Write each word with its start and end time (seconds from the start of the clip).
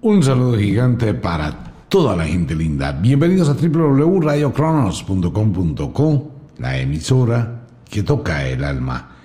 Un 0.00 0.22
saludo 0.22 0.56
gigante 0.56 1.12
para 1.12 1.74
toda 1.88 2.14
la 2.14 2.24
gente 2.24 2.54
linda. 2.54 2.92
Bienvenidos 2.92 3.48
a 3.48 3.54
www.radiocronos.com.co, 3.54 6.30
la 6.58 6.78
emisora 6.78 7.66
que 7.90 8.04
toca 8.04 8.46
el 8.46 8.62
alma. 8.62 9.16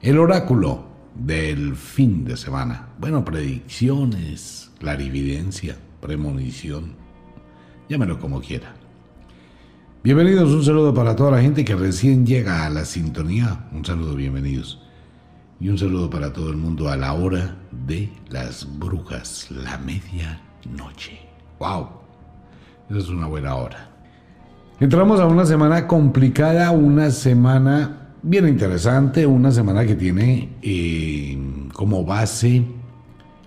El 0.00 0.20
oráculo 0.20 0.84
del 1.12 1.74
fin 1.74 2.24
de 2.24 2.36
semana. 2.36 2.90
Bueno, 3.00 3.24
predicciones, 3.24 4.70
clarividencia, 4.78 5.76
premonición. 6.00 6.92
Llámelo 7.88 8.20
como 8.20 8.40
quiera. 8.40 8.76
Bienvenidos, 10.04 10.52
un 10.52 10.64
saludo 10.64 10.94
para 10.94 11.16
toda 11.16 11.32
la 11.32 11.42
gente 11.42 11.64
que 11.64 11.74
recién 11.74 12.24
llega 12.24 12.64
a 12.64 12.70
la 12.70 12.84
sintonía. 12.84 13.66
Un 13.72 13.84
saludo, 13.84 14.14
bienvenidos. 14.14 14.85
Y 15.58 15.68
un 15.70 15.78
saludo 15.78 16.10
para 16.10 16.32
todo 16.32 16.50
el 16.50 16.56
mundo 16.56 16.88
a 16.88 16.96
la 16.96 17.14
hora 17.14 17.56
de 17.86 18.10
las 18.28 18.68
brujas, 18.78 19.48
la 19.50 19.78
medianoche. 19.78 21.18
¡Wow! 21.58 21.88
Esa 22.90 22.98
es 22.98 23.08
una 23.08 23.26
buena 23.26 23.54
hora. 23.54 23.90
Entramos 24.78 25.18
a 25.18 25.26
una 25.26 25.46
semana 25.46 25.86
complicada, 25.86 26.70
una 26.72 27.10
semana 27.10 28.12
bien 28.22 28.46
interesante, 28.46 29.26
una 29.26 29.50
semana 29.50 29.86
que 29.86 29.94
tiene 29.94 30.56
eh, 30.60 31.38
como 31.72 32.04
base 32.04 32.62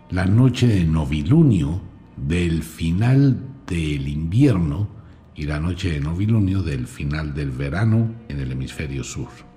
la 0.09 0.25
noche 0.25 0.67
de 0.67 0.85
novilunio 0.85 1.79
del 2.17 2.63
final 2.63 3.37
del 3.67 4.07
invierno 4.07 4.87
y 5.35 5.43
la 5.43 5.59
noche 5.59 5.91
de 5.91 5.99
novilunio 5.99 6.63
del 6.63 6.87
final 6.87 7.35
del 7.35 7.51
verano 7.51 8.15
en 8.27 8.39
el 8.39 8.51
hemisferio 8.51 9.03
sur. 9.03 9.48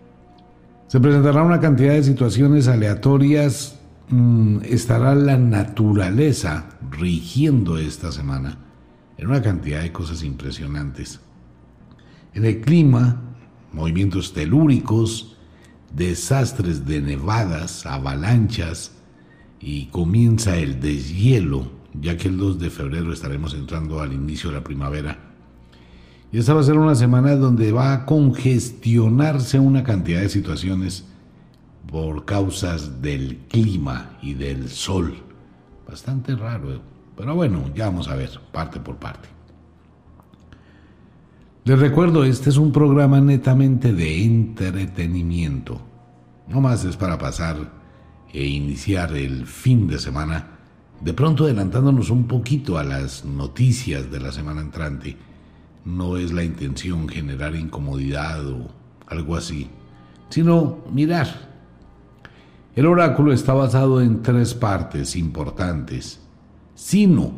Se 0.93 1.01
presentará 1.01 1.43
una 1.43 1.59
cantidad 1.59 1.95
de 1.95 2.03
situaciones 2.03 2.69
aleatorias, 2.69 3.81
mm, 4.11 4.59
estará 4.65 5.15
la 5.15 5.39
naturaleza 5.39 6.69
rigiendo 6.91 7.79
esta 7.79 8.13
semana 8.13 8.59
en 9.17 9.29
una 9.29 9.41
cantidad 9.41 9.81
de 9.81 9.91
cosas 9.91 10.23
impresionantes. 10.23 11.19
En 12.35 12.45
el 12.45 12.61
clima, 12.61 13.23
movimientos 13.73 14.35
telúricos, 14.35 15.39
desastres 15.97 16.85
de 16.85 17.01
nevadas, 17.01 17.87
avalanchas 17.87 18.93
y 19.61 19.87
comienza 19.87 20.59
el 20.59 20.79
deshielo, 20.79 21.73
ya 21.95 22.19
que 22.19 22.29
el 22.29 22.37
2 22.37 22.59
de 22.59 22.69
febrero 22.69 23.15
estaremos 23.15 23.55
entrando 23.55 24.03
al 24.03 24.13
inicio 24.13 24.51
de 24.51 24.57
la 24.57 24.65
primavera 24.65 25.32
y 26.33 26.39
esta 26.39 26.55
va 26.55 26.63
a 26.63 26.65
ser 26.65 26.79
una 26.79 26.95
semana 26.95 27.37
donde 27.37 27.73
va 27.73 27.93
a 27.93 28.07
congestionarse 28.07 29.59
una 29.59 29.85
cantidad 29.85 30.23
de 30.23 30.31
situaciones 30.31 31.05
por 31.87 32.25
causas 32.25 33.03
del 33.03 33.37
clima 33.51 34.17
y 34.23 34.33
del 34.33 34.71
sol. 34.71 35.15
Bastante 35.87 36.35
raro, 36.35 36.81
pero 37.19 37.35
bueno, 37.35 37.71
ya 37.75 37.85
vamos 37.85 38.09
a 38.09 38.17
ver, 38.17 38.31
parte 38.51 38.81
por 38.81 38.97
parte. 38.97 39.29
Les 41.65 41.79
recuerdo, 41.79 42.25
este 42.25 42.49
es 42.49 42.57
un 42.57 42.73
programa 42.73 43.21
netamente 43.21 43.93
de 43.93 44.25
entretenimiento. 44.25 45.83
No 46.49 46.63
más 46.63 46.83
es 46.87 46.97
para 46.97 47.19
pasar 47.19 47.57
e 48.33 48.47
iniciar 48.47 49.15
el 49.15 49.47
fin 49.47 49.87
de 49.87 49.99
semana, 49.99 50.49
de 51.03 51.13
pronto 51.13 51.45
adelantándonos 51.45 52.09
un 52.09 52.27
poquito 52.27 52.79
a 52.79 52.85
las 52.85 53.27
noticias 53.27 54.11
de 54.11 54.19
la 54.19 54.33
semana 54.33 54.63
entrante 54.63 55.19
no 55.85 56.17
es 56.17 56.33
la 56.33 56.45
intención 56.45 57.09
generar 57.09 57.55
incomodidad 57.55 58.47
o 58.47 58.69
algo 59.07 59.37
así, 59.37 59.69
sino 60.29 60.79
mirar. 60.93 61.51
El 62.75 62.87
oráculo 62.87 63.33
está 63.33 63.53
basado 63.53 64.01
en 64.01 64.23
tres 64.23 64.55
partes 64.55 65.15
importantes. 65.17 66.21
Sino, 66.75 67.33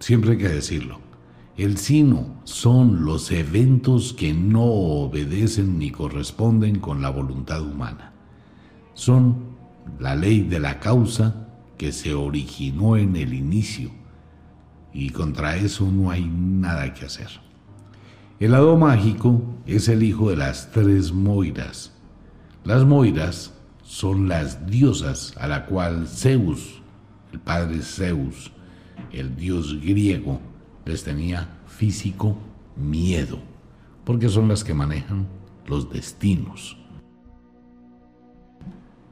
siempre 0.00 0.32
hay 0.32 0.38
que 0.38 0.48
decirlo, 0.48 0.98
el 1.56 1.78
sino 1.78 2.40
son 2.44 3.04
los 3.04 3.30
eventos 3.30 4.12
que 4.12 4.34
no 4.34 4.64
obedecen 4.64 5.78
ni 5.78 5.90
corresponden 5.90 6.80
con 6.80 7.00
la 7.00 7.10
voluntad 7.10 7.62
humana. 7.62 8.12
Son 8.94 9.56
la 10.00 10.16
ley 10.16 10.42
de 10.42 10.58
la 10.58 10.80
causa 10.80 11.48
que 11.78 11.92
se 11.92 12.14
originó 12.14 12.96
en 12.96 13.16
el 13.16 13.34
inicio 13.34 13.90
y 14.92 15.10
contra 15.10 15.56
eso 15.56 15.90
no 15.90 16.10
hay 16.10 16.24
nada 16.24 16.92
que 16.92 17.04
hacer. 17.04 17.45
El 18.38 18.50
lado 18.52 18.76
mágico 18.76 19.40
es 19.64 19.88
el 19.88 20.02
hijo 20.02 20.28
de 20.28 20.36
las 20.36 20.70
tres 20.70 21.10
Moiras. 21.10 21.92
Las 22.64 22.84
Moiras 22.84 23.54
son 23.82 24.28
las 24.28 24.66
diosas 24.66 25.32
a 25.38 25.48
la 25.48 25.64
cual 25.64 26.06
Zeus, 26.06 26.82
el 27.32 27.40
padre 27.40 27.80
Zeus, 27.80 28.52
el 29.10 29.36
dios 29.36 29.80
griego, 29.80 30.38
les 30.84 31.02
tenía 31.02 31.48
físico 31.66 32.36
miedo, 32.76 33.38
porque 34.04 34.28
son 34.28 34.48
las 34.48 34.64
que 34.64 34.74
manejan 34.74 35.26
los 35.66 35.90
destinos. 35.90 36.76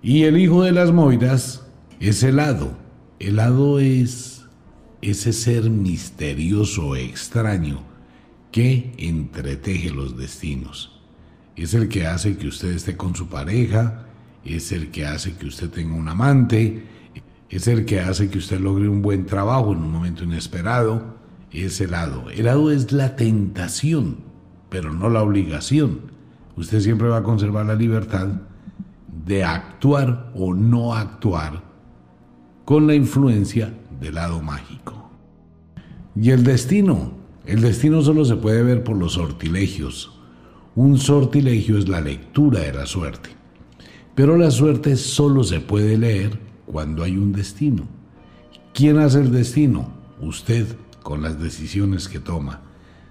Y 0.02 0.24
el 0.24 0.36
hijo 0.36 0.64
de 0.64 0.72
las 0.72 0.92
Moiras 0.92 1.66
es 1.98 2.22
el 2.22 2.40
hado. 2.40 2.76
El 3.18 3.40
hado 3.40 3.78
es 3.78 4.44
ese 5.00 5.32
ser 5.32 5.70
misterioso, 5.70 6.94
extraño, 6.94 7.93
que 8.54 8.92
entreteje 8.98 9.90
los 9.90 10.16
destinos. 10.16 11.02
Es 11.56 11.74
el 11.74 11.88
que 11.88 12.06
hace 12.06 12.36
que 12.36 12.46
usted 12.46 12.70
esté 12.70 12.96
con 12.96 13.16
su 13.16 13.26
pareja, 13.26 14.06
es 14.44 14.70
el 14.70 14.92
que 14.92 15.06
hace 15.06 15.34
que 15.34 15.46
usted 15.46 15.70
tenga 15.70 15.96
un 15.96 16.06
amante, 16.06 16.84
es 17.50 17.66
el 17.66 17.84
que 17.84 17.98
hace 17.98 18.30
que 18.30 18.38
usted 18.38 18.60
logre 18.60 18.88
un 18.88 19.02
buen 19.02 19.26
trabajo 19.26 19.72
en 19.72 19.78
un 19.78 19.90
momento 19.90 20.22
inesperado, 20.22 21.16
es 21.50 21.80
el 21.80 21.94
hado. 21.94 22.30
El 22.30 22.46
hado 22.46 22.70
es 22.70 22.92
la 22.92 23.16
tentación, 23.16 24.18
pero 24.68 24.92
no 24.92 25.08
la 25.08 25.24
obligación. 25.24 26.12
Usted 26.54 26.78
siempre 26.78 27.08
va 27.08 27.16
a 27.16 27.22
conservar 27.24 27.66
la 27.66 27.74
libertad 27.74 28.28
de 29.26 29.42
actuar 29.42 30.30
o 30.32 30.54
no 30.54 30.94
actuar 30.94 31.60
con 32.64 32.86
la 32.86 32.94
influencia 32.94 33.74
del 34.00 34.14
lado 34.14 34.40
mágico. 34.40 35.10
Y 36.14 36.30
el 36.30 36.44
destino, 36.44 37.23
el 37.46 37.60
destino 37.60 38.00
solo 38.02 38.24
se 38.24 38.36
puede 38.36 38.62
ver 38.62 38.84
por 38.84 38.96
los 38.96 39.14
sortilegios. 39.14 40.12
Un 40.74 40.98
sortilegio 40.98 41.78
es 41.78 41.88
la 41.88 42.00
lectura 42.00 42.60
de 42.60 42.72
la 42.72 42.86
suerte. 42.86 43.30
Pero 44.14 44.36
la 44.36 44.50
suerte 44.50 44.96
solo 44.96 45.44
se 45.44 45.60
puede 45.60 45.98
leer 45.98 46.38
cuando 46.66 47.02
hay 47.02 47.16
un 47.16 47.32
destino. 47.32 47.86
¿Quién 48.72 48.98
hace 48.98 49.20
el 49.20 49.30
destino? 49.30 49.92
Usted 50.20 50.66
con 51.02 51.22
las 51.22 51.40
decisiones 51.40 52.08
que 52.08 52.18
toma. 52.18 52.62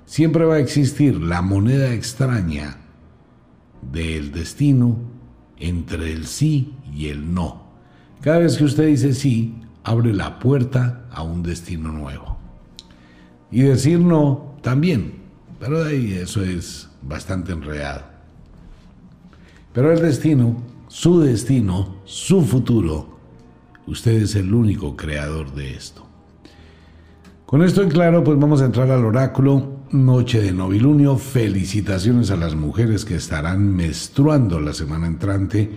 Siempre 0.05 0.45
va 0.45 0.55
a 0.55 0.59
existir 0.59 1.21
la 1.21 1.41
moneda 1.41 1.93
extraña 1.93 2.77
del 3.91 4.31
destino 4.31 4.97
entre 5.59 6.11
el 6.11 6.25
sí 6.25 6.73
y 6.93 7.07
el 7.07 7.33
no. 7.33 7.63
Cada 8.21 8.39
vez 8.39 8.57
que 8.57 8.63
usted 8.63 8.87
dice 8.87 9.13
sí, 9.13 9.55
abre 9.83 10.13
la 10.13 10.39
puerta 10.39 11.05
a 11.11 11.21
un 11.21 11.43
destino 11.43 11.91
nuevo. 11.91 12.32
Y 13.53 13.61
decir 13.61 13.99
no 13.99 14.55
también. 14.63 15.13
Pero 15.59 15.85
ahí 15.85 16.13
eso 16.13 16.43
es 16.43 16.89
bastante 17.03 17.51
enredado. 17.51 18.01
Pero 19.71 19.91
el 19.91 20.01
destino, 20.01 20.57
su 20.87 21.19
destino, 21.19 21.97
su 22.03 22.41
futuro, 22.41 23.19
usted 23.85 24.23
es 24.23 24.35
el 24.35 24.51
único 24.53 24.95
creador 24.95 25.53
de 25.53 25.75
esto. 25.75 26.03
Con 27.45 27.61
esto 27.61 27.83
en 27.83 27.91
claro, 27.91 28.23
pues 28.23 28.39
vamos 28.39 28.63
a 28.63 28.65
entrar 28.65 28.89
al 28.89 29.05
oráculo 29.05 29.81
Noche 29.91 30.41
de 30.41 30.51
Novilunio. 30.51 31.17
Felicitaciones 31.17 32.31
a 32.31 32.35
las 32.35 32.55
mujeres 32.55 33.05
que 33.05 33.15
estarán 33.15 33.75
menstruando 33.75 34.59
la 34.59 34.73
semana 34.73 35.05
entrante. 35.05 35.69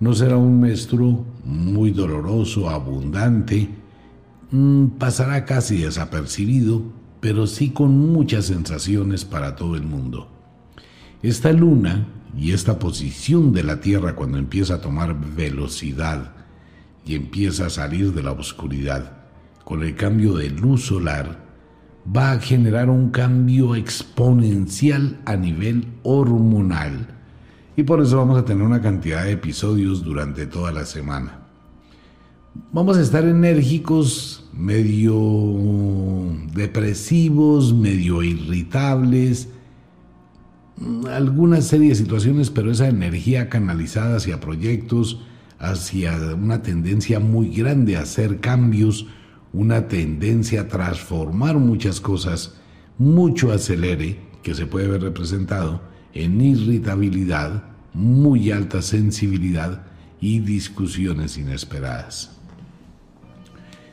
No 0.00 0.14
será 0.14 0.36
un 0.36 0.60
menstruo 0.60 1.24
muy 1.44 1.92
doloroso, 1.92 2.68
abundante. 2.68 3.68
Mm, 4.50 4.86
pasará 4.98 5.44
casi 5.44 5.82
desapercibido, 5.82 6.82
pero 7.20 7.46
sí 7.46 7.70
con 7.70 7.96
muchas 8.12 8.46
sensaciones 8.46 9.24
para 9.24 9.56
todo 9.56 9.76
el 9.76 9.82
mundo. 9.82 10.28
Esta 11.22 11.52
luna 11.52 12.06
y 12.36 12.52
esta 12.52 12.78
posición 12.78 13.52
de 13.52 13.62
la 13.62 13.80
Tierra 13.80 14.16
cuando 14.16 14.38
empieza 14.38 14.74
a 14.74 14.80
tomar 14.80 15.14
velocidad 15.36 16.32
y 17.04 17.14
empieza 17.14 17.66
a 17.66 17.70
salir 17.70 18.12
de 18.14 18.22
la 18.22 18.32
oscuridad 18.32 19.18
con 19.64 19.82
el 19.82 19.94
cambio 19.94 20.34
de 20.34 20.50
luz 20.50 20.86
solar, 20.86 21.44
va 22.04 22.32
a 22.32 22.40
generar 22.40 22.88
un 22.88 23.10
cambio 23.10 23.76
exponencial 23.76 25.20
a 25.26 25.36
nivel 25.36 25.86
hormonal. 26.02 27.06
Y 27.76 27.82
por 27.82 28.00
eso 28.00 28.16
vamos 28.16 28.38
a 28.38 28.44
tener 28.44 28.64
una 28.64 28.80
cantidad 28.80 29.24
de 29.24 29.32
episodios 29.32 30.02
durante 30.02 30.46
toda 30.46 30.72
la 30.72 30.84
semana. 30.84 31.38
Vamos 32.72 32.96
a 32.96 33.02
estar 33.02 33.24
enérgicos 33.24 34.39
medio 34.52 35.14
depresivos, 36.52 37.74
medio 37.74 38.22
irritables, 38.22 39.48
alguna 41.10 41.60
serie 41.60 41.94
situaciones, 41.94 42.50
pero 42.50 42.70
esa 42.70 42.88
energía 42.88 43.48
canalizada 43.48 44.16
hacia 44.16 44.40
proyectos, 44.40 45.20
hacia 45.58 46.16
una 46.34 46.62
tendencia 46.62 47.20
muy 47.20 47.50
grande 47.50 47.96
a 47.96 48.02
hacer 48.02 48.40
cambios 48.40 49.06
una 49.52 49.88
tendencia 49.88 50.62
a 50.62 50.68
transformar 50.68 51.58
muchas 51.58 52.00
cosas, 52.00 52.54
mucho 52.98 53.52
acelere 53.52 54.18
que 54.42 54.54
se 54.54 54.66
puede 54.66 54.88
ver 54.88 55.02
representado 55.02 55.80
en 56.14 56.40
irritabilidad, 56.40 57.64
muy 57.92 58.52
alta 58.52 58.82
sensibilidad 58.82 59.86
y 60.20 60.40
discusiones 60.40 61.36
inesperadas. 61.38 62.39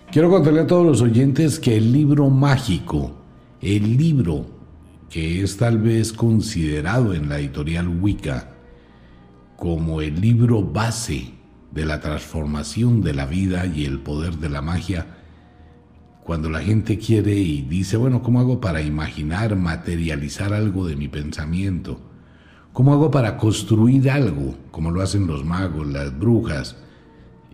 Quiero 0.10 0.30
contarle 0.30 0.62
a 0.62 0.68
todos 0.68 0.86
los 0.86 1.02
oyentes 1.02 1.60
que 1.60 1.76
el 1.76 1.92
libro 1.92 2.30
mágico, 2.30 3.12
el 3.60 3.98
libro 3.98 4.46
que 5.10 5.42
es 5.44 5.58
tal 5.58 5.80
vez 5.80 6.14
considerado 6.14 7.14
en 7.14 7.28
la 7.28 7.40
editorial 7.40 7.90
Wicca 7.90 8.52
como 9.58 10.00
el 10.00 10.22
libro 10.22 10.64
base 10.64 11.34
de 11.72 11.86
la 11.86 12.00
transformación 12.00 13.02
de 13.02 13.14
la 13.14 13.26
vida 13.26 13.66
y 13.66 13.84
el 13.84 14.00
poder 14.00 14.38
de 14.38 14.48
la 14.48 14.62
magia, 14.62 15.18
cuando 16.24 16.50
la 16.50 16.62
gente 16.62 16.98
quiere 16.98 17.36
y 17.36 17.64
dice, 17.64 17.98
bueno, 17.98 18.24
¿cómo 18.24 18.40
hago 18.40 18.62
para 18.62 18.82
imaginar, 18.82 19.58
materializar 19.58 20.54
algo 20.54 20.88
de 20.88 20.96
mi 20.96 21.10
pensamiento? 21.10 22.00
¿Cómo 22.72 22.94
hago 22.94 23.12
para 23.12 23.36
construir 23.36 24.10
algo, 24.10 24.56
como 24.72 24.90
lo 24.90 25.02
hacen 25.02 25.28
los 25.28 25.44
magos, 25.44 25.86
las 25.86 26.18
brujas? 26.18 26.78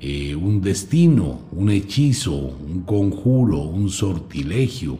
Eh, 0.05 0.35
un 0.35 0.59
destino, 0.59 1.44
un 1.53 1.69
hechizo, 1.69 2.35
un 2.35 2.81
conjuro, 2.81 3.59
un 3.59 3.89
sortilegio. 3.89 5.00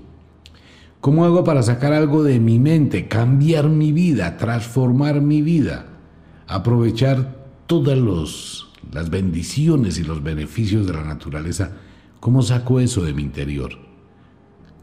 ¿Cómo 1.02 1.26
hago 1.26 1.44
para 1.44 1.62
sacar 1.62 1.92
algo 1.92 2.24
de 2.24 2.40
mi 2.40 2.58
mente, 2.58 3.10
cambiar 3.10 3.68
mi 3.68 3.92
vida, 3.92 4.38
transformar 4.38 5.20
mi 5.20 5.42
vida, 5.42 5.88
aprovechar 6.48 7.36
todas 7.68 7.98
las 8.94 9.10
bendiciones 9.10 10.00
y 10.00 10.06
los 10.06 10.24
beneficios 10.24 10.88
de 10.88 10.94
la 10.94 11.04
naturaleza? 11.04 11.74
¿Cómo 12.22 12.42
saco 12.42 12.80
eso 12.80 13.04
de 13.04 13.14
mi 13.14 13.24
interior? 13.24 13.74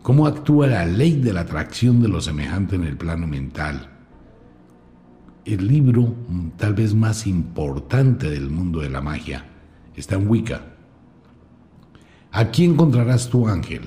¿Cómo 0.02 0.26
actúa 0.26 0.66
la 0.66 0.84
ley 0.84 1.18
de 1.18 1.32
la 1.32 1.40
atracción 1.40 2.02
de 2.02 2.08
lo 2.08 2.20
semejante 2.20 2.76
en 2.76 2.84
el 2.84 2.98
plano 2.98 3.26
mental? 3.26 3.88
El 5.46 5.66
libro 5.66 6.14
mm, 6.28 6.48
tal 6.58 6.74
vez 6.74 6.94
más 6.94 7.26
importante 7.26 8.28
del 8.28 8.50
mundo 8.50 8.80
de 8.80 8.90
la 8.90 9.00
magia 9.00 9.49
está 9.96 10.16
en 10.16 10.28
Wicca. 10.28 10.64
Aquí 12.32 12.64
encontrarás 12.64 13.28
tu 13.28 13.48
ángel. 13.48 13.82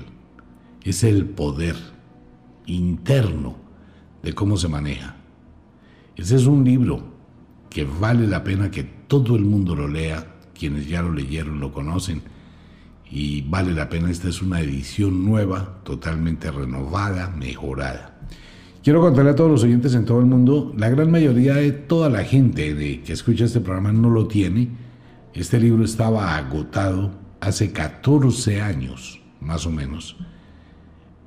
Es 0.82 1.02
el 1.02 1.24
poder 1.24 1.76
interno 2.66 3.56
de 4.22 4.34
cómo 4.34 4.56
se 4.56 4.68
maneja. 4.68 5.16
Ese 6.16 6.36
es 6.36 6.46
un 6.46 6.64
libro 6.64 7.02
que 7.70 7.84
vale 7.84 8.26
la 8.26 8.44
pena 8.44 8.70
que 8.70 8.84
todo 8.84 9.36
el 9.36 9.44
mundo 9.44 9.74
lo 9.74 9.88
lea. 9.88 10.36
Quienes 10.52 10.88
ya 10.88 11.02
lo 11.02 11.12
leyeron 11.12 11.58
lo 11.58 11.72
conocen 11.72 12.22
y 13.10 13.42
vale 13.42 13.72
la 13.72 13.88
pena. 13.88 14.10
Esta 14.10 14.28
es 14.28 14.42
una 14.42 14.60
edición 14.60 15.24
nueva, 15.24 15.80
totalmente 15.84 16.50
renovada, 16.50 17.30
mejorada. 17.30 18.18
Quiero 18.82 19.00
contarle 19.00 19.30
a 19.30 19.34
todos 19.34 19.50
los 19.50 19.62
oyentes 19.62 19.94
en 19.94 20.04
todo 20.04 20.20
el 20.20 20.26
mundo, 20.26 20.74
la 20.76 20.90
gran 20.90 21.10
mayoría 21.10 21.54
de 21.54 21.72
toda 21.72 22.10
la 22.10 22.22
gente 22.22 23.00
que 23.02 23.12
escucha 23.12 23.46
este 23.46 23.60
programa 23.60 23.92
no 23.92 24.10
lo 24.10 24.26
tiene. 24.26 24.83
Este 25.34 25.58
libro 25.58 25.84
estaba 25.84 26.36
agotado 26.36 27.10
hace 27.40 27.72
14 27.72 28.60
años, 28.60 29.20
más 29.40 29.66
o 29.66 29.70
menos. 29.72 30.16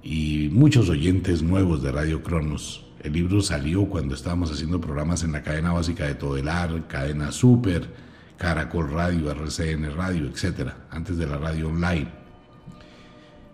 Y 0.02 0.48
muchos 0.54 0.88
oyentes 0.88 1.44
nuevos 1.44 1.84
de 1.84 1.92
Radio 1.92 2.24
Cronos. 2.24 2.86
El 3.02 3.12
libro 3.12 3.42
salió 3.42 3.86
cuando 3.88 4.16
estábamos 4.16 4.50
haciendo 4.50 4.80
programas 4.80 5.26
en 5.26 5.34
la 5.34 5.44
cadena 5.44 5.74
básica 5.74 6.06
de 6.06 6.16
Todelar, 6.16 6.88
cadena 6.88 7.34
Super, 7.34 7.94
Caracol 8.38 8.92
Radio, 8.92 9.30
RCN 9.30 9.94
Radio, 9.98 10.28
etc., 10.28 10.70
antes 10.90 11.18
de 11.18 11.28
la 11.28 11.38
radio 11.38 11.68
online. 11.68 12.08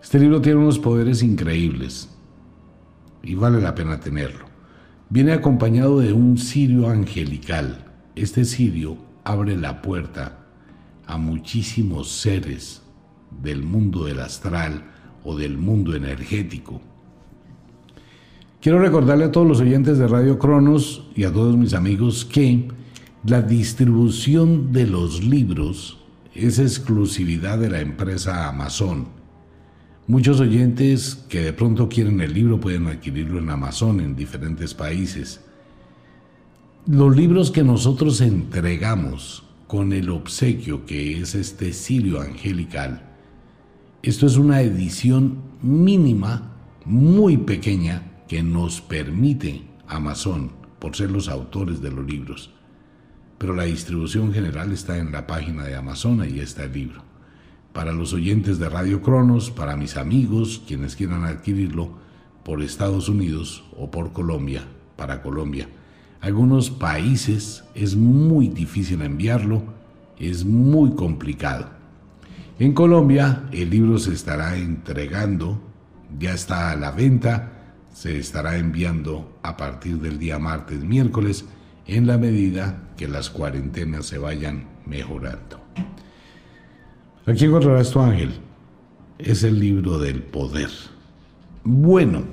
Este 0.04 0.20
libro 0.20 0.40
tiene 0.40 0.60
unos 0.60 0.78
poderes 0.78 1.24
increíbles 1.24 2.10
y 3.24 3.34
vale 3.34 3.60
la 3.60 3.74
pena 3.74 4.00
tenerlo. 4.00 4.46
Viene 5.10 5.34
acompañado 5.34 6.00
de 6.00 6.14
un 6.14 6.38
cirio 6.38 6.90
angelical. 6.90 7.92
Este 8.16 8.46
cirio 8.46 9.00
abre 9.24 9.58
la 9.58 9.82
puerta 9.82 10.43
a 11.14 11.18
muchísimos 11.18 12.10
seres 12.10 12.82
del 13.44 13.62
mundo 13.62 14.06
del 14.06 14.20
astral 14.20 14.84
o 15.24 15.36
del 15.36 15.60
mundo 15.60 15.96
energético. 15.96 16.82
Quiero 18.60 18.80
recordarle 18.80 19.26
a 19.26 19.32
todos 19.32 19.48
los 19.48 19.60
oyentes 19.60 20.00
de 20.00 20.08
Radio 20.08 20.40
Cronos 20.40 21.08
y 21.16 21.26
a 21.26 21.32
todos 21.32 21.56
mis 21.56 21.76
amigos 21.76 22.26
que 22.26 22.68
la 23.26 23.44
distribución 23.44 24.74
de 24.74 24.88
los 24.88 25.24
libros 25.24 26.00
es 26.34 26.58
exclusividad 26.58 27.60
de 27.60 27.70
la 27.70 27.82
empresa 27.82 28.48
Amazon. 28.50 29.08
Muchos 30.08 30.40
oyentes 30.40 31.26
que 31.30 31.42
de 31.42 31.54
pronto 31.54 31.90
quieren 31.90 32.22
el 32.22 32.34
libro 32.34 32.60
pueden 32.60 32.88
adquirirlo 32.88 33.38
en 33.38 33.52
Amazon 33.52 34.00
en 34.00 34.16
diferentes 34.16 34.74
países. 34.74 35.42
Los 36.88 37.16
libros 37.16 37.52
que 37.52 37.64
nosotros 37.64 38.20
entregamos 38.20 39.44
con 39.74 39.92
el 39.92 40.12
obsequio 40.12 40.86
que 40.86 41.20
es 41.20 41.34
este 41.34 41.74
Sirio 41.74 42.22
Angelical, 42.22 43.10
esto 44.04 44.28
es 44.28 44.38
una 44.38 44.62
edición 44.62 45.40
mínima, 45.64 46.52
muy 46.86 47.38
pequeña, 47.38 48.22
que 48.28 48.44
nos 48.44 48.82
permite 48.82 49.64
Amazon, 49.88 50.52
por 50.78 50.96
ser 50.96 51.10
los 51.10 51.28
autores 51.28 51.82
de 51.82 51.90
los 51.90 52.06
libros 52.06 52.54
pero 53.40 53.56
la 53.56 53.64
distribución 53.64 54.32
general 54.32 54.72
está 54.72 55.00
en 55.00 55.12
la 55.12 55.26
página 55.26 55.64
de 55.64 55.76
Amazon, 55.76 56.24
y 56.30 56.40
está 56.40 56.66
el 56.66 56.74
libro. 56.74 57.02
Para 57.74 57.92
los 57.92 58.14
oyentes 58.14 58.60
de 58.60 58.70
Radio 58.70 59.02
Cronos, 59.02 59.50
para 59.50 59.76
mis 59.76 59.98
amigos, 59.98 60.62
quienes 60.68 60.96
quieran 60.96 61.26
adquirirlo 61.26 61.98
por 62.46 62.62
Estados 62.62 63.10
Unidos 63.10 63.66
o 63.76 63.90
por 63.90 64.14
Colombia, 64.14 64.66
para 64.96 65.24
Colombia. 65.24 65.68
Algunos 66.24 66.70
países 66.70 67.66
es 67.76 67.98
muy 67.98 68.48
difícil 68.48 69.02
enviarlo, 69.02 69.62
es 70.18 70.46
muy 70.46 70.92
complicado. 70.92 71.68
En 72.60 72.72
Colombia 72.72 73.44
el 73.52 73.70
libro 73.70 73.98
se 74.00 74.14
estará 74.14 74.56
entregando, 74.56 75.60
ya 76.18 76.34
está 76.34 76.72
a 76.72 76.78
la 76.78 76.92
venta, 76.92 77.52
se 77.94 78.18
estará 78.18 78.58
enviando 78.58 79.38
a 79.44 79.58
partir 79.58 79.98
del 79.98 80.18
día 80.18 80.40
martes, 80.40 80.82
miércoles, 80.82 81.44
en 81.88 82.08
la 82.08 82.18
medida 82.18 82.84
que 82.96 83.10
las 83.10 83.30
cuarentenas 83.30 84.06
se 84.06 84.18
vayan 84.18 84.64
mejorando. 84.86 85.60
Aquí 87.26 87.44
encontrarás 87.44 87.92
tu 87.92 88.00
ángel. 88.00 88.32
Es 89.20 89.44
el 89.44 89.60
libro 89.60 90.00
del 90.00 90.24
poder. 90.24 90.70
Bueno, 91.66 92.24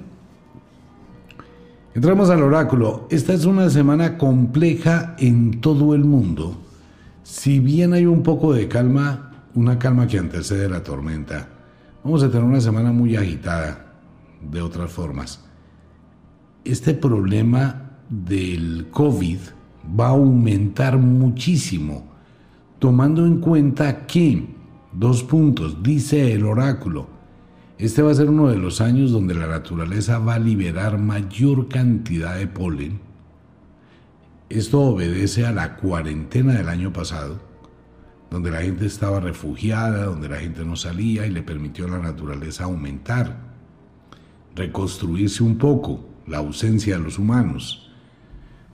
entramos 1.95 2.31
al 2.31 2.43
oráculo. 2.43 3.07
Esta 3.11 3.33
es 3.33 3.45
una 3.45 3.71
semana 3.71 4.19
compleja 4.19 5.15
en 5.19 5.61
todo 5.61 5.95
el 5.95 6.05
mundo. 6.05 6.57
Si 7.23 7.61
bien 7.61 7.93
hay 7.93 8.07
un 8.07 8.23
poco 8.23 8.53
de 8.53 8.69
calma, 8.69 9.45
una 9.55 9.79
calma 9.79 10.07
que 10.07 10.19
antecede 10.19 10.69
la 10.69 10.83
tormenta, 10.83 11.49
vamos 12.05 12.23
a 12.23 12.31
tener 12.31 12.45
una 12.45 12.61
semana 12.61 12.93
muy 12.93 13.17
agitada 13.17 13.95
de 14.41 14.63
otras 14.63 14.91
formas. 14.91 15.45
Este 16.65 16.95
problema 16.95 17.99
del 18.09 18.89
COVID 18.91 19.39
va 19.99 20.07
a 20.07 20.11
aumentar 20.11 20.99
muchísimo, 20.99 22.05
tomando 22.79 23.27
en 23.27 23.41
cuenta 23.41 24.07
que, 24.07 24.55
dos 24.93 25.23
puntos, 25.23 25.83
dice 25.83 26.33
el 26.33 26.45
oráculo, 26.45 27.20
este 27.81 28.03
va 28.03 28.11
a 28.11 28.15
ser 28.15 28.29
uno 28.29 28.49
de 28.49 28.57
los 28.57 28.81
años 28.81 29.11
donde 29.11 29.35
la 29.35 29.47
naturaleza 29.47 30.19
va 30.19 30.35
a 30.35 30.39
liberar 30.39 30.99
mayor 30.99 31.69
cantidad 31.69 32.37
de 32.37 32.47
polen. 32.47 33.01
Esto 34.49 34.81
obedece 34.81 35.47
a 35.47 35.53
la 35.53 35.77
cuarentena 35.77 36.55
del 36.55 36.69
año 36.69 36.93
pasado, 36.93 37.41
donde 38.31 38.51
la 38.51 38.63
gente 38.63 38.87
estaba 38.87 39.21
refugiada, 39.21 40.05
donde 40.05 40.29
la 40.29 40.39
gente 40.39 40.65
no 40.65 40.77
salía 40.77 41.27
y 41.27 41.31
le 41.31 41.43
permitió 41.43 41.87
a 41.87 41.91
la 41.91 41.99
naturaleza 41.99 42.65
aumentar, 42.65 43.55
reconstruirse 44.55 45.43
un 45.43 45.57
poco, 45.59 46.09
la 46.27 46.39
ausencia 46.39 46.97
de 46.97 47.05
los 47.05 47.19
humanos 47.19 47.91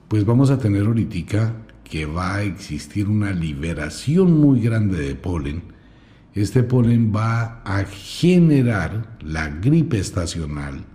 pues 0.07 0.25
vamos 0.25 0.51
a 0.51 0.57
tener 0.57 0.85
ahorita 0.85 1.53
que 1.83 2.05
va 2.05 2.35
a 2.35 2.43
existir 2.43 3.09
una 3.09 3.31
liberación 3.31 4.39
muy 4.39 4.61
grande 4.61 4.99
de 4.99 5.15
polen. 5.15 5.63
Este 6.37 6.61
polen 6.61 7.11
va 7.11 7.63
a 7.65 7.83
generar 7.85 9.17
la 9.21 9.49
gripe 9.49 9.97
estacional, 9.97 10.85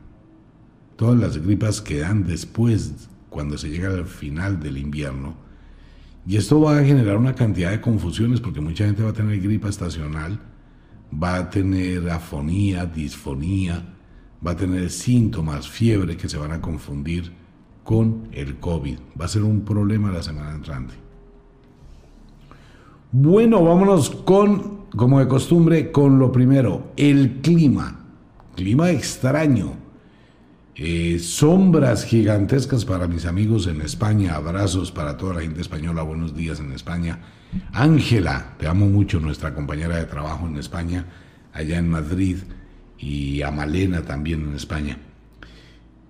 todas 0.95 1.19
las 1.19 1.37
gripas 1.37 1.81
que 1.81 1.99
dan 1.99 2.23
después, 2.23 3.09
cuando 3.29 3.59
se 3.59 3.69
llega 3.69 3.89
al 3.89 4.07
final 4.07 4.61
del 4.61 4.79
invierno. 4.79 5.35
Y 6.25 6.37
esto 6.37 6.61
va 6.61 6.79
a 6.79 6.85
generar 6.85 7.17
una 7.17 7.35
cantidad 7.35 7.73
de 7.73 7.81
confusiones 7.81 8.41
porque 8.41 8.61
mucha 8.61 8.85
gente 8.85 9.03
va 9.03 9.11
a 9.11 9.15
tener 9.15 9.41
gripa 9.41 9.69
estacional, 9.69 10.39
va 11.13 11.35
a 11.35 11.51
tener 11.51 12.09
afonía, 12.09 12.87
disfonía, 12.87 13.97
va 14.47 14.53
a 14.53 14.57
tener 14.57 14.91
síntomas, 14.91 15.69
fiebre 15.69 16.17
que 16.17 16.29
se 16.29 16.39
van 16.39 16.53
a 16.53 16.61
confundir 16.61 17.33
con 17.83 18.29
el 18.31 18.61
COVID. 18.61 18.99
Va 19.21 19.25
a 19.25 19.29
ser 19.29 19.43
un 19.43 19.63
problema 19.63 20.13
la 20.13 20.23
semana 20.23 20.55
entrante. 20.55 20.95
Bueno, 23.11 23.65
vámonos 23.65 24.09
con 24.09 24.82
como 24.97 25.21
de 25.21 25.29
costumbre, 25.29 25.91
con 25.91 26.19
lo 26.19 26.31
primero, 26.33 26.93
el 26.97 27.41
clima. 27.41 28.01
Clima 28.55 28.91
extraño. 28.91 29.75
Eh, 30.75 31.19
sombras 31.19 32.05
gigantescas 32.05 32.85
para 32.85 33.09
mis 33.09 33.25
amigos 33.25 33.67
en 33.67 33.81
España. 33.81 34.35
Abrazos 34.35 34.93
para 34.93 35.17
toda 35.17 35.35
la 35.35 35.41
gente 35.41 35.61
española. 35.61 36.03
Buenos 36.03 36.37
días 36.37 36.61
en 36.61 36.73
España. 36.73 37.21
Ángela, 37.73 38.55
te 38.59 38.67
amo 38.67 38.87
mucho, 38.87 39.21
nuestra 39.21 39.55
compañera 39.55 39.97
de 39.97 40.05
trabajo 40.05 40.47
en 40.47 40.57
España, 40.57 41.07
allá 41.53 41.79
en 41.79 41.89
Madrid. 41.89 42.39
Y 42.99 43.43
a 43.43 43.51
Malena 43.51 44.03
también 44.03 44.43
en 44.43 44.55
España. 44.55 44.99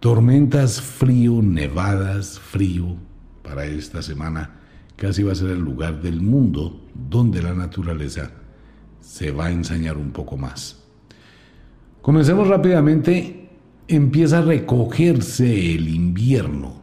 Tormentas, 0.01 0.81
frío, 0.83 1.41
nevadas, 1.41 2.39
frío 2.39 2.97
para 3.43 3.65
esta 3.65 4.03
semana. 4.03 4.59
Casi 4.97 5.23
va 5.23 5.33
a 5.33 5.37
ser 5.37 5.51
el 5.51 5.61
lugar 5.61 6.03
del 6.03 6.21
mundo 6.21 6.85
donde 6.95 7.41
la 7.43 7.55
naturaleza 7.55 8.42
se 9.13 9.31
va 9.31 9.49
a 9.49 9.51
ensañar 9.51 9.99
un 9.99 10.11
poco 10.11 10.39
más. 10.39 10.79
Comencemos 12.01 12.49
rápidamente. 12.49 13.51
Empieza 13.87 14.39
a 14.39 14.41
recogerse 14.43 15.75
el 15.75 15.87
invierno. 15.89 16.81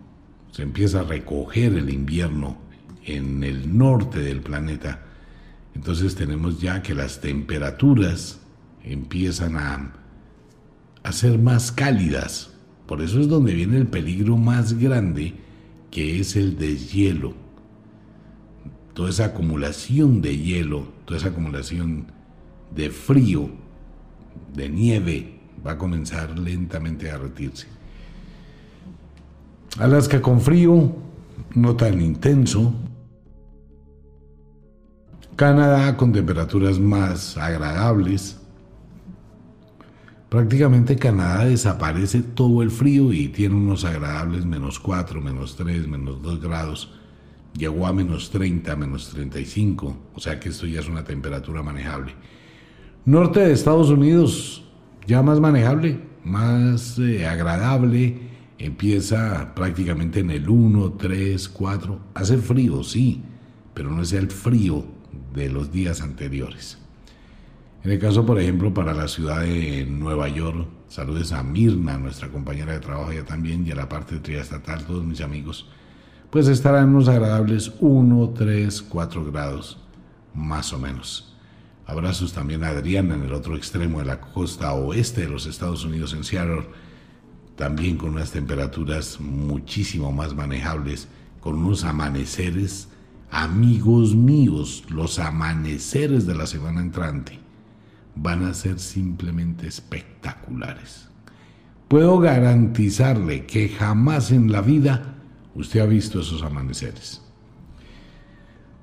Se 0.51 0.61
empieza 0.61 0.99
a 0.99 1.03
recoger 1.05 1.73
el 1.73 1.89
invierno 1.89 2.55
en 3.03 3.43
el 3.43 3.75
norte 3.75 4.19
del 4.19 4.41
planeta. 4.41 5.05
Entonces 5.73 6.13
tenemos 6.13 6.61
ya 6.61 6.83
que 6.83 6.93
las 6.93 7.19
temperaturas 7.19 8.39
empiezan 8.83 9.57
a, 9.57 9.91
a 11.01 11.11
ser 11.11 11.39
más 11.39 11.71
cálidas. 11.71 12.53
Por 12.85 13.01
eso 13.01 13.19
es 13.19 13.27
donde 13.27 13.55
viene 13.55 13.77
el 13.77 13.87
peligro 13.87 14.37
más 14.37 14.77
grande, 14.77 15.33
que 15.89 16.19
es 16.19 16.35
el 16.35 16.59
deshielo. 16.59 17.33
Toda 18.93 19.09
esa 19.09 19.25
acumulación 19.25 20.21
de 20.21 20.37
hielo, 20.37 20.93
toda 21.05 21.17
esa 21.17 21.29
acumulación 21.29 22.18
de 22.75 22.89
frío, 22.89 23.49
de 24.53 24.69
nieve, 24.69 25.39
va 25.65 25.71
a 25.71 25.77
comenzar 25.77 26.37
lentamente 26.37 27.09
a 27.09 27.17
derretirse. 27.17 27.67
Alaska 29.77 30.21
con 30.21 30.41
frío, 30.41 30.95
no 31.55 31.75
tan 31.75 32.01
intenso. 32.01 32.73
Canadá 35.35 35.95
con 35.95 36.11
temperaturas 36.11 36.79
más 36.79 37.37
agradables. 37.37 38.37
Prácticamente 40.27 40.95
Canadá 40.95 41.45
desaparece 41.45 42.21
todo 42.21 42.61
el 42.61 42.69
frío 42.69 43.13
y 43.13 43.29
tiene 43.29 43.55
unos 43.55 43.83
agradables 43.85 44.45
menos 44.45 44.79
4, 44.79 45.21
menos 45.21 45.55
3, 45.55 45.87
menos 45.87 46.21
2 46.21 46.41
grados. 46.41 46.93
Llegó 47.57 47.87
a 47.87 47.93
menos 47.93 48.29
30, 48.29 48.75
menos 48.75 49.09
35, 49.09 49.97
o 50.13 50.19
sea 50.19 50.39
que 50.39 50.49
esto 50.49 50.67
ya 50.67 50.81
es 50.81 50.87
una 50.87 51.03
temperatura 51.03 51.63
manejable. 51.63 52.13
Norte 53.09 53.39
de 53.39 53.53
Estados 53.53 53.89
Unidos, 53.89 54.63
ya 55.07 55.23
más 55.23 55.39
manejable, 55.39 55.99
más 56.23 56.99
eh, 56.99 57.25
agradable, 57.25 58.19
empieza 58.59 59.55
prácticamente 59.55 60.19
en 60.19 60.29
el 60.29 60.47
1, 60.47 60.91
3, 60.91 61.49
4. 61.49 61.99
Hace 62.13 62.37
frío, 62.37 62.83
sí, 62.83 63.23
pero 63.73 63.89
no 63.89 64.03
es 64.03 64.13
el 64.13 64.29
frío 64.29 64.85
de 65.33 65.49
los 65.49 65.71
días 65.71 66.01
anteriores. 66.01 66.77
En 67.83 67.89
el 67.89 67.97
caso, 67.97 68.27
por 68.27 68.39
ejemplo, 68.39 68.75
para 68.75 68.93
la 68.93 69.07
ciudad 69.07 69.41
de 69.41 69.87
Nueva 69.89 70.29
York, 70.29 70.67
saludes 70.87 71.31
a 71.31 71.41
Mirna, 71.41 71.97
nuestra 71.97 72.29
compañera 72.29 72.73
de 72.73 72.79
trabajo 72.79 73.11
ya 73.11 73.25
también, 73.25 73.65
y 73.65 73.71
a 73.71 73.75
la 73.75 73.89
parte 73.89 74.19
triestatal, 74.19 74.85
todos 74.85 75.03
mis 75.03 75.21
amigos, 75.21 75.67
pues 76.29 76.47
estarán 76.47 76.89
unos 76.89 77.07
agradables 77.07 77.73
1, 77.79 78.33
3, 78.37 78.83
4 78.83 79.25
grados, 79.25 79.79
más 80.35 80.71
o 80.73 80.77
menos. 80.77 81.28
Abrazos 81.89 82.33
también 82.33 82.63
a 82.63 82.69
Adriana 82.69 83.15
en 83.15 83.23
el 83.23 83.33
otro 83.33 83.55
extremo 83.55 83.97
de 83.97 84.05
la 84.05 84.21
costa 84.21 84.73
oeste 84.73 85.21
de 85.21 85.29
los 85.29 85.47
Estados 85.47 85.83
Unidos, 85.83 86.13
en 86.13 86.23
Seattle, 86.23 86.67
también 87.55 87.97
con 87.97 88.11
unas 88.11 88.29
temperaturas 88.29 89.19
muchísimo 89.19 90.11
más 90.11 90.35
manejables, 90.35 91.07
con 91.39 91.55
unos 91.55 91.83
amaneceres, 91.83 92.89
amigos 93.31 94.13
míos, 94.13 94.83
los 94.89 95.17
amaneceres 95.17 96.27
de 96.27 96.35
la 96.35 96.45
semana 96.45 96.79
entrante 96.79 97.39
van 98.15 98.45
a 98.45 98.53
ser 98.53 98.79
simplemente 98.79 99.65
espectaculares. 99.67 101.07
Puedo 101.87 102.19
garantizarle 102.19 103.47
que 103.47 103.67
jamás 103.67 104.31
en 104.31 104.51
la 104.51 104.61
vida 104.61 105.15
usted 105.55 105.79
ha 105.79 105.85
visto 105.87 106.19
esos 106.19 106.43
amaneceres. 106.43 107.23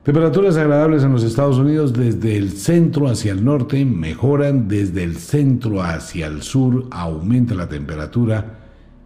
Temperaturas 0.07 0.57
agradables 0.57 1.03
en 1.03 1.11
los 1.11 1.25
Estados 1.25 1.59
Unidos 1.59 1.93
desde 1.93 2.37
el 2.37 2.53
centro 2.53 3.09
hacia 3.09 3.33
el 3.33 3.45
norte 3.45 3.85
mejoran, 3.85 4.69
desde 4.69 5.03
el 5.03 5.17
centro 5.17 5.83
hacia 5.83 6.29
el 6.29 6.43
sur 6.43 6.87
aumenta 6.93 7.57
la 7.57 7.69
temperatura, 7.69 8.61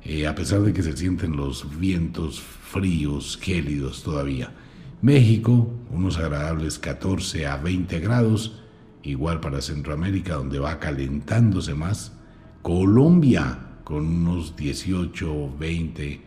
eh, 0.05 0.27
a 0.27 0.35
pesar 0.35 0.61
de 0.61 0.75
que 0.75 0.83
se 0.83 0.95
sienten 0.95 1.39
los 1.39 1.81
vientos 1.81 2.39
fríos, 2.43 3.39
gélidos 3.41 4.03
todavía. 4.03 4.53
México, 5.01 5.71
unos 5.91 6.19
agradables 6.19 6.79
14 6.79 7.47
a 7.47 7.57
20 7.57 7.99
grados, 8.01 8.61
igual 9.03 9.41
para 9.41 9.63
Centroamérica, 9.63 10.35
donde 10.35 10.59
va 10.59 10.79
calentándose 10.79 11.73
más. 11.73 12.13
Colombia, 12.61 13.59
con 13.85 14.05
unos 14.07 14.55
18, 14.55 15.57
20, 15.59 16.21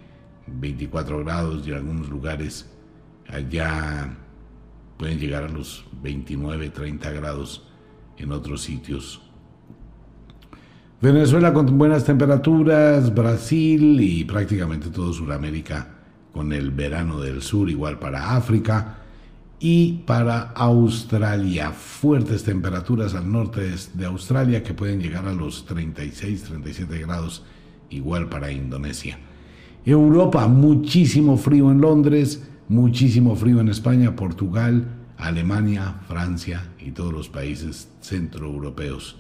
24 0.48 1.20
grados 1.20 1.68
y 1.68 1.70
en 1.70 1.76
algunos 1.76 2.10
lugares 2.10 2.68
allá 3.30 4.18
pueden 5.04 5.20
llegar 5.20 5.44
a 5.44 5.50
los 5.50 5.84
29, 6.02 6.70
30 6.70 7.12
grados 7.12 7.68
en 8.18 8.32
otros 8.32 8.62
sitios. 8.62 9.22
Venezuela 11.02 11.52
con 11.54 11.78
buenas 11.78 12.06
temperaturas, 12.06 13.14
Brasil 13.14 14.00
y 14.00 14.24
prácticamente 14.24 14.90
todo 14.92 15.12
Sudamérica 15.12 15.90
con 16.32 16.54
el 16.54 16.72
verano 16.72 17.20
del 17.20 17.42
sur, 17.42 17.70
igual 17.70 18.00
para 18.00 18.38
África 18.38 19.00
y 19.60 20.04
para 20.06 20.52
Australia. 20.52 21.72
Fuertes 21.72 22.46
temperaturas 22.46 23.14
al 23.14 23.30
norte 23.30 23.72
de 23.94 24.06
Australia 24.06 24.64
que 24.64 24.74
pueden 24.74 25.02
llegar 25.02 25.28
a 25.28 25.34
los 25.34 25.66
36, 25.66 26.44
37 26.44 27.00
grados, 27.00 27.44
igual 27.90 28.30
para 28.30 28.54
Indonesia. 28.54 29.20
Europa, 29.84 30.48
muchísimo 30.48 31.36
frío 31.36 31.72
en 31.72 31.82
Londres, 31.82 32.42
muchísimo 32.70 33.36
frío 33.36 33.60
en 33.60 33.70
España, 33.70 34.16
Portugal, 34.16 34.88
Alemania, 35.18 35.96
Francia 36.08 36.70
y 36.80 36.92
todos 36.92 37.14
los 37.14 37.30
países 37.30 37.90
centroeuropeos. 38.02 39.18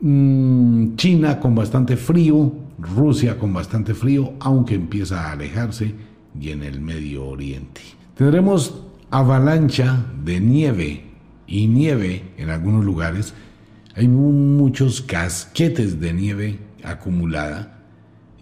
Mm, 0.00 0.96
China 0.96 1.40
con 1.40 1.54
bastante 1.54 1.96
frío, 1.96 2.52
Rusia 2.78 3.38
con 3.38 3.52
bastante 3.52 3.94
frío, 3.94 4.34
aunque 4.40 4.74
empieza 4.74 5.28
a 5.28 5.32
alejarse, 5.32 5.94
y 6.38 6.50
en 6.50 6.62
el 6.62 6.80
Medio 6.80 7.26
Oriente. 7.26 7.80
Tendremos 8.16 8.82
avalancha 9.10 10.04
de 10.24 10.40
nieve 10.40 11.04
y 11.46 11.68
nieve 11.68 12.32
en 12.36 12.50
algunos 12.50 12.84
lugares. 12.84 13.34
Hay 13.94 14.08
muchos 14.08 15.00
casquetes 15.00 16.00
de 16.00 16.12
nieve 16.12 16.58
acumulada 16.82 17.73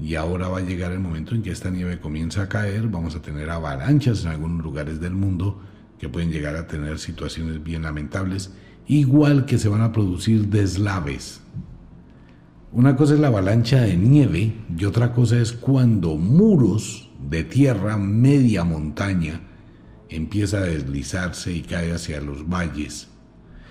y 0.03 0.17
ahora 0.17 0.49
va 0.49 0.59
a 0.59 0.63
llegar 0.63 0.91
el 0.91 0.99
momento 0.99 1.33
en 1.33 1.43
que 1.43 1.53
esta 1.53 1.71
nieve 1.71 2.01
comienza 2.01 2.43
a 2.43 2.49
caer, 2.49 2.89
vamos 2.89 3.15
a 3.15 3.23
tener 3.23 3.49
avalanchas 3.49 4.25
en 4.25 4.33
algunos 4.33 4.65
lugares 4.65 5.01
del 5.01 5.13
mundo 5.15 5.61
que 5.97 6.09
pueden 6.09 6.33
llegar 6.33 6.57
a 6.57 6.67
tener 6.67 6.99
situaciones 6.99 7.63
bien 7.63 7.83
lamentables, 7.83 8.53
igual 8.89 9.47
que 9.47 9.59
se 9.59 9.69
van 9.69 9.81
a 9.81 9.93
producir 9.93 10.49
deslaves. 10.49 11.41
Una 12.73 12.97
cosa 12.97 13.15
es 13.15 13.21
la 13.21 13.29
avalancha 13.29 13.83
de 13.83 13.97
nieve 13.97 14.53
y 14.77 14.85
otra 14.87 15.13
cosa 15.13 15.39
es 15.39 15.53
cuando 15.53 16.17
muros 16.17 17.09
de 17.31 17.45
tierra 17.45 17.97
media 17.97 18.65
montaña 18.65 19.41
empieza 20.09 20.59
a 20.59 20.63
deslizarse 20.63 21.53
y 21.53 21.63
cae 21.63 21.93
hacia 21.93 22.21
los 22.21 22.49
valles. 22.49 23.07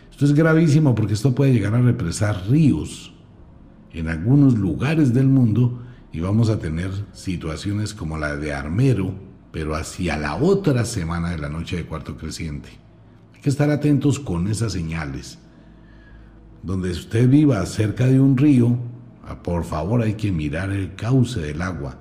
Esto 0.09 0.23
es 0.23 0.33
gravísimo 0.33 0.95
porque 0.95 1.15
esto 1.15 1.35
puede 1.35 1.51
llegar 1.51 1.75
a 1.75 1.81
represar 1.81 2.47
ríos 2.49 3.13
en 3.91 4.07
algunos 4.07 4.57
lugares 4.57 5.13
del 5.13 5.27
mundo 5.27 5.90
y 6.13 6.19
vamos 6.19 6.49
a 6.49 6.59
tener 6.59 6.91
situaciones 7.13 7.93
como 7.93 8.17
la 8.17 8.35
de 8.35 8.53
Armero, 8.53 9.13
pero 9.51 9.75
hacia 9.75 10.17
la 10.17 10.35
otra 10.35 10.85
semana 10.85 11.29
de 11.29 11.37
la 11.37 11.49
noche 11.49 11.77
de 11.77 11.85
cuarto 11.85 12.17
creciente. 12.17 12.69
Hay 13.33 13.41
que 13.41 13.49
estar 13.49 13.69
atentos 13.69 14.19
con 14.19 14.47
esas 14.47 14.73
señales. 14.73 15.39
Donde 16.63 16.91
usted 16.91 17.29
viva 17.29 17.65
cerca 17.65 18.05
de 18.07 18.19
un 18.19 18.37
río, 18.37 18.77
ah, 19.25 19.41
por 19.41 19.63
favor 19.63 20.01
hay 20.01 20.13
que 20.13 20.31
mirar 20.31 20.71
el 20.71 20.95
cauce 20.95 21.39
del 21.39 21.61
agua. 21.61 21.97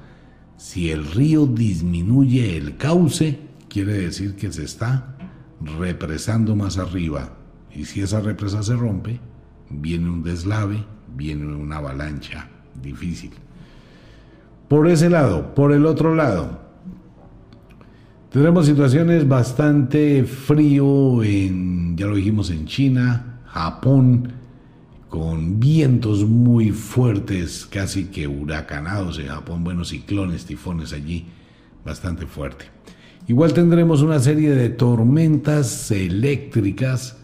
Si 0.56 0.90
el 0.90 1.06
río 1.06 1.46
disminuye 1.46 2.56
el 2.56 2.76
cauce, 2.76 3.38
quiere 3.68 3.94
decir 3.94 4.36
que 4.36 4.52
se 4.52 4.64
está 4.64 5.16
represando 5.78 6.56
más 6.56 6.78
arriba. 6.78 7.36
Y 7.72 7.84
si 7.84 8.02
esa 8.02 8.20
represa 8.20 8.62
se 8.62 8.74
rompe, 8.74 9.20
viene 9.70 10.10
un 10.10 10.22
deslave, 10.22 10.84
viene 11.16 11.46
una 11.54 11.76
avalancha 11.76 12.50
difícil. 12.82 13.30
Por 14.70 14.88
ese 14.88 15.10
lado, 15.10 15.54
por 15.54 15.72
el 15.72 15.84
otro 15.84 16.14
lado, 16.14 16.60
Tendremos 18.30 18.66
situaciones 18.66 19.26
bastante 19.26 20.22
frío 20.22 21.24
en, 21.24 21.96
ya 21.96 22.06
lo 22.06 22.14
dijimos, 22.14 22.48
en 22.50 22.64
China, 22.66 23.40
Japón, 23.46 24.34
con 25.08 25.58
vientos 25.58 26.24
muy 26.24 26.70
fuertes, 26.70 27.66
casi 27.68 28.04
que 28.04 28.28
huracanados 28.28 29.18
en 29.18 29.26
Japón, 29.26 29.64
buenos 29.64 29.88
ciclones, 29.88 30.44
tifones 30.44 30.92
allí, 30.92 31.26
bastante 31.84 32.24
fuerte. 32.24 32.66
Igual 33.26 33.52
tendremos 33.52 34.00
una 34.00 34.20
serie 34.20 34.50
de 34.50 34.68
tormentas 34.68 35.90
eléctricas 35.90 37.16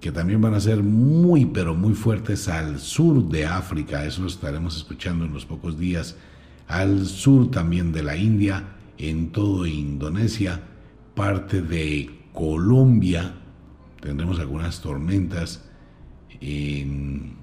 que 0.00 0.10
también 0.10 0.40
van 0.40 0.54
a 0.54 0.60
ser 0.60 0.82
muy 0.82 1.46
pero 1.46 1.76
muy 1.76 1.94
fuertes 1.94 2.48
al 2.48 2.80
sur 2.80 3.28
de 3.28 3.46
África, 3.46 4.04
eso 4.04 4.22
lo 4.22 4.26
estaremos 4.26 4.76
escuchando 4.76 5.24
en 5.24 5.32
los 5.32 5.46
pocos 5.46 5.78
días, 5.78 6.16
al 6.68 7.06
sur 7.06 7.50
también 7.50 7.92
de 7.92 8.02
la 8.02 8.16
India, 8.16 8.64
en 8.98 9.32
todo 9.32 9.66
Indonesia, 9.66 10.60
parte 11.14 11.62
de 11.62 12.10
Colombia, 12.32 13.34
tendremos 14.00 14.38
algunas 14.38 14.80
tormentas, 14.80 15.68
en 16.40 17.36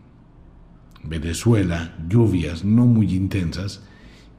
Venezuela, 1.03 1.95
lluvias 2.07 2.63
no 2.63 2.85
muy 2.85 3.13
intensas, 3.15 3.83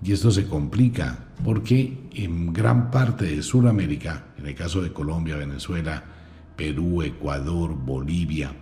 y 0.02 0.12
esto 0.12 0.30
se 0.30 0.46
complica 0.46 1.26
porque 1.44 1.98
en 2.12 2.52
gran 2.52 2.90
parte 2.90 3.24
de 3.24 3.42
Sudamérica, 3.42 4.26
en 4.38 4.46
el 4.46 4.54
caso 4.54 4.82
de 4.82 4.92
Colombia, 4.92 5.36
Venezuela, 5.36 6.04
Perú, 6.56 7.02
Ecuador, 7.02 7.74
Bolivia, 7.74 8.52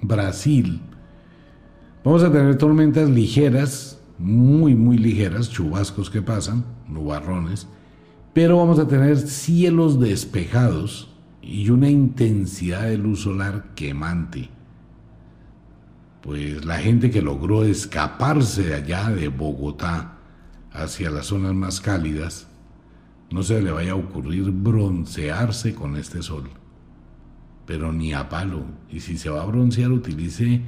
Brasil, 0.00 0.80
vamos 2.04 2.22
a 2.22 2.32
tener 2.32 2.56
tormentas 2.56 3.10
ligeras, 3.10 3.93
muy, 4.18 4.74
muy 4.74 4.98
ligeras, 4.98 5.50
chubascos 5.50 6.10
que 6.10 6.22
pasan, 6.22 6.64
nubarrones, 6.88 7.66
pero 8.32 8.58
vamos 8.58 8.78
a 8.78 8.88
tener 8.88 9.18
cielos 9.18 10.00
despejados 10.00 11.10
y 11.42 11.70
una 11.70 11.90
intensidad 11.90 12.82
de 12.82 12.98
luz 12.98 13.22
solar 13.22 13.74
quemante 13.74 14.50
pues 16.24 16.64
la 16.64 16.78
gente 16.78 17.10
que 17.10 17.20
logró 17.20 17.64
escaparse 17.64 18.62
de 18.62 18.74
allá 18.74 19.10
de 19.10 19.28
Bogotá 19.28 20.16
hacia 20.72 21.10
las 21.10 21.26
zonas 21.26 21.52
más 21.52 21.82
cálidas, 21.82 22.48
no 23.30 23.42
se 23.42 23.60
le 23.60 23.70
vaya 23.70 23.92
a 23.92 23.96
ocurrir 23.96 24.50
broncearse 24.50 25.74
con 25.74 25.96
este 25.98 26.22
sol, 26.22 26.48
pero 27.66 27.92
ni 27.92 28.14
a 28.14 28.30
palo. 28.30 28.64
Y 28.90 29.00
si 29.00 29.18
se 29.18 29.28
va 29.28 29.42
a 29.42 29.46
broncear, 29.46 29.92
utilice 29.92 30.62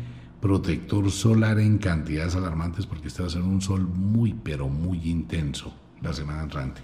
protector 0.46 1.10
solar 1.10 1.58
en 1.58 1.78
cantidades 1.78 2.36
alarmantes 2.36 2.86
porque 2.86 3.08
este 3.08 3.20
va 3.20 3.26
a 3.26 3.32
ser 3.32 3.42
un 3.42 3.60
sol 3.60 3.80
muy, 3.80 4.32
pero 4.32 4.68
muy 4.68 5.10
intenso 5.10 5.74
la 6.00 6.12
semana 6.12 6.44
entrante. 6.44 6.80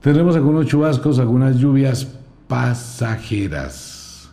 Tendremos 0.00 0.36
algunos 0.36 0.66
chubascos, 0.66 1.18
algunas 1.18 1.58
lluvias 1.58 2.06
pasajeras 2.46 4.30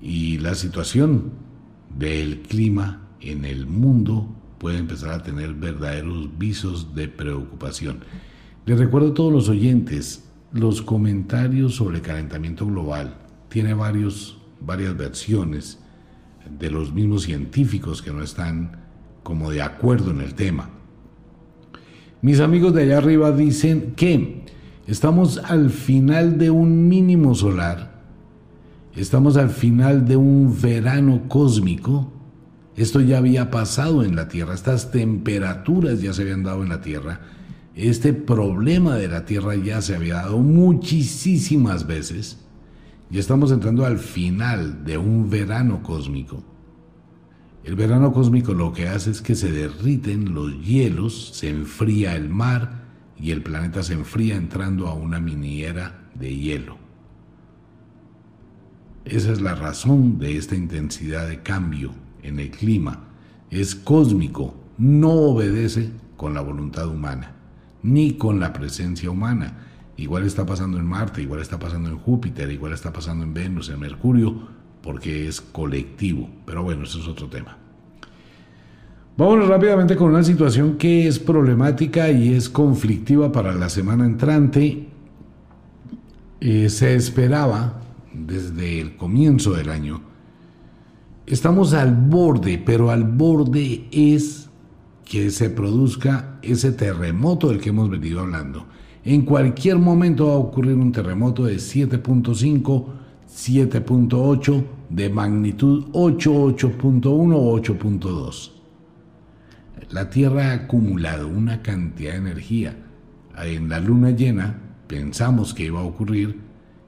y 0.00 0.38
la 0.38 0.54
situación 0.54 1.32
del 1.98 2.42
clima 2.42 3.08
en 3.20 3.44
el 3.44 3.66
mundo 3.66 4.28
puede 4.58 4.78
empezar 4.78 5.10
a 5.10 5.24
tener 5.24 5.52
verdaderos 5.54 6.38
visos 6.38 6.94
de 6.94 7.08
preocupación. 7.08 8.04
Les 8.66 8.78
recuerdo 8.78 9.08
a 9.08 9.14
todos 9.14 9.32
los 9.32 9.48
oyentes, 9.48 10.28
los 10.52 10.80
comentarios 10.80 11.74
sobre 11.74 12.02
calentamiento 12.02 12.64
global 12.66 13.16
tiene 13.48 13.74
varios, 13.74 14.38
varias 14.60 14.96
versiones 14.96 15.78
de 16.58 16.70
los 16.70 16.92
mismos 16.92 17.22
científicos 17.22 18.02
que 18.02 18.12
no 18.12 18.22
están 18.22 18.84
como 19.22 19.50
de 19.50 19.62
acuerdo 19.62 20.10
en 20.10 20.20
el 20.20 20.34
tema. 20.34 20.70
Mis 22.22 22.40
amigos 22.40 22.74
de 22.74 22.82
allá 22.82 22.98
arriba 22.98 23.32
dicen 23.32 23.94
que 23.96 24.44
estamos 24.86 25.38
al 25.38 25.70
final 25.70 26.38
de 26.38 26.50
un 26.50 26.88
mínimo 26.88 27.34
solar 27.34 27.96
Estamos 28.96 29.36
al 29.36 29.50
final 29.50 30.08
de 30.08 30.16
un 30.16 30.56
verano 30.60 31.24
cósmico. 31.28 32.10
Esto 32.76 33.02
ya 33.02 33.18
había 33.18 33.50
pasado 33.50 34.02
en 34.02 34.16
la 34.16 34.28
Tierra, 34.28 34.54
estas 34.54 34.90
temperaturas 34.90 36.00
ya 36.00 36.14
se 36.14 36.22
habían 36.22 36.42
dado 36.42 36.62
en 36.62 36.70
la 36.70 36.80
Tierra. 36.80 37.20
Este 37.74 38.14
problema 38.14 38.96
de 38.96 39.08
la 39.08 39.26
Tierra 39.26 39.54
ya 39.54 39.82
se 39.82 39.94
había 39.94 40.14
dado 40.14 40.38
muchísimas 40.38 41.86
veces. 41.86 42.38
Y 43.10 43.18
estamos 43.18 43.52
entrando 43.52 43.84
al 43.84 43.98
final 43.98 44.84
de 44.84 44.98
un 44.98 45.30
verano 45.30 45.82
cósmico. 45.82 46.42
El 47.64 47.76
verano 47.76 48.12
cósmico 48.12 48.54
lo 48.54 48.72
que 48.72 48.88
hace 48.88 49.10
es 49.10 49.22
que 49.22 49.34
se 49.34 49.50
derriten 49.50 50.34
los 50.34 50.52
hielos, 50.64 51.30
se 51.34 51.48
enfría 51.48 52.14
el 52.14 52.28
mar 52.28 52.84
y 53.18 53.30
el 53.30 53.42
planeta 53.42 53.82
se 53.82 53.94
enfría 53.94 54.36
entrando 54.36 54.86
a 54.88 54.94
una 54.94 55.20
miniera 55.20 56.08
de 56.14 56.36
hielo. 56.36 56.78
Esa 59.04 59.32
es 59.32 59.40
la 59.40 59.54
razón 59.54 60.18
de 60.18 60.36
esta 60.36 60.56
intensidad 60.56 61.28
de 61.28 61.42
cambio 61.42 61.92
en 62.22 62.40
el 62.40 62.50
clima. 62.50 63.04
Es 63.50 63.74
cósmico, 63.74 64.54
no 64.78 65.10
obedece 65.12 65.92
con 66.16 66.34
la 66.34 66.40
voluntad 66.40 66.88
humana, 66.88 67.32
ni 67.82 68.14
con 68.14 68.40
la 68.40 68.52
presencia 68.52 69.10
humana. 69.10 69.58
Igual 69.96 70.24
está 70.24 70.44
pasando 70.44 70.78
en 70.78 70.84
Marte, 70.84 71.22
igual 71.22 71.40
está 71.40 71.58
pasando 71.58 71.88
en 71.88 71.98
Júpiter, 71.98 72.50
igual 72.50 72.72
está 72.72 72.92
pasando 72.92 73.24
en 73.24 73.32
Venus, 73.32 73.70
en 73.70 73.80
Mercurio, 73.80 74.36
porque 74.82 75.26
es 75.26 75.40
colectivo. 75.40 76.28
Pero 76.44 76.62
bueno, 76.62 76.84
eso 76.84 77.00
es 77.00 77.08
otro 77.08 77.28
tema. 77.28 77.56
Vámonos 79.16 79.48
rápidamente 79.48 79.96
con 79.96 80.10
una 80.10 80.22
situación 80.22 80.76
que 80.76 81.08
es 81.08 81.18
problemática 81.18 82.10
y 82.10 82.34
es 82.34 82.50
conflictiva 82.50 83.32
para 83.32 83.54
la 83.54 83.70
semana 83.70 84.04
entrante. 84.04 84.88
Eh, 86.40 86.68
se 86.68 86.94
esperaba 86.94 87.80
desde 88.12 88.80
el 88.80 88.96
comienzo 88.96 89.52
del 89.52 89.70
año, 89.70 90.02
estamos 91.26 91.72
al 91.74 91.94
borde, 91.94 92.58
pero 92.58 92.90
al 92.90 93.04
borde 93.04 93.86
es 93.90 94.48
que 95.04 95.30
se 95.30 95.50
produzca 95.50 96.38
ese 96.42 96.72
terremoto 96.72 97.48
del 97.48 97.60
que 97.60 97.70
hemos 97.70 97.90
venido 97.90 98.20
hablando. 98.20 98.66
En 99.06 99.22
cualquier 99.22 99.78
momento 99.78 100.26
va 100.26 100.32
a 100.32 100.38
ocurrir 100.38 100.74
un 100.74 100.90
terremoto 100.90 101.44
de 101.44 101.58
7.5, 101.58 102.86
7.8, 103.32 104.64
de 104.88 105.08
magnitud 105.10 105.86
8, 105.92 106.32
8.1 106.32 107.06
o 107.36 107.56
8.2. 107.56 108.50
La 109.90 110.10
Tierra 110.10 110.50
ha 110.50 110.54
acumulado 110.54 111.28
una 111.28 111.62
cantidad 111.62 112.14
de 112.14 112.18
energía. 112.18 112.76
En 113.38 113.68
la 113.68 113.78
luna 113.78 114.10
llena 114.10 114.58
pensamos 114.88 115.54
que 115.54 115.66
iba 115.66 115.78
a 115.78 115.84
ocurrir 115.84 116.40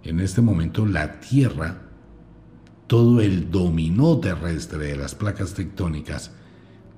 en 0.03 0.19
este 0.19 0.41
momento 0.41 0.87
la 0.87 1.21
Tierra, 1.21 1.83
todo 2.89 3.21
el 3.21 3.49
dominó 3.49 4.19
terrestre 4.19 4.89
de 4.89 4.97
las 4.97 5.15
placas 5.15 5.55
tectónicas, 5.55 6.33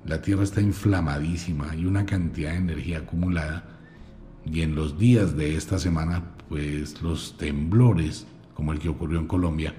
la 0.03 0.19
Tierra 0.19 0.41
está 0.41 0.61
inflamadísima, 0.61 1.69
hay 1.69 1.85
una 1.85 2.07
cantidad 2.07 2.53
de 2.53 2.57
energía 2.57 2.97
acumulada 2.97 3.80
y 4.45 4.61
en 4.61 4.75
los 4.75 4.97
días 4.97 5.35
de 5.35 5.55
esta 5.55 5.79
semana, 5.79 6.23
pues 6.49 7.01
los 7.01 7.37
temblores, 7.37 8.25
como 8.53 8.73
el 8.73 8.79
que 8.79 8.89
ocurrió 8.89 9.19
en 9.19 9.27
Colombia, 9.27 9.73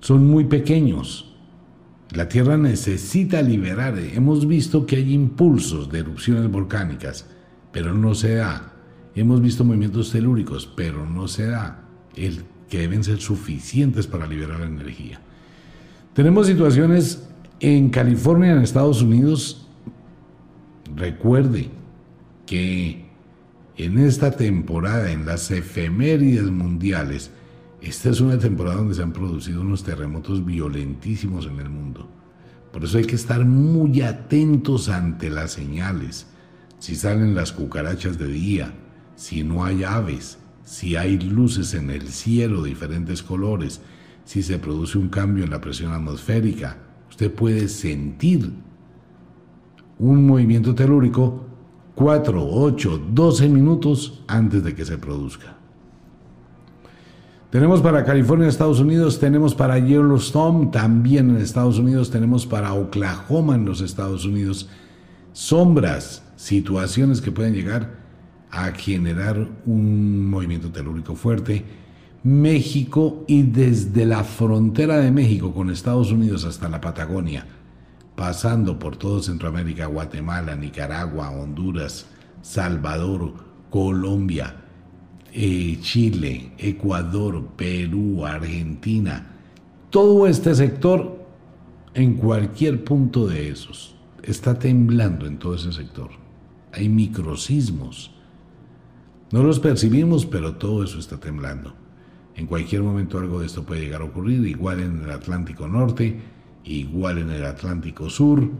son 0.00 0.26
muy 0.26 0.44
pequeños. 0.44 1.34
La 2.12 2.28
Tierra 2.28 2.56
necesita 2.56 3.42
liberar. 3.42 3.98
Hemos 3.98 4.46
visto 4.46 4.86
que 4.86 4.96
hay 4.96 5.12
impulsos 5.12 5.90
de 5.90 6.00
erupciones 6.00 6.50
volcánicas, 6.50 7.26
pero 7.72 7.94
no 7.94 8.14
se 8.14 8.36
da. 8.36 8.72
Hemos 9.14 9.40
visto 9.40 9.64
movimientos 9.64 10.10
telúricos, 10.10 10.66
pero 10.66 11.06
no 11.06 11.28
se 11.28 11.46
da 11.46 11.84
el 12.16 12.44
que 12.68 12.78
deben 12.78 13.04
ser 13.04 13.20
suficientes 13.20 14.06
para 14.06 14.26
liberar 14.26 14.60
la 14.60 14.66
energía. 14.66 15.20
Tenemos 16.14 16.46
situaciones 16.46 17.28
en 17.60 17.90
California, 17.90 18.52
en 18.52 18.62
Estados 18.62 19.02
Unidos. 19.02 19.66
Recuerde 20.96 21.68
que 22.46 23.09
en 23.84 23.98
esta 23.98 24.32
temporada, 24.32 25.10
en 25.10 25.24
las 25.24 25.50
efemérides 25.50 26.50
mundiales, 26.50 27.30
esta 27.80 28.10
es 28.10 28.20
una 28.20 28.38
temporada 28.38 28.76
donde 28.76 28.94
se 28.94 29.02
han 29.02 29.12
producido 29.12 29.62
unos 29.62 29.84
terremotos 29.84 30.44
violentísimos 30.44 31.46
en 31.46 31.60
el 31.60 31.70
mundo. 31.70 32.06
Por 32.72 32.84
eso 32.84 32.98
hay 32.98 33.04
que 33.04 33.16
estar 33.16 33.44
muy 33.44 34.02
atentos 34.02 34.90
ante 34.90 35.30
las 35.30 35.52
señales. 35.52 36.26
Si 36.78 36.94
salen 36.94 37.34
las 37.34 37.52
cucarachas 37.52 38.18
de 38.18 38.26
día, 38.26 38.74
si 39.16 39.44
no 39.44 39.64
hay 39.64 39.82
aves, 39.82 40.38
si 40.62 40.96
hay 40.96 41.18
luces 41.18 41.72
en 41.72 41.90
el 41.90 42.08
cielo 42.08 42.62
de 42.62 42.68
diferentes 42.68 43.22
colores, 43.22 43.80
si 44.24 44.42
se 44.42 44.58
produce 44.58 44.98
un 44.98 45.08
cambio 45.08 45.44
en 45.44 45.50
la 45.50 45.60
presión 45.60 45.92
atmosférica, 45.92 46.76
usted 47.08 47.32
puede 47.32 47.66
sentir 47.68 48.52
un 49.98 50.26
movimiento 50.26 50.74
telúrico 50.74 51.49
4, 52.00 52.48
8, 52.50 53.02
12 53.12 53.48
minutos 53.50 54.22
antes 54.26 54.64
de 54.64 54.74
que 54.74 54.86
se 54.86 54.96
produzca. 54.96 55.58
Tenemos 57.50 57.82
para 57.82 58.06
California, 58.06 58.48
Estados 58.48 58.80
Unidos, 58.80 59.20
tenemos 59.20 59.54
para 59.54 59.78
Yellowstone, 59.78 60.68
también 60.68 61.28
en 61.28 61.36
Estados 61.36 61.78
Unidos, 61.78 62.10
tenemos 62.10 62.46
para 62.46 62.72
Oklahoma 62.72 63.54
en 63.54 63.66
los 63.66 63.82
Estados 63.82 64.24
Unidos, 64.24 64.70
sombras, 65.34 66.22
situaciones 66.36 67.20
que 67.20 67.32
pueden 67.32 67.52
llegar 67.52 67.90
a 68.50 68.72
generar 68.72 69.46
un 69.66 70.30
movimiento 70.30 70.70
telúrico 70.70 71.14
fuerte. 71.16 71.66
México 72.22 73.26
y 73.28 73.42
desde 73.42 74.06
la 74.06 74.24
frontera 74.24 74.96
de 74.96 75.10
México 75.10 75.52
con 75.52 75.68
Estados 75.68 76.12
Unidos 76.12 76.46
hasta 76.46 76.70
la 76.70 76.80
Patagonia, 76.80 77.44
pasando 78.20 78.78
por 78.78 78.98
todo 78.98 79.22
Centroamérica, 79.22 79.86
Guatemala, 79.86 80.54
Nicaragua, 80.54 81.30
Honduras, 81.30 82.04
Salvador, 82.42 83.32
Colombia, 83.70 84.56
eh, 85.32 85.78
Chile, 85.80 86.52
Ecuador, 86.58 87.46
Perú, 87.56 88.26
Argentina, 88.26 89.26
todo 89.88 90.26
este 90.26 90.54
sector 90.54 91.24
en 91.94 92.18
cualquier 92.18 92.84
punto 92.84 93.26
de 93.26 93.48
esos 93.48 93.96
está 94.22 94.58
temblando 94.58 95.24
en 95.26 95.38
todo 95.38 95.54
ese 95.54 95.72
sector. 95.72 96.10
Hay 96.72 96.90
microsismos. 96.90 98.10
No 99.32 99.42
los 99.42 99.60
percibimos, 99.60 100.26
pero 100.26 100.56
todo 100.56 100.84
eso 100.84 100.98
está 100.98 101.16
temblando. 101.16 101.72
En 102.36 102.44
cualquier 102.44 102.82
momento 102.82 103.16
algo 103.16 103.40
de 103.40 103.46
esto 103.46 103.64
puede 103.64 103.80
llegar 103.80 104.02
a 104.02 104.04
ocurrir, 104.04 104.46
igual 104.46 104.80
en 104.80 105.04
el 105.04 105.10
Atlántico 105.10 105.66
Norte, 105.66 106.20
igual 106.64 107.18
en 107.18 107.30
el 107.30 107.44
Atlántico 107.44 108.10
Sur, 108.10 108.50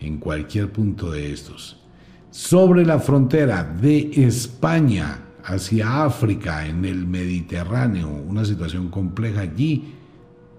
en 0.00 0.18
cualquier 0.18 0.72
punto 0.72 1.10
de 1.10 1.32
estos. 1.32 1.82
Sobre 2.30 2.84
la 2.84 2.98
frontera 2.98 3.64
de 3.64 4.10
España 4.26 5.20
hacia 5.44 6.04
África, 6.04 6.66
en 6.66 6.84
el 6.84 7.06
Mediterráneo, 7.06 8.08
una 8.08 8.44
situación 8.44 8.88
compleja 8.88 9.42
allí, 9.42 9.94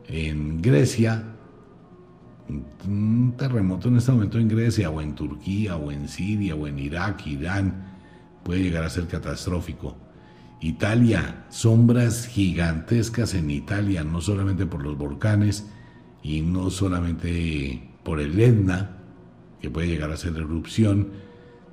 en 0.08 0.62
Grecia, 0.62 1.24
un 2.88 3.34
terremoto 3.38 3.90
en 3.90 3.98
este 3.98 4.12
momento 4.14 4.40
en 4.40 4.48
Grecia 4.48 4.90
o 4.90 5.02
en 5.02 5.14
Turquía 5.14 5.76
o 5.76 5.92
en 5.92 6.08
Siria 6.08 6.56
o 6.56 6.66
en 6.66 6.80
Irak, 6.80 7.28
Irán, 7.28 7.98
puede 8.44 8.64
llegar 8.64 8.86
a 8.86 8.90
ser 8.90 9.08
catastrófico. 9.08 9.98
Italia, 10.62 11.46
sombras 11.50 12.26
gigantescas 12.26 13.34
en 13.34 13.52
Italia, 13.52 14.04
no 14.04 14.22
solamente 14.22 14.66
por 14.66 14.82
los 14.82 14.98
volcanes 14.98 15.68
y 16.28 16.42
no 16.42 16.70
solamente 16.70 17.90
por 18.04 18.20
el 18.20 18.38
Etna, 18.38 18.98
que 19.62 19.70
puede 19.70 19.88
llegar 19.88 20.12
a 20.12 20.18
ser 20.18 20.36
erupción, 20.36 21.08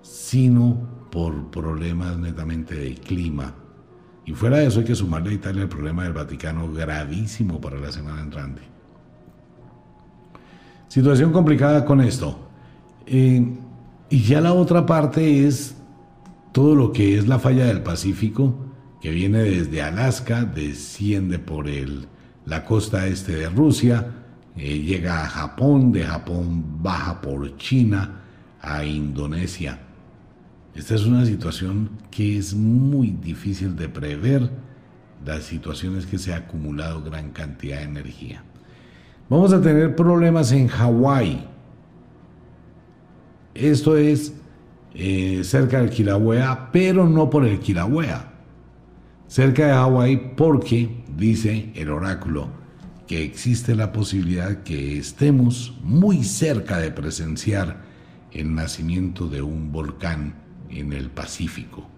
sino 0.00 1.08
por 1.10 1.50
problemas 1.50 2.16
netamente 2.18 2.76
de 2.76 2.94
clima. 2.94 3.52
Y 4.24 4.32
fuera 4.32 4.58
de 4.58 4.66
eso 4.66 4.78
hay 4.78 4.86
que 4.86 4.94
sumarle 4.94 5.30
a 5.30 5.34
Italia 5.34 5.62
el 5.62 5.68
problema 5.68 6.04
del 6.04 6.12
Vaticano 6.12 6.72
gravísimo 6.72 7.60
para 7.60 7.80
la 7.80 7.90
semana 7.90 8.22
entrante. 8.22 8.62
Situación 10.86 11.32
complicada 11.32 11.84
con 11.84 12.00
esto. 12.00 12.38
Eh, 13.06 13.44
y 14.08 14.22
ya 14.22 14.40
la 14.40 14.52
otra 14.52 14.86
parte 14.86 15.48
es 15.48 15.74
todo 16.52 16.76
lo 16.76 16.92
que 16.92 17.18
es 17.18 17.26
la 17.26 17.40
falla 17.40 17.66
del 17.66 17.82
Pacífico, 17.82 18.54
que 19.00 19.10
viene 19.10 19.38
desde 19.38 19.82
Alaska, 19.82 20.44
desciende 20.44 21.40
por 21.40 21.66
el, 21.66 22.06
la 22.46 22.64
costa 22.64 23.08
este 23.08 23.34
de 23.34 23.48
Rusia, 23.48 24.20
eh, 24.56 24.78
llega 24.78 25.24
a 25.24 25.28
Japón, 25.28 25.92
de 25.92 26.04
Japón 26.04 26.82
baja 26.82 27.20
por 27.20 27.56
China 27.56 28.22
a 28.60 28.84
Indonesia. 28.84 29.78
Esta 30.74 30.94
es 30.94 31.04
una 31.04 31.24
situación 31.24 31.90
que 32.10 32.38
es 32.38 32.54
muy 32.54 33.10
difícil 33.10 33.76
de 33.76 33.88
prever, 33.88 34.50
las 35.24 35.44
situaciones 35.44 36.06
que 36.06 36.18
se 36.18 36.34
ha 36.34 36.38
acumulado 36.38 37.02
gran 37.02 37.30
cantidad 37.30 37.78
de 37.78 37.84
energía. 37.84 38.42
Vamos 39.28 39.52
a 39.52 39.60
tener 39.60 39.96
problemas 39.96 40.52
en 40.52 40.68
Hawái. 40.68 41.46
Esto 43.54 43.96
es 43.96 44.34
eh, 44.94 45.42
cerca 45.44 45.80
del 45.80 45.90
Kilauea, 45.90 46.70
pero 46.72 47.08
no 47.08 47.30
por 47.30 47.46
el 47.46 47.58
Kilauea. 47.58 48.32
Cerca 49.26 49.66
de 49.66 49.72
Hawái 49.72 50.34
porque, 50.36 51.04
dice 51.16 51.72
el 51.74 51.90
oráculo, 51.90 52.48
que 53.06 53.22
existe 53.22 53.74
la 53.74 53.92
posibilidad 53.92 54.62
que 54.62 54.98
estemos 54.98 55.74
muy 55.82 56.24
cerca 56.24 56.78
de 56.78 56.90
presenciar 56.90 57.82
el 58.32 58.54
nacimiento 58.54 59.28
de 59.28 59.42
un 59.42 59.72
volcán 59.72 60.34
en 60.70 60.92
el 60.92 61.10
Pacífico, 61.10 61.88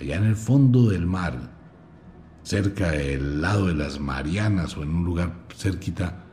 allá 0.00 0.16
en 0.16 0.24
el 0.24 0.36
fondo 0.36 0.88
del 0.88 1.06
mar, 1.06 1.50
cerca 2.42 2.90
del 2.90 3.40
lado 3.40 3.66
de 3.66 3.74
las 3.74 3.98
Marianas 3.98 4.76
o 4.76 4.82
en 4.82 4.90
un 4.90 5.04
lugar 5.04 5.32
cerquita 5.56 6.24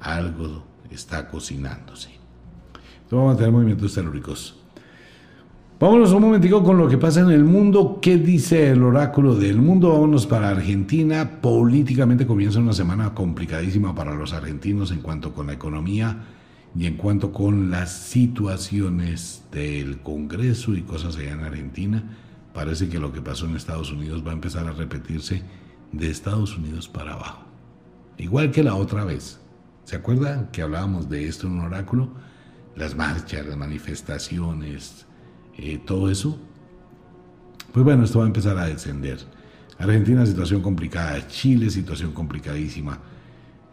algo 0.00 0.64
está 0.90 1.28
cocinándose. 1.28 2.10
Entonces 2.12 3.10
vamos 3.10 3.34
a 3.34 3.38
tener 3.38 3.52
movimientos 3.52 3.94
telúricos. 3.94 4.61
Vámonos 5.82 6.12
un 6.12 6.22
momentico 6.22 6.62
con 6.62 6.78
lo 6.78 6.88
que 6.88 6.96
pasa 6.96 7.22
en 7.22 7.30
el 7.32 7.42
mundo. 7.42 7.98
¿Qué 8.00 8.16
dice 8.16 8.70
el 8.70 8.84
oráculo 8.84 9.34
del 9.34 9.56
mundo? 9.60 9.88
Vámonos 9.88 10.28
para 10.28 10.50
Argentina. 10.50 11.40
Políticamente 11.40 12.24
comienza 12.24 12.60
una 12.60 12.72
semana 12.72 13.14
complicadísima 13.14 13.92
para 13.92 14.14
los 14.14 14.32
argentinos 14.32 14.92
en 14.92 15.00
cuanto 15.00 15.34
con 15.34 15.48
la 15.48 15.54
economía 15.54 16.18
y 16.76 16.86
en 16.86 16.96
cuanto 16.96 17.32
con 17.32 17.72
las 17.72 17.90
situaciones 17.90 19.42
del 19.50 19.98
Congreso 20.02 20.72
y 20.76 20.82
cosas 20.82 21.16
allá 21.16 21.32
en 21.32 21.40
Argentina. 21.40 22.16
Parece 22.54 22.88
que 22.88 23.00
lo 23.00 23.12
que 23.12 23.20
pasó 23.20 23.46
en 23.46 23.56
Estados 23.56 23.90
Unidos 23.90 24.22
va 24.24 24.30
a 24.30 24.34
empezar 24.34 24.68
a 24.68 24.70
repetirse 24.70 25.42
de 25.90 26.08
Estados 26.08 26.56
Unidos 26.56 26.86
para 26.86 27.14
abajo. 27.14 27.42
Igual 28.18 28.52
que 28.52 28.62
la 28.62 28.76
otra 28.76 29.04
vez. 29.04 29.40
¿Se 29.82 29.96
acuerdan 29.96 30.48
que 30.52 30.62
hablábamos 30.62 31.08
de 31.08 31.26
esto 31.26 31.48
en 31.48 31.54
un 31.54 31.62
oráculo? 31.62 32.10
Las 32.76 32.94
marchas, 32.94 33.44
las 33.44 33.56
manifestaciones, 33.56 35.06
eh, 35.62 35.80
todo 35.84 36.10
eso. 36.10 36.38
Pues 37.72 37.84
bueno, 37.84 38.04
esto 38.04 38.18
va 38.18 38.24
a 38.24 38.28
empezar 38.28 38.58
a 38.58 38.66
descender. 38.66 39.18
Argentina, 39.78 40.26
situación 40.26 40.60
complicada. 40.60 41.26
Chile, 41.28 41.70
situación 41.70 42.12
complicadísima. 42.12 42.98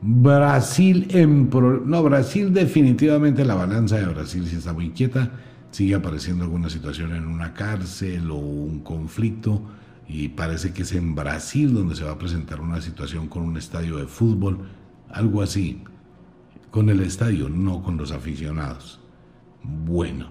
Brasil 0.01 1.07
en 1.09 1.49
no 1.49 2.03
Brasil 2.03 2.53
definitivamente 2.53 3.43
la 3.43 3.55
balanza 3.55 3.97
de 3.97 4.05
Brasil 4.05 4.47
sí 4.47 4.55
está 4.55 4.71
muy 4.71 4.85
inquieta 4.85 5.29
sigue 5.71 5.93
apareciendo 5.93 6.45
alguna 6.45 6.69
situación 6.69 7.13
en 7.13 7.27
una 7.27 7.53
cárcel 7.53 8.31
o 8.31 8.35
un 8.35 8.79
conflicto 8.79 9.61
y 10.07 10.29
parece 10.29 10.71
que 10.71 10.83
es 10.83 10.93
en 10.93 11.15
Brasil 11.15 11.73
donde 11.73 11.97
se 11.97 12.05
va 12.05 12.11
a 12.11 12.17
presentar 12.17 12.61
una 12.61 12.79
situación 12.79 13.27
con 13.27 13.43
un 13.43 13.57
estadio 13.57 13.97
de 13.97 14.07
fútbol 14.07 14.69
algo 15.09 15.41
así 15.41 15.83
con 16.71 16.89
el 16.89 17.01
estadio, 17.01 17.49
no 17.49 17.81
con 17.81 17.97
los 17.97 18.11
aficionados. 18.11 18.99
Bueno, 19.63 20.29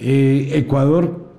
eh, 0.00 0.58
Ecuador, 0.58 1.30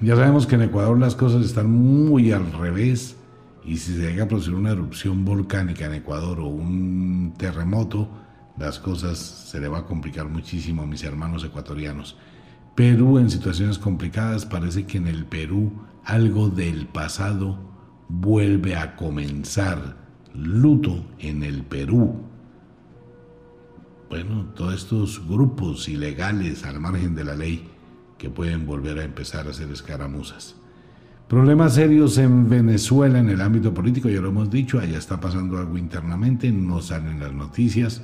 ya 0.00 0.16
sabemos 0.16 0.46
que 0.46 0.54
en 0.54 0.62
Ecuador 0.62 0.98
las 0.98 1.14
cosas 1.14 1.44
están 1.44 1.70
muy 1.70 2.32
al 2.32 2.50
revés 2.52 3.16
y 3.62 3.76
si 3.76 3.94
se 3.94 4.10
llega 4.10 4.24
a 4.24 4.28
producir 4.28 4.54
una 4.54 4.70
erupción 4.70 5.26
volcánica 5.26 5.84
en 5.84 5.94
Ecuador 5.94 6.40
o 6.40 6.46
un 6.46 7.34
terremoto, 7.36 8.08
las 8.56 8.78
cosas 8.78 9.18
se 9.18 9.60
le 9.60 9.68
va 9.68 9.80
a 9.80 9.86
complicar 9.86 10.28
muchísimo 10.28 10.82
a 10.82 10.86
mis 10.86 11.04
hermanos 11.04 11.44
ecuatorianos. 11.44 12.16
Perú 12.74 13.18
en 13.18 13.28
situaciones 13.28 13.78
complicadas, 13.78 14.46
parece 14.46 14.86
que 14.86 14.96
en 14.96 15.06
el 15.06 15.26
Perú 15.26 15.72
algo 16.04 16.48
del 16.48 16.86
pasado 16.86 17.58
vuelve 18.08 18.76
a 18.76 18.96
comenzar. 18.96 19.98
Luto 20.32 21.04
en 21.18 21.42
el 21.42 21.64
Perú 21.64 22.29
bueno, 24.10 24.46
todos 24.56 24.74
estos 24.74 25.24
grupos 25.26 25.88
ilegales 25.88 26.64
al 26.64 26.80
margen 26.80 27.14
de 27.14 27.22
la 27.22 27.36
ley 27.36 27.68
que 28.18 28.28
pueden 28.28 28.66
volver 28.66 28.98
a 28.98 29.04
empezar 29.04 29.46
a 29.46 29.50
hacer 29.50 29.70
escaramuzas. 29.70 30.56
Problemas 31.28 31.74
serios 31.74 32.18
en 32.18 32.50
Venezuela 32.50 33.20
en 33.20 33.28
el 33.28 33.40
ámbito 33.40 33.72
político, 33.72 34.08
ya 34.08 34.20
lo 34.20 34.30
hemos 34.30 34.50
dicho, 34.50 34.80
allá 34.80 34.98
está 34.98 35.20
pasando 35.20 35.58
algo 35.58 35.78
internamente, 35.78 36.50
no 36.50 36.82
salen 36.82 37.20
las 37.20 37.32
noticias, 37.32 38.02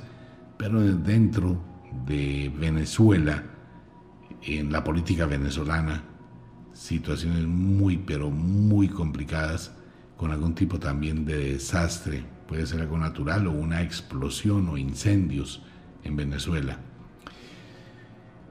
pero 0.57 0.79
dentro 0.79 1.61
de 2.05 2.53
Venezuela, 2.57 3.43
en 4.43 4.71
la 4.71 4.85
política 4.85 5.25
venezolana, 5.25 6.03
situaciones 6.71 7.45
muy, 7.45 7.97
pero 7.97 8.31
muy 8.31 8.87
complicadas, 8.87 9.73
con 10.15 10.31
algún 10.31 10.55
tipo 10.55 10.79
también 10.79 11.25
de 11.25 11.51
desastre, 11.51 12.23
puede 12.47 12.65
ser 12.65 12.79
algo 12.79 12.97
natural 12.97 13.45
o 13.47 13.51
una 13.51 13.81
explosión 13.81 14.69
o 14.69 14.77
incendios 14.77 15.66
en 16.07 16.15
Venezuela. 16.15 16.77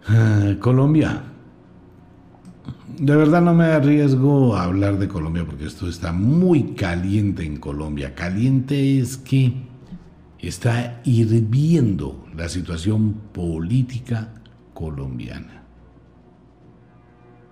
Ah, 0.08 0.54
Colombia. 0.60 1.22
De 2.98 3.16
verdad 3.16 3.42
no 3.42 3.54
me 3.54 3.64
arriesgo 3.64 4.56
a 4.56 4.64
hablar 4.64 4.98
de 4.98 5.08
Colombia 5.08 5.44
porque 5.44 5.66
esto 5.66 5.88
está 5.88 6.12
muy 6.12 6.74
caliente 6.74 7.44
en 7.44 7.58
Colombia. 7.58 8.14
Caliente 8.14 8.98
es 8.98 9.16
que 9.16 9.52
está 10.38 11.00
hirviendo 11.04 12.24
la 12.36 12.48
situación 12.48 13.14
política 13.32 14.32
colombiana. 14.72 15.62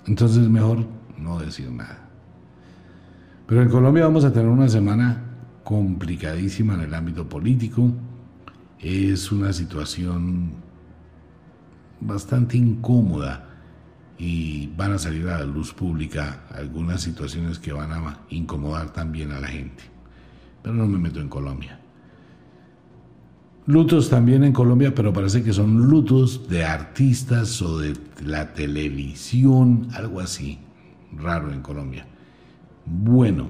Entonces 0.07 0.49
mejor 0.49 0.87
no 1.19 1.39
decir 1.39 1.71
nada. 1.71 2.09
Pero 3.47 3.63
en 3.63 3.69
Colombia 3.69 4.05
vamos 4.05 4.25
a 4.25 4.33
tener 4.33 4.49
una 4.49 4.69
semana 4.69 5.23
complicadísima 5.65 6.75
en 6.75 6.81
el 6.83 6.95
ámbito 6.95 7.29
político 7.29 7.91
es 8.85 9.33
una 9.33 9.53
situación 9.55 10.53
bastante 12.01 12.59
incómoda 12.59 13.49
y 14.19 14.67
van 14.77 14.93
a 14.93 14.99
salir 14.99 15.27
a 15.29 15.39
la 15.39 15.47
luz 15.47 15.73
pública 15.73 16.45
algunas 16.55 17.01
situaciones 17.01 17.59
que 17.59 17.73
van 17.73 17.93
a 17.93 18.21
incomodar 18.29 18.93
también 18.93 19.33
a 19.33 19.41
la 19.41 19.49
gente. 19.49 19.85
Pero 20.63 20.75
no 20.75 20.87
me 20.87 20.99
meto 20.99 21.21
en 21.21 21.31
Colombia. 21.31 21.81
Lutos 23.67 24.11
también 24.11 24.45
en 24.45 24.53
Colombia, 24.53 24.95
pero 24.95 25.15
parece 25.15 25.43
que 25.43 25.55
son 25.55 25.89
lutos 25.89 26.49
de 26.51 26.65
artistas 26.65 27.63
o 27.63 27.79
de 27.79 27.95
la 28.23 28.53
televisión, 28.53 29.89
algo 29.95 30.21
así, 30.21 30.59
raro 31.17 31.51
en 31.51 31.63
Colombia. 31.63 32.07
Bueno, 32.85 33.49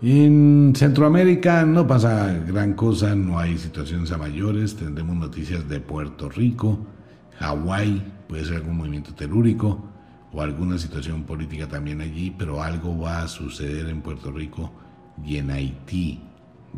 en 0.00 0.74
Centroamérica 0.76 1.64
no 1.64 1.86
pasa 1.86 2.32
gran 2.46 2.74
cosa, 2.74 3.16
no 3.16 3.38
hay 3.38 3.58
situaciones 3.58 4.12
a 4.12 4.18
mayores, 4.18 4.76
tendremos 4.76 5.16
noticias 5.16 5.68
de 5.68 5.80
Puerto 5.80 6.28
Rico, 6.28 6.78
Hawái, 7.38 8.02
puede 8.28 8.44
ser 8.44 8.56
algún 8.56 8.76
movimiento 8.76 9.14
telúrico 9.14 9.84
o 10.32 10.40
alguna 10.40 10.78
situación 10.78 11.24
política 11.24 11.66
también 11.66 12.00
allí, 12.00 12.32
pero 12.36 12.62
algo 12.62 12.96
va 12.98 13.22
a 13.22 13.28
suceder 13.28 13.88
en 13.88 14.00
Puerto 14.00 14.30
Rico 14.30 14.70
y 15.24 15.38
en 15.38 15.50
Haití 15.50 16.20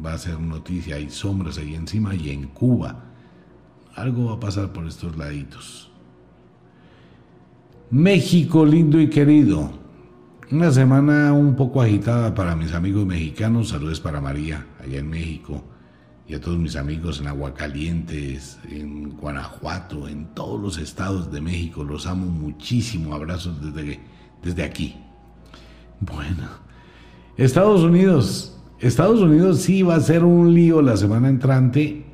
va 0.02 0.14
a 0.14 0.18
ser 0.18 0.40
noticia, 0.40 0.96
hay 0.96 1.10
sombras 1.10 1.58
ahí 1.58 1.74
encima 1.74 2.14
y 2.14 2.30
en 2.30 2.48
Cuba. 2.48 3.04
Algo 3.96 4.26
va 4.26 4.34
a 4.34 4.40
pasar 4.40 4.72
por 4.72 4.86
estos 4.86 5.16
laditos. 5.16 5.90
México 7.90 8.64
lindo 8.64 9.00
y 9.00 9.10
querido. 9.10 9.79
Una 10.52 10.72
semana 10.72 11.32
un 11.32 11.54
poco 11.54 11.80
agitada 11.80 12.34
para 12.34 12.56
mis 12.56 12.72
amigos 12.72 13.06
mexicanos. 13.06 13.68
Saludos 13.68 14.00
para 14.00 14.20
María, 14.20 14.66
allá 14.82 14.98
en 14.98 15.08
México. 15.08 15.62
Y 16.26 16.34
a 16.34 16.40
todos 16.40 16.58
mis 16.58 16.74
amigos 16.74 17.20
en 17.20 17.28
Aguacalientes, 17.28 18.58
en 18.68 19.10
Guanajuato, 19.10 20.08
en 20.08 20.34
todos 20.34 20.60
los 20.60 20.78
estados 20.78 21.30
de 21.30 21.40
México. 21.40 21.84
Los 21.84 22.04
amo 22.08 22.26
muchísimo. 22.26 23.14
Abrazos 23.14 23.62
desde, 23.62 24.00
desde 24.42 24.64
aquí. 24.64 24.96
Bueno, 26.00 26.48
Estados 27.36 27.82
Unidos. 27.82 28.58
Estados 28.80 29.20
Unidos 29.20 29.60
sí 29.60 29.82
va 29.82 29.94
a 29.94 30.00
ser 30.00 30.24
un 30.24 30.52
lío 30.52 30.82
la 30.82 30.96
semana 30.96 31.28
entrante. 31.28 32.04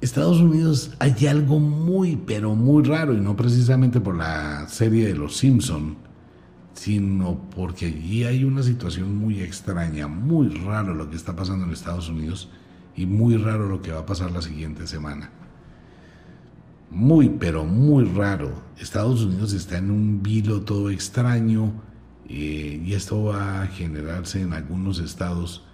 Estados 0.00 0.40
Unidos 0.40 0.90
hay 0.98 1.28
algo 1.28 1.60
muy, 1.60 2.16
pero 2.16 2.56
muy 2.56 2.82
raro, 2.82 3.14
y 3.14 3.20
no 3.20 3.36
precisamente 3.36 4.00
por 4.00 4.16
la 4.16 4.66
serie 4.66 5.06
de 5.06 5.14
Los 5.14 5.36
Simpson, 5.36 5.96
sino 6.74 7.40
porque 7.54 7.86
allí 7.86 8.24
hay 8.24 8.44
una 8.44 8.62
situación 8.62 9.16
muy 9.16 9.40
extraña, 9.40 10.06
muy 10.06 10.48
raro 10.48 10.94
lo 10.94 11.08
que 11.08 11.16
está 11.16 11.34
pasando 11.34 11.64
en 11.64 11.72
Estados 11.72 12.08
Unidos 12.08 12.50
y 12.96 13.06
muy 13.06 13.36
raro 13.36 13.68
lo 13.68 13.80
que 13.80 13.92
va 13.92 14.00
a 14.00 14.06
pasar 14.06 14.32
la 14.32 14.42
siguiente 14.42 14.86
semana. 14.86 15.30
Muy, 16.90 17.28
pero 17.28 17.64
muy 17.64 18.04
raro. 18.04 18.62
Estados 18.78 19.22
Unidos 19.24 19.52
está 19.52 19.78
en 19.78 19.90
un 19.90 20.22
vilo 20.22 20.62
todo 20.62 20.90
extraño 20.90 21.72
eh, 22.28 22.82
y 22.84 22.92
esto 22.92 23.24
va 23.24 23.62
a 23.62 23.66
generarse 23.66 24.42
en 24.42 24.52
algunos 24.52 24.98
estados 24.98 25.64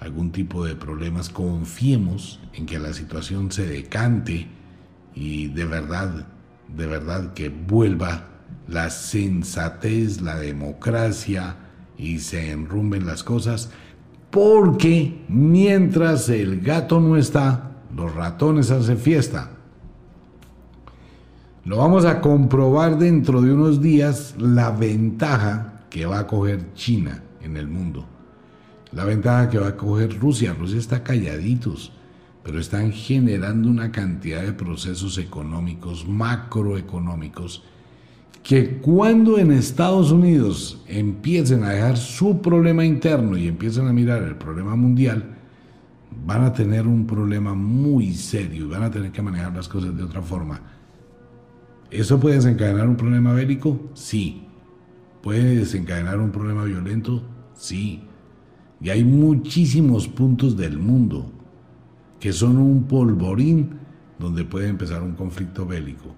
algún 0.00 0.30
tipo 0.30 0.64
de 0.64 0.76
problemas. 0.76 1.28
Confiemos 1.28 2.40
en 2.52 2.66
que 2.66 2.78
la 2.78 2.92
situación 2.92 3.50
se 3.50 3.66
decante 3.66 4.48
y 5.14 5.48
de 5.48 5.64
verdad, 5.64 6.26
de 6.68 6.86
verdad 6.86 7.32
que 7.32 7.48
vuelva 7.48 8.37
la 8.68 8.90
sensatez, 8.90 10.20
la 10.20 10.38
democracia 10.38 11.56
y 11.96 12.18
se 12.18 12.50
enrumben 12.50 13.06
las 13.06 13.24
cosas, 13.24 13.70
porque 14.30 15.24
mientras 15.28 16.28
el 16.28 16.60
gato 16.60 17.00
no 17.00 17.16
está, 17.16 17.72
los 17.94 18.14
ratones 18.14 18.70
hacen 18.70 18.98
fiesta. 18.98 19.50
Lo 21.64 21.78
vamos 21.78 22.04
a 22.04 22.20
comprobar 22.20 22.98
dentro 22.98 23.42
de 23.42 23.52
unos 23.52 23.82
días 23.82 24.34
la 24.38 24.70
ventaja 24.70 25.84
que 25.90 26.06
va 26.06 26.20
a 26.20 26.26
coger 26.26 26.72
China 26.74 27.22
en 27.42 27.56
el 27.56 27.68
mundo. 27.68 28.06
La 28.92 29.04
ventaja 29.04 29.50
que 29.50 29.58
va 29.58 29.68
a 29.68 29.76
coger 29.76 30.18
Rusia. 30.18 30.54
Rusia 30.58 30.78
está 30.78 31.02
calladitos, 31.02 31.92
pero 32.42 32.58
están 32.58 32.92
generando 32.92 33.68
una 33.68 33.92
cantidad 33.92 34.42
de 34.42 34.54
procesos 34.54 35.18
económicos, 35.18 36.08
macroeconómicos, 36.08 37.62
que 38.48 38.78
cuando 38.78 39.36
en 39.38 39.52
Estados 39.52 40.10
Unidos 40.10 40.82
empiecen 40.88 41.64
a 41.64 41.68
dejar 41.68 41.98
su 41.98 42.40
problema 42.40 42.82
interno 42.82 43.36
y 43.36 43.46
empiecen 43.46 43.86
a 43.86 43.92
mirar 43.92 44.22
el 44.22 44.36
problema 44.36 44.74
mundial, 44.74 45.36
van 46.24 46.44
a 46.44 46.54
tener 46.54 46.86
un 46.86 47.06
problema 47.06 47.52
muy 47.52 48.14
serio 48.14 48.64
y 48.64 48.68
van 48.70 48.84
a 48.84 48.90
tener 48.90 49.12
que 49.12 49.20
manejar 49.20 49.54
las 49.54 49.68
cosas 49.68 49.94
de 49.94 50.02
otra 50.02 50.22
forma. 50.22 50.62
¿Eso 51.90 52.18
puede 52.18 52.36
desencadenar 52.36 52.88
un 52.88 52.96
problema 52.96 53.34
bélico? 53.34 53.90
Sí, 53.92 54.48
¿Puede 55.22 55.56
desencadenar 55.56 56.18
un 56.18 56.30
problema 56.30 56.64
violento? 56.64 57.22
Sí. 57.54 58.00
Y 58.80 58.88
hay 58.88 59.04
muchísimos 59.04 60.08
puntos 60.08 60.56
del 60.56 60.78
mundo 60.78 61.30
que 62.18 62.32
son 62.32 62.56
un 62.56 62.84
polvorín 62.84 63.72
donde 64.18 64.46
puede 64.46 64.68
empezar 64.68 65.02
un 65.02 65.12
conflicto 65.12 65.66
bélico. 65.66 66.14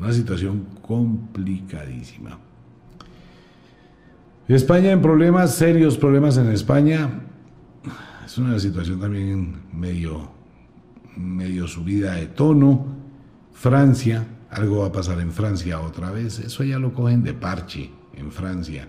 Una 0.00 0.14
situación 0.14 0.66
complicadísima. 0.80 2.38
España 4.48 4.92
en 4.92 5.02
problemas, 5.02 5.54
serios 5.54 5.98
problemas 5.98 6.38
en 6.38 6.50
España. 6.50 7.20
Es 8.24 8.38
una 8.38 8.58
situación 8.58 8.98
también 8.98 9.56
medio, 9.74 10.30
medio 11.18 11.68
subida 11.68 12.14
de 12.14 12.28
tono. 12.28 12.86
Francia, 13.52 14.26
algo 14.48 14.78
va 14.78 14.86
a 14.86 14.92
pasar 14.92 15.20
en 15.20 15.32
Francia 15.32 15.78
otra 15.80 16.10
vez. 16.10 16.38
Eso 16.38 16.64
ya 16.64 16.78
lo 16.78 16.94
cogen 16.94 17.22
de 17.22 17.34
parche 17.34 17.90
en 18.14 18.32
Francia. 18.32 18.88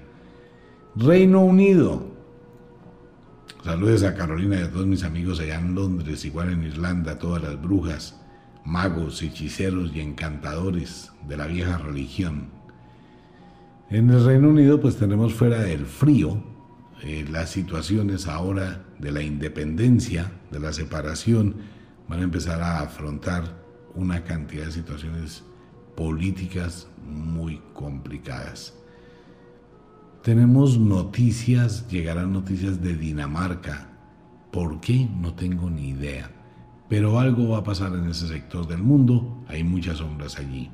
Reino 0.96 1.42
Unido. 1.42 2.10
Saludos 3.66 4.04
a 4.04 4.16
Carolina 4.16 4.62
y 4.62 4.64
a 4.64 4.72
todos 4.72 4.88
mis 4.88 5.04
amigos 5.04 5.42
allá 5.42 5.60
en 5.60 5.76
Londres, 5.76 6.24
igual 6.24 6.54
en 6.54 6.64
Irlanda, 6.64 7.20
todas 7.20 7.44
las 7.44 7.62
brujas, 7.62 8.21
magos, 8.66 9.22
hechiceros 9.22 9.92
y 9.94 10.02
encantadores 10.02 11.12
de 11.28 11.38
la 11.38 11.48
vieja 11.48 11.78
religión. 11.78 12.50
En 13.90 14.10
el 14.10 14.26
Reino 14.26 14.50
Unido 14.50 14.80
pues 14.80 14.98
tenemos 14.98 15.34
fuera 15.34 15.62
del 15.62 15.86
frío 15.86 16.42
eh, 17.04 17.26
las 17.30 17.50
situaciones 17.50 18.28
ahora 18.28 18.86
de 19.00 19.12
la 19.12 19.24
independencia, 19.24 20.32
de 20.52 20.60
la 20.60 20.72
separación, 20.72 21.56
van 22.08 22.20
a 22.20 22.24
empezar 22.24 22.62
a 22.62 22.82
afrontar 22.82 23.44
una 23.96 24.24
cantidad 24.24 24.66
de 24.66 24.72
situaciones 24.72 25.44
políticas 25.96 26.88
muy 27.04 27.60
complicadas. 27.74 28.76
Tenemos 30.22 30.78
noticias, 30.78 31.88
llegarán 31.88 32.32
noticias 32.32 32.82
de 32.82 32.94
Dinamarca. 32.94 33.90
¿Por 34.52 34.80
qué? 34.80 35.10
No 35.20 35.34
tengo 35.34 35.72
ni 35.72 35.90
idea. 35.90 36.30
Pero 36.92 37.22
algo 37.22 37.48
va 37.48 37.60
a 37.60 37.64
pasar 37.64 37.94
en 37.94 38.10
ese 38.10 38.28
sector 38.28 38.68
del 38.68 38.84
mundo, 38.84 39.46
hay 39.48 39.64
muchas 39.64 40.00
sombras 40.00 40.38
allí. 40.38 40.70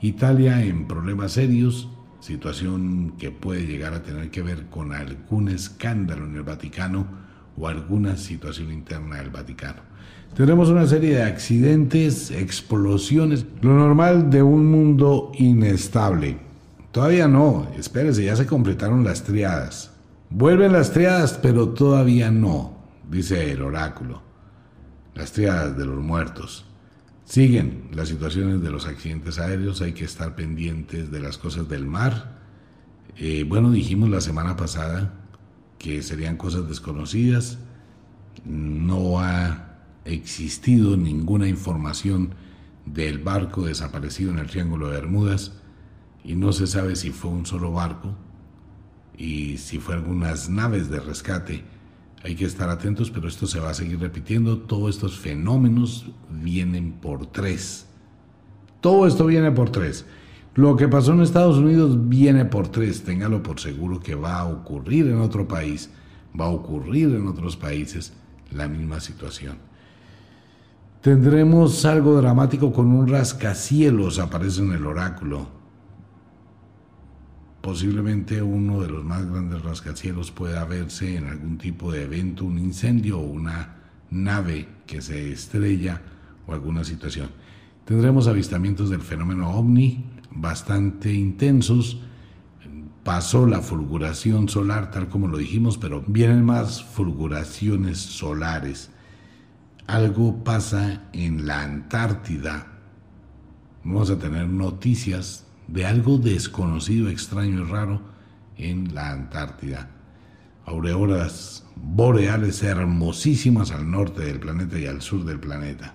Italia 0.00 0.64
en 0.64 0.88
problemas 0.88 1.32
serios, 1.32 1.90
situación 2.20 3.12
que 3.18 3.30
puede 3.30 3.66
llegar 3.66 3.92
a 3.92 4.02
tener 4.02 4.30
que 4.30 4.40
ver 4.40 4.68
con 4.70 4.94
algún 4.94 5.50
escándalo 5.50 6.24
en 6.24 6.36
el 6.36 6.44
Vaticano 6.44 7.06
o 7.58 7.68
alguna 7.68 8.16
situación 8.16 8.72
interna 8.72 9.16
del 9.16 9.28
Vaticano. 9.28 9.82
Tenemos 10.34 10.70
una 10.70 10.86
serie 10.86 11.16
de 11.16 11.24
accidentes, 11.24 12.30
explosiones, 12.30 13.44
lo 13.60 13.74
normal 13.74 14.30
de 14.30 14.42
un 14.42 14.64
mundo 14.64 15.30
inestable. 15.34 16.38
Todavía 16.90 17.28
no, 17.28 17.68
espérese, 17.76 18.24
ya 18.24 18.34
se 18.34 18.46
completaron 18.46 19.04
las 19.04 19.24
triadas. 19.24 19.90
Vuelven 20.30 20.72
las 20.72 20.90
triadas, 20.90 21.38
pero 21.42 21.68
todavía 21.68 22.30
no, 22.30 22.78
dice 23.10 23.52
el 23.52 23.60
oráculo. 23.60 24.29
Las 25.14 25.32
triadas 25.32 25.76
de 25.76 25.84
los 25.84 25.98
muertos. 25.98 26.64
Siguen 27.24 27.88
las 27.92 28.08
situaciones 28.08 28.60
de 28.60 28.70
los 28.70 28.86
accidentes 28.86 29.38
aéreos, 29.38 29.82
hay 29.82 29.92
que 29.92 30.04
estar 30.04 30.34
pendientes 30.34 31.10
de 31.10 31.20
las 31.20 31.38
cosas 31.38 31.68
del 31.68 31.86
mar. 31.86 32.40
Eh, 33.16 33.44
bueno, 33.46 33.70
dijimos 33.70 34.10
la 34.10 34.20
semana 34.20 34.56
pasada 34.56 35.14
que 35.78 36.02
serían 36.02 36.36
cosas 36.36 36.68
desconocidas. 36.68 37.58
No 38.44 39.20
ha 39.20 39.78
existido 40.04 40.96
ninguna 40.96 41.48
información 41.48 42.34
del 42.86 43.18
barco 43.18 43.64
desaparecido 43.64 44.32
en 44.32 44.38
el 44.38 44.48
Triángulo 44.48 44.88
de 44.88 44.94
Bermudas 44.94 45.52
y 46.24 46.34
no 46.34 46.52
se 46.52 46.66
sabe 46.66 46.96
si 46.96 47.10
fue 47.10 47.30
un 47.30 47.46
solo 47.46 47.72
barco 47.72 48.14
y 49.16 49.58
si 49.58 49.78
fue 49.78 49.94
algunas 49.94 50.48
naves 50.48 50.90
de 50.90 51.00
rescate. 51.00 51.62
Hay 52.22 52.34
que 52.34 52.44
estar 52.44 52.68
atentos, 52.68 53.10
pero 53.10 53.28
esto 53.28 53.46
se 53.46 53.60
va 53.60 53.70
a 53.70 53.74
seguir 53.74 53.98
repitiendo. 53.98 54.58
Todos 54.58 54.96
estos 54.96 55.18
fenómenos 55.18 56.06
vienen 56.30 56.92
por 56.92 57.26
tres. 57.26 57.86
Todo 58.80 59.06
esto 59.06 59.26
viene 59.26 59.50
por 59.52 59.70
tres. 59.70 60.04
Lo 60.54 60.76
que 60.76 60.88
pasó 60.88 61.12
en 61.12 61.22
Estados 61.22 61.56
Unidos 61.56 62.08
viene 62.08 62.44
por 62.44 62.68
tres. 62.68 63.04
Téngalo 63.04 63.42
por 63.42 63.60
seguro 63.60 64.00
que 64.00 64.14
va 64.14 64.40
a 64.40 64.46
ocurrir 64.46 65.06
en 65.06 65.20
otro 65.20 65.48
país. 65.48 65.90
Va 66.38 66.46
a 66.46 66.50
ocurrir 66.50 67.14
en 67.14 67.26
otros 67.26 67.56
países 67.56 68.12
la 68.50 68.68
misma 68.68 69.00
situación. 69.00 69.56
Tendremos 71.00 71.86
algo 71.86 72.16
dramático 72.20 72.72
con 72.72 72.88
un 72.88 73.08
rascacielos, 73.08 74.18
aparece 74.18 74.60
en 74.60 74.72
el 74.72 74.84
oráculo. 74.84 75.59
Posiblemente 77.60 78.40
uno 78.42 78.80
de 78.80 78.88
los 78.88 79.04
más 79.04 79.26
grandes 79.26 79.62
rascacielos 79.62 80.30
pueda 80.30 80.64
verse 80.64 81.16
en 81.16 81.26
algún 81.26 81.58
tipo 81.58 81.92
de 81.92 82.04
evento, 82.04 82.44
un 82.46 82.58
incendio 82.58 83.18
o 83.18 83.26
una 83.26 83.76
nave 84.10 84.66
que 84.86 85.02
se 85.02 85.30
estrella 85.32 86.00
o 86.46 86.54
alguna 86.54 86.84
situación. 86.84 87.28
Tendremos 87.84 88.28
avistamientos 88.28 88.88
del 88.88 89.02
fenómeno 89.02 89.50
ovni 89.50 90.04
bastante 90.30 91.12
intensos. 91.12 92.00
Pasó 93.04 93.46
la 93.46 93.60
fulguración 93.60 94.48
solar, 94.48 94.90
tal 94.90 95.08
como 95.08 95.28
lo 95.28 95.38
dijimos, 95.38 95.76
pero 95.76 96.02
vienen 96.06 96.44
más 96.44 96.82
fulguraciones 96.82 97.98
solares. 97.98 98.90
Algo 99.86 100.44
pasa 100.44 101.08
en 101.12 101.46
la 101.46 101.62
Antártida. 101.62 102.68
Vamos 103.84 104.10
a 104.10 104.18
tener 104.18 104.48
noticias 104.48 105.46
de 105.72 105.86
algo 105.86 106.18
desconocido, 106.18 107.08
extraño 107.08 107.62
y 107.62 107.64
raro 107.64 108.00
en 108.56 108.94
la 108.94 109.12
Antártida. 109.12 109.90
Auroras 110.66 111.64
boreales 111.76 112.62
hermosísimas 112.62 113.70
al 113.70 113.90
norte 113.90 114.24
del 114.24 114.40
planeta 114.40 114.78
y 114.78 114.86
al 114.86 115.00
sur 115.00 115.24
del 115.24 115.40
planeta. 115.40 115.94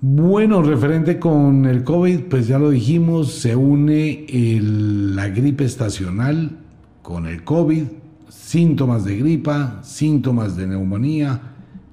Bueno, 0.00 0.62
referente 0.62 1.18
con 1.18 1.64
el 1.64 1.82
COVID, 1.82 2.24
pues 2.24 2.46
ya 2.46 2.58
lo 2.58 2.70
dijimos, 2.70 3.32
se 3.32 3.56
une 3.56 4.26
la 4.28 5.28
gripe 5.28 5.64
estacional 5.64 6.58
con 7.00 7.26
el 7.26 7.42
COVID, 7.42 7.84
síntomas 8.28 9.04
de 9.04 9.16
gripa, 9.16 9.80
síntomas 9.82 10.56
de 10.56 10.66
neumonía. 10.66 11.40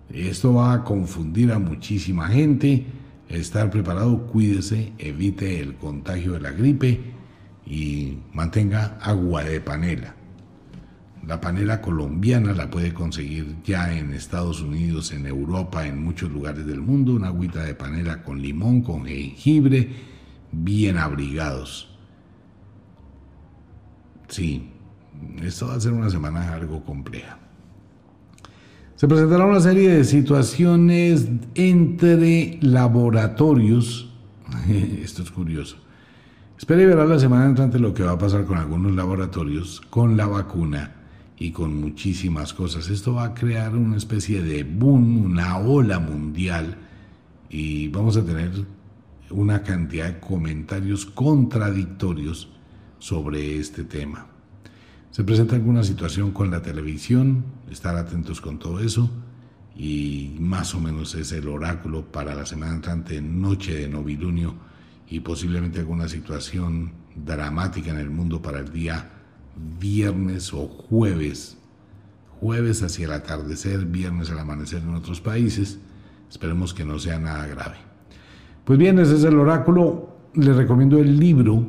Esto 0.09 0.55
va 0.55 0.73
a 0.73 0.83
confundir 0.83 1.53
a 1.53 1.59
muchísima 1.59 2.27
gente. 2.27 2.85
Estar 3.31 3.69
preparado, 3.69 4.27
cuídese, 4.27 4.91
evite 4.97 5.61
el 5.61 5.75
contagio 5.75 6.33
de 6.33 6.41
la 6.41 6.51
gripe 6.51 6.99
y 7.65 8.17
mantenga 8.33 8.97
agua 9.01 9.45
de 9.45 9.61
panela. 9.61 10.15
La 11.25 11.39
panela 11.39 11.81
colombiana 11.81 12.51
la 12.53 12.69
puede 12.69 12.93
conseguir 12.93 13.55
ya 13.63 13.97
en 13.97 14.13
Estados 14.13 14.61
Unidos, 14.61 15.13
en 15.13 15.25
Europa, 15.27 15.87
en 15.87 16.03
muchos 16.03 16.29
lugares 16.29 16.65
del 16.65 16.81
mundo. 16.81 17.13
Una 17.13 17.27
agüita 17.27 17.63
de 17.63 17.73
panela 17.73 18.21
con 18.21 18.41
limón, 18.41 18.81
con 18.81 19.05
jengibre, 19.05 19.89
bien 20.51 20.97
abrigados. 20.97 21.97
Sí, 24.27 24.71
esto 25.41 25.67
va 25.67 25.75
a 25.75 25.79
ser 25.79 25.93
una 25.93 26.09
semana 26.09 26.53
algo 26.53 26.83
compleja. 26.83 27.40
Se 29.01 29.07
presentará 29.07 29.47
una 29.47 29.59
serie 29.59 29.89
de 29.89 30.03
situaciones 30.03 31.27
entre 31.55 32.59
laboratorios. 32.61 34.13
Esto 35.03 35.23
es 35.23 35.31
curioso. 35.31 35.77
Espere 36.55 36.85
ver 36.85 36.97
la 36.97 37.17
semana 37.17 37.47
entrante 37.47 37.79
lo 37.79 37.95
que 37.95 38.03
va 38.03 38.11
a 38.11 38.17
pasar 38.19 38.45
con 38.45 38.59
algunos 38.59 38.91
laboratorios 38.91 39.81
con 39.89 40.17
la 40.17 40.27
vacuna 40.27 40.97
y 41.39 41.49
con 41.49 41.81
muchísimas 41.81 42.53
cosas. 42.53 42.89
Esto 42.89 43.15
va 43.15 43.23
a 43.23 43.33
crear 43.33 43.75
una 43.75 43.97
especie 43.97 44.43
de 44.43 44.63
boom, 44.63 45.25
una 45.25 45.57
ola 45.57 45.97
mundial 45.97 46.77
y 47.49 47.87
vamos 47.87 48.17
a 48.17 48.23
tener 48.23 48.51
una 49.31 49.63
cantidad 49.63 50.13
de 50.13 50.19
comentarios 50.19 51.07
contradictorios 51.07 52.49
sobre 52.99 53.57
este 53.57 53.83
tema. 53.83 54.30
Se 55.11 55.23
presenta 55.25 55.55
alguna 55.55 55.83
situación 55.83 56.31
con 56.31 56.51
la 56.51 56.61
televisión, 56.61 57.43
estar 57.69 57.95
atentos 57.97 58.39
con 58.39 58.59
todo 58.59 58.79
eso 58.79 59.09
y 59.75 60.37
más 60.39 60.73
o 60.73 60.79
menos 60.79 61.15
es 61.15 61.33
el 61.33 61.49
oráculo 61.49 62.05
para 62.05 62.33
la 62.33 62.45
semana 62.45 62.75
entrante, 62.75 63.21
noche 63.21 63.75
de 63.75 63.89
novilunio 63.89 64.55
y 65.09 65.19
posiblemente 65.19 65.79
alguna 65.79 66.07
situación 66.07 66.93
dramática 67.15 67.91
en 67.91 67.97
el 67.97 68.09
mundo 68.09 68.41
para 68.41 68.59
el 68.59 68.71
día 68.71 69.11
viernes 69.79 70.53
o 70.53 70.67
jueves, 70.67 71.57
jueves 72.39 72.81
hacia 72.81 73.05
el 73.05 73.11
atardecer, 73.11 73.85
viernes 73.85 74.31
al 74.31 74.39
amanecer 74.39 74.81
en 74.81 74.95
otros 74.95 75.19
países. 75.19 75.77
Esperemos 76.29 76.73
que 76.73 76.85
no 76.85 76.97
sea 76.99 77.19
nada 77.19 77.45
grave. 77.47 77.75
Pues 78.63 78.79
bien, 78.79 78.97
ese 78.97 79.15
es 79.15 79.25
el 79.25 79.37
oráculo. 79.37 80.15
Les 80.35 80.55
recomiendo 80.55 80.99
el 80.99 81.19
libro, 81.19 81.65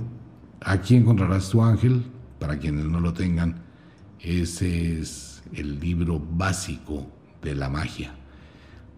Aquí 0.65 0.95
encontrarás 0.95 1.49
tu 1.49 1.63
ángel, 1.63 2.05
para 2.43 2.59
quienes 2.59 2.87
no 2.87 2.99
lo 2.99 3.15
tengan. 3.15 3.63
Ese 4.21 5.01
es 5.01 5.43
el 5.55 5.79
libro 5.79 6.21
básico 6.21 7.07
de 7.41 7.55
la 7.55 7.71
magia. 7.71 8.15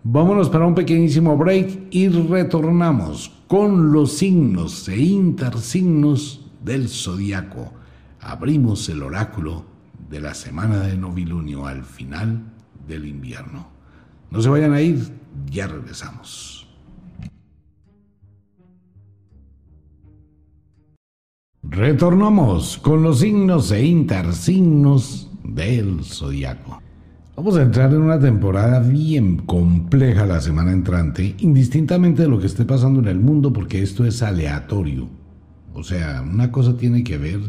Vámonos 0.02 0.48
para 0.48 0.66
un 0.66 0.74
pequeñísimo 0.74 1.37
break 1.37 1.88
y 1.90 2.09
retornamos 2.09 3.30
con 3.46 3.92
los 3.92 4.14
signos 4.14 4.88
e 4.88 4.98
intersignos 4.98 6.40
del 6.64 6.88
zodiaco 6.88 7.85
abrimos 8.24 8.88
el 8.88 9.02
oráculo 9.02 9.64
de 10.09 10.20
la 10.20 10.35
semana 10.35 10.80
de 10.80 10.96
novilunio 10.96 11.66
al 11.66 11.85
final 11.85 12.42
del 12.88 13.04
invierno. 13.04 13.68
No 14.30 14.40
se 14.40 14.48
vayan 14.48 14.72
a 14.72 14.80
ir, 14.80 15.12
ya 15.50 15.66
regresamos. 15.66 16.63
Retornamos 21.70 22.79
con 22.79 23.03
los 23.03 23.20
signos 23.20 23.72
e 23.72 23.85
intersignos 23.85 25.31
del 25.42 26.05
zodiaco. 26.05 26.81
Vamos 27.37 27.57
a 27.57 27.62
entrar 27.62 27.90
en 27.92 28.03
una 28.03 28.20
temporada 28.20 28.81
bien 28.81 29.38
compleja 29.38 30.27
la 30.27 30.40
semana 30.40 30.72
entrante, 30.72 31.35
indistintamente 31.38 32.22
de 32.22 32.29
lo 32.29 32.38
que 32.38 32.46
esté 32.46 32.64
pasando 32.64 33.00
en 33.00 33.09
el 33.09 33.18
mundo, 33.18 33.53
porque 33.53 33.83
esto 33.83 34.05
es 34.05 34.22
aleatorio. 34.22 35.09
O 35.72 35.83
sea, 35.83 36.22
una 36.22 36.53
cosa 36.53 36.77
tiene 36.77 37.03
que 37.03 37.18
ver 37.18 37.40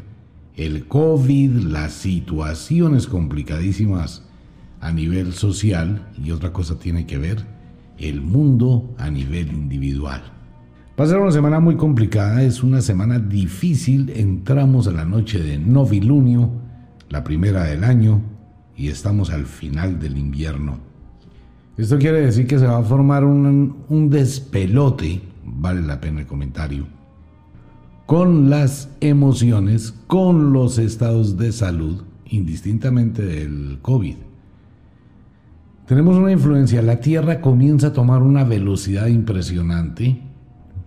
el 0.56 0.88
COVID, 0.88 1.52
las 1.66 1.92
situaciones 1.92 3.08
complicadísimas 3.08 4.24
a 4.80 4.92
nivel 4.92 5.34
social 5.34 6.08
y 6.24 6.32
otra 6.32 6.54
cosa 6.54 6.80
tiene 6.80 7.06
que 7.06 7.18
ver 7.18 7.46
el 7.98 8.22
mundo 8.22 8.96
a 8.98 9.10
nivel 9.10 9.52
individual. 9.52 10.35
Va 10.98 11.04
a 11.04 11.08
ser 11.08 11.18
una 11.18 11.32
semana 11.32 11.60
muy 11.60 11.76
complicada, 11.76 12.42
es 12.44 12.64
una 12.64 12.80
semana 12.80 13.20
difícil, 13.20 14.14
entramos 14.16 14.88
a 14.88 14.92
la 14.92 15.04
noche 15.04 15.44
de 15.44 15.58
novilunio, 15.58 16.52
la 17.10 17.22
primera 17.22 17.66
del 17.66 17.84
año, 17.84 18.22
y 18.78 18.88
estamos 18.88 19.30
al 19.30 19.46
final 19.46 20.00
del 20.00 20.18
invierno. 20.18 20.78
Esto 21.78 21.98
quiere 21.98 22.22
decir 22.22 22.48
que 22.48 22.60
se 22.60 22.66
va 22.66 22.78
a 22.78 22.84
formar 22.84 23.26
un, 23.26 23.84
un 23.90 24.10
despelote, 24.10 25.22
vale 25.44 25.82
la 25.82 26.00
pena 26.00 26.22
el 26.22 26.28
comentario, 26.28 26.86
con 28.06 28.50
las 28.50 28.88
emociones, 29.02 29.94
con 30.08 30.54
los 30.54 30.78
estados 30.78 31.36
de 31.36 31.52
salud, 31.52 32.04
indistintamente 32.26 33.22
del 33.22 33.80
COVID. 33.82 34.16
Tenemos 35.88 36.16
una 36.16 36.32
influencia, 36.32 36.82
la 36.82 37.02
Tierra 37.02 37.42
comienza 37.42 37.88
a 37.88 37.94
tomar 37.94 38.22
una 38.22 38.46
velocidad 38.46 39.08
impresionante, 39.08 40.22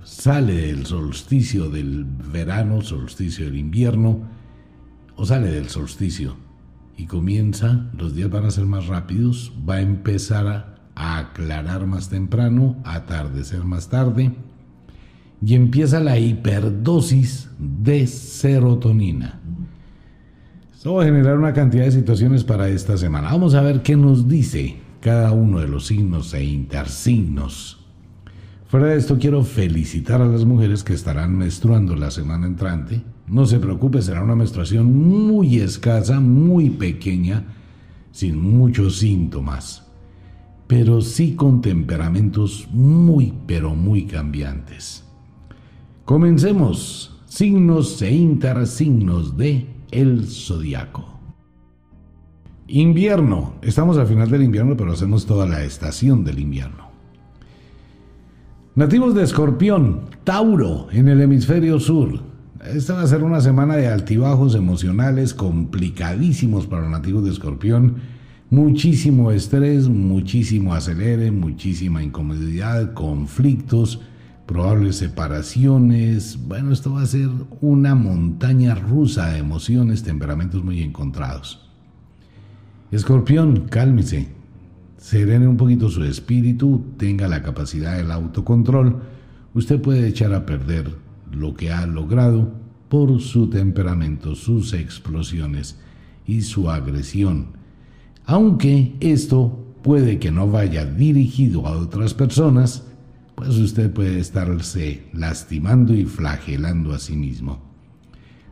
sale 0.09 0.55
del 0.55 0.87
solsticio 0.87 1.69
del 1.69 2.05
verano, 2.05 2.81
solsticio 2.81 3.45
del 3.45 3.57
invierno, 3.57 4.21
o 5.17 5.27
sale 5.27 5.51
del 5.51 5.69
solsticio 5.69 6.37
y 6.97 7.05
comienza, 7.05 7.91
los 7.97 8.15
días 8.15 8.31
van 8.31 8.47
a 8.47 8.51
ser 8.51 8.65
más 8.65 8.87
rápidos, 8.87 9.53
va 9.69 9.75
a 9.75 9.81
empezar 9.83 10.47
a, 10.97 11.19
aclarar 11.19 11.87
más 11.87 12.09
temprano, 12.09 12.77
a 12.85 12.97
atardecer 12.97 13.63
más 13.65 13.89
tarde, 13.89 14.33
y 15.45 15.55
empieza 15.55 16.01
la 16.01 16.19
hiperdosis 16.19 17.51
de 17.59 18.07
serotonina. 18.07 19.41
Esto 20.75 20.95
va 20.95 21.03
a 21.03 21.07
generar 21.07 21.39
una 21.39 21.53
cantidad 21.53 21.85
de 21.85 21.93
situaciones 21.93 22.43
para 22.43 22.69
esta 22.69 22.97
semana. 22.97 23.31
Vamos 23.31 23.55
a 23.55 23.61
ver 23.61 23.83
qué 23.83 23.95
nos 23.95 24.27
dice 24.27 24.79
cada 25.01 25.31
uno 25.33 25.61
de 25.61 25.69
los 25.69 25.87
signos 25.87 26.35
e 26.35 26.43
intersignos. 26.43 27.78
Fuera 28.69 28.89
de 28.89 28.99
esto, 28.99 29.17
quiero 29.19 29.45
felicitar 29.45 30.21
a 30.21 30.27
las 30.27 30.45
mujeres 30.45 30.85
que 30.85 30.93
estarán 30.93 31.39
menstruando 31.39 31.97
la 31.97 32.11
semana 32.11 32.47
entrante. 32.47 33.01
No 33.27 33.47
se 33.47 33.59
preocupe, 33.59 34.03
será 34.03 34.23
una 34.23 34.37
menstruación 34.37 34.95
muy 34.95 35.57
escasa, 35.57 36.21
muy 36.21 36.69
pequeña, 36.69 37.47
sin 38.13 38.39
muchos 38.39 38.99
síntomas, 38.99 39.87
pero 40.67 41.01
sí 41.01 41.35
con 41.35 41.63
temperamentos 41.63 42.69
muy, 42.71 43.33
pero 43.47 43.75
muy 43.75 44.05
cambiantes. 44.05 45.03
Comencemos. 46.05 47.15
Signos 47.25 48.03
e 48.03 48.13
intersignos 48.15 49.37
de 49.39 49.67
el 49.91 50.27
zodiaco. 50.27 51.19
Invierno. 52.67 53.55
Estamos 53.63 53.97
al 53.97 54.07
final 54.07 54.31
del 54.31 54.43
invierno, 54.43 54.77
pero 54.77 54.93
hacemos 54.93 55.25
toda 55.25 55.47
la 55.47 55.65
estación 55.65 56.23
del 56.23 56.39
invierno. 56.39 56.88
Nativos 58.79 59.13
de 59.13 59.25
Escorpión, 59.25 60.03
Tauro, 60.23 60.87
en 60.93 61.09
el 61.09 61.21
hemisferio 61.21 61.81
sur. 61.81 62.21
Esta 62.65 62.95
va 62.95 63.03
a 63.03 63.09
ser 63.09 63.25
una 63.25 63.41
semana 63.41 63.75
de 63.75 63.89
altibajos 63.89 64.55
emocionales 64.55 65.35
complicadísimos 65.35 66.69
para 66.69 66.83
los 66.83 66.91
nativos 66.93 67.25
de 67.25 67.31
Escorpión. 67.31 67.97
muchísimo 68.51 69.33
estrés, 69.33 69.89
muchísimo 69.89 70.75
acelere, 70.75 71.33
muchísima 71.33 72.05
incomodidad, 72.05 72.95
conflictos, 72.95 74.01
probables 74.47 74.95
separaciones. 74.95 76.39
Bueno, 76.47 76.71
esto 76.71 76.93
va 76.93 77.03
a 77.03 77.07
ser 77.07 77.31
una 77.61 77.97
montaña 77.97 78.77
rusa 78.77 79.31
de 79.31 79.39
emociones, 79.39 80.05
temperamentos 80.05 80.63
muy 80.63 80.83
encontrados. 80.83 81.69
Escorpión, 82.93 83.67
cálmese, 83.69 84.38
serene 84.99 85.49
un 85.49 85.57
poquito 85.57 85.89
su 85.89 86.05
espíritu, 86.05 86.85
tenga 86.99 87.27
la 87.27 87.43
capacidad 87.43 87.97
del 87.97 88.11
autocontrol. 88.11 89.01
Usted 89.55 89.81
puede 89.81 90.07
echar 90.07 90.35
a 90.35 90.45
perder 90.45 90.95
lo 91.33 91.55
que 91.55 91.73
ha 91.73 91.87
logrado 91.87 92.53
por 92.89 93.21
su 93.21 93.49
temperamento, 93.49 94.35
sus 94.35 94.75
explosiones 94.75 95.79
y 96.27 96.43
su 96.43 96.71
agresión 96.71 97.59
aunque 98.29 98.95
esto 99.01 99.59
puede 99.83 100.19
que 100.19 100.31
no 100.31 100.51
vaya 100.51 100.85
dirigido 100.85 101.67
a 101.67 101.71
otras 101.71 102.13
personas, 102.13 102.87
pues 103.35 103.57
usted 103.57 103.91
puede 103.91 104.21
estarse 104.21 105.05
lastimando 105.15 105.95
y 105.95 106.05
flagelando 106.05 106.93
a 106.93 106.99
sí 106.99 107.17
mismo. 107.17 107.63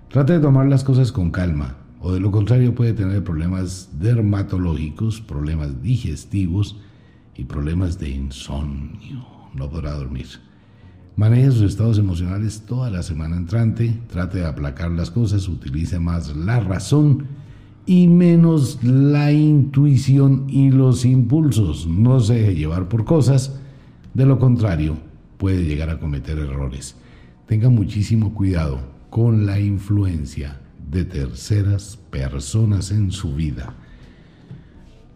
Trate 0.09 0.33
de 0.33 0.41
tomar 0.41 0.67
las 0.67 0.83
cosas 0.83 1.13
con 1.13 1.31
calma, 1.31 1.77
o 2.01 2.13
de 2.13 2.21
lo 2.21 2.31
contrario 2.31 2.75
puede 2.75 2.93
tener 2.93 3.25
problemas 3.25 3.91
dermatológicos, 3.99 5.21
problemas 5.21 5.83
digestivos 5.83 6.77
y 7.35 7.45
problemas 7.45 7.99
de 7.99 8.11
insomnio. 8.11 9.27
No 9.55 9.71
podrá 9.71 9.93
dormir. 9.93 10.27
Maneje 11.17 11.51
sus 11.51 11.63
estados 11.63 11.99
emocionales 11.99 12.63
toda 12.67 12.91
la 12.91 13.03
semana 13.03 13.37
entrante, 13.37 13.99
trate 14.09 14.39
de 14.39 14.47
aplacar 14.47 14.91
las 14.91 15.11
cosas, 15.11 15.49
utilice 15.49 15.99
más 15.99 16.37
la 16.37 16.61
razón 16.61 17.25
y 17.87 18.09
menos 18.09 18.79
la 18.83 19.33
intuición 19.33 20.45
y 20.49 20.71
los 20.71 21.07
impulsos. 21.07 21.87
No 21.87 22.21
se 22.21 22.35
deje 22.35 22.55
llevar 22.55 22.89
por 22.89 23.05
cosas, 23.07 23.59
de 24.13 24.27
lo 24.27 24.39
contrario 24.39 24.99
puede 25.39 25.65
llegar 25.65 25.89
a 25.89 25.99
cometer 25.99 26.39
errores. 26.39 26.97
Tenga 27.47 27.71
muchísimo 27.71 28.35
cuidado 28.35 28.81
con 29.09 29.47
la 29.47 29.59
influencia 29.59 30.61
de 30.91 31.05
terceras 31.05 31.99
personas 32.11 32.91
en 32.91 33.11
su 33.11 33.35
vida. 33.35 33.75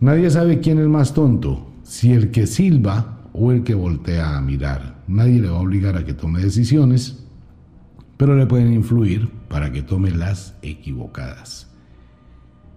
Nadie 0.00 0.30
sabe 0.30 0.60
quién 0.60 0.78
es 0.78 0.88
más 0.88 1.14
tonto, 1.14 1.70
si 1.82 2.12
el 2.12 2.30
que 2.30 2.46
silba 2.46 3.28
o 3.32 3.52
el 3.52 3.62
que 3.62 3.74
voltea 3.74 4.36
a 4.36 4.40
mirar. 4.40 5.02
Nadie 5.06 5.40
le 5.40 5.50
va 5.50 5.58
a 5.58 5.62
obligar 5.62 5.96
a 5.96 6.04
que 6.04 6.14
tome 6.14 6.40
decisiones, 6.40 7.24
pero 8.16 8.36
le 8.36 8.46
pueden 8.46 8.72
influir 8.72 9.28
para 9.48 9.72
que 9.72 9.82
tome 9.82 10.10
las 10.10 10.56
equivocadas. 10.62 11.68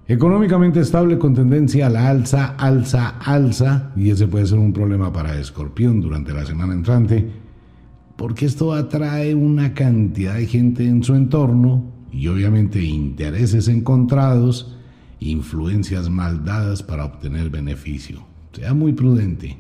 Económicamente 0.07 0.81
estable 0.81 1.17
con 1.17 1.33
tendencia 1.33 1.87
a 1.87 1.89
la 1.89 2.09
alza, 2.09 2.55
alza, 2.57 3.19
alza, 3.19 3.91
y 3.95 4.09
ese 4.09 4.27
puede 4.27 4.45
ser 4.45 4.59
un 4.59 4.73
problema 4.73 5.13
para 5.13 5.39
Escorpión 5.39 6.01
durante 6.01 6.33
la 6.33 6.45
semana 6.45 6.73
entrante, 6.73 7.31
porque 8.17 8.45
esto 8.45 8.73
atrae 8.73 9.33
una 9.33 9.73
cantidad 9.73 10.35
de 10.35 10.45
gente 10.45 10.85
en 10.85 11.03
su 11.03 11.15
entorno 11.15 11.93
y 12.13 12.27
obviamente 12.27 12.81
intereses 12.81 13.67
encontrados, 13.67 14.75
influencias 15.19 16.09
mal 16.09 16.45
dadas 16.45 16.83
para 16.83 17.05
obtener 17.05 17.49
beneficio. 17.49 18.23
Sea 18.51 18.73
muy 18.73 18.93
prudente. 18.93 19.57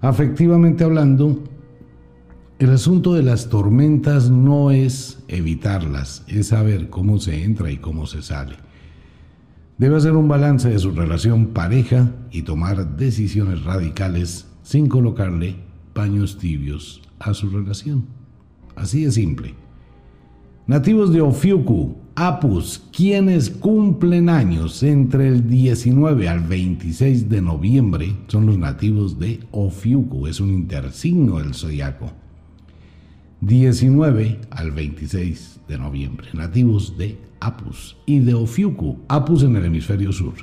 Afectivamente 0.00 0.84
hablando, 0.84 1.42
el 2.58 2.70
asunto 2.70 3.14
de 3.14 3.22
las 3.22 3.48
tormentas 3.48 4.30
no 4.30 4.70
es 4.70 5.18
evitarlas, 5.26 6.24
es 6.28 6.48
saber 6.48 6.88
cómo 6.88 7.18
se 7.18 7.42
entra 7.42 7.70
y 7.70 7.78
cómo 7.78 8.06
se 8.06 8.22
sale. 8.22 8.56
Debe 9.76 9.96
hacer 9.96 10.12
un 10.12 10.28
balance 10.28 10.68
de 10.68 10.78
su 10.78 10.92
relación 10.92 11.48
pareja 11.48 12.12
y 12.30 12.42
tomar 12.42 12.96
decisiones 12.96 13.64
radicales 13.64 14.46
sin 14.62 14.86
colocarle 14.86 15.56
paños 15.92 16.38
tibios 16.38 17.02
a 17.18 17.34
su 17.34 17.50
relación. 17.50 18.06
Así 18.76 19.04
de 19.04 19.10
simple. 19.10 19.63
Nativos 20.66 21.12
de 21.12 21.20
Ofiuku, 21.20 21.94
Apus, 22.14 22.82
quienes 22.90 23.50
cumplen 23.50 24.30
años 24.30 24.82
entre 24.82 25.28
el 25.28 25.46
19 25.46 26.26
al 26.26 26.40
26 26.40 27.28
de 27.28 27.42
noviembre, 27.42 28.16
son 28.28 28.46
los 28.46 28.56
nativos 28.56 29.18
de 29.18 29.40
Ofiuku, 29.50 30.26
es 30.26 30.40
un 30.40 30.48
intersigno 30.48 31.38
del 31.38 31.52
zodiaco. 31.52 32.12
19 33.42 34.40
al 34.48 34.70
26 34.70 35.60
de 35.68 35.76
noviembre, 35.76 36.28
nativos 36.32 36.96
de 36.96 37.18
Apus 37.40 37.98
y 38.06 38.20
de 38.20 38.32
Ofiuku, 38.32 39.00
Apus 39.08 39.42
en 39.42 39.56
el 39.56 39.66
hemisferio 39.66 40.12
sur. 40.12 40.34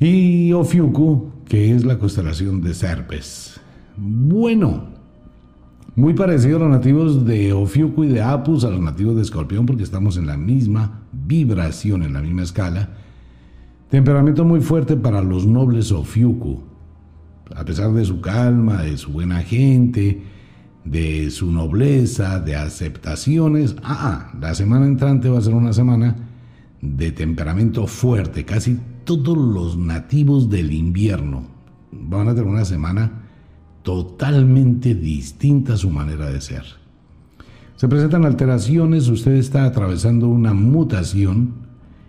Y 0.00 0.52
Ofiuku, 0.52 1.30
que 1.44 1.72
es 1.72 1.84
la 1.84 1.96
constelación 1.96 2.60
de 2.60 2.74
Serpes. 2.74 3.60
Bueno, 3.96 4.97
muy 5.98 6.14
parecido 6.14 6.58
a 6.58 6.60
los 6.60 6.70
nativos 6.70 7.26
de 7.26 7.52
Ofiuku 7.52 8.04
y 8.04 8.08
de 8.08 8.22
Apus, 8.22 8.62
a 8.62 8.70
los 8.70 8.80
nativos 8.80 9.16
de 9.16 9.22
Escorpión, 9.22 9.66
porque 9.66 9.82
estamos 9.82 10.16
en 10.16 10.28
la 10.28 10.36
misma 10.36 11.00
vibración, 11.12 12.04
en 12.04 12.12
la 12.12 12.20
misma 12.20 12.44
escala. 12.44 12.90
Temperamento 13.90 14.44
muy 14.44 14.60
fuerte 14.60 14.96
para 14.96 15.22
los 15.22 15.44
nobles 15.44 15.90
Ofiuku. 15.90 16.62
A 17.52 17.64
pesar 17.64 17.92
de 17.94 18.04
su 18.04 18.20
calma, 18.20 18.82
de 18.82 18.96
su 18.96 19.10
buena 19.10 19.40
gente, 19.40 20.22
de 20.84 21.32
su 21.32 21.50
nobleza, 21.50 22.38
de 22.38 22.54
aceptaciones. 22.54 23.74
Ah, 23.82 24.30
la 24.40 24.54
semana 24.54 24.86
entrante 24.86 25.28
va 25.28 25.38
a 25.38 25.42
ser 25.42 25.54
una 25.54 25.72
semana 25.72 26.14
de 26.80 27.10
temperamento 27.10 27.88
fuerte. 27.88 28.44
Casi 28.44 28.78
todos 29.02 29.36
los 29.36 29.76
nativos 29.76 30.48
del 30.48 30.72
invierno 30.72 31.42
van 31.90 32.28
a 32.28 32.36
tener 32.36 32.48
una 32.48 32.64
semana 32.64 33.27
totalmente 33.82 34.94
distinta 34.94 35.74
a 35.74 35.76
su 35.76 35.90
manera 35.90 36.30
de 36.30 36.40
ser. 36.40 36.64
Se 37.76 37.88
presentan 37.88 38.24
alteraciones, 38.24 39.08
usted 39.08 39.32
está 39.32 39.64
atravesando 39.64 40.28
una 40.28 40.52
mutación, 40.52 41.54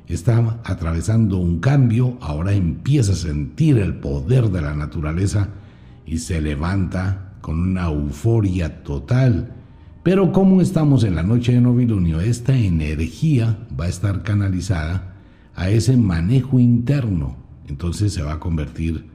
está 0.07 0.59
atravesando 0.63 1.38
un 1.38 1.59
cambio, 1.59 2.17
ahora 2.22 2.53
empieza 2.53 3.11
a 3.11 3.15
sentir 3.15 3.78
el 3.78 3.95
poder 3.95 4.49
de 4.49 4.61
la 4.61 4.74
naturaleza 4.74 5.49
y 6.05 6.17
se 6.17 6.41
levanta 6.41 7.34
con 7.41 7.59
una 7.59 7.86
euforia 7.86 8.84
total. 8.84 9.53
Pero 10.01 10.32
como 10.32 10.61
estamos 10.61 11.03
en 11.03 11.15
la 11.15 11.24
noche 11.24 11.53
de 11.53 11.61
novilunio, 11.61 12.20
esta 12.20 12.57
energía 12.57 13.59
va 13.80 13.86
a 13.86 13.89
estar 13.89 14.24
canalizada 14.24 15.13
a 15.55 15.70
ese 15.70 15.97
manejo 15.97 16.59
interno. 16.59 17.38
Entonces 17.67 18.13
se 18.13 18.24
va 18.24 18.34
a 18.34 18.39
convertir 18.39 19.09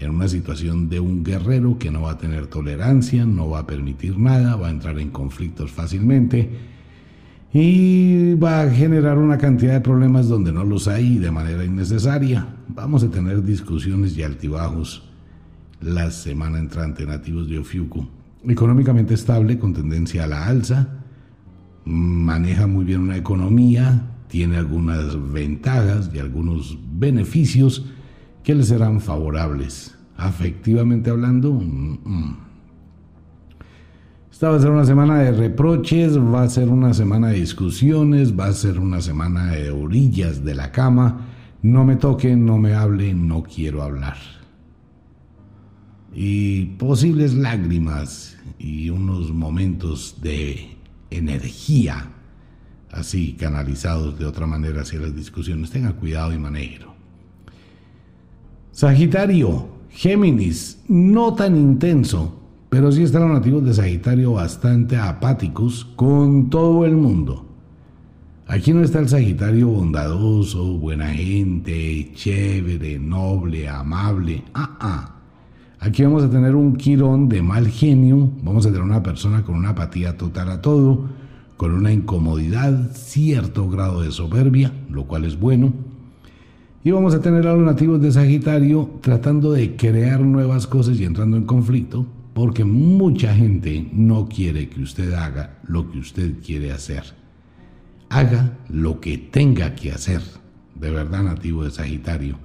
en 0.00 0.10
una 0.10 0.28
situación 0.28 0.88
de 0.88 0.98
un 0.98 1.22
guerrero 1.22 1.78
que 1.78 1.90
no 1.90 2.02
va 2.02 2.12
a 2.12 2.18
tener 2.18 2.46
tolerancia, 2.46 3.26
no 3.26 3.50
va 3.50 3.60
a 3.60 3.66
permitir 3.66 4.18
nada, 4.18 4.56
va 4.56 4.68
a 4.68 4.70
entrar 4.70 4.98
en 4.98 5.10
conflictos 5.10 5.70
fácilmente 5.70 6.50
y 7.52 8.34
va 8.34 8.62
a 8.62 8.70
generar 8.70 9.18
una 9.18 9.36
cantidad 9.36 9.74
de 9.74 9.80
problemas 9.80 10.26
donde 10.26 10.52
no 10.52 10.64
los 10.64 10.88
hay 10.88 11.18
de 11.18 11.30
manera 11.30 11.64
innecesaria. 11.64 12.46
Vamos 12.68 13.04
a 13.04 13.10
tener 13.10 13.42
discusiones 13.42 14.16
y 14.16 14.22
altibajos 14.22 15.02
la 15.80 16.10
semana 16.10 16.58
entrante, 16.58 17.04
nativos 17.04 17.48
de 17.48 17.58
Ofiuku. 17.58 18.06
Económicamente 18.48 19.12
estable, 19.12 19.58
con 19.58 19.74
tendencia 19.74 20.24
a 20.24 20.28
la 20.28 20.46
alza, 20.46 20.88
maneja 21.84 22.66
muy 22.66 22.86
bien 22.86 23.00
una 23.00 23.18
economía, 23.18 24.06
tiene 24.28 24.56
algunas 24.56 25.30
ventajas 25.30 26.10
y 26.14 26.20
algunos 26.20 26.78
beneficios 26.98 27.84
que 28.42 28.54
le 28.54 28.62
serán 28.64 29.00
favorables. 29.00 29.96
Afectivamente 30.16 31.10
hablando, 31.10 31.52
mm, 31.52 31.98
mm. 32.04 32.36
esta 34.30 34.50
va 34.50 34.56
a 34.56 34.60
ser 34.60 34.70
una 34.70 34.84
semana 34.84 35.18
de 35.18 35.32
reproches, 35.32 36.18
va 36.18 36.42
a 36.42 36.48
ser 36.48 36.68
una 36.68 36.92
semana 36.94 37.28
de 37.28 37.40
discusiones, 37.40 38.38
va 38.38 38.46
a 38.46 38.52
ser 38.52 38.78
una 38.78 39.00
semana 39.00 39.52
de 39.52 39.70
orillas 39.70 40.44
de 40.44 40.54
la 40.54 40.72
cama. 40.72 41.26
No 41.62 41.84
me 41.84 41.96
toquen, 41.96 42.44
no 42.44 42.58
me 42.58 42.74
hablen, 42.74 43.28
no 43.28 43.42
quiero 43.42 43.82
hablar 43.82 44.16
y 46.12 46.66
posibles 46.76 47.34
lágrimas 47.34 48.36
y 48.58 48.90
unos 48.90 49.32
momentos 49.32 50.16
de 50.20 50.76
energía 51.10 52.10
así 52.90 53.34
canalizados 53.34 54.18
de 54.18 54.26
otra 54.26 54.46
manera 54.46 54.82
hacia 54.82 55.00
las 55.00 55.14
discusiones. 55.14 55.70
Tenga 55.70 55.92
cuidado 55.92 56.32
y 56.32 56.38
manéjelo. 56.38 56.89
Sagitario, 58.72 59.66
Géminis, 59.90 60.80
no 60.86 61.34
tan 61.34 61.56
intenso, 61.56 62.38
pero 62.68 62.92
sí 62.92 63.02
están 63.02 63.22
los 63.22 63.32
nativos 63.32 63.64
de 63.64 63.74
Sagitario 63.74 64.32
bastante 64.32 64.96
apáticos 64.96 65.84
con 65.96 66.50
todo 66.50 66.84
el 66.84 66.96
mundo. 66.96 67.46
Aquí 68.46 68.72
no 68.72 68.82
está 68.82 69.00
el 69.00 69.08
Sagitario 69.08 69.68
bondadoso, 69.68 70.78
buena 70.78 71.08
gente, 71.08 72.12
chévere, 72.14 73.00
noble, 73.00 73.68
amable. 73.68 74.44
Ah, 74.54 74.76
ah. 74.80 75.16
Aquí 75.80 76.04
vamos 76.04 76.22
a 76.22 76.30
tener 76.30 76.54
un 76.54 76.76
Quirón 76.76 77.28
de 77.28 77.42
mal 77.42 77.66
genio, 77.68 78.30
vamos 78.42 78.66
a 78.66 78.68
tener 78.68 78.84
una 78.84 79.02
persona 79.02 79.42
con 79.42 79.56
una 79.56 79.70
apatía 79.70 80.16
total 80.16 80.50
a 80.50 80.62
todo, 80.62 81.08
con 81.56 81.72
una 81.74 81.92
incomodidad, 81.92 82.92
cierto 82.94 83.68
grado 83.68 84.02
de 84.02 84.12
soberbia, 84.12 84.72
lo 84.88 85.06
cual 85.06 85.24
es 85.24 85.38
bueno. 85.38 85.89
Y 86.82 86.92
vamos 86.92 87.14
a 87.14 87.20
tener 87.20 87.46
a 87.46 87.52
los 87.52 87.62
nativos 87.62 88.00
de 88.00 88.10
Sagitario 88.10 88.88
tratando 89.02 89.52
de 89.52 89.76
crear 89.76 90.20
nuevas 90.20 90.66
cosas 90.66 90.98
y 90.98 91.04
entrando 91.04 91.36
en 91.36 91.44
conflicto, 91.44 92.06
porque 92.32 92.64
mucha 92.64 93.34
gente 93.34 93.86
no 93.92 94.26
quiere 94.26 94.70
que 94.70 94.80
usted 94.80 95.12
haga 95.12 95.58
lo 95.66 95.90
que 95.90 95.98
usted 95.98 96.36
quiere 96.42 96.72
hacer. 96.72 97.02
Haga 98.08 98.56
lo 98.70 98.98
que 98.98 99.18
tenga 99.18 99.74
que 99.74 99.92
hacer, 99.92 100.22
de 100.74 100.90
verdad 100.90 101.22
nativo 101.22 101.64
de 101.64 101.70
Sagitario. 101.70 102.36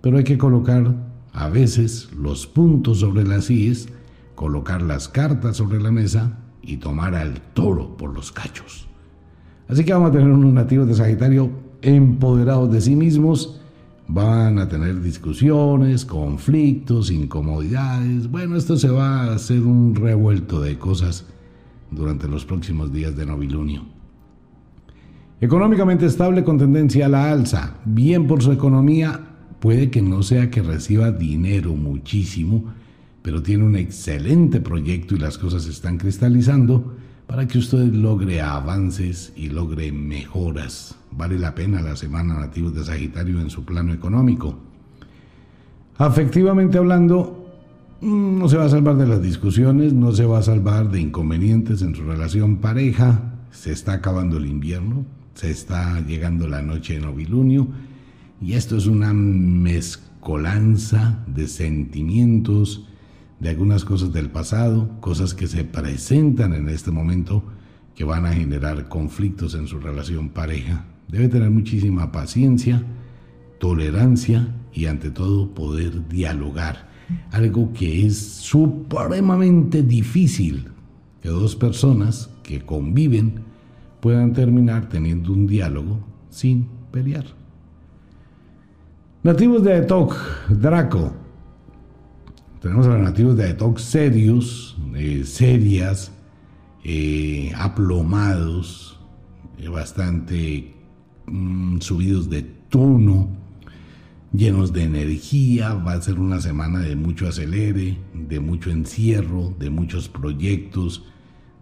Pero 0.00 0.18
hay 0.18 0.24
que 0.24 0.38
colocar 0.38 0.94
a 1.32 1.48
veces 1.48 2.08
los 2.16 2.46
puntos 2.46 3.00
sobre 3.00 3.26
las 3.26 3.50
IES, 3.50 3.88
colocar 4.36 4.80
las 4.80 5.08
cartas 5.08 5.56
sobre 5.56 5.82
la 5.82 5.90
mesa 5.90 6.38
y 6.62 6.76
tomar 6.76 7.16
al 7.16 7.40
toro 7.52 7.96
por 7.96 8.14
los 8.14 8.30
cachos. 8.30 8.86
Así 9.66 9.84
que 9.84 9.92
vamos 9.92 10.10
a 10.10 10.12
tener 10.12 10.28
unos 10.28 10.52
nativos 10.52 10.86
de 10.86 10.94
Sagitario 10.94 11.50
empoderados 11.82 12.70
de 12.70 12.80
sí 12.80 12.94
mismos, 12.94 13.58
van 14.08 14.58
a 14.58 14.68
tener 14.68 15.00
discusiones, 15.00 16.04
conflictos, 16.04 17.10
incomodidades. 17.10 18.30
Bueno, 18.30 18.56
esto 18.56 18.76
se 18.76 18.90
va 18.90 19.22
a 19.22 19.34
hacer 19.34 19.60
un 19.60 19.94
revuelto 19.94 20.60
de 20.60 20.78
cosas 20.78 21.26
durante 21.90 22.28
los 22.28 22.44
próximos 22.44 22.92
días 22.92 23.16
de 23.16 23.26
novilunio. 23.26 23.84
Económicamente 25.40 26.06
estable 26.06 26.44
con 26.44 26.58
tendencia 26.58 27.06
a 27.06 27.08
la 27.08 27.32
alza, 27.32 27.78
bien 27.84 28.26
por 28.26 28.42
su 28.42 28.52
economía, 28.52 29.20
puede 29.58 29.90
que 29.90 30.02
no 30.02 30.22
sea 30.22 30.50
que 30.50 30.62
reciba 30.62 31.10
dinero 31.10 31.74
muchísimo, 31.74 32.72
pero 33.22 33.42
tiene 33.42 33.64
un 33.64 33.76
excelente 33.76 34.60
proyecto 34.60 35.14
y 35.14 35.18
las 35.18 35.38
cosas 35.38 35.66
están 35.66 35.98
cristalizando 35.98 36.94
para 37.26 37.46
que 37.46 37.58
usted 37.58 37.92
logre 37.92 38.40
avances 38.40 39.32
y 39.36 39.48
logre 39.48 39.92
mejoras. 39.92 40.96
Vale 41.10 41.38
la 41.38 41.54
pena 41.54 41.80
la 41.82 41.96
semana 41.96 42.34
nativos 42.34 42.74
de 42.74 42.84
Sagitario 42.84 43.40
en 43.40 43.50
su 43.50 43.64
plano 43.64 43.92
económico. 43.92 44.58
Afectivamente 45.98 46.78
hablando, 46.78 47.48
mm, 48.00 48.38
no 48.38 48.48
se 48.48 48.56
va 48.56 48.64
a 48.64 48.70
salvar 48.70 48.96
de 48.96 49.06
las 49.06 49.22
discusiones, 49.22 49.92
no 49.92 50.12
se 50.12 50.24
va 50.24 50.38
a 50.38 50.42
salvar 50.42 50.90
de 50.90 51.00
inconvenientes 51.00 51.82
en 51.82 51.94
su 51.94 52.02
relación 52.02 52.56
pareja, 52.56 53.34
se 53.50 53.72
está 53.72 53.92
acabando 53.94 54.38
el 54.38 54.46
invierno, 54.46 55.04
se 55.34 55.50
está 55.50 56.00
llegando 56.00 56.48
la 56.48 56.62
noche 56.62 56.94
de 56.94 57.00
novilunio 57.00 57.68
y 58.40 58.54
esto 58.54 58.76
es 58.76 58.86
una 58.86 59.12
mezcolanza 59.12 60.04
de 61.28 61.46
sentimientos, 61.46 62.88
de 63.42 63.50
algunas 63.50 63.84
cosas 63.84 64.12
del 64.12 64.30
pasado, 64.30 64.88
cosas 65.00 65.34
que 65.34 65.48
se 65.48 65.64
presentan 65.64 66.54
en 66.54 66.68
este 66.68 66.92
momento 66.92 67.42
que 67.96 68.04
van 68.04 68.24
a 68.24 68.32
generar 68.32 68.88
conflictos 68.88 69.56
en 69.56 69.66
su 69.66 69.80
relación 69.80 70.28
pareja. 70.28 70.84
Debe 71.08 71.26
tener 71.26 71.50
muchísima 71.50 72.12
paciencia, 72.12 72.84
tolerancia 73.58 74.54
y 74.72 74.86
ante 74.86 75.10
todo 75.10 75.52
poder 75.54 76.06
dialogar. 76.08 76.88
Algo 77.32 77.72
que 77.72 78.06
es 78.06 78.16
supremamente 78.16 79.82
difícil 79.82 80.68
que 81.20 81.28
dos 81.28 81.56
personas 81.56 82.30
que 82.44 82.60
conviven 82.60 83.40
puedan 83.98 84.34
terminar 84.34 84.88
teniendo 84.88 85.32
un 85.32 85.48
diálogo 85.48 85.98
sin 86.30 86.68
pelear. 86.92 87.24
Nativos 89.24 89.64
de 89.64 89.78
Etok, 89.78 90.14
Draco, 90.48 91.21
tenemos 92.62 92.86
a 92.86 92.90
los 92.90 93.00
nativos 93.00 93.36
de 93.36 93.44
Aetok 93.44 93.78
serios, 93.80 94.78
serias, 95.24 96.12
eh, 96.84 97.52
aplomados, 97.56 99.00
eh, 99.58 99.68
bastante 99.68 100.72
mm, 101.26 101.80
subidos 101.80 102.30
de 102.30 102.42
tono, 102.42 103.28
llenos 104.32 104.72
de 104.72 104.84
energía. 104.84 105.74
Va 105.74 105.94
a 105.94 106.02
ser 106.02 106.20
una 106.20 106.40
semana 106.40 106.78
de 106.78 106.94
mucho 106.94 107.26
acelere, 107.26 107.98
de 108.14 108.38
mucho 108.38 108.70
encierro, 108.70 109.52
de 109.58 109.68
muchos 109.68 110.08
proyectos, 110.08 111.04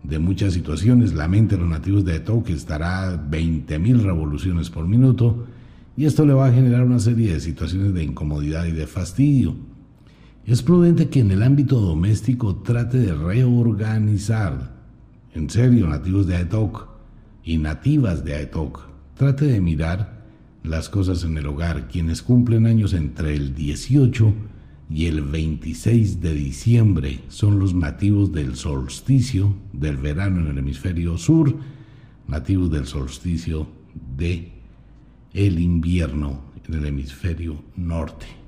de 0.03 0.19
muchas 0.19 0.53
situaciones. 0.53 1.15
La 1.15 1.29
mente 1.29 1.57
de 1.57 1.63
los 1.63 1.71
nativos 1.71 2.05
de 2.05 2.13
Aetok 2.13 2.51
estará 2.51 3.31
20.000 3.31 4.03
revoluciones 4.03 4.69
por 4.69 4.87
minuto 4.87 5.47
y 5.97 6.05
esto 6.05 6.27
le 6.27 6.35
va 6.35 6.49
a 6.49 6.53
generar 6.53 6.85
una 6.85 6.99
serie 6.99 7.33
de 7.33 7.41
situaciones 7.41 7.95
de 7.95 8.05
incomodidad 8.05 8.67
y 8.67 8.73
de 8.73 8.87
fastidio. 8.87 9.70
Es 10.47 10.63
prudente 10.63 11.09
que 11.09 11.21
en 11.21 11.31
el 11.31 11.43
ámbito 11.43 11.81
doméstico 11.81 12.57
trate 12.57 12.99
de 12.99 13.15
reorganizar. 13.15 14.75
En 15.35 15.51
serio, 15.51 15.87
nativos 15.87 16.27
de 16.27 16.37
Aetok 16.37 16.89
y 17.45 17.59
nativas 17.59 18.25
de 18.25 18.35
Aetok, 18.35 18.81
trate 19.15 19.45
de 19.45 19.61
mirar 19.61 20.25
las 20.63 20.89
cosas 20.89 21.25
en 21.25 21.37
el 21.37 21.47
hogar. 21.47 21.89
Quienes 21.89 22.23
cumplen 22.23 22.67
años 22.67 22.95
entre 22.95 23.35
el 23.35 23.55
18 23.55 24.33
y 24.91 25.07
el 25.07 25.23
26 25.23 26.21
de 26.21 26.35
diciembre 26.35 27.21
son 27.29 27.59
los 27.59 27.75
nativos 27.75 28.33
del 28.33 28.57
solsticio 28.57 29.55
del 29.73 29.99
verano 29.99 30.41
en 30.41 30.49
el 30.49 30.59
hemisferio 30.59 31.17
sur, 31.17 31.55
nativos 32.27 32.71
del 32.71 32.87
solsticio 32.87 33.69
de 34.17 34.53
el 35.33 35.61
invierno 35.61 36.41
en 36.67 36.75
el 36.75 36.87
hemisferio 36.87 37.63
norte. 37.77 38.40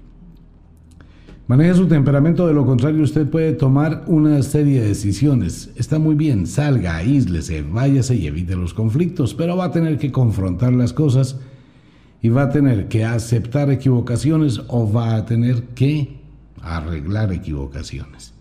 Maneje 1.49 1.75
su 1.75 1.87
temperamento, 1.89 2.47
de 2.47 2.55
lo 2.55 2.65
contrario 2.65 3.03
usted 3.03 3.29
puede 3.29 3.53
tomar 3.53 4.05
una 4.07 4.43
serie 4.43 4.81
de 4.81 4.89
decisiones. 4.89 5.73
Está 5.75 5.99
muy 5.99 6.15
bien, 6.15 6.47
salga, 6.47 6.97
aíslese, 6.97 7.63
váyase 7.63 8.15
y 8.15 8.29
evite 8.29 8.55
los 8.55 8.75
conflictos, 8.75 9.35
pero 9.35 9.57
va 9.57 9.67
a 9.67 9.71
tener 9.73 9.99
que 9.99 10.13
confrontar 10.13 10.73
las 10.73 10.93
cosas 10.93 11.41
y 12.23 12.29
va 12.29 12.45
a 12.45 12.51
tener 12.51 12.87
que 12.87 13.05
aceptar 13.05 13.71
equivocaciones 13.71 14.63
o 14.69 14.91
va 14.91 15.17
a 15.17 15.27
tener 15.27 15.65
que 15.75 16.21
arreglar 16.63 17.33
equivocaciones. 17.33 18.35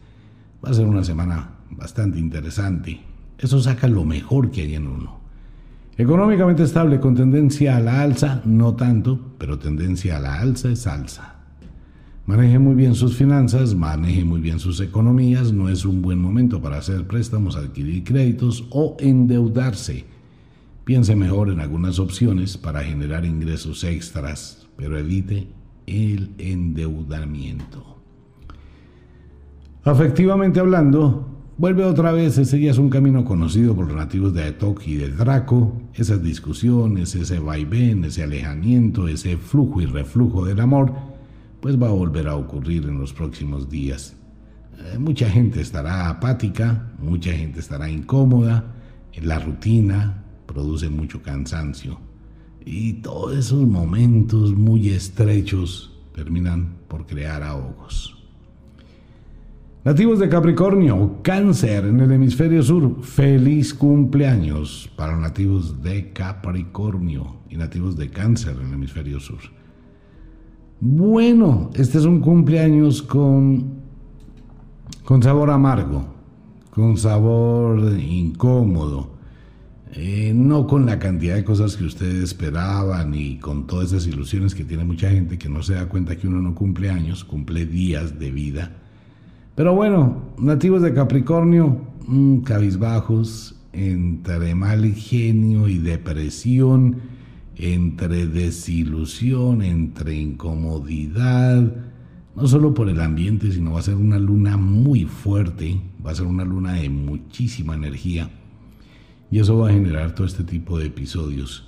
Va 0.63 0.69
a 0.69 0.73
ser 0.75 0.85
una 0.85 1.03
semana 1.03 1.55
bastante 1.71 2.19
interesante. 2.19 3.01
Eso 3.39 3.59
saca 3.59 3.87
lo 3.87 4.05
mejor 4.05 4.51
que 4.51 4.61
hay 4.61 4.75
en 4.75 4.87
uno. 4.87 5.19
Económicamente 5.97 6.63
estable 6.63 6.99
con 6.99 7.15
tendencia 7.15 7.77
a 7.77 7.79
la 7.79 8.01
alza, 8.01 8.41
no 8.45 8.75
tanto, 8.75 9.19
pero 9.39 9.57
tendencia 9.57 10.17
a 10.17 10.19
la 10.19 10.39
alza 10.39 10.69
es 10.69 10.85
alza. 10.85 11.40
Maneje 12.31 12.59
muy 12.59 12.75
bien 12.75 12.95
sus 12.95 13.17
finanzas, 13.17 13.75
maneje 13.75 14.23
muy 14.23 14.39
bien 14.39 14.57
sus 14.57 14.79
economías, 14.79 15.51
no 15.51 15.67
es 15.67 15.83
un 15.83 16.01
buen 16.01 16.17
momento 16.17 16.61
para 16.61 16.77
hacer 16.77 17.05
préstamos, 17.05 17.57
adquirir 17.57 18.05
créditos 18.05 18.65
o 18.69 18.95
endeudarse. 19.01 20.05
Piense 20.85 21.13
mejor 21.13 21.49
en 21.49 21.59
algunas 21.59 21.99
opciones 21.99 22.55
para 22.55 22.85
generar 22.85 23.25
ingresos 23.25 23.83
extras, 23.83 24.65
pero 24.77 24.97
evite 24.97 25.49
el 25.87 26.31
endeudamiento. 26.37 27.97
Afectivamente 29.83 30.61
hablando, 30.61 31.27
vuelve 31.57 31.83
otra 31.83 32.13
vez, 32.13 32.37
ese 32.37 32.61
ya 32.61 32.71
es 32.71 32.77
un 32.77 32.89
camino 32.89 33.25
conocido 33.25 33.75
por 33.75 33.87
los 33.87 33.97
nativos 33.97 34.33
de 34.33 34.43
Aetok 34.43 34.87
y 34.87 34.95
de 34.95 35.09
Draco, 35.09 35.81
esas 35.95 36.23
discusiones, 36.23 37.13
ese 37.13 37.39
vaivén, 37.39 38.05
ese 38.05 38.23
alejamiento, 38.23 39.09
ese 39.09 39.35
flujo 39.35 39.81
y 39.81 39.85
reflujo 39.85 40.45
del 40.45 40.61
amor, 40.61 41.10
pues 41.61 41.81
va 41.81 41.87
a 41.87 41.91
volver 41.91 42.27
a 42.27 42.35
ocurrir 42.35 42.83
en 42.83 42.99
los 42.99 43.13
próximos 43.13 43.69
días. 43.69 44.15
Eh, 44.79 44.97
mucha 44.97 45.29
gente 45.29 45.61
estará 45.61 46.09
apática, 46.09 46.91
mucha 46.99 47.31
gente 47.31 47.59
estará 47.59 47.89
incómoda, 47.89 48.73
la 49.21 49.39
rutina 49.39 50.23
produce 50.45 50.89
mucho 50.89 51.21
cansancio 51.21 51.99
y 52.65 52.93
todos 52.93 53.37
esos 53.37 53.67
momentos 53.67 54.53
muy 54.53 54.89
estrechos 54.89 55.99
terminan 56.13 56.75
por 56.87 57.05
crear 57.05 57.43
ahogos. 57.43 58.17
Nativos 59.83 60.19
de 60.19 60.29
Capricornio, 60.29 61.21
cáncer 61.23 61.85
en 61.85 61.99
el 62.01 62.11
hemisferio 62.11 62.61
sur, 62.61 63.03
feliz 63.03 63.73
cumpleaños 63.73 64.91
para 64.95 65.17
nativos 65.17 65.81
de 65.81 66.11
Capricornio 66.11 67.37
y 67.49 67.57
nativos 67.57 67.97
de 67.97 68.09
cáncer 68.09 68.57
en 68.61 68.67
el 68.67 68.73
hemisferio 68.73 69.19
sur. 69.19 69.39
Bueno, 70.83 71.69
este 71.75 71.99
es 71.99 72.05
un 72.05 72.21
cumpleaños 72.21 73.03
con, 73.03 73.81
con 75.05 75.21
sabor 75.21 75.51
amargo, 75.51 76.07
con 76.71 76.97
sabor 76.97 77.99
incómodo, 77.99 79.11
eh, 79.93 80.33
no 80.35 80.65
con 80.65 80.87
la 80.87 80.97
cantidad 80.97 81.35
de 81.35 81.43
cosas 81.43 81.77
que 81.77 81.83
ustedes 81.83 82.23
esperaban 82.23 83.13
y 83.13 83.37
con 83.37 83.67
todas 83.67 83.93
esas 83.93 84.07
ilusiones 84.07 84.55
que 84.55 84.63
tiene 84.63 84.83
mucha 84.83 85.11
gente 85.11 85.37
que 85.37 85.49
no 85.49 85.61
se 85.61 85.75
da 85.75 85.87
cuenta 85.87 86.15
que 86.15 86.27
uno 86.27 86.41
no 86.41 86.55
cumple 86.55 86.89
años, 86.89 87.23
cumple 87.23 87.67
días 87.67 88.17
de 88.17 88.31
vida. 88.31 88.71
Pero 89.53 89.75
bueno, 89.75 90.23
nativos 90.39 90.81
de 90.81 90.95
Capricornio, 90.95 91.79
mm, 92.07 92.39
cabizbajos, 92.39 93.55
entre 93.71 94.55
mal 94.55 94.83
genio 94.95 95.67
y 95.67 95.77
depresión, 95.77 96.95
entre 97.55 98.27
desilusión, 98.27 99.61
entre 99.61 100.15
incomodidad, 100.15 101.71
no 102.35 102.47
solo 102.47 102.73
por 102.73 102.89
el 102.89 103.01
ambiente, 103.01 103.51
sino 103.51 103.73
va 103.73 103.79
a 103.79 103.83
ser 103.83 103.95
una 103.95 104.17
luna 104.17 104.57
muy 104.57 105.05
fuerte, 105.05 105.81
va 106.05 106.11
a 106.11 106.15
ser 106.15 106.25
una 106.25 106.45
luna 106.45 106.73
de 106.73 106.89
muchísima 106.89 107.75
energía 107.75 108.29
y 109.29 109.39
eso 109.39 109.57
va 109.57 109.69
a 109.69 109.73
generar 109.73 110.13
todo 110.13 110.27
este 110.27 110.43
tipo 110.43 110.77
de 110.77 110.87
episodios. 110.87 111.67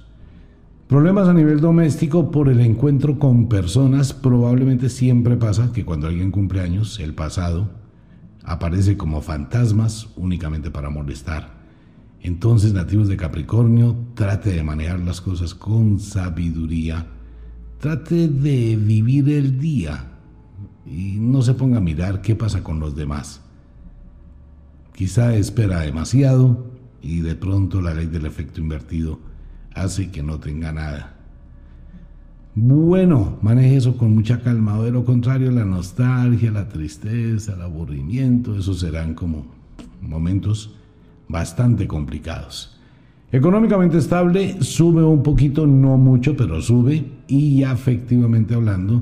Problemas 0.87 1.27
a 1.27 1.33
nivel 1.33 1.59
doméstico 1.61 2.29
por 2.29 2.49
el 2.49 2.59
encuentro 2.59 3.17
con 3.17 3.47
personas. 3.47 4.13
Probablemente 4.13 4.89
siempre 4.89 5.37
pasa 5.37 5.71
que 5.71 5.85
cuando 5.85 6.07
alguien 6.07 6.29
cumple 6.29 6.59
años, 6.59 6.99
el 6.99 7.15
pasado 7.15 7.71
aparece 8.43 8.97
como 8.97 9.21
fantasmas 9.21 10.09
únicamente 10.17 10.69
para 10.69 10.89
molestar. 10.89 11.62
Entonces, 12.23 12.73
nativos 12.73 13.09
de 13.09 13.17
Capricornio, 13.17 13.97
trate 14.15 14.51
de 14.51 14.63
manejar 14.63 15.01
las 15.01 15.19
cosas 15.19 15.53
con 15.53 15.99
sabiduría. 15.99 17.05
Trate 17.79 18.29
de 18.29 18.77
vivir 18.77 19.29
el 19.29 19.59
día 19.59 20.13
y 20.85 21.17
no 21.19 21.41
se 21.41 21.53
ponga 21.53 21.79
a 21.79 21.81
mirar 21.81 22.21
qué 22.21 22.33
pasa 22.33 22.63
con 22.63 22.79
los 22.79 22.95
demás. 22.95 23.41
Quizá 24.95 25.35
espera 25.35 25.81
demasiado 25.81 26.65
y 27.01 27.19
de 27.19 27.35
pronto 27.35 27.81
la 27.81 27.93
ley 27.93 28.05
del 28.05 28.25
efecto 28.25 28.61
invertido 28.61 29.19
hace 29.75 30.09
que 30.09 30.23
no 30.23 30.39
tenga 30.39 30.71
nada. 30.71 31.17
Bueno, 32.55 33.37
maneje 33.41 33.75
eso 33.75 33.97
con 33.97 34.15
mucha 34.15 34.39
calma, 34.41 34.77
o 34.77 34.83
de 34.83 34.91
lo 34.91 35.03
contrario 35.03 35.51
la 35.51 35.65
nostalgia, 35.65 36.51
la 36.51 36.69
tristeza, 36.69 37.55
el 37.55 37.63
aburrimiento, 37.63 38.55
esos 38.55 38.79
serán 38.79 39.13
como 39.13 39.47
momentos 40.01 40.75
bastante 41.27 41.87
complicados. 41.87 42.79
Económicamente 43.31 43.97
estable, 43.97 44.61
sube 44.61 45.03
un 45.03 45.23
poquito, 45.23 45.65
no 45.65 45.97
mucho, 45.97 46.37
pero 46.37 46.61
sube 46.61 47.03
y 47.27 47.63
afectivamente 47.63 48.53
hablando, 48.53 49.01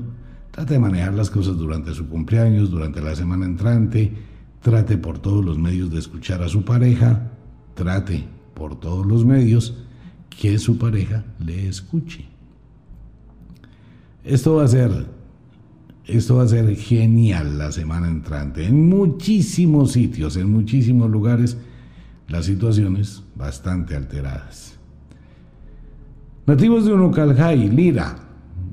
trate 0.50 0.74
de 0.74 0.80
manejar 0.80 1.12
las 1.12 1.28
cosas 1.28 1.58
durante 1.58 1.92
su 1.92 2.08
cumpleaños, 2.08 2.70
durante 2.70 3.02
la 3.02 3.14
semana 3.14 3.44
entrante, 3.44 4.12
trate 4.62 4.96
por 4.96 5.18
todos 5.18 5.44
los 5.44 5.58
medios 5.58 5.90
de 5.90 5.98
escuchar 5.98 6.42
a 6.42 6.48
su 6.48 6.64
pareja, 6.64 7.30
trate 7.74 8.24
por 8.54 8.80
todos 8.80 9.04
los 9.06 9.24
medios 9.24 9.76
que 10.30 10.58
su 10.58 10.78
pareja 10.78 11.24
le 11.38 11.68
escuche. 11.68 12.26
Esto 14.24 14.54
va 14.54 14.64
a 14.64 14.68
ser 14.68 15.06
esto 16.06 16.36
va 16.36 16.42
a 16.42 16.48
ser 16.48 16.74
genial 16.76 17.58
la 17.58 17.70
semana 17.70 18.08
entrante. 18.08 18.66
En 18.66 18.88
muchísimos 18.88 19.92
sitios, 19.92 20.36
en 20.36 20.50
muchísimos 20.50 21.08
lugares, 21.10 21.56
las 22.32 22.46
situaciones 22.46 23.22
bastante 23.34 23.94
alteradas. 23.94 24.78
Nativos 26.46 26.86
de 26.86 26.94
Unucalhai, 26.94 27.68
Lira. 27.68 28.16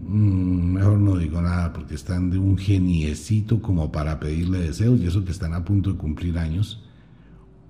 Mm, 0.07 0.75
mejor 0.75 0.97
no 0.97 1.17
digo 1.17 1.41
nada 1.41 1.73
porque 1.73 1.95
están 1.95 2.31
de 2.31 2.37
un 2.37 2.57
geniecito 2.57 3.61
como 3.61 3.91
para 3.91 4.17
pedirle 4.17 4.59
deseos 4.59 5.01
y 5.01 5.07
eso 5.07 5.25
que 5.25 5.31
están 5.31 5.53
a 5.53 5.65
punto 5.65 5.91
de 5.91 5.97
cumplir 5.97 6.39
años. 6.39 6.85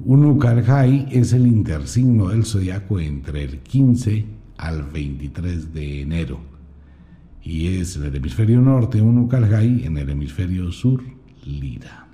Unucalhai 0.06 1.08
es 1.12 1.34
el 1.34 1.48
intersigno 1.48 2.30
del 2.30 2.46
zodiaco 2.46 3.00
entre 3.00 3.44
el 3.46 3.58
15 3.58 4.26
al 4.58 4.84
23 4.84 5.74
de 5.74 6.02
enero. 6.04 6.40
Y 7.42 7.80
es 7.80 7.96
en 7.96 8.04
el 8.04 8.16
hemisferio 8.16 8.62
norte 8.62 9.02
Unucalhai, 9.02 9.86
en 9.86 9.98
el 9.98 10.08
hemisferio 10.08 10.72
sur 10.72 11.02
Lira. 11.46 12.06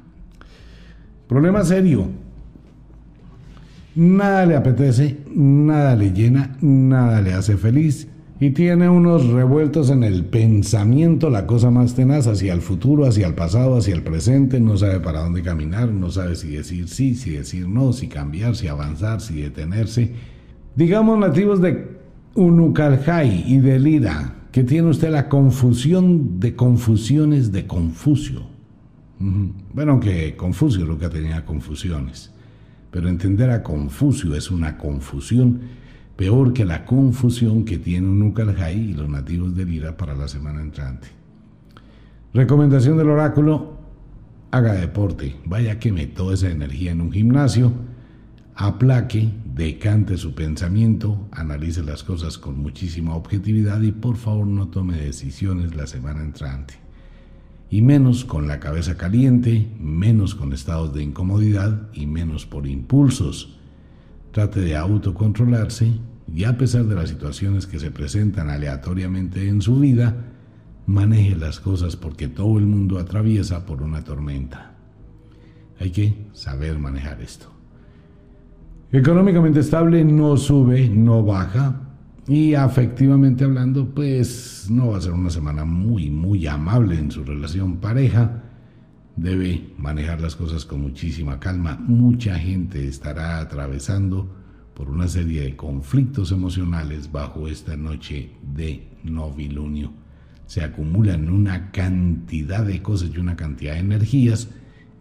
Problema 1.27 1.61
serio. 1.65 2.24
Nada 3.95 4.45
le 4.45 4.55
apetece, 4.55 5.17
nada 5.33 5.95
le 5.95 6.11
llena, 6.11 6.57
nada 6.61 7.21
le 7.21 7.33
hace 7.33 7.57
feliz 7.57 8.07
y 8.39 8.49
tiene 8.49 8.89
unos 8.89 9.27
revueltos 9.27 9.89
en 9.89 10.03
el 10.03 10.25
pensamiento, 10.25 11.29
la 11.29 11.47
cosa 11.47 11.71
más 11.71 11.95
tenaz, 11.95 12.27
hacia 12.27 12.53
el 12.53 12.61
futuro, 12.61 13.05
hacia 13.05 13.27
el 13.27 13.33
pasado, 13.33 13.77
hacia 13.77 13.95
el 13.95 14.03
presente, 14.03 14.59
no 14.59 14.75
sabe 14.75 14.99
para 14.99 15.21
dónde 15.21 15.41
caminar, 15.41 15.87
no 15.87 16.11
sabe 16.11 16.35
si 16.35 16.49
decir 16.49 16.89
sí, 16.89 17.15
si 17.15 17.31
decir 17.31 17.69
no, 17.69 17.93
si 17.93 18.07
cambiar, 18.07 18.55
si 18.57 18.67
avanzar, 18.67 19.21
si 19.21 19.41
detenerse. 19.41 20.11
Digamos 20.75 21.17
nativos 21.17 21.61
de 21.61 21.95
Unucalhai 22.35 23.45
y 23.47 23.59
de 23.59 23.79
Lira, 23.79 24.35
que 24.51 24.65
tiene 24.65 24.89
usted 24.89 25.11
la 25.11 25.29
confusión 25.29 26.39
de 26.41 26.55
confusiones 26.55 27.53
de 27.53 27.65
Confucio. 27.65 28.41
Bueno, 29.73 30.01
que 30.01 30.35
Confucio 30.35 30.85
nunca 30.85 31.09
tenía 31.09 31.45
confusiones, 31.45 32.33
pero 32.91 33.09
entender 33.09 33.49
a 33.49 33.63
Confucio 33.63 34.35
es 34.35 34.51
una 34.51 34.77
confusión 34.77 35.61
peor 36.15 36.53
que 36.53 36.65
la 36.65 36.85
confusión 36.85 37.65
que 37.65 37.77
tiene 37.77 38.07
un 38.07 38.33
y 38.73 38.93
los 38.93 39.09
nativos 39.09 39.55
de 39.55 39.65
Lira 39.65 39.97
para 39.97 40.15
la 40.15 40.27
semana 40.27 40.61
entrante. 40.61 41.07
Recomendación 42.33 42.97
del 42.97 43.09
oráculo, 43.09 43.77
haga 44.51 44.73
deporte, 44.73 45.35
vaya 45.45 45.79
queme 45.79 46.07
toda 46.07 46.33
esa 46.33 46.49
energía 46.49 46.91
en 46.91 47.01
un 47.01 47.11
gimnasio, 47.11 47.73
aplaque, 48.55 49.29
decante 49.53 50.17
su 50.17 50.33
pensamiento, 50.33 51.27
analice 51.31 51.83
las 51.83 52.03
cosas 52.03 52.37
con 52.37 52.57
muchísima 52.59 53.15
objetividad 53.15 53.81
y 53.81 53.91
por 53.91 54.15
favor 54.15 54.47
no 54.47 54.69
tome 54.69 54.97
decisiones 54.97 55.75
la 55.75 55.87
semana 55.87 56.21
entrante. 56.21 56.84
Y 57.75 57.81
menos 57.81 58.23
con 58.23 58.47
la 58.47 58.61
cabeza 58.61 58.95
caliente, 58.95 59.67
menos 59.77 60.33
con 60.33 60.53
estados 60.53 60.93
de 60.93 61.03
incomodidad 61.03 61.89
y 61.91 62.05
menos 62.05 62.45
por 62.45 62.67
impulsos 62.67 63.59
Trate 64.31 64.61
de 64.61 64.77
autocontrolarse 64.77 65.91
y 66.33 66.45
a 66.45 66.57
pesar 66.57 66.85
de 66.85 66.95
las 66.95 67.09
situaciones 67.09 67.67
que 67.67 67.77
se 67.77 67.91
presentan 67.91 68.49
aleatoriamente 68.49 69.49
en 69.49 69.61
su 69.61 69.77
vida, 69.77 70.15
maneje 70.85 71.35
las 71.35 71.59
cosas 71.59 71.97
porque 71.97 72.29
todo 72.29 72.59
el 72.59 72.65
mundo 72.65 72.97
atraviesa 72.97 73.65
por 73.65 73.81
una 73.81 74.05
tormenta. 74.05 74.77
Hay 75.77 75.91
que 75.91 76.29
saber 76.31 76.79
manejar 76.79 77.21
esto. 77.21 77.51
Económicamente 78.93 79.59
estable 79.59 80.05
no 80.05 80.37
sube, 80.37 80.87
no 80.87 81.25
baja 81.25 81.84
y 82.27 82.55
afectivamente 82.55 83.43
hablando, 83.43 83.93
pues 83.93 84.67
no 84.69 84.89
va 84.89 84.97
a 84.97 85.01
ser 85.01 85.11
una 85.11 85.29
semana 85.29 85.65
muy, 85.65 86.09
muy 86.09 86.47
amable 86.47 86.97
en 86.97 87.11
su 87.11 87.23
relación 87.23 87.77
pareja 87.77 88.41
debe 89.15 89.69
manejar 89.77 90.19
las 90.19 90.35
cosas 90.35 90.65
con 90.65 90.81
muchísima 90.81 91.39
calma. 91.39 91.77
Mucha 91.87 92.37
gente 92.37 92.87
estará 92.87 93.39
atravesando 93.39 94.29
por 94.73 94.89
una 94.89 95.07
serie 95.07 95.43
de 95.43 95.55
conflictos 95.55 96.31
emocionales 96.31 97.11
bajo 97.11 97.47
esta 97.47 97.77
noche 97.77 98.31
de 98.55 98.87
novilunio. 99.03 99.93
Se 100.47 100.63
acumulan 100.63 101.29
una 101.29 101.71
cantidad 101.71 102.65
de 102.65 102.81
cosas 102.81 103.11
y 103.13 103.19
una 103.19 103.35
cantidad 103.35 103.73
de 103.73 103.79
energías 103.79 104.49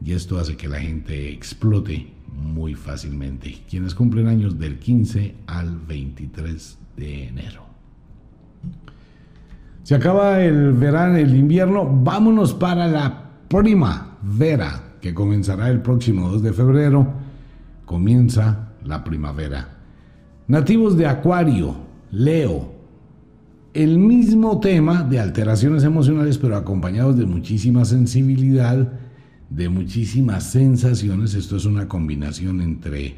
y 0.02 0.12
esto 0.12 0.38
hace 0.38 0.56
que 0.56 0.68
la 0.68 0.80
gente 0.80 1.30
explote 1.30 2.12
muy 2.32 2.74
fácilmente. 2.74 3.56
Quienes 3.68 3.94
cumplen 3.94 4.28
años 4.28 4.58
del 4.58 4.78
15 4.78 5.34
al 5.46 5.78
23 5.78 6.78
de 6.96 7.28
enero. 7.28 7.64
Se 9.82 9.94
acaba 9.94 10.42
el 10.42 10.72
verano, 10.72 11.16
el 11.16 11.34
invierno, 11.34 11.86
vámonos 11.86 12.54
para 12.54 12.86
la 12.86 13.30
primavera, 13.48 14.94
que 15.00 15.12
comenzará 15.12 15.68
el 15.68 15.82
próximo 15.82 16.28
2 16.30 16.42
de 16.42 16.52
febrero, 16.52 17.06
comienza 17.84 18.72
la 18.82 19.04
primavera. 19.04 19.68
Nativos 20.48 20.96
de 20.96 21.06
Acuario, 21.06 21.76
Leo, 22.10 22.72
el 23.74 23.98
mismo 23.98 24.60
tema 24.60 25.02
de 25.02 25.18
alteraciones 25.18 25.84
emocionales, 25.84 26.38
pero 26.38 26.56
acompañados 26.56 27.18
de 27.18 27.26
muchísima 27.26 27.84
sensibilidad, 27.84 28.92
de 29.50 29.68
muchísimas 29.68 30.44
sensaciones. 30.44 31.34
Esto 31.34 31.56
es 31.56 31.64
una 31.64 31.88
combinación 31.88 32.60
entre 32.62 33.16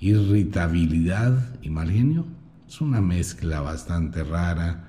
irritabilidad 0.00 1.56
y 1.62 1.70
mal 1.70 1.90
genio. 1.90 2.26
Es 2.72 2.80
una 2.80 3.02
mezcla 3.02 3.60
bastante 3.60 4.24
rara. 4.24 4.88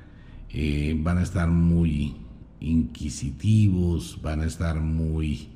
Eh, 0.49 0.95
van 0.97 1.17
a 1.17 1.21
estar 1.21 1.49
muy 1.49 2.15
inquisitivos, 2.61 4.19
van 4.21 4.39
a 4.39 4.45
estar 4.45 4.79
muy 4.79 5.49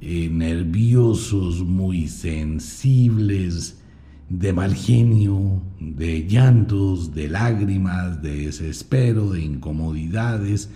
eh, 0.00 0.28
nerviosos, 0.30 1.64
muy 1.64 2.06
sensibles, 2.06 3.80
de 4.28 4.52
mal 4.52 4.76
genio, 4.76 5.60
de 5.80 6.24
llantos, 6.24 7.16
de 7.16 7.26
lágrimas, 7.26 8.22
de 8.22 8.46
desespero, 8.46 9.32
de 9.32 9.40
incomodidades, 9.42 10.70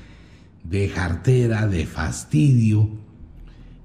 de 0.65 0.89
jartera, 0.89 1.69
de 1.69 1.87
fastidio, 1.87 2.91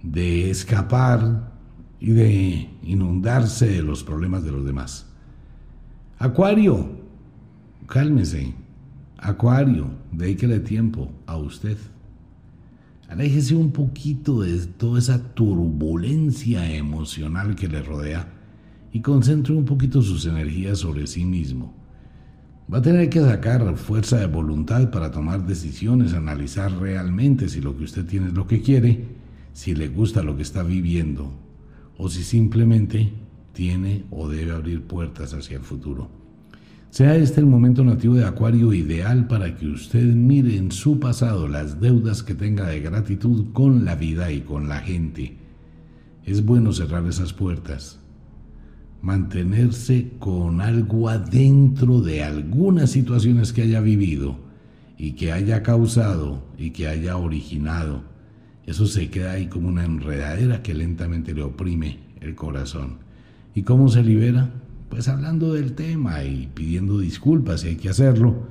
de 0.02 0.50
escapar 0.50 1.54
y 2.00 2.10
de 2.14 2.70
inundarse 2.82 3.68
de 3.68 3.84
los 3.84 4.04
problemas 4.04 4.44
de 4.44 4.52
los 4.54 4.66
demás. 4.66 5.09
Acuario, 6.22 6.86
cálmese, 7.88 8.54
Acuario, 9.20 9.88
dedíquele 10.12 10.60
tiempo 10.60 11.10
a 11.26 11.38
usted. 11.38 11.78
Aléjese 13.08 13.56
un 13.56 13.72
poquito 13.72 14.42
de 14.42 14.66
toda 14.66 15.00
esa 15.00 15.34
turbulencia 15.34 16.76
emocional 16.76 17.56
que 17.56 17.70
le 17.70 17.82
rodea 17.82 18.28
y 18.92 19.00
concentre 19.00 19.54
un 19.56 19.64
poquito 19.64 20.02
sus 20.02 20.26
energías 20.26 20.80
sobre 20.80 21.08
sí 21.08 21.24
mismo. 21.24 21.74
Va 22.72 22.80
a 22.80 22.82
tener 22.82 23.10
que 23.10 23.22
sacar 23.22 23.78
fuerza 23.78 24.18
de 24.18 24.28
voluntad 24.28 24.92
para 24.92 25.12
tomar 25.12 25.48
decisiones, 25.48 26.14
analizar 26.14 26.70
realmente 26.82 27.48
si 27.48 27.62
lo 27.62 27.78
que 27.78 27.86
usted 27.86 28.06
tiene 28.06 28.28
es 28.28 28.34
lo 28.34 28.46
que 28.46 28.62
quiere, 28.62 29.06
si 29.54 29.74
le 29.74 29.88
gusta 29.88 30.22
lo 30.22 30.36
que 30.36 30.44
está 30.44 30.64
viviendo 30.64 31.32
o 31.98 32.10
si 32.10 32.24
simplemente 32.24 33.14
tiene 33.54 34.06
o 34.12 34.30
debe 34.30 34.52
abrir 34.52 34.84
puertas 34.84 35.34
hacia 35.34 35.58
el 35.58 35.64
futuro. 35.64 36.10
Sea 36.90 37.16
este 37.16 37.40
el 37.40 37.46
momento 37.46 37.84
nativo 37.84 38.16
de 38.16 38.26
Acuario 38.26 38.74
ideal 38.74 39.28
para 39.28 39.56
que 39.56 39.68
usted 39.68 40.04
mire 40.04 40.58
en 40.58 40.72
su 40.72 41.00
pasado 41.00 41.48
las 41.48 41.80
deudas 41.80 42.24
que 42.24 42.34
tenga 42.34 42.68
de 42.68 42.80
gratitud 42.80 43.54
con 43.54 43.86
la 43.86 43.96
vida 43.96 44.32
y 44.32 44.42
con 44.42 44.68
la 44.68 44.80
gente. 44.80 45.38
Es 46.26 46.44
bueno 46.44 46.74
cerrar 46.74 47.06
esas 47.06 47.32
puertas, 47.32 48.00
mantenerse 49.04 50.14
con 50.18 50.62
algo 50.62 51.10
adentro 51.10 52.02
de 52.02 52.24
algunas 52.24 52.90
situaciones 52.90 53.54
que 53.54 53.62
haya 53.62 53.82
vivido 53.82 54.38
y 54.98 55.12
que 55.12 55.32
haya 55.32 55.62
causado 55.62 56.44
y 56.58 56.72
que 56.72 56.88
haya 56.88 57.18
originado. 57.18 58.04
Eso 58.66 58.88
se 58.88 59.10
queda 59.12 59.34
ahí 59.34 59.48
como 59.48 59.68
una 59.68 59.86
enredadera 59.86 60.64
que 60.64 60.74
lentamente 60.74 61.36
le 61.36 61.44
oprime 61.44 62.00
el 62.20 62.36
corazón. 62.36 63.09
¿Y 63.56 63.64
cómo 63.64 63.90
se 63.90 64.04
libera? 64.04 64.50
pues 64.90 65.08
hablando 65.08 65.54
del 65.54 65.74
tema 65.74 66.24
y 66.24 66.48
pidiendo 66.54 67.00
disculpas 67.00 67.62
si 67.62 67.70
hay 67.70 67.76
que 67.76 67.90
hacerlo 67.90 68.48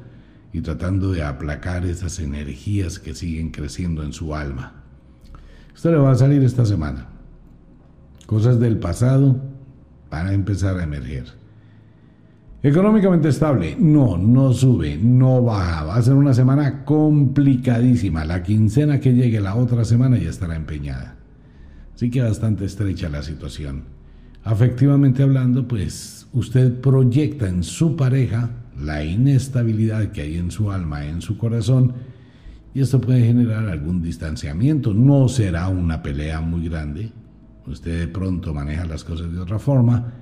y 0.52 0.60
tratando 0.60 1.12
de 1.12 1.22
aplacar 1.22 1.84
esas 1.84 2.20
energías 2.20 2.98
que 2.98 3.14
siguen 3.14 3.50
creciendo 3.50 4.02
en 4.02 4.12
su 4.12 4.34
alma. 4.34 4.84
Esto 5.74 5.90
le 5.90 5.98
va 5.98 6.12
a 6.12 6.16
salir 6.16 6.42
esta 6.42 6.64
semana. 6.64 7.08
Cosas 8.26 8.58
del 8.60 8.78
pasado 8.78 9.36
van 10.10 10.28
a 10.28 10.32
empezar 10.32 10.78
a 10.78 10.84
emerger. 10.84 11.26
Económicamente 12.62 13.28
estable, 13.28 13.76
no, 13.78 14.16
no 14.16 14.52
sube, 14.52 14.96
no 14.96 15.42
baja. 15.42 15.84
Va 15.84 15.96
a 15.96 16.02
ser 16.02 16.14
una 16.14 16.34
semana 16.34 16.84
complicadísima. 16.84 18.24
La 18.24 18.42
quincena 18.42 19.00
que 19.00 19.14
llegue 19.14 19.40
la 19.40 19.54
otra 19.54 19.84
semana 19.84 20.18
ya 20.18 20.30
estará 20.30 20.56
empeñada. 20.56 21.16
Así 21.94 22.10
que 22.10 22.22
bastante 22.22 22.64
estrecha 22.64 23.08
la 23.08 23.22
situación. 23.22 23.97
Afectivamente 24.48 25.22
hablando, 25.22 25.68
pues 25.68 26.26
usted 26.32 26.80
proyecta 26.80 27.46
en 27.46 27.62
su 27.62 27.96
pareja 27.96 28.48
la 28.80 29.04
inestabilidad 29.04 30.10
que 30.10 30.22
hay 30.22 30.38
en 30.38 30.50
su 30.50 30.72
alma, 30.72 31.04
en 31.04 31.20
su 31.20 31.36
corazón, 31.36 31.92
y 32.72 32.80
esto 32.80 32.98
puede 32.98 33.26
generar 33.26 33.68
algún 33.68 34.00
distanciamiento. 34.00 34.94
No 34.94 35.28
será 35.28 35.68
una 35.68 36.02
pelea 36.02 36.40
muy 36.40 36.66
grande, 36.66 37.12
usted 37.66 38.00
de 38.00 38.08
pronto 38.08 38.54
maneja 38.54 38.86
las 38.86 39.04
cosas 39.04 39.30
de 39.30 39.38
otra 39.38 39.58
forma, 39.58 40.14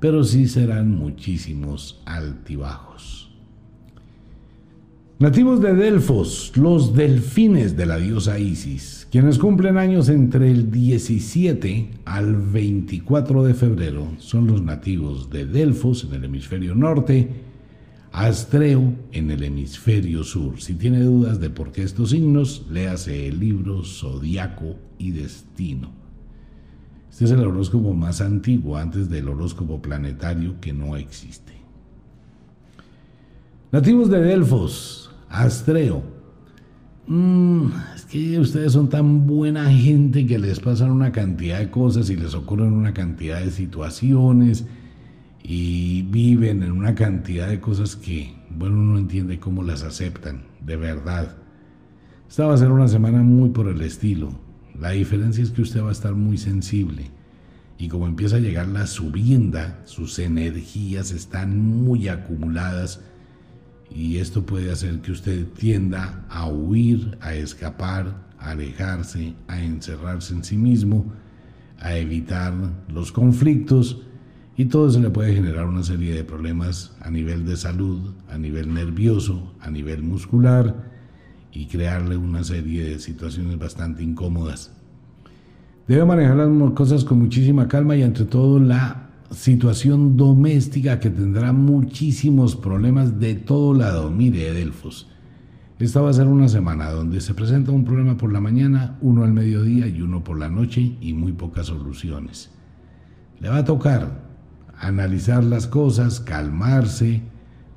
pero 0.00 0.24
sí 0.24 0.48
serán 0.48 0.96
muchísimos 0.96 2.02
altibajos. 2.04 3.32
Nativos 5.20 5.62
de 5.62 5.74
Delfos, 5.74 6.50
los 6.56 6.96
delfines 6.96 7.76
de 7.76 7.86
la 7.86 7.98
diosa 7.98 8.40
Isis, 8.40 9.01
quienes 9.12 9.38
cumplen 9.38 9.76
años 9.76 10.08
entre 10.08 10.50
el 10.50 10.70
17 10.70 11.90
al 12.06 12.34
24 12.34 13.44
de 13.44 13.52
febrero, 13.52 14.08
son 14.16 14.46
los 14.46 14.62
nativos 14.62 15.28
de 15.28 15.44
Delfos 15.44 16.04
en 16.04 16.14
el 16.14 16.24
hemisferio 16.24 16.74
norte, 16.74 17.28
Astreo 18.10 18.94
en 19.12 19.30
el 19.30 19.42
hemisferio 19.42 20.24
sur. 20.24 20.62
Si 20.62 20.76
tiene 20.76 21.02
dudas 21.02 21.40
de 21.40 21.50
por 21.50 21.72
qué 21.72 21.82
estos 21.82 22.08
signos, 22.08 22.64
léase 22.70 23.28
el 23.28 23.38
libro 23.38 23.84
Zodiaco 23.84 24.76
y 24.96 25.10
Destino. 25.10 25.90
Este 27.10 27.26
es 27.26 27.32
el 27.32 27.40
horóscopo 27.40 27.92
más 27.92 28.22
antiguo 28.22 28.78
antes 28.78 29.10
del 29.10 29.28
horóscopo 29.28 29.82
planetario 29.82 30.58
que 30.58 30.72
no 30.72 30.96
existe. 30.96 31.52
Nativos 33.72 34.08
de 34.08 34.22
Delfos, 34.22 35.10
Astreo. 35.28 36.11
Mm, 37.06 37.66
es 37.96 38.04
que 38.04 38.38
ustedes 38.38 38.72
son 38.72 38.88
tan 38.88 39.26
buena 39.26 39.70
gente 39.72 40.24
que 40.26 40.38
les 40.38 40.60
pasan 40.60 40.90
una 40.90 41.10
cantidad 41.10 41.58
de 41.58 41.70
cosas 41.70 42.10
y 42.10 42.16
les 42.16 42.34
ocurren 42.34 42.72
una 42.72 42.94
cantidad 42.94 43.40
de 43.40 43.50
situaciones 43.50 44.64
y 45.42 46.02
viven 46.02 46.62
en 46.62 46.72
una 46.72 46.94
cantidad 46.94 47.48
de 47.48 47.60
cosas 47.60 47.96
que, 47.96 48.34
bueno, 48.50 48.76
uno 48.76 48.92
no 48.92 48.98
entiende 48.98 49.40
cómo 49.40 49.64
las 49.64 49.82
aceptan, 49.82 50.44
de 50.64 50.76
verdad. 50.76 51.36
Esta 52.28 52.46
va 52.46 52.54
a 52.54 52.58
ser 52.58 52.70
una 52.70 52.88
semana 52.88 53.22
muy 53.22 53.50
por 53.50 53.68
el 53.68 53.80
estilo. 53.82 54.38
La 54.80 54.90
diferencia 54.90 55.42
es 55.42 55.50
que 55.50 55.62
usted 55.62 55.82
va 55.82 55.88
a 55.88 55.92
estar 55.92 56.14
muy 56.14 56.38
sensible. 56.38 57.10
Y 57.78 57.88
como 57.88 58.06
empieza 58.06 58.36
a 58.36 58.40
llegar 58.40 58.68
la 58.68 58.86
subienda, 58.86 59.80
sus 59.84 60.18
energías 60.20 61.10
están 61.10 61.58
muy 61.58 62.08
acumuladas 62.08 63.00
y 63.94 64.18
esto 64.18 64.44
puede 64.44 64.70
hacer 64.72 65.00
que 65.00 65.12
usted 65.12 65.46
tienda 65.48 66.24
a 66.28 66.46
huir, 66.46 67.18
a 67.20 67.34
escapar, 67.34 68.14
a 68.38 68.50
alejarse, 68.50 69.34
a 69.48 69.62
encerrarse 69.62 70.34
en 70.34 70.44
sí 70.44 70.56
mismo, 70.56 71.06
a 71.78 71.96
evitar 71.96 72.54
los 72.88 73.12
conflictos 73.12 74.02
y 74.56 74.66
todo 74.66 74.88
eso 74.88 75.00
le 75.00 75.10
puede 75.10 75.34
generar 75.34 75.66
una 75.66 75.82
serie 75.82 76.14
de 76.14 76.24
problemas 76.24 76.94
a 77.00 77.10
nivel 77.10 77.46
de 77.46 77.56
salud, 77.56 78.12
a 78.28 78.38
nivel 78.38 78.72
nervioso, 78.72 79.54
a 79.60 79.70
nivel 79.70 80.02
muscular 80.02 80.90
y 81.52 81.66
crearle 81.66 82.16
una 82.16 82.44
serie 82.44 82.84
de 82.84 82.98
situaciones 82.98 83.58
bastante 83.58 84.02
incómodas. 84.02 84.72
Debe 85.88 86.04
manejar 86.04 86.36
las 86.36 86.72
cosas 86.72 87.04
con 87.04 87.18
muchísima 87.18 87.68
calma 87.68 87.96
y 87.96 88.02
ante 88.02 88.24
todo 88.24 88.58
la 88.58 89.10
situación 89.32 90.16
doméstica 90.16 91.00
que 91.00 91.10
tendrá 91.10 91.52
muchísimos 91.52 92.56
problemas 92.56 93.18
de 93.18 93.34
todo 93.34 93.74
lado. 93.74 94.10
Mire, 94.10 94.48
Edelfos, 94.48 95.08
esta 95.78 96.00
va 96.00 96.10
a 96.10 96.14
ser 96.14 96.28
una 96.28 96.48
semana 96.48 96.90
donde 96.90 97.20
se 97.20 97.34
presenta 97.34 97.72
un 97.72 97.84
problema 97.84 98.16
por 98.16 98.32
la 98.32 98.40
mañana, 98.40 98.98
uno 99.00 99.24
al 99.24 99.32
mediodía 99.32 99.88
y 99.88 100.00
uno 100.00 100.22
por 100.22 100.38
la 100.38 100.48
noche 100.48 100.96
y 101.00 101.12
muy 101.12 101.32
pocas 101.32 101.66
soluciones. 101.66 102.50
Le 103.40 103.48
va 103.48 103.58
a 103.58 103.64
tocar 103.64 104.22
analizar 104.78 105.42
las 105.42 105.66
cosas, 105.66 106.20
calmarse, 106.20 107.22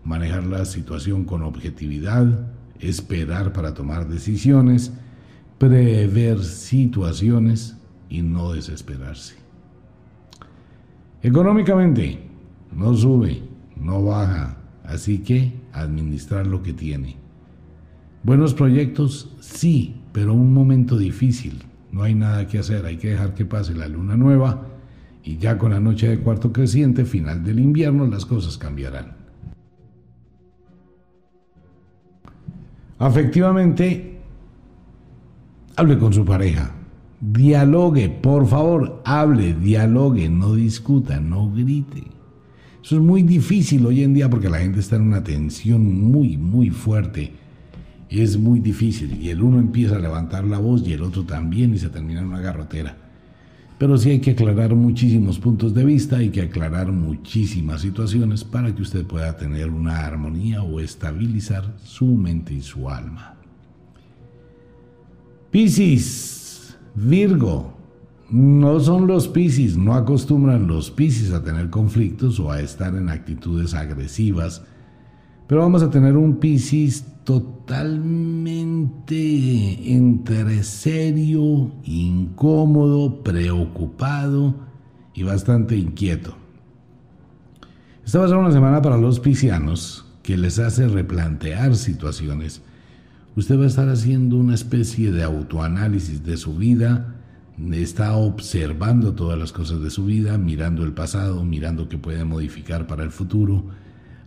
manejar 0.03 0.43
la 0.45 0.65
situación 0.65 1.25
con 1.25 1.41
objetividad, 1.43 2.47
esperar 2.79 3.53
para 3.53 3.73
tomar 3.73 4.07
decisiones, 4.07 4.91
prever 5.57 6.43
situaciones 6.43 7.77
y 8.09 8.21
no 8.21 8.53
desesperarse. 8.53 9.44
Económicamente, 11.21 12.19
no 12.75 12.93
sube, 12.93 13.41
no 13.75 14.03
baja, 14.03 14.57
así 14.83 15.19
que 15.19 15.53
administrar 15.73 16.45
lo 16.45 16.61
que 16.61 16.73
tiene. 16.73 17.17
Buenos 18.23 18.53
proyectos, 18.53 19.35
sí, 19.39 20.01
pero 20.11 20.33
un 20.33 20.53
momento 20.53 20.97
difícil. 20.97 21.63
No 21.91 22.03
hay 22.03 22.15
nada 22.15 22.47
que 22.47 22.59
hacer, 22.59 22.85
hay 22.85 22.97
que 22.97 23.11
dejar 23.11 23.33
que 23.33 23.45
pase 23.45 23.73
la 23.73 23.87
luna 23.87 24.17
nueva 24.17 24.67
y 25.23 25.37
ya 25.37 25.57
con 25.57 25.71
la 25.71 25.79
noche 25.79 26.09
de 26.09 26.19
cuarto 26.19 26.53
creciente, 26.53 27.05
final 27.05 27.43
del 27.43 27.59
invierno, 27.59 28.05
las 28.05 28.25
cosas 28.25 28.57
cambiarán. 28.57 29.15
Afectivamente, 32.99 34.19
hable 35.75 35.97
con 35.97 36.13
su 36.13 36.23
pareja, 36.23 36.74
Dialogue, 37.31 38.09
por 38.21 38.45
favor, 38.45 39.01
hable, 39.03 39.53
dialogue, 39.55 40.29
no 40.29 40.53
discuta, 40.53 41.19
no 41.19 41.51
grite. 41.51 42.03
Eso 42.83 42.97
es 42.97 43.01
muy 43.01 43.23
difícil 43.23 43.83
hoy 43.87 44.03
en 44.03 44.13
día 44.13 44.29
porque 44.29 44.47
la 44.47 44.59
gente 44.59 44.79
está 44.79 44.97
en 44.97 45.01
una 45.01 45.23
tensión 45.23 46.11
muy, 46.11 46.37
muy 46.37 46.69
fuerte. 46.69 47.31
Es 48.11 48.37
muy 48.37 48.59
difícil 48.59 49.19
y 49.19 49.29
el 49.29 49.41
uno 49.41 49.57
empieza 49.57 49.95
a 49.95 49.99
levantar 49.99 50.43
la 50.43 50.59
voz 50.59 50.87
y 50.87 50.93
el 50.93 51.01
otro 51.01 51.23
también 51.23 51.73
y 51.73 51.79
se 51.79 51.89
termina 51.89 52.19
en 52.19 52.27
una 52.27 52.41
garrotera. 52.41 52.95
Pero 53.79 53.97
sí 53.97 54.11
hay 54.11 54.19
que 54.19 54.31
aclarar 54.31 54.75
muchísimos 54.75 55.39
puntos 55.39 55.73
de 55.73 55.83
vista, 55.83 56.17
hay 56.17 56.29
que 56.29 56.43
aclarar 56.43 56.91
muchísimas 56.91 57.81
situaciones 57.81 58.43
para 58.43 58.73
que 58.73 58.83
usted 58.83 59.03
pueda 59.03 59.35
tener 59.35 59.71
una 59.71 60.05
armonía 60.05 60.61
o 60.61 60.79
estabilizar 60.79 61.75
su 61.83 62.05
mente 62.05 62.53
y 62.53 62.61
su 62.61 62.87
alma. 62.87 63.35
Piscis, 65.49 66.44
Virgo, 66.95 67.73
no 68.29 68.79
son 68.79 69.05
los 69.05 69.27
Piscis, 69.27 69.77
no 69.77 69.93
acostumbran 69.93 70.65
los 70.65 70.89
Piscis 70.89 71.31
a 71.33 71.43
tener 71.43 71.69
conflictos 71.69 72.39
o 72.39 72.51
a 72.51 72.61
estar 72.61 72.95
en 72.95 73.09
actitudes 73.09 73.73
agresivas, 73.73 74.63
pero 75.47 75.61
vamos 75.61 75.83
a 75.83 75.89
tener 75.89 76.15
un 76.17 76.37
Piscis 76.37 77.05
totalmente 77.25 79.15
entre 79.93 80.63
serio, 80.63 81.71
incómodo, 81.83 83.23
preocupado 83.23 84.55
y 85.13 85.23
bastante 85.23 85.75
inquieto. 85.75 86.35
Esta 88.05 88.19
va 88.19 88.25
a 88.25 88.29
ser 88.29 88.37
una 88.37 88.51
semana 88.51 88.81
para 88.81 88.97
los 88.97 89.19
piscianos 89.19 90.05
que 90.21 90.37
les 90.37 90.59
hace 90.59 90.87
replantear 90.87 91.75
situaciones 91.75 92.61
usted 93.35 93.59
va 93.59 93.63
a 93.63 93.67
estar 93.67 93.89
haciendo 93.89 94.37
una 94.37 94.55
especie 94.55 95.11
de 95.11 95.23
autoanálisis 95.23 96.23
de 96.23 96.37
su 96.37 96.55
vida, 96.55 97.15
está 97.73 98.15
observando 98.15 99.13
todas 99.13 99.37
las 99.37 99.51
cosas 99.51 99.81
de 99.81 99.89
su 99.89 100.05
vida, 100.05 100.37
mirando 100.37 100.83
el 100.83 100.93
pasado, 100.93 101.43
mirando 101.43 101.89
qué 101.89 101.97
puede 101.97 102.25
modificar 102.25 102.87
para 102.87 103.03
el 103.03 103.11
futuro, 103.11 103.65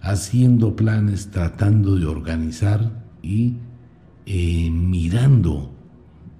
haciendo 0.00 0.76
planes, 0.76 1.30
tratando 1.30 1.96
de 1.96 2.06
organizar 2.06 3.04
y 3.22 3.56
eh, 4.26 4.70
mirando 4.70 5.70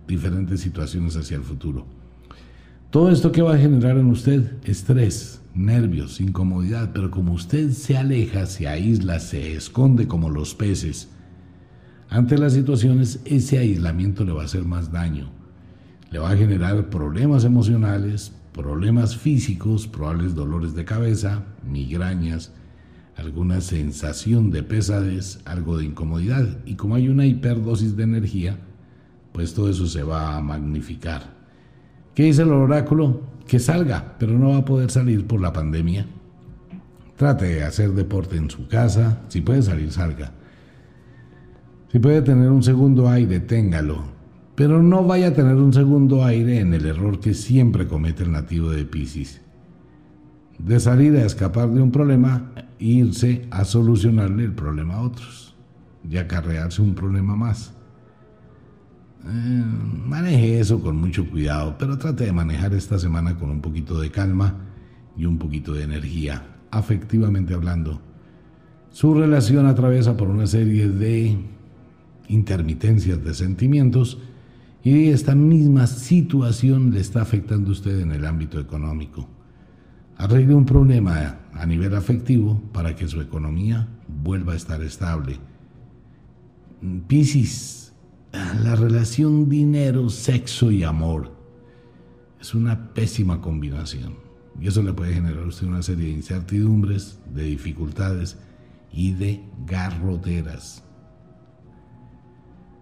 diferentes 0.07 0.61
situaciones 0.61 1.17
hacia 1.17 1.37
el 1.37 1.43
futuro. 1.43 1.87
Todo 2.91 3.11
esto 3.11 3.33
que 3.33 3.43
va 3.43 3.55
a 3.55 3.59
generar 3.59 3.99
en 3.99 4.07
usted 4.07 4.53
estrés, 4.65 5.43
nervios, 5.55 6.21
incomodidad, 6.21 6.93
pero 6.95 7.11
como 7.11 7.35
usted 7.35 7.71
se 7.73 7.99
aleja, 7.99 8.47
se 8.47 8.67
aísla, 8.67 9.21
se 9.21 9.55
esconde 9.55 10.07
como 10.07 10.31
los 10.31 10.55
peces, 10.55 11.11
ante 12.11 12.39
las 12.39 12.55
situaciones 12.55 13.21
ese 13.25 13.59
aislamiento 13.59 14.25
le 14.25 14.33
va 14.33 14.43
a 14.43 14.47
hacer 14.47 14.65
más 14.65 14.91
daño. 14.91 15.31
Le 16.11 16.19
va 16.19 16.31
a 16.31 16.37
generar 16.37 16.89
problemas 16.89 17.45
emocionales, 17.45 18.33
problemas 18.55 19.17
físicos, 19.17 19.87
probables 19.87 20.35
dolores 20.35 20.75
de 20.75 20.87
cabeza, 20.87 21.45
migrañas, 21.69 22.53
alguna 23.17 23.61
sensación 23.61 24.51
de 24.51 24.63
pesadez, 24.63 25.41
algo 25.45 25.77
de 25.77 25.85
incomodidad. 25.85 26.59
Y 26.65 26.77
como 26.77 26.95
hay 26.95 27.09
una 27.09 27.27
hiperdosis 27.27 27.95
de 27.95 28.05
energía, 28.05 28.59
pues 29.33 29.53
todo 29.53 29.69
eso 29.69 29.87
se 29.87 30.03
va 30.03 30.37
a 30.37 30.41
magnificar. 30.41 31.37
¿Qué 32.15 32.25
dice 32.25 32.43
el 32.43 32.53
oráculo? 32.53 33.21
Que 33.47 33.59
salga, 33.59 34.17
pero 34.19 34.39
no 34.39 34.51
va 34.51 34.59
a 34.59 34.65
poder 34.65 34.91
salir 34.91 35.27
por 35.27 35.41
la 35.41 35.53
pandemia. 35.53 36.07
Trate 37.17 37.47
de 37.47 37.65
hacer 37.65 37.93
deporte 37.93 38.37
en 38.37 38.49
su 38.49 38.67
casa, 38.67 39.21
si 39.29 39.41
puede 39.41 39.63
salir, 39.63 39.93
salga. 39.93 40.33
Si 41.91 41.99
puede 41.99 42.23
tener 42.23 42.51
un 42.51 42.63
segundo 42.63 43.09
aire, 43.09 43.41
téngalo. 43.41 44.03
Pero 44.55 44.83
no 44.83 45.05
vaya 45.05 45.29
a 45.29 45.35
tener 45.35 45.57
un 45.57 45.73
segundo 45.73 46.25
aire 46.25 46.61
en 46.61 46.75
el 46.75 46.85
error 46.85 47.21
que 47.21 47.33
siempre 47.33 47.87
comete 47.87 48.25
el 48.25 48.33
nativo 48.33 48.71
de 48.71 48.85
Pisces. 48.85 49.41
De 50.59 50.81
salir 50.81 51.17
a 51.17 51.25
escapar 51.25 51.71
de 51.71 51.81
un 51.81 51.93
problema 51.93 52.53
irse 52.79 53.47
a 53.51 53.65
solucionarle 53.65 54.45
el 54.45 54.53
problema 54.53 54.95
a 54.95 55.03
otros. 55.03 55.57
Y 56.09 56.17
acarrearse 56.17 56.83
un 56.83 56.95
problema 56.95 57.37
más. 57.37 57.73
Eh, 59.25 59.65
maneje 60.07 60.61
eso 60.61 60.81
con 60.81 60.97
mucho 60.97 61.29
cuidado, 61.29 61.77
pero 61.79 61.99
trate 61.99 62.25
de 62.25 62.33
manejar 62.33 62.75
esta 62.75 62.99
semana 62.99 63.37
con 63.37 63.51
un 63.51 63.61
poquito 63.61 64.01
de 64.01 64.11
calma 64.11 64.55
y 65.17 65.25
un 65.25 65.39
poquito 65.39 65.73
de 65.73 65.85
energía, 65.85 66.57
afectivamente 66.71 67.55
hablando. 67.55 68.01
Su 68.91 69.15
relación 69.15 69.67
atraviesa 69.67 70.17
por 70.17 70.29
una 70.29 70.47
serie 70.47 70.89
de 70.89 71.37
intermitencias 72.29 73.23
de 73.25 73.35
sentimientos 73.35 74.19
y 74.85 75.09
esta 75.09 75.35
misma 75.35 75.87
situación 75.87 76.93
le 76.93 77.01
está 77.01 77.23
afectando 77.23 77.71
a 77.71 77.73
usted 77.73 78.01
en 78.01 78.13
el 78.13 78.25
ámbito 78.25 78.61
económico. 78.61 79.29
Arregle 80.17 80.55
un 80.55 80.67
problema 80.67 81.41
a 81.53 81.67
nivel 81.67 81.95
afectivo 81.95 82.61
para 82.73 82.95
que 82.97 83.09
su 83.09 83.21
economía 83.21 83.89
vuelva 84.23 84.53
a 84.53 84.57
estar 84.57 84.83
estable. 84.83 85.37
Piscis, 87.07 87.93
la 88.63 88.77
relación 88.77 89.49
dinero, 89.49 90.11
sexo 90.11 90.71
y 90.71 90.85
amor 90.85 91.33
es 92.41 92.55
una 92.55 92.95
pésima 92.95 93.41
combinación. 93.41 94.15
Y 94.61 94.69
eso 94.69 94.83
le 94.83 94.93
puede 94.93 95.15
generar 95.15 95.45
a 95.45 95.49
usted 95.49 95.67
una 95.67 95.83
serie 95.83 96.07
de 96.07 96.13
incertidumbres, 96.13 97.19
de 97.33 97.45
dificultades 97.45 98.37
y 98.93 99.13
de 99.13 99.41
garroteras. 99.67 100.83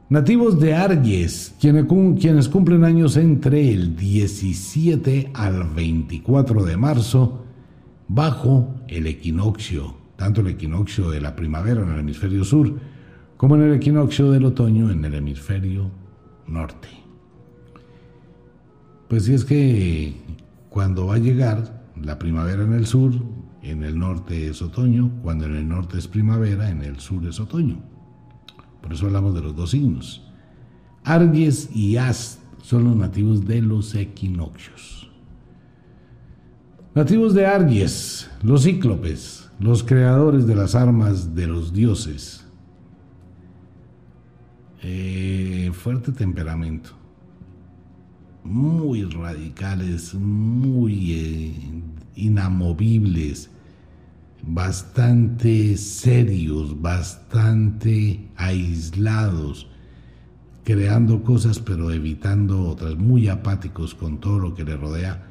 Nativos 0.08 0.60
de 0.60 0.72
Arges, 0.72 1.56
quienes 1.60 2.48
cumplen 2.48 2.84
años 2.84 3.16
entre 3.16 3.72
el 3.72 3.96
17 3.96 5.32
al 5.34 5.64
24 5.64 6.64
de 6.64 6.76
marzo, 6.76 7.44
bajo 8.06 8.76
el 8.86 9.08
equinoccio, 9.08 9.96
tanto 10.14 10.42
el 10.42 10.46
equinoccio 10.46 11.10
de 11.10 11.20
la 11.20 11.34
primavera 11.34 11.82
en 11.82 11.90
el 11.90 11.98
hemisferio 11.98 12.44
sur, 12.44 12.78
como 13.36 13.56
en 13.56 13.62
el 13.62 13.74
equinoccio 13.74 14.30
del 14.30 14.44
otoño 14.44 14.92
en 14.92 15.04
el 15.04 15.14
hemisferio 15.14 15.90
norte. 16.46 16.86
Pues 19.08 19.24
si 19.24 19.34
es 19.34 19.44
que 19.44 20.14
cuando 20.70 21.06
va 21.06 21.16
a 21.16 21.18
llegar 21.18 21.82
la 22.00 22.16
primavera 22.16 22.62
en 22.62 22.74
el 22.74 22.86
sur, 22.86 23.12
en 23.60 23.82
el 23.82 23.98
norte 23.98 24.46
es 24.46 24.62
otoño, 24.62 25.10
cuando 25.24 25.46
en 25.46 25.56
el 25.56 25.68
norte 25.68 25.98
es 25.98 26.06
primavera, 26.06 26.70
en 26.70 26.82
el 26.82 27.00
sur 27.00 27.26
es 27.26 27.40
otoño. 27.40 27.95
Por 28.86 28.94
eso 28.94 29.06
hablamos 29.06 29.34
de 29.34 29.40
los 29.40 29.56
dos 29.56 29.72
signos. 29.72 30.22
Argies 31.02 31.68
y 31.74 31.96
As 31.96 32.38
son 32.62 32.84
los 32.84 32.94
nativos 32.94 33.44
de 33.44 33.60
los 33.60 33.96
equinoccios. 33.96 35.10
Nativos 36.94 37.34
de 37.34 37.46
Argies, 37.46 38.30
los 38.44 38.62
cíclopes, 38.62 39.50
los 39.58 39.82
creadores 39.82 40.46
de 40.46 40.54
las 40.54 40.76
armas 40.76 41.34
de 41.34 41.48
los 41.48 41.72
dioses. 41.72 42.46
Eh, 44.84 45.72
fuerte 45.74 46.12
temperamento. 46.12 46.90
Muy 48.44 49.02
radicales, 49.02 50.14
muy 50.14 51.12
eh, 51.12 51.54
inamovibles 52.14 53.50
bastante 54.46 55.76
serios, 55.76 56.80
bastante 56.80 58.30
aislados, 58.36 59.68
creando 60.62 61.22
cosas 61.24 61.58
pero 61.58 61.90
evitando 61.90 62.62
otras, 62.62 62.96
muy 62.96 63.28
apáticos 63.28 63.94
con 63.94 64.20
todo 64.20 64.38
lo 64.38 64.54
que 64.54 64.64
le 64.64 64.76
rodea 64.76 65.26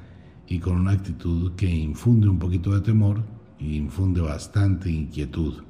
y 0.48 0.60
con 0.60 0.78
una 0.78 0.92
actitud 0.92 1.54
que 1.54 1.70
infunde 1.70 2.28
un 2.28 2.40
poquito 2.40 2.74
de 2.74 2.82
temor 2.82 3.24
y 3.58 3.78
infunde 3.78 4.20
bastante 4.20 4.92
inquietud. 4.92 5.64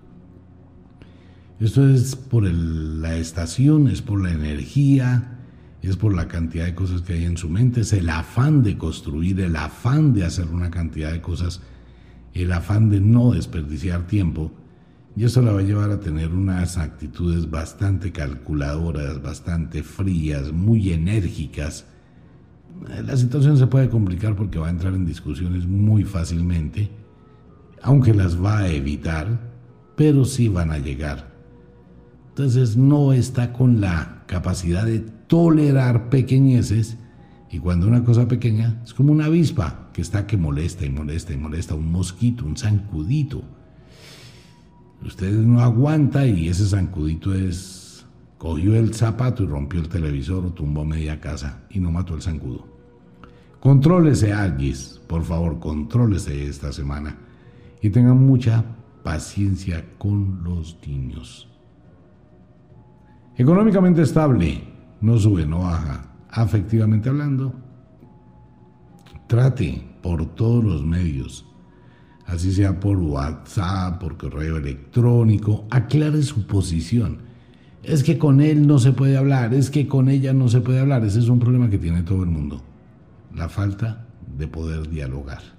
Esto 1.60 1.88
es 1.88 2.16
por 2.16 2.44
la 2.44 3.16
estación, 3.16 3.88
es 3.88 4.02
por 4.02 4.22
la 4.22 4.32
energía, 4.32 5.40
es 5.82 5.96
por 5.96 6.14
la 6.14 6.28
cantidad 6.28 6.66
de 6.66 6.76
cosas 6.76 7.02
que 7.02 7.14
hay 7.14 7.26
en 7.26 7.38
su 7.38 7.48
mente, 7.48 7.82
es 7.82 7.94
el 7.94 8.10
afán 8.10 8.64
de 8.64 8.78
construir, 8.78 9.40
el 9.40 9.56
afán 9.56 10.14
de 10.14 10.26
hacer 10.26 10.48
una 10.48 10.72
cantidad 10.72 11.12
de 11.12 11.22
cosas 11.22 11.62
el 12.36 12.52
afán 12.52 12.90
de 12.90 13.00
no 13.00 13.32
desperdiciar 13.32 14.08
tiempo, 14.08 14.52
y 15.16 15.24
eso 15.24 15.42
la 15.42 15.54
va 15.54 15.62
a 15.62 15.64
llevar 15.64 15.92
a 15.92 16.02
tener 16.02 16.34
unas 16.34 16.78
actitudes 16.78 17.50
bastante 17.50 18.12
calculadoras, 18.12 19.22
bastante 19.22 19.82
frías, 19.82 20.52
muy 20.52 20.92
enérgicas. 20.92 21.86
La 23.06 23.16
situación 23.16 23.58
se 23.58 23.68
puede 23.68 23.90
complicar 23.90 24.36
porque 24.36 24.60
va 24.60 24.68
a 24.68 24.72
entrar 24.72 24.94
en 24.94 25.06
discusiones 25.06 25.66
muy 25.66 26.04
fácilmente, 26.04 26.92
aunque 27.82 28.14
las 28.14 28.44
va 28.44 28.60
a 28.60 28.70
evitar, 28.70 29.40
pero 29.96 30.26
sí 30.26 30.50
van 30.50 30.72
a 30.72 30.80
llegar. 30.80 31.34
Entonces 32.30 32.76
no 32.76 33.14
está 33.14 33.54
con 33.54 33.80
la 33.80 34.24
capacidad 34.26 34.86
de 34.86 35.00
tolerar 35.00 36.10
pequeñeces 36.10 36.98
y 37.50 37.60
cuando 37.60 37.88
una 37.88 38.04
cosa 38.04 38.28
pequeña 38.28 38.82
es 38.84 38.94
como 38.94 39.14
una 39.14 39.26
avispa 39.26 39.85
que 39.96 40.02
está 40.02 40.28
que 40.28 40.36
molesta 40.36 40.86
y 40.86 40.90
molesta 40.90 41.32
y 41.32 41.38
molesta, 41.38 41.74
un 41.74 41.90
mosquito, 41.90 42.46
un 42.46 42.58
zancudito. 42.58 43.42
Usted 45.06 45.32
no 45.32 45.62
aguanta 45.62 46.28
y 46.28 46.50
ese 46.50 46.66
zancudito 46.66 47.34
es, 47.34 48.06
cogió 48.38 48.76
el 48.76 48.94
zapato 48.94 49.44
y 49.44 49.48
rompió 49.48 49.80
el 49.80 49.88
televisor 49.88 50.48
o 50.48 50.52
tumbó 50.52 50.84
media 50.84 51.22
casa 51.22 51.64
y 51.70 51.80
no 51.80 51.94
mató 51.94 52.14
el 52.14 52.22
zancudo. 52.22 52.68
Contrólese, 53.62 54.34
Alguis, 54.34 55.00
por 55.08 55.24
favor, 55.24 55.62
contrólese 55.62 56.46
esta 56.46 56.74
semana 56.74 57.16
y 57.82 57.90
tengan 57.90 58.18
mucha 58.18 58.66
paciencia 59.02 59.86
con 59.98 60.44
los 60.44 60.78
niños. 60.86 61.48
Económicamente 63.38 64.02
estable, 64.02 64.62
no 65.00 65.18
sube, 65.18 65.46
no 65.46 65.60
baja 65.60 66.12
afectivamente 66.30 67.08
hablando, 67.08 67.56
trate 69.28 69.84
por 70.02 70.26
todos 70.36 70.64
los 70.64 70.86
medios, 70.86 71.46
así 72.26 72.52
sea 72.52 72.80
por 72.80 72.98
WhatsApp, 72.98 74.00
por 74.00 74.18
correo 74.18 74.58
electrónico, 74.58 75.66
aclare 75.70 76.22
su 76.24 76.46
posición. 76.46 77.20
Es 77.84 78.04
que 78.04 78.18
con 78.18 78.42
él 78.42 78.66
no 78.66 78.80
se 78.80 78.94
puede 78.94 79.18
hablar, 79.18 79.54
es 79.54 79.70
que 79.70 79.88
con 79.88 80.10
ella 80.10 80.34
no 80.34 80.48
se 80.48 80.62
puede 80.62 80.80
hablar. 80.80 81.06
Ese 81.06 81.20
es 81.20 81.30
un 81.30 81.40
problema 81.40 81.70
que 81.70 81.78
tiene 81.78 82.02
todo 82.02 82.24
el 82.24 82.30
mundo, 82.30 82.62
la 83.36 83.48
falta 83.50 84.08
de 84.38 84.48
poder 84.48 84.90
dialogar. 84.90 85.56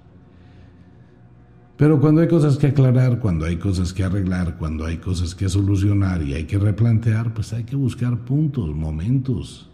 Pero 1.77 2.01
cuando 2.01 2.21
hay 2.21 2.27
cosas 2.27 2.57
que 2.57 2.67
aclarar, 2.67 3.19
cuando 3.19 3.45
hay 3.45 3.57
cosas 3.57 3.93
que 3.93 4.03
arreglar, 4.03 4.57
cuando 4.57 4.83
hay 4.85 4.97
cosas 4.97 5.35
que 5.35 5.47
solucionar 5.47 6.23
y 6.23 6.33
hay 6.33 6.45
que 6.45 6.57
replantear, 6.57 7.35
pues 7.35 7.53
hay 7.53 7.65
que 7.65 7.75
buscar 7.75 8.17
puntos, 8.25 8.75
momentos, 8.75 9.69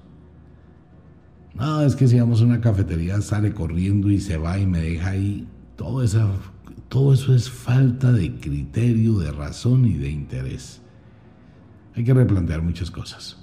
no, 1.55 1.81
es 1.81 1.95
que 1.95 2.07
si 2.07 2.19
vamos 2.19 2.41
a 2.41 2.45
una 2.45 2.61
cafetería 2.61 3.21
sale 3.21 3.53
corriendo 3.53 4.09
y 4.09 4.19
se 4.19 4.37
va 4.37 4.57
y 4.57 4.65
me 4.65 4.79
deja 4.79 5.11
ahí. 5.11 5.47
Todo, 5.75 6.03
todo 6.89 7.13
eso 7.13 7.35
es 7.35 7.49
falta 7.49 8.11
de 8.11 8.35
criterio, 8.35 9.19
de 9.19 9.31
razón 9.31 9.85
y 9.85 9.93
de 9.93 10.09
interés. 10.09 10.81
Hay 11.95 12.03
que 12.03 12.13
replantear 12.13 12.61
muchas 12.61 12.89
cosas. 12.89 13.37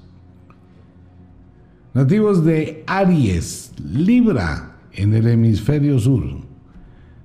Nativos 1.94 2.44
de 2.44 2.84
Aries, 2.86 3.72
Libra, 3.78 4.76
en 4.92 5.14
el 5.14 5.28
hemisferio 5.28 5.98
sur. 5.98 6.24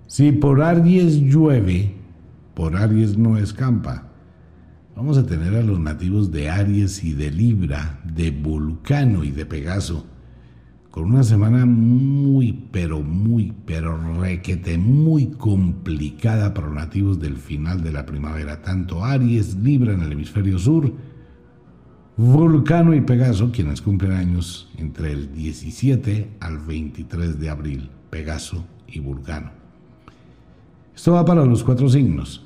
Si 0.08 0.32
por 0.32 0.62
Aries 0.62 1.20
llueve, 1.20 1.96
por 2.54 2.76
Aries 2.76 3.18
no 3.18 3.38
escampa. 3.38 4.08
Vamos 4.96 5.18
a 5.18 5.26
tener 5.26 5.56
a 5.56 5.62
los 5.62 5.80
nativos 5.80 6.32
de 6.32 6.50
Aries 6.50 7.04
y 7.04 7.14
de 7.14 7.32
Libra, 7.32 8.00
de 8.04 8.32
Vulcano 8.32 9.24
y 9.24 9.32
de 9.32 9.46
Pegaso 9.46 10.06
con 10.96 11.12
una 11.12 11.24
semana 11.24 11.66
muy, 11.66 12.54
pero 12.72 13.02
muy, 13.02 13.52
pero 13.66 13.98
requete, 14.22 14.78
muy 14.78 15.26
complicada 15.26 16.54
para 16.54 16.68
los 16.68 16.76
nativos 16.78 17.20
del 17.20 17.36
final 17.36 17.84
de 17.84 17.92
la 17.92 18.06
primavera. 18.06 18.62
Tanto 18.62 19.04
Aries, 19.04 19.56
Libra 19.56 19.92
en 19.92 20.04
el 20.04 20.14
hemisferio 20.14 20.58
sur, 20.58 20.94
Vulcano 22.16 22.96
y 22.96 23.02
Pegaso, 23.02 23.52
quienes 23.52 23.82
cumplen 23.82 24.14
años 24.14 24.72
entre 24.78 25.12
el 25.12 25.34
17 25.34 26.38
al 26.40 26.60
23 26.60 27.42
de 27.42 27.50
abril, 27.50 27.90
Pegaso 28.10 28.66
y 28.88 29.00
Vulcano. 29.00 29.52
Esto 30.96 31.12
va 31.12 31.26
para 31.26 31.44
los 31.44 31.62
cuatro 31.66 31.90
signos. 31.90 32.45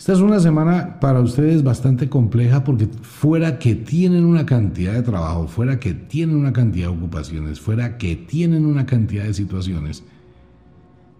Esta 0.00 0.14
es 0.14 0.20
una 0.20 0.40
semana 0.40 0.98
para 0.98 1.20
ustedes 1.20 1.62
bastante 1.62 2.08
compleja 2.08 2.64
porque 2.64 2.88
fuera 3.02 3.58
que 3.58 3.74
tienen 3.74 4.24
una 4.24 4.46
cantidad 4.46 4.94
de 4.94 5.02
trabajo, 5.02 5.46
fuera 5.46 5.78
que 5.78 5.92
tienen 5.92 6.36
una 6.36 6.54
cantidad 6.54 6.86
de 6.86 6.96
ocupaciones, 6.96 7.60
fuera 7.60 7.98
que 7.98 8.16
tienen 8.16 8.64
una 8.64 8.86
cantidad 8.86 9.24
de 9.24 9.34
situaciones, 9.34 10.02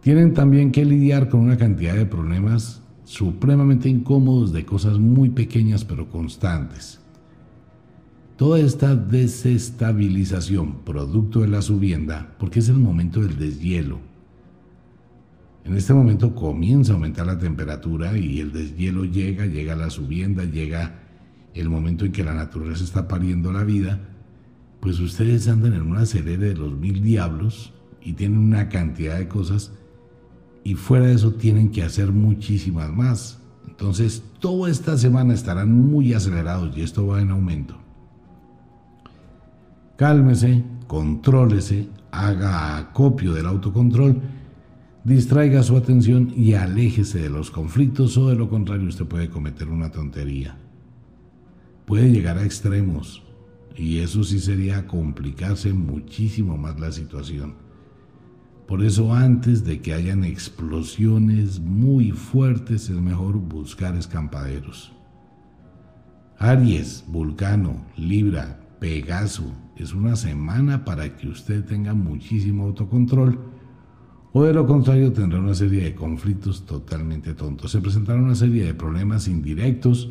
tienen 0.01 0.33
también 0.33 0.73
que 0.73 0.87
lidiar 0.87 1.29
con 1.29 1.41
una 1.41 1.59
cantidad 1.59 1.95
de 1.95 2.07
problemas 2.07 2.81
supremamente 3.05 3.91
incómodos 3.91 4.51
de 4.51 4.65
cosas 4.65 4.99
muy 4.99 5.29
pequeñas 5.29 5.85
pero 5.85 6.09
constantes. 6.09 7.01
Toda 8.39 8.61
esta 8.61 8.97
desestabilización 8.97 10.77
producto 10.87 11.41
de 11.41 11.49
la 11.49 11.61
subienda, 11.61 12.35
porque 12.39 12.61
es 12.61 12.71
el 12.71 12.79
momento 12.79 13.21
del 13.21 13.39
deshielo, 13.39 14.10
en 15.65 15.77
este 15.77 15.93
momento 15.93 16.35
comienza 16.35 16.93
a 16.93 16.95
aumentar 16.95 17.27
la 17.27 17.39
temperatura 17.39 18.17
y 18.17 18.41
el 18.41 18.53
deshielo 18.53 19.05
llega, 19.05 19.47
llega 19.47 19.77
la 19.77 19.91
subienda, 19.91 20.45
llega 20.45 21.01
el 21.55 21.69
momento 21.69 22.05
en 22.05 22.13
que 22.13 22.25
la 22.25 22.35
naturaleza 22.35 22.85
está 22.85 23.09
pariendo 23.09 23.53
la 23.53 23.65
vida, 23.65 24.01
pues 24.81 24.99
ustedes 25.01 25.49
andan 25.49 25.75
en 25.75 25.83
una 25.83 26.07
serie 26.07 26.39
de 26.39 26.55
los 26.55 26.73
mil 26.73 27.03
diablos 27.03 27.75
y 28.03 28.15
tienen 28.15 28.39
una 28.39 28.69
cantidad 28.69 29.19
de 29.19 29.29
cosas 29.29 29.73
y 30.65 30.75
fuera 30.75 31.07
de 31.07 31.15
eso 31.15 31.35
tienen 31.35 31.71
que 31.71 31.83
hacer 31.83 32.13
muchísimas 32.13 32.91
más. 32.91 33.39
Entonces, 33.69 34.23
toda 34.41 34.71
esta 34.71 34.97
semana 34.97 35.35
estarán 35.35 35.73
muy 35.73 36.15
acelerados 36.15 36.77
y 36.77 36.83
esto 36.83 37.07
va 37.07 37.21
en 37.21 37.31
aumento. 37.31 37.77
Cálmese, 39.97 40.65
contrólese, 40.87 41.89
haga 42.11 42.79
acopio 42.79 43.35
del 43.35 43.47
autocontrol 43.47 44.21
distraiga 45.05 45.63
su 45.63 45.77
atención 45.77 46.33
y 46.37 46.55
aléjese 46.55 47.21
de 47.21 47.31
los 47.31 47.51
conflictos 47.51 48.17
o 48.19 48.29
de 48.29 48.37
lo 48.37 48.49
contrario 48.49 48.89
usted 48.89 49.07
puede 49.07 49.31
cometer 49.31 49.69
una 49.69 49.91
tontería. 49.91 50.57
Puede 51.87 52.11
llegar 52.11 52.39
a 52.39 52.45
extremos 52.45 53.23
y 53.77 53.99
eso 53.99 54.25
sí 54.25 54.39
sería 54.39 54.87
complicarse 54.87 55.73
muchísimo 55.73 56.57
más 56.57 56.79
la 56.79 56.93
situación. 56.93 57.55
Por 58.67 58.85
eso 58.85 59.15
antes 59.15 59.65
de 59.65 59.81
que 59.81 59.95
hayan 59.95 60.23
explosiones 60.23 61.59
muy 61.59 62.13
fuertes 62.13 62.89
es 62.89 63.01
mejor 63.01 63.37
buscar 63.37 63.97
escampaderos. 63.97 64.93
Aries, 66.39 67.05
Vulcano, 67.09 67.85
Libra, 67.97 68.61
Pegaso, 68.79 69.53
es 69.77 69.93
una 69.93 70.15
semana 70.15 70.85
para 70.85 71.17
que 71.17 71.29
usted 71.29 71.65
tenga 71.65 71.95
muchísimo 71.95 72.65
autocontrol 72.65 73.50
o 74.33 74.45
de 74.45 74.53
lo 74.53 74.67
contrario 74.67 75.13
tendrá 75.13 75.41
una 75.41 75.55
serie 75.55 75.83
de 75.83 75.95
conflictos 75.95 76.65
totalmente 76.65 77.35
tontos. 77.35 77.73
Se 77.73 77.81
presentará 77.81 78.21
una 78.21 78.37
serie 78.37 78.65
de 78.65 78.75
problemas 78.75 79.27
indirectos, 79.27 80.11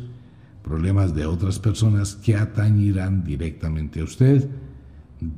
problemas 0.62 1.14
de 1.14 1.24
otras 1.24 1.58
personas 1.58 2.16
que 2.16 2.36
atañirán 2.36 3.24
directamente 3.24 4.00
a 4.00 4.04
usted. 4.04 4.48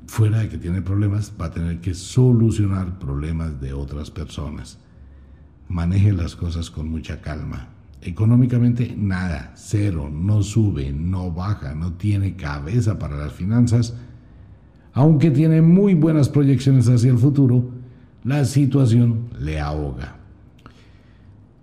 Fuera 0.07 0.41
de 0.41 0.49
que 0.49 0.59
tiene 0.59 0.83
problemas, 0.83 1.33
va 1.41 1.47
a 1.47 1.51
tener 1.53 1.80
que 1.80 1.95
solucionar 1.95 2.99
problemas 2.99 3.61
de 3.61 3.72
otras 3.72 4.11
personas. 4.11 4.78
Maneje 5.68 6.12
las 6.12 6.35
cosas 6.35 6.70
con 6.70 6.89
mucha 6.89 7.20
calma. 7.20 7.68
Económicamente, 8.01 8.97
nada, 8.99 9.53
cero, 9.55 10.11
no 10.12 10.43
sube, 10.43 10.93
no 10.93 11.30
baja, 11.30 11.72
no 11.76 11.93
tiene 11.93 12.35
cabeza 12.35 12.99
para 12.99 13.16
las 13.16 13.33
finanzas, 13.33 13.95
aunque 14.93 15.30
tiene 15.30 15.62
muy 15.62 15.95
buenas 15.95 16.28
proyecciones 16.28 16.89
hacia 16.89 17.12
el 17.12 17.18
futuro 17.18 17.82
la 18.25 18.45
situación 18.45 19.29
le 19.39 19.61
ahoga. 19.61 20.16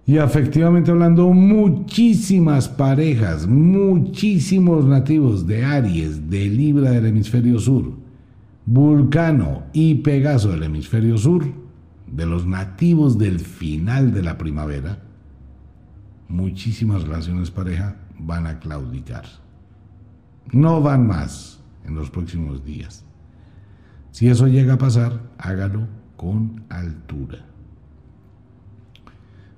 Y 0.06 0.18
efectivamente 0.18 0.90
hablando, 0.90 1.30
muchísimas 1.30 2.68
parejas, 2.68 3.46
muchísimos 3.46 4.86
nativos 4.86 5.46
de 5.46 5.64
Aries, 5.64 6.30
de 6.30 6.46
Libra 6.48 6.92
del 6.92 7.06
hemisferio 7.06 7.60
sur, 7.60 7.94
Vulcano 8.66 9.66
y 9.72 9.96
Pegaso 9.96 10.50
del 10.50 10.64
hemisferio 10.64 11.16
sur, 11.18 11.46
de 12.08 12.26
los 12.26 12.48
nativos 12.48 13.20
del 13.20 13.40
final 13.40 14.12
de 14.12 14.24
la 14.24 14.38
primavera, 14.38 15.00
muchísimas 16.28 17.04
relaciones 17.04 17.52
pareja 17.52 17.98
van 18.18 18.48
a 18.48 18.60
claudicar. 18.60 19.26
No 20.52 20.82
van 20.82 21.06
más 21.06 21.60
en 21.86 21.94
los 21.94 22.10
próximos 22.10 22.66
días. 22.66 23.06
Si 24.10 24.28
eso 24.28 24.48
llega 24.48 24.74
a 24.74 24.78
pasar, 24.80 25.22
hágalo 25.38 25.99
con 26.20 26.66
altura. 26.68 27.46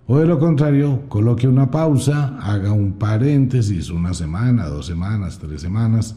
O 0.06 0.20
de 0.20 0.28
lo 0.28 0.38
contrario, 0.38 1.10
coloque 1.10 1.48
una 1.48 1.72
pausa, 1.72 2.38
haga 2.38 2.72
un 2.72 3.00
paréntesis, 3.00 3.90
una 3.90 4.14
semana, 4.14 4.68
dos 4.68 4.86
semanas, 4.86 5.40
tres 5.40 5.60
semanas. 5.60 6.16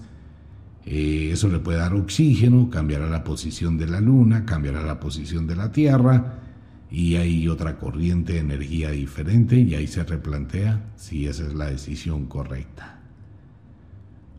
Eh, 0.84 1.30
eso 1.32 1.48
le 1.48 1.60
puede 1.60 1.78
dar 1.78 1.94
oxígeno, 1.94 2.68
cambiará 2.68 3.08
la 3.08 3.24
posición 3.24 3.78
de 3.78 3.86
la 3.86 4.02
luna, 4.02 4.44
cambiará 4.44 4.82
la 4.82 5.00
posición 5.00 5.46
de 5.46 5.56
la 5.56 5.72
Tierra 5.72 6.40
y 6.90 7.16
hay 7.16 7.48
otra 7.48 7.78
corriente 7.78 8.34
de 8.34 8.40
energía 8.40 8.90
diferente 8.90 9.58
y 9.58 9.74
ahí 9.74 9.86
se 9.86 10.04
replantea 10.04 10.92
si 10.94 11.26
esa 11.26 11.46
es 11.46 11.54
la 11.54 11.70
decisión 11.70 12.26
correcta. 12.26 13.00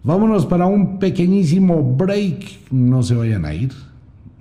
Vámonos 0.04 0.46
para 0.46 0.68
un 0.68 1.00
pequeñísimo 1.00 1.82
break, 1.96 2.72
no 2.72 3.02
se 3.02 3.16
vayan 3.16 3.44
a 3.46 3.56
ir, 3.56 3.74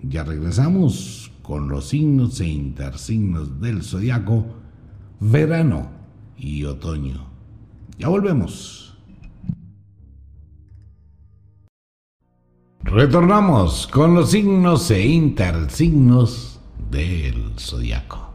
ya 0.03 0.25
regresamos 0.25 1.24
con 1.45 1.69
los 1.69 1.89
signos 1.91 2.41
e 2.41 2.47
intersignos 2.47 3.61
del 3.61 3.83
zodiaco, 3.83 4.47
verano 5.21 5.91
y 6.39 6.65
otoño. 6.65 7.27
Ya 7.99 8.09
volvemos. 8.09 8.97
Retornamos 12.83 13.87
con 13.89 14.15
los 14.15 14.31
signos 14.31 14.91
e 14.91 15.07
intersignos 15.07 16.61
del 16.91 17.53
zodiaco. 17.59 18.31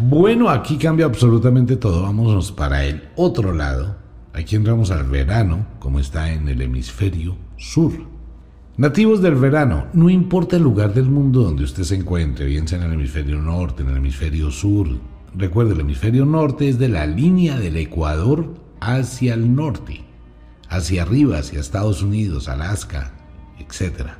Bueno, 0.00 0.48
aquí 0.48 0.78
cambia 0.78 1.06
absolutamente 1.06 1.74
todo. 1.74 2.02
Vámonos 2.02 2.52
para 2.52 2.84
el 2.84 3.08
otro 3.16 3.52
lado. 3.52 3.96
Aquí 4.32 4.54
entramos 4.54 4.92
al 4.92 5.08
verano, 5.08 5.66
como 5.80 5.98
está 5.98 6.32
en 6.32 6.46
el 6.46 6.62
hemisferio 6.62 7.36
sur. 7.56 8.19
Nativos 8.80 9.20
del 9.20 9.34
verano, 9.34 9.88
no 9.92 10.08
importa 10.08 10.56
el 10.56 10.62
lugar 10.62 10.94
del 10.94 11.04
mundo 11.04 11.42
donde 11.42 11.64
usted 11.64 11.82
se 11.82 11.96
encuentre, 11.96 12.46
bien 12.46 12.66
sea 12.66 12.78
en 12.78 12.84
el 12.84 12.94
hemisferio 12.94 13.38
norte, 13.38 13.82
en 13.82 13.90
el 13.90 13.98
hemisferio 13.98 14.50
sur. 14.50 14.88
Recuerde, 15.36 15.74
el 15.74 15.80
hemisferio 15.80 16.24
norte 16.24 16.66
es 16.66 16.78
de 16.78 16.88
la 16.88 17.06
línea 17.06 17.60
del 17.60 17.76
Ecuador 17.76 18.54
hacia 18.80 19.34
el 19.34 19.54
norte, 19.54 20.00
hacia 20.70 21.02
arriba, 21.02 21.36
hacia 21.36 21.60
Estados 21.60 22.02
Unidos, 22.02 22.48
Alaska, 22.48 23.12
etc. 23.58 24.12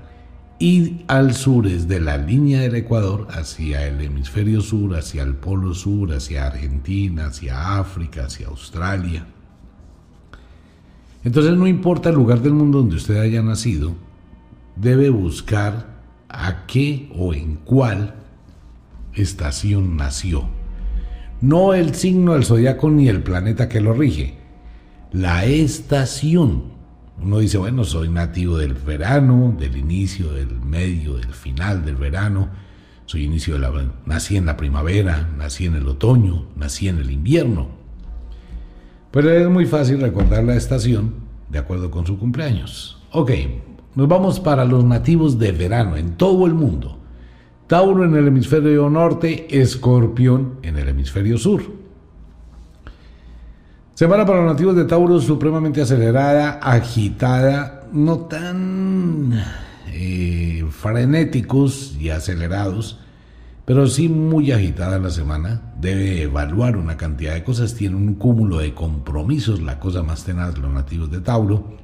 Y 0.58 1.06
al 1.08 1.32
sur 1.32 1.66
es 1.66 1.88
de 1.88 2.00
la 2.00 2.18
línea 2.18 2.60
del 2.60 2.74
Ecuador 2.74 3.28
hacia 3.30 3.86
el 3.86 3.98
hemisferio 4.02 4.60
sur, 4.60 4.94
hacia 4.94 5.22
el 5.22 5.36
polo 5.36 5.72
sur, 5.72 6.12
hacia 6.12 6.46
Argentina, 6.46 7.28
hacia 7.28 7.78
África, 7.78 8.26
hacia 8.26 8.48
Australia. 8.48 9.26
Entonces 11.24 11.56
no 11.56 11.66
importa 11.66 12.10
el 12.10 12.16
lugar 12.16 12.42
del 12.42 12.52
mundo 12.52 12.80
donde 12.80 12.96
usted 12.96 13.16
haya 13.16 13.40
nacido, 13.40 13.94
debe 14.76 15.10
buscar 15.10 16.00
a 16.28 16.66
qué 16.66 17.10
o 17.16 17.34
en 17.34 17.56
cuál 17.56 18.14
estación 19.14 19.96
nació. 19.96 20.48
No 21.40 21.74
el 21.74 21.94
signo 21.94 22.34
del 22.34 22.44
zodiaco 22.44 22.90
ni 22.90 23.08
el 23.08 23.22
planeta 23.22 23.68
que 23.68 23.80
lo 23.80 23.94
rige, 23.94 24.34
la 25.12 25.44
estación. 25.44 26.64
Uno 27.20 27.38
dice, 27.38 27.58
bueno, 27.58 27.84
soy 27.84 28.08
nativo 28.08 28.56
del 28.58 28.74
verano, 28.74 29.54
del 29.58 29.76
inicio, 29.76 30.32
del 30.32 30.60
medio, 30.60 31.16
del 31.16 31.32
final 31.34 31.84
del 31.84 31.96
verano, 31.96 32.48
soy 33.10 33.24
inicio 33.24 33.54
de 33.54 33.60
la 33.60 33.72
nací 34.06 34.36
en 34.36 34.46
la 34.46 34.56
primavera, 34.56 35.28
nací 35.36 35.66
en 35.66 35.74
el 35.74 35.88
otoño, 35.88 36.46
nací 36.54 36.86
en 36.86 36.98
el 36.98 37.10
invierno. 37.10 37.68
Pero 39.10 39.30
es 39.30 39.48
muy 39.48 39.66
fácil 39.66 40.00
recordar 40.00 40.44
la 40.44 40.54
estación 40.54 41.14
de 41.48 41.58
acuerdo 41.58 41.90
con 41.90 42.06
su 42.06 42.18
cumpleaños. 42.18 43.02
Ok, 43.10 43.32
nos 43.94 44.08
vamos 44.08 44.40
para 44.40 44.64
los 44.64 44.84
nativos 44.84 45.38
de 45.38 45.52
verano 45.52 45.96
en 45.96 46.16
todo 46.16 46.46
el 46.46 46.54
mundo. 46.54 46.98
Tauro 47.66 48.04
en 48.04 48.16
el 48.16 48.28
hemisferio 48.28 48.90
norte, 48.90 49.60
Escorpión 49.60 50.58
en 50.62 50.76
el 50.76 50.88
hemisferio 50.88 51.38
sur. 51.38 51.62
Semana 53.94 54.24
para 54.24 54.42
los 54.42 54.52
nativos 54.52 54.74
de 54.76 54.86
Tauro 54.86 55.20
supremamente 55.20 55.82
acelerada, 55.82 56.58
agitada, 56.62 57.86
no 57.92 58.20
tan 58.20 59.40
eh, 59.88 60.64
frenéticos 60.70 61.96
y 62.00 62.08
acelerados, 62.08 62.98
pero 63.66 63.86
sí 63.86 64.08
muy 64.08 64.52
agitada 64.52 64.98
la 64.98 65.10
semana. 65.10 65.74
Debe 65.80 66.22
evaluar 66.22 66.76
una 66.76 66.96
cantidad 66.96 67.34
de 67.34 67.44
cosas, 67.44 67.74
tiene 67.74 67.96
un 67.96 68.14
cúmulo 68.14 68.58
de 68.58 68.74
compromisos, 68.74 69.60
la 69.60 69.78
cosa 69.78 70.02
más 70.02 70.24
tenaz 70.24 70.56
los 70.58 70.72
nativos 70.72 71.10
de 71.10 71.20
Tauro, 71.20 71.76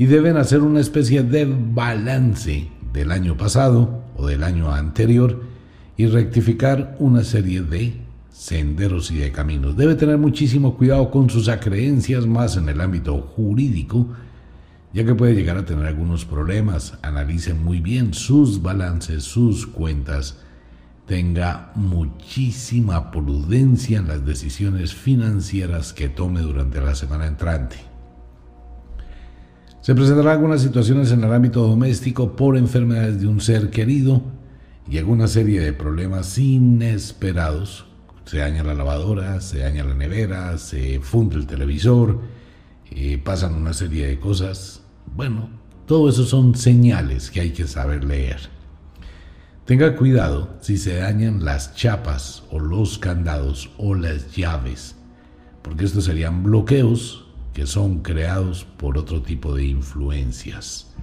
y 0.00 0.06
deben 0.06 0.38
hacer 0.38 0.62
una 0.62 0.80
especie 0.80 1.22
de 1.22 1.44
balance 1.44 2.68
del 2.90 3.12
año 3.12 3.36
pasado 3.36 4.02
o 4.16 4.26
del 4.26 4.44
año 4.44 4.72
anterior 4.72 5.42
y 5.98 6.06
rectificar 6.06 6.96
una 6.98 7.22
serie 7.22 7.60
de 7.60 8.00
senderos 8.32 9.10
y 9.10 9.18
de 9.18 9.30
caminos. 9.30 9.76
Debe 9.76 9.96
tener 9.96 10.16
muchísimo 10.16 10.78
cuidado 10.78 11.10
con 11.10 11.28
sus 11.28 11.50
acreencias 11.50 12.26
más 12.26 12.56
en 12.56 12.70
el 12.70 12.80
ámbito 12.80 13.20
jurídico, 13.20 14.08
ya 14.94 15.04
que 15.04 15.14
puede 15.14 15.34
llegar 15.34 15.58
a 15.58 15.66
tener 15.66 15.84
algunos 15.84 16.24
problemas. 16.24 16.94
Analice 17.02 17.52
muy 17.52 17.80
bien 17.80 18.14
sus 18.14 18.62
balances, 18.62 19.24
sus 19.24 19.66
cuentas. 19.66 20.38
Tenga 21.06 21.72
muchísima 21.74 23.10
prudencia 23.10 23.98
en 23.98 24.08
las 24.08 24.24
decisiones 24.24 24.94
financieras 24.94 25.92
que 25.92 26.08
tome 26.08 26.40
durante 26.40 26.80
la 26.80 26.94
semana 26.94 27.26
entrante. 27.26 27.89
Se 29.80 29.94
presentarán 29.94 30.32
algunas 30.32 30.60
situaciones 30.60 31.10
en 31.10 31.24
el 31.24 31.32
ámbito 31.32 31.66
doméstico 31.66 32.36
por 32.36 32.58
enfermedades 32.58 33.18
de 33.18 33.26
un 33.26 33.40
ser 33.40 33.70
querido 33.70 34.20
y 34.86 34.98
alguna 34.98 35.26
serie 35.26 35.60
de 35.60 35.72
problemas 35.72 36.36
inesperados 36.36 37.86
se 38.26 38.38
daña 38.38 38.62
la 38.62 38.74
lavadora, 38.74 39.40
se 39.40 39.60
daña 39.60 39.82
la 39.82 39.94
nevera, 39.94 40.58
se 40.58 41.00
funde 41.00 41.36
el 41.36 41.46
televisor, 41.46 42.20
eh, 42.90 43.16
pasan 43.24 43.54
una 43.54 43.72
serie 43.72 44.06
de 44.06 44.20
cosas. 44.20 44.82
Bueno, 45.16 45.48
todo 45.86 46.10
eso 46.10 46.26
son 46.26 46.54
señales 46.54 47.30
que 47.30 47.40
hay 47.40 47.52
que 47.52 47.66
saber 47.66 48.04
leer. 48.04 48.50
Tenga 49.64 49.96
cuidado 49.96 50.58
si 50.60 50.76
se 50.76 50.96
dañan 50.96 51.42
las 51.42 51.74
chapas 51.74 52.42
o 52.50 52.58
los 52.58 52.98
candados 52.98 53.70
o 53.78 53.94
las 53.94 54.36
llaves, 54.36 54.94
porque 55.62 55.86
estos 55.86 56.04
serían 56.04 56.42
bloqueos 56.42 57.29
que 57.52 57.66
son 57.66 58.00
creados 58.00 58.64
por 58.64 58.96
otro 58.98 59.22
tipo 59.22 59.54
de 59.54 59.64
influencias. 59.64 60.94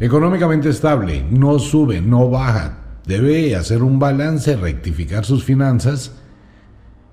Económicamente 0.00 0.68
estable, 0.70 1.24
no 1.30 1.58
sube, 1.58 2.00
no 2.00 2.28
baja, 2.28 2.78
debe 3.06 3.54
hacer 3.54 3.82
un 3.82 3.98
balance, 3.98 4.56
rectificar 4.56 5.24
sus 5.24 5.44
finanzas 5.44 6.12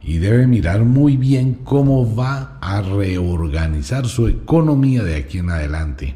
y 0.01 0.17
debe 0.17 0.47
mirar 0.47 0.83
muy 0.83 1.15
bien 1.15 1.59
cómo 1.63 2.15
va 2.15 2.57
a 2.59 2.81
reorganizar 2.81 4.07
su 4.07 4.27
economía 4.27 5.03
de 5.03 5.15
aquí 5.15 5.37
en 5.37 5.51
adelante. 5.51 6.15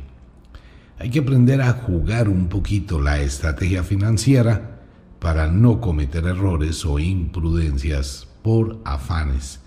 Hay 0.98 1.10
que 1.12 1.20
aprender 1.20 1.62
a 1.62 1.74
jugar 1.74 2.30
un 2.30 2.48
poquito 2.48 3.00
la 3.00 3.20
estrategia 3.20 3.84
financiera 3.84 4.80
para 5.20 5.48
no 5.48 5.82
cometer 5.82 6.26
errores 6.26 6.86
o 6.86 7.00
imprudencias 7.00 8.28
por 8.42 8.80
afanes. 8.86 9.60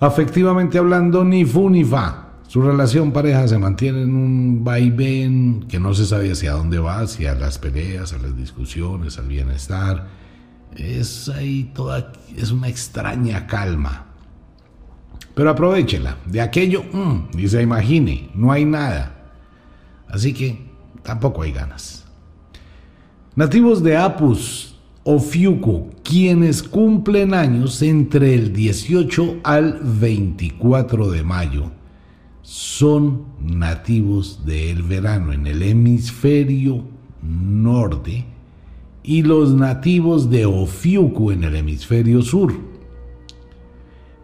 Afectivamente 0.00 0.78
hablando, 0.78 1.24
ni 1.24 1.44
fu 1.44 1.68
ni 1.68 1.84
fa. 1.84 2.28
Su 2.46 2.62
relación 2.62 3.12
pareja 3.12 3.46
se 3.46 3.58
mantiene 3.58 4.02
en 4.02 4.16
un 4.16 4.64
vaivén 4.64 5.66
que 5.68 5.78
no 5.78 5.94
se 5.94 6.06
sabe 6.06 6.32
hacia 6.32 6.52
dónde 6.52 6.78
va, 6.78 7.00
hacia 7.00 7.34
las 7.34 7.58
peleas, 7.58 8.12
a 8.12 8.18
las 8.18 8.36
discusiones, 8.36 9.18
al 9.18 9.28
bienestar. 9.28 10.08
Es 10.74 11.28
ahí 11.28 11.70
toda, 11.74 12.12
es 12.36 12.50
una 12.50 12.68
extraña 12.68 13.46
calma. 13.46 14.06
Pero 15.34 15.50
aprovechela. 15.50 16.16
De 16.26 16.40
aquello, 16.40 16.82
mmm, 16.92 17.28
ni 17.34 17.46
se 17.46 17.62
imagine, 17.62 18.30
no 18.34 18.50
hay 18.50 18.64
nada. 18.64 19.32
Así 20.08 20.32
que 20.32 20.66
tampoco 21.02 21.42
hay 21.42 21.52
ganas. 21.52 22.04
Nativos 23.36 23.82
de 23.82 23.96
Apus 23.96 24.69
o 25.10 25.90
quienes 26.02 26.62
cumplen 26.62 27.34
años 27.34 27.82
entre 27.82 28.34
el 28.34 28.52
18 28.52 29.40
al 29.42 29.80
24 29.82 31.10
de 31.10 31.22
mayo 31.22 31.70
son 32.42 33.24
nativos 33.40 34.44
del 34.44 34.82
verano 34.82 35.32
en 35.32 35.46
el 35.46 35.62
hemisferio 35.62 36.84
norte 37.22 38.24
y 39.02 39.22
los 39.22 39.52
nativos 39.52 40.30
de 40.30 40.46
Ofiuku 40.46 41.32
en 41.32 41.44
el 41.44 41.56
hemisferio 41.56 42.22
sur. 42.22 42.52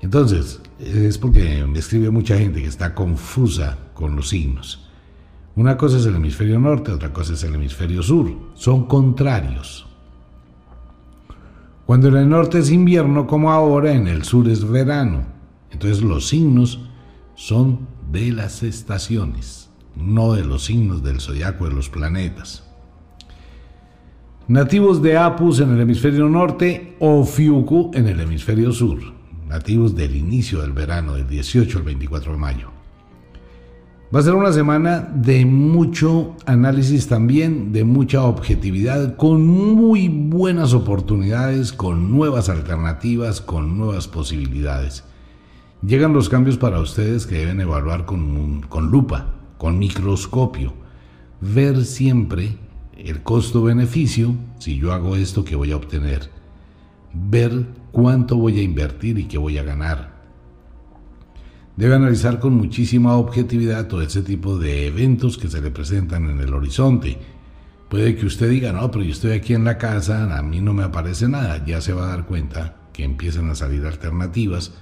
Entonces, 0.00 0.60
es 0.78 1.18
porque 1.18 1.64
me 1.66 1.78
escribe 1.78 2.10
mucha 2.10 2.36
gente 2.38 2.60
que 2.60 2.68
está 2.68 2.94
confusa 2.94 3.78
con 3.94 4.14
los 4.14 4.28
signos. 4.28 4.88
Una 5.56 5.76
cosa 5.76 5.96
es 5.98 6.06
el 6.06 6.16
hemisferio 6.16 6.58
norte, 6.60 6.92
otra 6.92 7.12
cosa 7.12 7.32
es 7.32 7.42
el 7.44 7.54
hemisferio 7.54 8.02
sur. 8.02 8.30
Son 8.54 8.86
contrarios. 8.86 9.86
Cuando 11.86 12.08
en 12.08 12.16
el 12.16 12.28
norte 12.28 12.58
es 12.58 12.72
invierno 12.72 13.28
como 13.28 13.52
ahora, 13.52 13.92
en 13.92 14.08
el 14.08 14.24
sur 14.24 14.48
es 14.48 14.68
verano. 14.68 15.24
Entonces 15.70 16.02
los 16.02 16.26
signos 16.26 16.80
son 17.36 17.86
de 18.10 18.32
las 18.32 18.64
estaciones, 18.64 19.70
no 19.94 20.32
de 20.32 20.44
los 20.44 20.64
signos 20.64 21.04
del 21.04 21.20
zodiaco 21.20 21.68
de 21.68 21.74
los 21.74 21.88
planetas. 21.88 22.64
Nativos 24.48 25.00
de 25.00 25.16
Apus 25.16 25.60
en 25.60 25.74
el 25.74 25.80
hemisferio 25.80 26.28
norte 26.28 26.96
o 26.98 27.24
Fiuku 27.24 27.92
en 27.94 28.08
el 28.08 28.20
hemisferio 28.20 28.72
sur, 28.72 28.98
nativos 29.46 29.94
del 29.94 30.16
inicio 30.16 30.62
del 30.62 30.72
verano, 30.72 31.14
del 31.14 31.28
18 31.28 31.78
al 31.78 31.84
24 31.84 32.32
de 32.32 32.38
mayo. 32.38 32.75
Va 34.14 34.20
a 34.20 34.22
ser 34.22 34.34
una 34.34 34.52
semana 34.52 35.00
de 35.00 35.44
mucho 35.44 36.36
análisis 36.46 37.08
también, 37.08 37.72
de 37.72 37.82
mucha 37.82 38.22
objetividad, 38.22 39.16
con 39.16 39.44
muy 39.44 40.08
buenas 40.08 40.74
oportunidades, 40.74 41.72
con 41.72 42.12
nuevas 42.12 42.48
alternativas, 42.48 43.40
con 43.40 43.76
nuevas 43.76 44.06
posibilidades. 44.06 45.02
Llegan 45.82 46.12
los 46.12 46.28
cambios 46.28 46.56
para 46.56 46.78
ustedes 46.78 47.26
que 47.26 47.38
deben 47.38 47.60
evaluar 47.60 48.06
con, 48.06 48.62
con 48.68 48.92
lupa, 48.92 49.34
con 49.58 49.80
microscopio, 49.80 50.72
ver 51.40 51.84
siempre 51.84 52.56
el 52.96 53.24
costo-beneficio, 53.24 54.36
si 54.60 54.78
yo 54.78 54.92
hago 54.92 55.16
esto, 55.16 55.44
¿qué 55.44 55.56
voy 55.56 55.72
a 55.72 55.76
obtener? 55.76 56.30
Ver 57.12 57.66
cuánto 57.90 58.36
voy 58.36 58.60
a 58.60 58.62
invertir 58.62 59.18
y 59.18 59.24
qué 59.24 59.36
voy 59.36 59.58
a 59.58 59.64
ganar. 59.64 60.15
Debe 61.76 61.94
analizar 61.94 62.40
con 62.40 62.54
muchísima 62.54 63.16
objetividad 63.16 63.86
todo 63.86 64.02
ese 64.02 64.22
tipo 64.22 64.58
de 64.58 64.86
eventos 64.86 65.36
que 65.36 65.48
se 65.48 65.60
le 65.60 65.70
presentan 65.70 66.30
en 66.30 66.40
el 66.40 66.54
horizonte. 66.54 67.18
Puede 67.88 68.16
que 68.16 68.26
usted 68.26 68.48
diga, 68.48 68.72
no, 68.72 68.90
pero 68.90 69.04
yo 69.04 69.12
estoy 69.12 69.32
aquí 69.32 69.54
en 69.54 69.64
la 69.64 69.78
casa, 69.78 70.36
a 70.36 70.42
mí 70.42 70.60
no 70.60 70.72
me 70.72 70.84
aparece 70.84 71.28
nada. 71.28 71.64
Ya 71.64 71.80
se 71.80 71.92
va 71.92 72.04
a 72.04 72.16
dar 72.16 72.26
cuenta 72.26 72.76
que 72.92 73.04
empiezan 73.04 73.50
a 73.50 73.54
salir 73.54 73.84
alternativas 73.84 74.72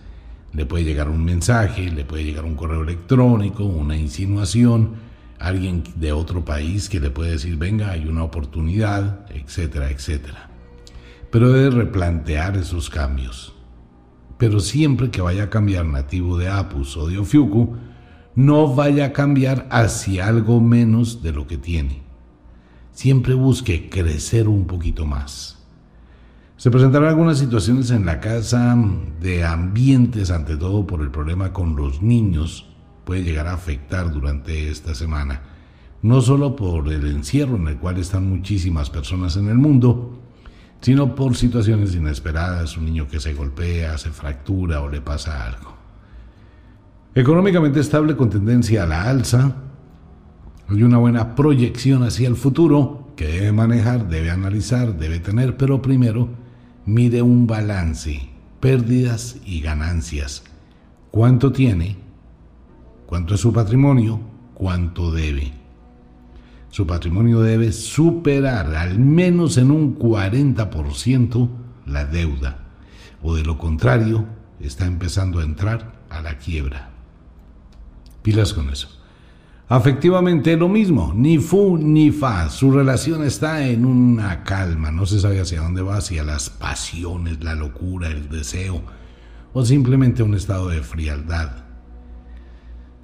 le 0.55 0.66
puede 0.66 0.84
llegar 0.84 1.09
un 1.09 1.24
mensaje, 1.24 1.90
le 1.90 2.05
puede 2.05 2.24
llegar 2.24 2.45
un 2.45 2.55
correo 2.55 2.82
electrónico, 2.82 3.64
una 3.64 3.97
insinuación, 3.97 4.95
alguien 5.40 5.82
de 5.97 6.12
otro 6.12 6.45
país 6.45 6.88
que 6.88 7.01
le 7.01 7.11
puede 7.11 7.32
decir, 7.32 7.57
venga, 7.57 7.90
hay 7.90 8.07
una 8.07 8.22
oportunidad, 8.22 9.26
etcétera, 9.30 9.91
etcétera. 9.91 10.49
Pero 11.30 11.50
debe 11.50 11.75
replantear 11.75 12.57
esos 12.57 12.88
cambios. 12.88 13.54
Pero 14.38 14.61
siempre 14.61 15.11
que 15.11 15.20
vaya 15.20 15.44
a 15.44 15.50
cambiar 15.50 15.86
nativo 15.86 16.36
de 16.36 16.48
Apus 16.48 16.96
o 16.96 17.08
de 17.08 17.18
Ofiuku, 17.18 17.76
no 18.34 18.74
vaya 18.74 19.06
a 19.06 19.12
cambiar 19.12 19.66
hacia 19.70 20.26
algo 20.26 20.61
menos 20.61 21.22
de 21.22 21.32
lo 21.32 21.46
que 21.46 21.56
tiene. 21.56 22.02
Siempre 22.92 23.34
busque 23.34 23.88
crecer 23.88 24.48
un 24.48 24.66
poquito 24.66 25.06
más. 25.06 25.54
Se 26.56 26.70
presentarán 26.70 27.08
algunas 27.08 27.38
situaciones 27.38 27.90
en 27.90 28.06
la 28.06 28.20
casa 28.20 28.76
de 29.20 29.44
ambientes, 29.44 30.30
ante 30.30 30.56
todo 30.56 30.86
por 30.86 31.00
el 31.00 31.11
problema 31.11 31.52
con 31.52 31.76
los 31.76 32.00
niños, 32.00 32.66
puede 33.04 33.22
llegar 33.22 33.46
a 33.46 33.54
afectar 33.54 34.11
durante 34.12 34.70
esta 34.70 34.94
semana, 34.94 35.42
no 36.02 36.20
solo 36.20 36.56
por 36.56 36.92
el 36.92 37.06
encierro 37.06 37.56
en 37.56 37.68
el 37.68 37.78
cual 37.78 37.98
están 37.98 38.28
muchísimas 38.28 38.90
personas 38.90 39.36
en 39.36 39.48
el 39.48 39.56
mundo, 39.56 40.24
sino 40.84 41.14
por 41.14 41.34
situaciones 41.34 41.94
inesperadas, 41.94 42.76
un 42.76 42.84
niño 42.84 43.08
que 43.08 43.18
se 43.18 43.32
golpea, 43.32 43.96
se 43.96 44.11
fractura 44.11 44.82
o 44.82 44.90
le 44.90 45.00
pasa 45.00 45.46
algo. 45.46 45.74
Económicamente 47.14 47.80
estable 47.80 48.16
con 48.16 48.28
tendencia 48.28 48.82
a 48.82 48.86
la 48.86 49.08
alza, 49.08 49.56
hay 50.68 50.82
una 50.82 50.98
buena 50.98 51.34
proyección 51.34 52.02
hacia 52.02 52.28
el 52.28 52.36
futuro 52.36 53.14
que 53.16 53.26
debe 53.28 53.52
manejar, 53.52 54.11
debe 54.11 54.30
analizar, 54.30 54.98
debe 54.98 55.20
tener, 55.20 55.56
pero 55.56 55.80
primero 55.80 56.28
mide 56.84 57.22
un 57.22 57.46
balance, 57.46 58.28
pérdidas 58.61 59.36
y 59.46 59.62
ganancias. 59.62 60.44
¿Cuánto 61.11 61.50
tiene? 61.50 61.96
¿Cuánto 63.06 63.36
es 63.36 63.40
su 63.40 63.54
patrimonio? 63.54 64.20
¿Cuánto 64.52 65.11
debe? 65.11 65.63
Su 66.75 66.88
patrimonio 66.88 67.41
debe 67.41 67.71
superar 67.71 68.75
al 68.75 68.99
menos 68.99 69.59
en 69.59 69.71
un 69.71 69.96
40% 69.96 71.49
la 71.87 72.05
deuda, 72.05 72.64
o 73.22 73.37
de 73.37 73.45
lo 73.45 73.59
contrario, 73.59 74.25
está 74.59 74.84
empezando 74.84 75.38
a 75.38 75.45
entrar 75.45 76.03
a 76.11 76.21
la 76.21 76.37
quiebra. 76.37 76.91
Pilas 78.22 78.53
con 78.53 78.71
eso. 78.71 78.88
Afectivamente 79.68 80.57
lo 80.57 80.68
mismo, 80.68 81.13
ni 81.14 81.38
fu 81.38 81.76
ni 81.76 82.11
fa. 82.11 82.51
Su 82.51 82.72
relación 82.72 83.22
está 83.22 83.64
en 83.68 83.84
una 83.84 84.42
calma, 84.42 84.91
no 84.91 85.07
se 85.07 85.21
sabe 85.21 85.41
hacia 85.41 85.61
dónde 85.61 85.83
va, 85.83 85.99
hacia 85.99 86.25
las 86.25 86.51
pasiones, 86.51 87.45
la 87.45 87.55
locura, 87.55 88.09
el 88.09 88.29
deseo, 88.29 88.83
o 89.53 89.64
simplemente 89.64 90.25
un 90.25 90.34
estado 90.34 90.71
de 90.71 90.83
frialdad. 90.83 91.53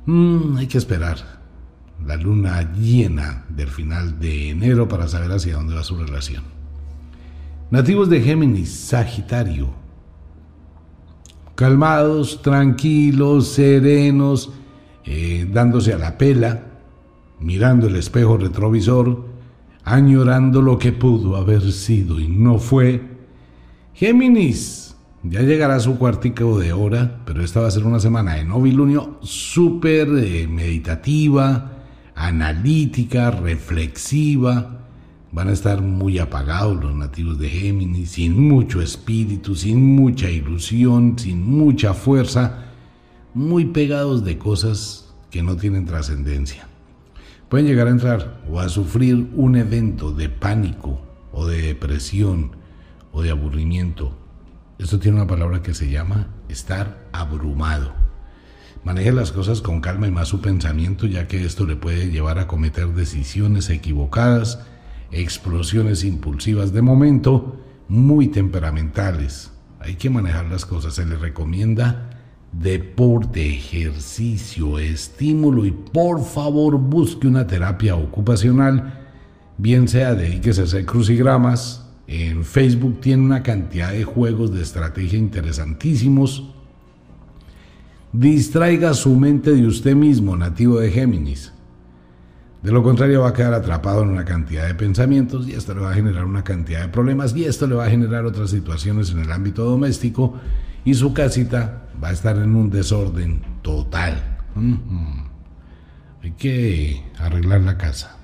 Mm, 0.06 0.56
hay 0.56 0.66
que 0.66 0.78
esperar 0.78 1.39
la 2.06 2.16
luna 2.16 2.72
llena 2.72 3.44
del 3.48 3.68
final 3.68 4.18
de 4.18 4.50
enero 4.50 4.88
para 4.88 5.08
saber 5.08 5.30
hacia 5.32 5.56
dónde 5.56 5.74
va 5.74 5.82
su 5.82 5.96
relación. 5.96 6.44
Nativos 7.70 8.08
de 8.10 8.20
Géminis, 8.20 8.70
Sagitario. 8.70 9.68
Calmados, 11.54 12.42
tranquilos, 12.42 13.48
serenos, 13.48 14.50
eh, 15.04 15.48
dándose 15.52 15.92
a 15.92 15.98
la 15.98 16.16
pela, 16.16 16.64
mirando 17.38 17.86
el 17.86 17.96
espejo 17.96 18.38
retrovisor, 18.38 19.26
añorando 19.84 20.62
lo 20.62 20.78
que 20.78 20.92
pudo 20.92 21.36
haber 21.36 21.70
sido 21.70 22.18
y 22.18 22.28
no 22.28 22.58
fue. 22.58 23.02
Géminis, 23.94 24.96
ya 25.22 25.42
llegará 25.42 25.78
su 25.80 25.98
cuartico 25.98 26.58
de 26.58 26.72
hora, 26.72 27.20
pero 27.26 27.42
esta 27.42 27.60
va 27.60 27.68
a 27.68 27.70
ser 27.70 27.84
una 27.84 28.00
semana 28.00 28.34
de 28.34 28.44
novilunio 28.44 29.18
súper 29.22 30.08
eh, 30.16 30.48
meditativa, 30.48 31.79
analítica, 32.14 33.30
reflexiva. 33.30 34.86
Van 35.32 35.48
a 35.48 35.52
estar 35.52 35.80
muy 35.80 36.18
apagados 36.18 36.82
los 36.82 36.94
nativos 36.94 37.38
de 37.38 37.48
Géminis, 37.48 38.12
sin 38.12 38.48
mucho 38.48 38.82
espíritu, 38.82 39.54
sin 39.54 39.94
mucha 39.94 40.28
ilusión, 40.28 41.18
sin 41.18 41.44
mucha 41.46 41.94
fuerza, 41.94 42.64
muy 43.32 43.66
pegados 43.66 44.24
de 44.24 44.38
cosas 44.38 45.14
que 45.30 45.42
no 45.42 45.56
tienen 45.56 45.86
trascendencia. 45.86 46.66
Pueden 47.48 47.66
llegar 47.66 47.86
a 47.86 47.90
entrar 47.90 48.40
o 48.48 48.60
a 48.60 48.68
sufrir 48.68 49.30
un 49.34 49.56
evento 49.56 50.12
de 50.12 50.28
pánico 50.28 51.00
o 51.32 51.46
de 51.46 51.62
depresión 51.62 52.52
o 53.12 53.22
de 53.22 53.30
aburrimiento. 53.30 54.16
Esto 54.78 54.98
tiene 54.98 55.18
una 55.18 55.26
palabra 55.26 55.62
que 55.62 55.74
se 55.74 55.90
llama 55.90 56.28
estar 56.48 57.08
abrumado. 57.12 57.99
Maneje 58.82 59.12
las 59.12 59.30
cosas 59.30 59.60
con 59.60 59.82
calma 59.82 60.08
y 60.08 60.10
más 60.10 60.28
su 60.28 60.40
pensamiento, 60.40 61.06
ya 61.06 61.28
que 61.28 61.44
esto 61.44 61.66
le 61.66 61.76
puede 61.76 62.10
llevar 62.10 62.38
a 62.38 62.46
cometer 62.46 62.88
decisiones 62.88 63.68
equivocadas, 63.68 64.60
explosiones 65.12 66.02
impulsivas 66.02 66.72
de 66.72 66.80
momento, 66.80 67.60
muy 67.88 68.28
temperamentales. 68.28 69.50
Hay 69.80 69.96
que 69.96 70.08
manejar 70.08 70.46
las 70.46 70.64
cosas. 70.64 70.94
Se 70.94 71.04
le 71.04 71.16
recomienda 71.16 72.10
deporte, 72.52 73.54
ejercicio, 73.54 74.78
estímulo 74.78 75.66
y 75.66 75.72
por 75.72 76.24
favor 76.24 76.78
busque 76.78 77.28
una 77.28 77.46
terapia 77.46 77.96
ocupacional, 77.96 78.98
bien 79.58 79.88
sea 79.88 80.14
dedíquese 80.14 80.62
a 80.62 80.64
hacer 80.64 80.86
crucigramas. 80.86 81.86
En 82.06 82.44
Facebook 82.44 83.00
tiene 83.02 83.24
una 83.24 83.42
cantidad 83.42 83.92
de 83.92 84.04
juegos 84.04 84.52
de 84.52 84.62
estrategia 84.62 85.18
interesantísimos 85.18 86.54
Distraiga 88.12 88.92
su 88.94 89.14
mente 89.14 89.52
de 89.52 89.66
usted 89.66 89.94
mismo, 89.94 90.36
nativo 90.36 90.80
de 90.80 90.90
Géminis. 90.90 91.52
De 92.60 92.72
lo 92.72 92.82
contrario 92.82 93.22
va 93.22 93.28
a 93.28 93.32
quedar 93.32 93.54
atrapado 93.54 94.02
en 94.02 94.10
una 94.10 94.24
cantidad 94.24 94.66
de 94.66 94.74
pensamientos 94.74 95.48
y 95.48 95.52
esto 95.52 95.74
le 95.74 95.80
va 95.80 95.92
a 95.92 95.94
generar 95.94 96.24
una 96.24 96.42
cantidad 96.42 96.82
de 96.82 96.88
problemas 96.88 97.34
y 97.36 97.44
esto 97.44 97.66
le 97.68 97.76
va 97.76 97.86
a 97.86 97.90
generar 97.90 98.26
otras 98.26 98.50
situaciones 98.50 99.12
en 99.12 99.20
el 99.20 99.30
ámbito 99.30 99.64
doméstico 99.64 100.34
y 100.84 100.94
su 100.94 101.14
casita 101.14 101.88
va 102.02 102.08
a 102.08 102.12
estar 102.12 102.36
en 102.36 102.56
un 102.56 102.68
desorden 102.68 103.42
total. 103.62 104.38
Hay 106.22 106.32
que 106.32 107.02
arreglar 107.18 107.60
la 107.60 107.78
casa. 107.78 108.16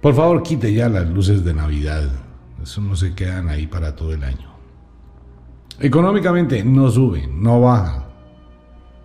Por 0.00 0.14
favor, 0.14 0.42
quite 0.42 0.72
ya 0.72 0.88
las 0.88 1.08
luces 1.08 1.44
de 1.44 1.54
Navidad. 1.54 2.08
Eso 2.62 2.80
no 2.80 2.94
se 2.94 3.14
quedan 3.14 3.48
ahí 3.48 3.66
para 3.66 3.96
todo 3.96 4.14
el 4.14 4.22
año. 4.22 4.52
Económicamente 5.80 6.64
no 6.64 6.88
sube, 6.88 7.26
no 7.26 7.60
baja 7.60 8.01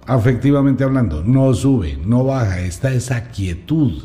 afectivamente 0.08 0.86
hablando, 0.86 1.24
no 1.24 1.54
sube, 1.54 1.98
no 2.04 2.24
baja, 2.24 2.62
está 2.62 2.92
esa 2.92 3.28
quietud. 3.28 4.04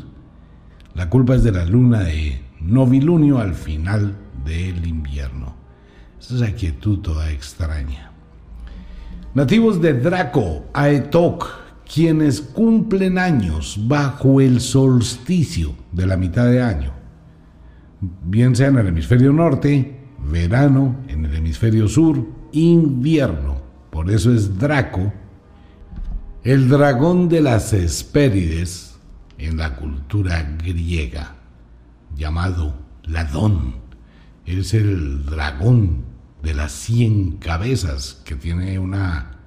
La 0.93 1.09
culpa 1.09 1.35
es 1.35 1.43
de 1.43 1.53
la 1.53 1.65
luna 1.65 2.01
de 2.01 2.41
novilunio 2.59 3.39
al 3.39 3.55
final 3.55 4.15
del 4.45 4.85
invierno. 4.85 5.55
Es 6.19 6.31
esa 6.31 6.53
quietud 6.53 6.99
toda 6.99 7.31
extraña. 7.31 8.11
Nativos 9.33 9.81
de 9.81 9.93
Draco, 9.93 10.65
Aetok, 10.73 11.47
quienes 11.91 12.41
cumplen 12.41 13.17
años 13.17 13.79
bajo 13.87 14.41
el 14.41 14.59
solsticio 14.61 15.73
de 15.91 16.05
la 16.05 16.17
mitad 16.17 16.45
de 16.45 16.61
año, 16.61 16.91
bien 18.25 18.55
sea 18.55 18.67
en 18.67 18.77
el 18.77 18.87
hemisferio 18.87 19.31
norte, 19.31 20.01
verano, 20.29 20.97
en 21.07 21.25
el 21.25 21.35
hemisferio 21.35 21.87
sur, 21.87 22.25
invierno. 22.51 23.61
Por 23.89 24.11
eso 24.11 24.33
es 24.33 24.57
Draco 24.59 25.13
el 26.43 26.67
dragón 26.67 27.29
de 27.29 27.41
las 27.41 27.71
Hespérides 27.71 28.97
en 29.37 29.57
la 29.57 29.75
cultura 29.77 30.57
griega, 30.61 31.35
llamado 32.15 32.75
Ladón, 33.03 33.75
es 34.45 34.73
el 34.73 35.25
dragón 35.25 36.03
de 36.41 36.53
las 36.53 36.73
cien 36.73 37.37
cabezas 37.37 38.21
que 38.25 38.35
tiene 38.35 38.77
una, 38.77 39.37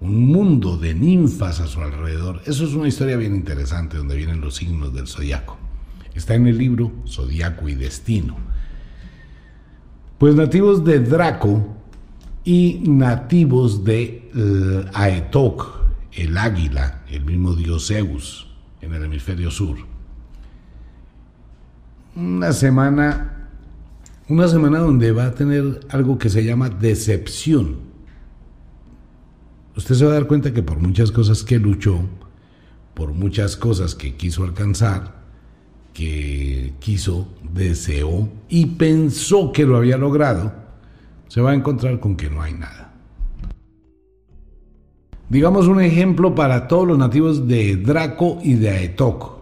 un 0.00 0.26
mundo 0.26 0.78
de 0.78 0.94
ninfas 0.94 1.60
a 1.60 1.66
su 1.66 1.82
alrededor. 1.82 2.40
Eso 2.46 2.64
es 2.64 2.72
una 2.72 2.88
historia 2.88 3.18
bien 3.18 3.34
interesante 3.34 3.98
donde 3.98 4.16
vienen 4.16 4.40
los 4.40 4.56
signos 4.56 4.94
del 4.94 5.06
zodiaco. 5.06 5.58
Está 6.14 6.34
en 6.34 6.46
el 6.46 6.56
libro 6.56 6.90
Zodiaco 7.06 7.68
y 7.68 7.74
Destino. 7.74 8.36
Pues 10.16 10.34
nativos 10.34 10.84
de 10.84 11.00
Draco 11.00 11.76
y 12.44 12.82
nativos 12.86 13.84
de 13.84 14.30
eh, 14.34 14.84
Aetok, 14.94 15.83
el 16.16 16.36
águila, 16.38 17.02
el 17.10 17.24
mismo 17.24 17.54
dios 17.54 17.88
Zeus, 17.88 18.48
en 18.80 18.94
el 18.94 19.04
hemisferio 19.04 19.50
sur. 19.50 19.78
Una 22.16 22.52
semana, 22.52 23.48
una 24.28 24.46
semana 24.46 24.78
donde 24.78 25.12
va 25.12 25.26
a 25.26 25.34
tener 25.34 25.80
algo 25.88 26.18
que 26.18 26.30
se 26.30 26.44
llama 26.44 26.70
decepción. 26.70 27.78
Usted 29.76 29.96
se 29.96 30.04
va 30.04 30.12
a 30.12 30.14
dar 30.14 30.26
cuenta 30.28 30.52
que 30.52 30.62
por 30.62 30.78
muchas 30.78 31.10
cosas 31.10 31.42
que 31.42 31.58
luchó, 31.58 32.00
por 32.94 33.12
muchas 33.12 33.56
cosas 33.56 33.96
que 33.96 34.14
quiso 34.14 34.44
alcanzar, 34.44 35.24
que 35.92 36.74
quiso, 36.78 37.28
deseó 37.42 38.28
y 38.48 38.66
pensó 38.66 39.52
que 39.52 39.66
lo 39.66 39.76
había 39.76 39.96
logrado, 39.96 40.52
se 41.26 41.40
va 41.40 41.50
a 41.50 41.54
encontrar 41.54 41.98
con 41.98 42.16
que 42.16 42.30
no 42.30 42.40
hay 42.40 42.54
nada. 42.54 42.93
Digamos 45.28 45.66
un 45.68 45.80
ejemplo 45.80 46.34
para 46.34 46.68
todos 46.68 46.86
los 46.86 46.98
nativos 46.98 47.48
de 47.48 47.76
Draco 47.76 48.38
y 48.42 48.54
de 48.54 48.70
Aetok. 48.70 49.34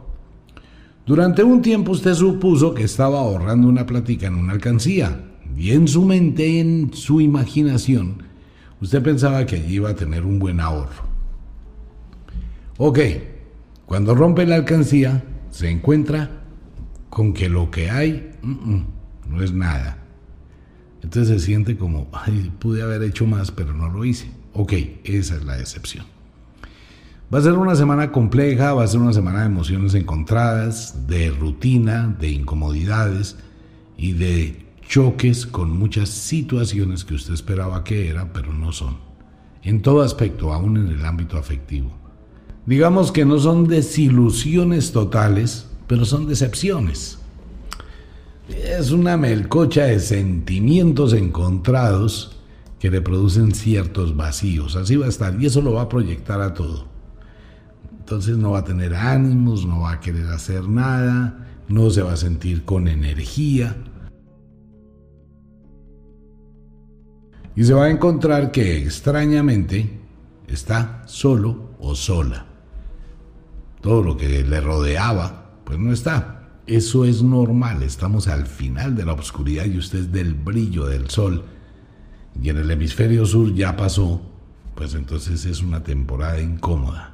Durante 1.05 1.43
un 1.43 1.61
tiempo 1.61 1.91
usted 1.93 2.15
supuso 2.15 2.73
que 2.73 2.85
estaba 2.85 3.19
ahorrando 3.19 3.69
una 3.69 3.85
plática 3.85 4.29
en 4.29 4.37
una 4.37 4.53
alcancía 4.53 5.25
y 5.57 5.73
en 5.73 5.89
su 5.89 6.05
mente, 6.05 6.61
en 6.61 6.93
su 6.95 7.21
imaginación, 7.21 8.23
usted 8.81 9.03
pensaba 9.03 9.45
que 9.45 9.57
allí 9.57 9.75
iba 9.75 9.91
a 9.91 9.97
tener 9.97 10.25
un 10.25 10.39
buen 10.39 10.61
ahorro. 10.61 11.03
Ok, 12.79 13.01
cuando 13.85 14.15
rompe 14.15 14.47
la 14.47 14.55
alcancía, 14.55 15.25
se 15.51 15.69
encuentra 15.69 16.45
con 17.11 17.35
que 17.35 17.49
lo 17.49 17.71
que 17.71 17.91
hay 17.91 18.31
no 19.29 19.43
es 19.43 19.53
nada. 19.53 19.99
Entonces 21.03 21.41
se 21.41 21.47
siente 21.47 21.77
como, 21.77 22.09
pude 22.61 22.83
haber 22.83 23.03
hecho 23.03 23.27
más, 23.27 23.51
pero 23.51 23.75
no 23.75 23.89
lo 23.89 24.05
hice. 24.05 24.31
Ok, 24.55 24.73
esa 25.05 25.37
es 25.37 25.45
la 25.45 25.57
decepción. 25.57 26.05
Va 27.33 27.39
a 27.39 27.43
ser 27.43 27.53
una 27.55 27.75
semana 27.75 28.13
compleja, 28.13 28.75
va 28.75 28.85
a 28.85 28.87
ser 28.87 29.01
una 29.01 29.15
semana 29.15 29.41
de 29.41 29.47
emociones 29.47 29.95
encontradas, 29.95 31.07
de 31.07 31.31
rutina, 31.31 32.15
de 32.21 32.29
incomodidades 32.29 33.37
y 33.97 34.13
de 34.13 34.67
choques 34.87 35.47
con 35.47 35.71
muchas 35.71 36.11
situaciones 36.11 37.07
que 37.07 37.15
usted 37.15 37.33
esperaba 37.33 37.85
que 37.85 38.11
era, 38.11 38.35
pero 38.35 38.53
no 38.53 38.73
son. 38.73 38.99
En 39.63 39.81
todo 39.81 40.03
aspecto, 40.03 40.53
aún 40.53 40.77
en 40.77 40.89
el 40.89 41.07
ámbito 41.07 41.39
afectivo. 41.39 41.91
Digamos 42.67 43.11
que 43.11 43.25
no 43.25 43.39
son 43.39 43.67
desilusiones 43.67 44.93
totales, 44.93 45.67
pero 45.87 46.05
son 46.05 46.29
decepciones. 46.29 47.19
Es 48.51 48.91
una 48.91 49.17
melcocha 49.17 49.85
de 49.85 50.01
sentimientos 50.01 51.15
encontrados 51.15 52.32
que 52.83 52.91
le 52.91 53.01
producen 53.01 53.55
ciertos 53.55 54.17
vacíos. 54.17 54.75
Así 54.75 54.97
va 54.97 55.07
a 55.07 55.09
estar 55.09 55.41
y 55.41 55.47
eso 55.47 55.63
lo 55.63 55.75
va 55.75 55.83
a 55.83 55.89
proyectar 55.89 56.41
a 56.41 56.53
todo. 56.53 56.89
Entonces 58.01 58.37
no 58.37 58.51
va 58.51 58.59
a 58.59 58.65
tener 58.65 58.93
ánimos, 58.93 59.65
no 59.65 59.83
va 59.83 59.93
a 59.93 60.01
querer 60.01 60.27
hacer 60.27 60.69
nada, 60.69 61.47
no 61.69 61.91
se 61.91 62.03
va 62.03 62.15
a 62.15 62.17
sentir 62.17 62.65
con 62.65 62.89
energía. 62.89 63.77
Y 67.55 67.63
se 67.63 67.73
va 67.73 67.85
a 67.85 67.91
encontrar 67.91 68.51
que 68.51 68.79
extrañamente 68.79 70.01
está 70.49 71.05
solo 71.07 71.77
o 71.79 71.95
sola. 71.95 72.47
todo 73.81 74.03
lo 74.03 74.17
que 74.17 74.43
le 74.43 74.61
rodeaba, 74.61 75.61
pues 75.63 75.79
no 75.79 75.93
está. 75.93 76.49
Eso 76.67 77.05
es 77.05 77.23
normal, 77.23 77.85
estamos 77.85 78.27
al 78.27 78.47
final 78.47 78.97
de 78.97 79.05
la 79.05 79.13
oscuridad 79.13 79.67
y 79.67 79.79
usted 79.79 80.01
es 80.01 80.13
del 80.13 80.35
brillo 80.35 80.87
del 80.87 81.09
sol. 81.11 81.45
Y 82.41 82.49
en 82.49 82.59
el 82.59 82.71
hemisferio 82.71 83.27
sur 83.27 83.53
ya 83.55 83.77
pasó, 83.77 84.21
pues 84.75 84.95
entonces 84.95 85.45
es 85.45 85.63
una 85.63 85.83
temporada 85.83 86.41
incómoda. 86.41 87.13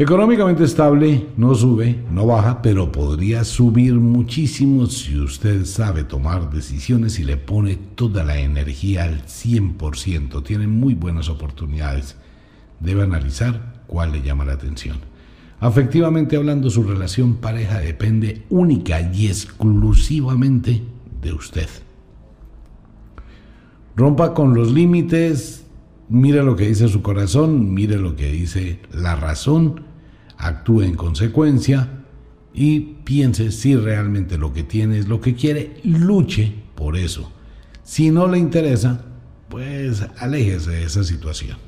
Económicamente 0.00 0.64
estable, 0.64 1.26
no 1.36 1.54
sube, 1.54 2.02
no 2.10 2.24
baja, 2.24 2.62
pero 2.62 2.90
podría 2.90 3.44
subir 3.44 3.92
muchísimo 3.92 4.86
si 4.86 5.18
usted 5.18 5.66
sabe 5.66 6.04
tomar 6.04 6.50
decisiones 6.50 7.18
y 7.18 7.24
le 7.24 7.36
pone 7.36 7.76
toda 7.76 8.24
la 8.24 8.38
energía 8.38 9.04
al 9.04 9.26
100%. 9.26 10.42
Tiene 10.42 10.66
muy 10.66 10.94
buenas 10.94 11.28
oportunidades. 11.28 12.16
Debe 12.80 13.02
analizar 13.02 13.82
cuál 13.86 14.12
le 14.12 14.22
llama 14.22 14.46
la 14.46 14.54
atención. 14.54 14.96
Afectivamente 15.60 16.36
hablando, 16.36 16.70
su 16.70 16.82
relación 16.82 17.34
pareja 17.34 17.80
depende 17.80 18.46
única 18.48 19.02
y 19.12 19.26
exclusivamente 19.26 20.80
de 21.20 21.32
usted. 21.34 21.68
Rompa 24.00 24.32
con 24.32 24.54
los 24.54 24.72
límites, 24.72 25.66
mire 26.08 26.42
lo 26.42 26.56
que 26.56 26.66
dice 26.66 26.88
su 26.88 27.02
corazón, 27.02 27.74
mire 27.74 27.98
lo 27.98 28.16
que 28.16 28.32
dice 28.32 28.80
la 28.94 29.14
razón 29.14 29.82
actúe 30.38 30.80
en 30.84 30.94
consecuencia 30.94 32.06
y 32.54 32.80
piense 32.80 33.52
si 33.52 33.76
realmente 33.76 34.38
lo 34.38 34.54
que 34.54 34.62
tiene 34.62 34.96
es 34.96 35.06
lo 35.06 35.20
que 35.20 35.34
quiere, 35.34 35.82
luche 35.84 36.50
por 36.74 36.96
eso. 36.96 37.30
Si 37.82 38.10
no 38.10 38.26
le 38.26 38.38
interesa, 38.38 39.04
pues 39.50 40.02
aléjese 40.16 40.70
de 40.70 40.84
esa 40.84 41.04
situación. 41.04 41.58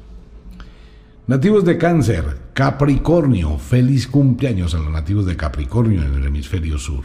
Nativos 1.26 1.66
de 1.66 1.76
cáncer, 1.76 2.24
Capricornio, 2.54 3.58
feliz 3.58 4.06
cumpleaños 4.06 4.74
a 4.74 4.78
los 4.78 4.90
nativos 4.90 5.26
de 5.26 5.36
Capricornio 5.36 6.02
en 6.02 6.14
el 6.14 6.24
hemisferio 6.24 6.78
sur. 6.78 7.04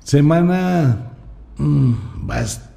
Semana 0.00 1.12
mm, 1.56 1.94
bastante 2.26 2.73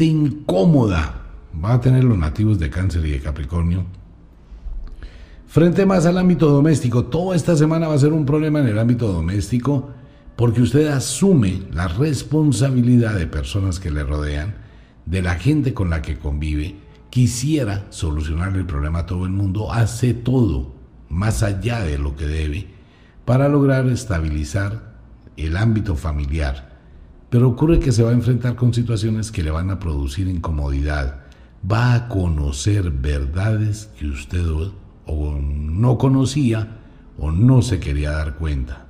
incómoda. 0.00 1.22
Va 1.64 1.74
a 1.74 1.80
tener 1.80 2.04
los 2.04 2.18
nativos 2.18 2.58
de 2.58 2.70
cáncer 2.70 3.06
y 3.06 3.12
de 3.12 3.20
Capricornio. 3.20 3.84
Frente 5.46 5.86
más 5.86 6.04
al 6.04 6.18
ámbito 6.18 6.48
doméstico, 6.48 7.04
toda 7.04 7.36
esta 7.36 7.56
semana 7.56 7.86
va 7.86 7.94
a 7.94 7.98
ser 7.98 8.12
un 8.12 8.26
problema 8.26 8.58
en 8.58 8.66
el 8.66 8.78
ámbito 8.78 9.12
doméstico 9.12 9.90
porque 10.36 10.62
usted 10.62 10.88
asume 10.88 11.62
la 11.72 11.86
responsabilidad 11.86 13.14
de 13.14 13.28
personas 13.28 13.78
que 13.78 13.92
le 13.92 14.02
rodean, 14.02 14.56
de 15.06 15.22
la 15.22 15.36
gente 15.36 15.72
con 15.72 15.90
la 15.90 16.02
que 16.02 16.18
convive, 16.18 16.76
quisiera 17.08 17.86
solucionar 17.90 18.56
el 18.56 18.66
problema 18.66 19.00
a 19.00 19.06
todo 19.06 19.26
el 19.26 19.30
mundo, 19.30 19.72
hace 19.72 20.12
todo 20.12 20.74
más 21.08 21.44
allá 21.44 21.80
de 21.80 21.98
lo 21.98 22.16
que 22.16 22.26
debe 22.26 22.66
para 23.24 23.48
lograr 23.48 23.86
estabilizar 23.86 24.94
el 25.36 25.56
ámbito 25.56 25.94
familiar. 25.94 26.73
Pero 27.34 27.48
ocurre 27.48 27.80
que 27.80 27.90
se 27.90 28.04
va 28.04 28.10
a 28.10 28.14
enfrentar 28.14 28.54
con 28.54 28.72
situaciones 28.72 29.32
que 29.32 29.42
le 29.42 29.50
van 29.50 29.68
a 29.68 29.80
producir 29.80 30.28
incomodidad, 30.28 31.22
va 31.68 31.94
a 31.94 32.06
conocer 32.06 32.92
verdades 32.92 33.90
que 33.98 34.06
usted 34.06 34.46
o 35.04 35.40
no 35.40 35.98
conocía 35.98 36.78
o 37.18 37.32
no 37.32 37.60
se 37.60 37.80
quería 37.80 38.12
dar 38.12 38.36
cuenta. 38.36 38.86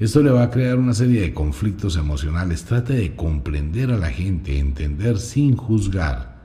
Esto 0.00 0.24
le 0.24 0.32
va 0.32 0.42
a 0.42 0.50
crear 0.50 0.76
una 0.76 0.92
serie 0.92 1.20
de 1.20 1.32
conflictos 1.32 1.94
emocionales. 1.96 2.64
Trate 2.64 2.94
de 2.94 3.14
comprender 3.14 3.92
a 3.92 3.96
la 3.96 4.10
gente, 4.10 4.58
entender 4.58 5.20
sin 5.20 5.54
juzgar. 5.54 6.42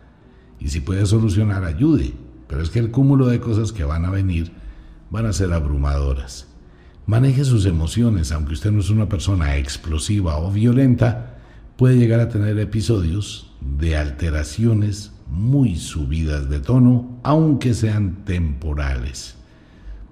Y 0.60 0.68
si 0.68 0.82
puede 0.82 1.08
solucionar, 1.08 1.64
ayude. 1.64 2.14
Pero 2.48 2.62
es 2.62 2.70
que 2.70 2.78
el 2.78 2.92
cúmulo 2.92 3.26
de 3.26 3.40
cosas 3.40 3.72
que 3.72 3.84
van 3.84 4.06
a 4.06 4.12
venir 4.12 4.52
van 5.10 5.26
a 5.26 5.34
ser 5.34 5.52
abrumadoras. 5.52 6.47
Maneje 7.08 7.46
sus 7.46 7.66
emociones, 7.66 8.34
aunque 8.34 8.52
usted 8.52 8.70
no 8.70 8.82
es 8.82 8.90
una 8.90 9.08
persona 9.08 9.56
explosiva 9.56 10.40
o 10.40 10.52
violenta, 10.52 11.38
puede 11.78 11.96
llegar 11.96 12.20
a 12.20 12.28
tener 12.28 12.60
episodios 12.60 13.54
de 13.62 13.96
alteraciones 13.96 15.14
muy 15.26 15.78
subidas 15.78 16.50
de 16.50 16.60
tono, 16.60 17.18
aunque 17.24 17.74
sean 17.74 18.26
temporales. 18.26 19.36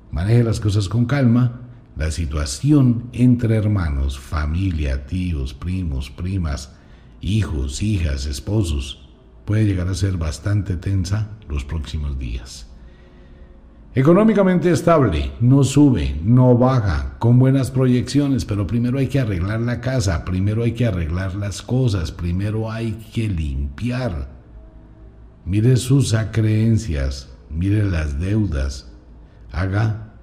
Maneje 0.09 0.45
las 0.45 0.61
cosas 0.61 0.87
con 0.87 1.05
calma. 1.05 1.63
La 1.97 2.11
situación 2.11 3.09
entre 3.11 3.57
hermanos, 3.57 4.17
familia, 4.17 5.05
tíos, 5.05 5.53
primos, 5.53 6.09
primas, 6.09 6.75
hijos, 7.19 7.83
hijas, 7.83 8.25
esposos, 8.25 9.09
puede 9.43 9.65
llegar 9.65 9.89
a 9.89 9.95
ser 9.95 10.15
bastante 10.15 10.77
tensa 10.77 11.27
los 11.49 11.65
próximos 11.65 12.17
días. 12.17 12.64
Económicamente 13.95 14.71
estable, 14.71 15.31
no 15.39 15.63
sube, 15.63 16.19
no 16.23 16.57
baja, 16.57 17.15
con 17.17 17.39
buenas 17.39 17.71
proyecciones, 17.71 18.45
pero 18.45 18.67
primero 18.67 18.99
hay 18.99 19.07
que 19.07 19.21
arreglar 19.21 19.61
la 19.61 19.81
casa, 19.81 20.25
primero 20.25 20.63
hay 20.63 20.73
que 20.73 20.85
arreglar 20.85 21.35
las 21.35 21.61
cosas, 21.61 22.11
primero 22.11 22.69
hay 22.69 22.91
que 23.13 23.29
limpiar 23.29 24.35
mire 25.45 25.77
sus 25.77 26.13
acreencias, 26.13 27.29
mire 27.49 27.83
las 27.83 28.19
deudas, 28.19 28.91
haga 29.51 30.13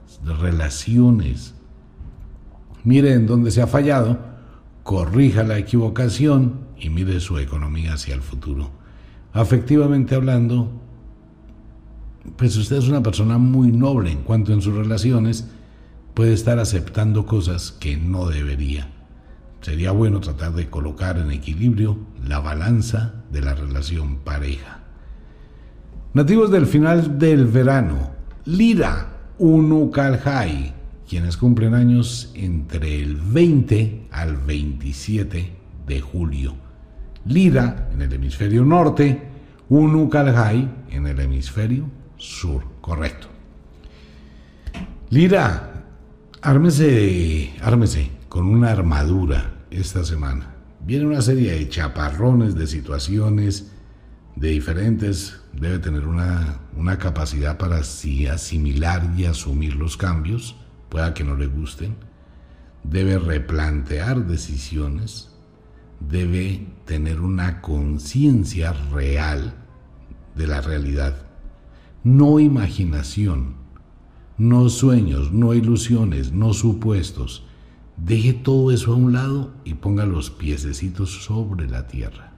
relaciones, 0.40 1.54
mire 2.84 3.12
en 3.14 3.26
dónde 3.26 3.50
se 3.50 3.62
ha 3.62 3.66
fallado, 3.66 4.18
corrija 4.82 5.44
la 5.44 5.58
equivocación 5.58 6.66
y 6.76 6.90
mire 6.90 7.20
su 7.20 7.38
economía 7.38 7.94
hacia 7.94 8.14
el 8.14 8.22
futuro. 8.22 8.70
Afectivamente 9.32 10.14
hablando, 10.14 10.81
pues 12.36 12.56
usted 12.56 12.76
es 12.76 12.88
una 12.88 13.02
persona 13.02 13.38
muy 13.38 13.72
noble 13.72 14.12
en 14.12 14.22
cuanto 14.22 14.52
en 14.52 14.62
sus 14.62 14.74
relaciones 14.74 15.48
puede 16.14 16.32
estar 16.32 16.58
aceptando 16.58 17.26
cosas 17.26 17.72
que 17.72 17.96
no 17.96 18.28
debería. 18.28 18.88
Sería 19.60 19.92
bueno 19.92 20.20
tratar 20.20 20.52
de 20.52 20.68
colocar 20.68 21.18
en 21.18 21.30
equilibrio 21.30 21.98
la 22.26 22.40
balanza 22.40 23.14
de 23.30 23.40
la 23.40 23.54
relación 23.54 24.18
pareja. 24.18 24.80
Nativos 26.14 26.50
del 26.50 26.66
final 26.66 27.18
del 27.18 27.46
verano, 27.46 28.10
Lira 28.44 29.08
Unukalhai, 29.38 30.74
quienes 31.08 31.36
cumplen 31.36 31.74
años 31.74 32.32
entre 32.34 33.00
el 33.00 33.16
20 33.16 34.08
al 34.10 34.36
27 34.36 35.52
de 35.86 36.00
julio. 36.00 36.54
Lira 37.24 37.88
en 37.92 38.02
el 38.02 38.12
hemisferio 38.12 38.64
norte, 38.64 39.22
Unukalhai 39.68 40.68
en 40.90 41.06
el 41.06 41.20
hemisferio 41.20 42.01
sur, 42.22 42.62
correcto. 42.80 43.26
Lira, 45.10 45.84
ármese, 46.40 47.52
ármese 47.60 48.10
con 48.28 48.46
una 48.46 48.70
armadura 48.70 49.64
esta 49.70 50.04
semana. 50.04 50.54
Viene 50.80 51.06
una 51.06 51.20
serie 51.20 51.52
de 51.52 51.68
chaparrones, 51.68 52.54
de 52.54 52.66
situaciones, 52.66 53.72
de 54.36 54.48
diferentes, 54.48 55.40
debe 55.52 55.78
tener 55.80 56.06
una, 56.06 56.60
una 56.76 56.98
capacidad 56.98 57.58
para 57.58 57.76
asimilar 57.78 59.12
y 59.16 59.24
asumir 59.24 59.74
los 59.74 59.96
cambios, 59.96 60.56
pueda 60.88 61.14
que 61.14 61.24
no 61.24 61.36
le 61.36 61.46
gusten, 61.46 61.96
debe 62.84 63.18
replantear 63.18 64.26
decisiones, 64.26 65.30
debe 66.00 66.68
tener 66.86 67.20
una 67.20 67.60
conciencia 67.60 68.72
real 68.92 69.54
de 70.34 70.46
la 70.46 70.60
realidad, 70.60 71.31
no 72.04 72.40
imaginación, 72.40 73.54
no 74.38 74.68
sueños, 74.68 75.32
no 75.32 75.54
ilusiones, 75.54 76.32
no 76.32 76.52
supuestos. 76.52 77.44
Deje 77.96 78.32
todo 78.32 78.72
eso 78.72 78.92
a 78.92 78.96
un 78.96 79.12
lado 79.12 79.52
y 79.64 79.74
ponga 79.74 80.06
los 80.06 80.30
piececitos 80.30 81.24
sobre 81.24 81.68
la 81.68 81.86
tierra. 81.86 82.32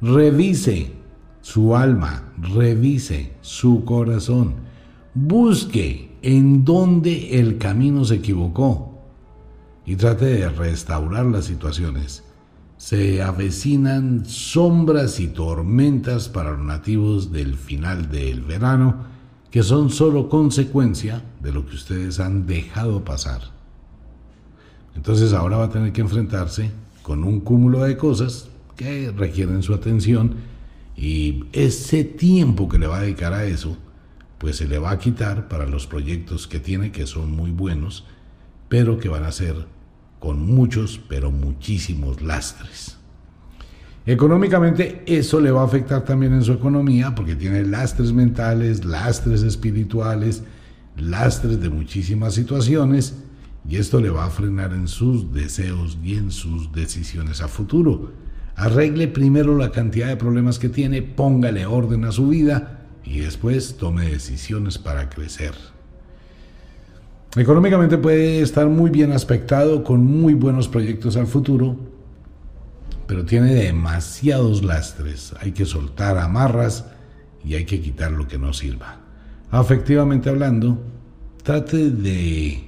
Revise 0.00 0.92
su 1.40 1.74
alma, 1.74 2.32
revise 2.38 3.32
su 3.40 3.84
corazón, 3.84 4.54
busque 5.14 6.16
en 6.22 6.64
dónde 6.64 7.40
el 7.40 7.58
camino 7.58 8.04
se 8.04 8.16
equivocó 8.16 9.02
y 9.84 9.96
trate 9.96 10.26
de 10.26 10.48
restaurar 10.48 11.26
las 11.26 11.46
situaciones. 11.46 12.24
Se 12.84 13.22
avecinan 13.22 14.26
sombras 14.26 15.18
y 15.18 15.28
tormentas 15.28 16.28
para 16.28 16.50
los 16.50 16.66
nativos 16.66 17.32
del 17.32 17.54
final 17.54 18.10
del 18.10 18.42
verano 18.42 19.06
que 19.50 19.62
son 19.62 19.88
solo 19.88 20.28
consecuencia 20.28 21.24
de 21.40 21.50
lo 21.50 21.64
que 21.64 21.76
ustedes 21.76 22.20
han 22.20 22.46
dejado 22.46 23.02
pasar. 23.02 23.40
Entonces 24.94 25.32
ahora 25.32 25.56
va 25.56 25.64
a 25.64 25.70
tener 25.70 25.94
que 25.94 26.02
enfrentarse 26.02 26.72
con 27.02 27.24
un 27.24 27.40
cúmulo 27.40 27.84
de 27.84 27.96
cosas 27.96 28.50
que 28.76 29.10
requieren 29.12 29.62
su 29.62 29.72
atención 29.72 30.34
y 30.94 31.44
ese 31.54 32.04
tiempo 32.04 32.68
que 32.68 32.78
le 32.78 32.86
va 32.86 32.98
a 32.98 33.02
dedicar 33.02 33.32
a 33.32 33.46
eso, 33.46 33.78
pues 34.36 34.56
se 34.56 34.68
le 34.68 34.78
va 34.78 34.90
a 34.90 34.98
quitar 34.98 35.48
para 35.48 35.64
los 35.64 35.86
proyectos 35.86 36.46
que 36.46 36.60
tiene, 36.60 36.92
que 36.92 37.06
son 37.06 37.34
muy 37.34 37.50
buenos, 37.50 38.04
pero 38.68 38.98
que 38.98 39.08
van 39.08 39.24
a 39.24 39.32
ser 39.32 39.72
con 40.24 40.46
muchos, 40.46 40.98
pero 41.06 41.30
muchísimos 41.30 42.22
lastres. 42.22 42.96
Económicamente 44.06 45.02
eso 45.04 45.38
le 45.38 45.50
va 45.50 45.60
a 45.60 45.66
afectar 45.66 46.02
también 46.02 46.32
en 46.32 46.42
su 46.42 46.54
economía 46.54 47.14
porque 47.14 47.36
tiene 47.36 47.62
lastres 47.62 48.10
mentales, 48.10 48.86
lastres 48.86 49.42
espirituales, 49.42 50.42
lastres 50.96 51.60
de 51.60 51.68
muchísimas 51.68 52.32
situaciones 52.32 53.16
y 53.68 53.76
esto 53.76 54.00
le 54.00 54.08
va 54.08 54.24
a 54.24 54.30
frenar 54.30 54.72
en 54.72 54.88
sus 54.88 55.30
deseos 55.30 55.98
y 56.02 56.14
en 56.14 56.30
sus 56.30 56.72
decisiones 56.72 57.42
a 57.42 57.48
futuro. 57.48 58.12
Arregle 58.56 59.08
primero 59.08 59.58
la 59.58 59.72
cantidad 59.72 60.08
de 60.08 60.16
problemas 60.16 60.58
que 60.58 60.70
tiene, 60.70 61.02
póngale 61.02 61.66
orden 61.66 62.06
a 62.06 62.12
su 62.12 62.28
vida 62.28 62.86
y 63.04 63.18
después 63.18 63.76
tome 63.76 64.08
decisiones 64.08 64.78
para 64.78 65.10
crecer. 65.10 65.73
Económicamente 67.36 67.98
puede 67.98 68.40
estar 68.40 68.68
muy 68.68 68.90
bien 68.90 69.10
aspectado 69.10 69.82
con 69.82 70.04
muy 70.04 70.34
buenos 70.34 70.68
proyectos 70.68 71.16
al 71.16 71.26
futuro, 71.26 71.76
pero 73.08 73.24
tiene 73.24 73.52
demasiados 73.54 74.62
lastres. 74.62 75.34
Hay 75.40 75.50
que 75.50 75.64
soltar 75.64 76.16
amarras 76.18 76.86
y 77.44 77.54
hay 77.54 77.64
que 77.64 77.80
quitar 77.80 78.12
lo 78.12 78.28
que 78.28 78.38
no 78.38 78.52
sirva. 78.52 79.00
Afectivamente 79.50 80.30
hablando, 80.30 80.78
trate 81.42 81.90
de 81.90 82.64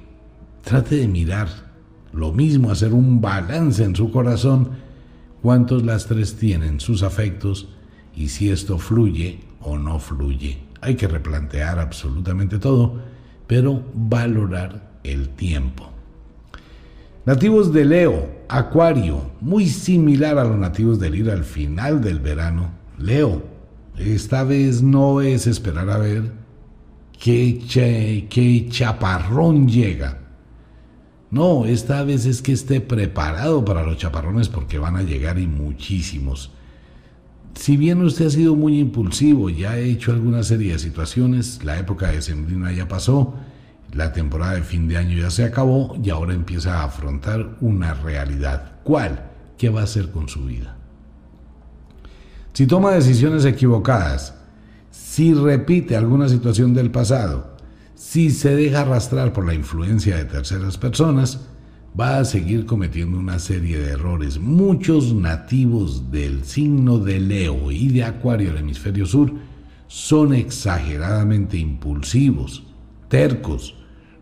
trate 0.65 0.97
de 0.97 1.07
mirar 1.07 1.49
lo 2.13 2.33
mismo, 2.33 2.73
hacer 2.73 2.93
un 2.93 3.21
balance 3.21 3.85
en 3.85 3.95
su 3.95 4.11
corazón, 4.11 4.71
cuántos 5.43 5.85
lastres 5.85 6.37
tienen 6.37 6.81
sus 6.81 7.05
afectos 7.05 7.69
y 8.17 8.29
si 8.29 8.51
esto 8.51 8.79
fluye 8.79 9.39
o 9.61 9.79
no 9.79 10.01
fluye. 10.01 10.59
Hay 10.81 10.97
que 10.97 11.07
replantear 11.07 11.79
absolutamente 11.79 12.59
todo, 12.59 13.01
pero 13.47 13.85
valorar 13.95 14.99
el 15.05 15.29
tiempo. 15.31 15.91
Nativos 17.25 17.73
de 17.73 17.85
Leo, 17.85 18.29
Acuario, 18.49 19.33
muy 19.41 19.67
similar 19.67 20.39
a 20.39 20.45
los 20.45 20.57
nativos 20.57 21.01
del 21.01 21.17
Ir 21.17 21.31
al 21.31 21.45
final 21.45 22.01
del 22.01 22.21
verano. 22.21 22.71
Leo, 22.99 23.43
esta 23.99 24.45
vez 24.45 24.83
no 24.83 25.21
es 25.21 25.47
esperar 25.47 25.91
a 25.91 25.99
ver 25.99 26.31
qué, 27.19 27.61
qué 28.31 28.67
chaparrón 28.69 29.69
llega. 29.69 30.21
No, 31.31 31.67
esta 31.67 32.05
vez 32.05 32.25
es 32.27 32.43
que 32.43 32.53
esté 32.53 32.81
preparado 32.81 33.65
para 33.65 33.83
los 33.83 33.97
chaparrones 33.97 34.49
porque 34.49 34.79
van 34.79 34.97
a 34.97 35.03
llegar 35.03 35.39
y 35.39 35.47
muchísimos. 35.47 36.53
Si 37.57 37.79
bien 37.79 38.03
usted 38.03 38.27
ha 38.27 38.31
sido 38.31 38.55
muy 38.55 38.79
impulsivo 38.79 39.49
y 39.49 39.65
ha 39.65 39.79
hecho 39.79 40.13
alguna 40.13 40.43
serie 40.43 40.75
de 40.75 40.79
situaciones, 40.79 41.65
la 41.65 41.79
época 41.79 42.13
de 42.13 42.21
sembrina 42.21 42.71
ya 42.71 42.87
pasó, 42.87 43.35
la 43.93 44.13
temporada 44.13 44.55
de 44.55 44.63
fin 44.63 44.87
de 44.87 44.99
año 44.99 45.17
ya 45.19 45.31
se 45.31 45.45
acabó 45.45 45.97
y 46.03 46.11
ahora 46.11 46.35
empieza 46.35 46.81
a 46.81 46.85
afrontar 46.85 47.57
una 47.63 47.95
realidad. 47.95 48.75
¿Cuál? 48.85 49.31
¿Qué 49.57 49.71
va 49.71 49.81
a 49.81 49.85
hacer 49.85 50.11
con 50.11 50.29
su 50.29 50.45
vida? 50.45 50.77
Si 52.53 52.67
toma 52.67 52.93
decisiones 52.93 53.45
equivocadas, 53.47 54.35
si 54.91 55.33
repite 55.33 55.97
alguna 55.97 56.29
situación 56.29 56.75
del 56.75 56.91
pasado, 56.91 57.57
si 57.95 58.31
se 58.31 58.55
deja 58.55 58.83
arrastrar 58.83 59.33
por 59.33 59.47
la 59.47 59.55
influencia 59.55 60.17
de 60.19 60.27
terceras 60.27 60.77
personas, 60.77 61.41
va 61.99 62.19
a 62.19 62.25
seguir 62.25 62.67
cometiendo 62.67 63.19
una 63.19 63.39
serie 63.39 63.79
de 63.79 63.93
errores. 63.93 64.39
Muchos 64.39 65.15
nativos 65.15 66.11
del 66.11 66.45
signo 66.45 66.99
de 66.99 67.21
Leo 67.21 67.71
y 67.71 67.89
de 67.89 68.05
Acuario 68.05 68.51
del 68.51 68.59
hemisferio 68.59 69.07
sur 69.07 69.33
son 69.89 70.35
exageradamente 70.35 71.57
impulsivos, 71.57 72.65
tercos, 73.09 73.77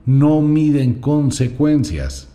no 0.06 0.40
miden 0.42 0.94
consecuencias 0.94 2.28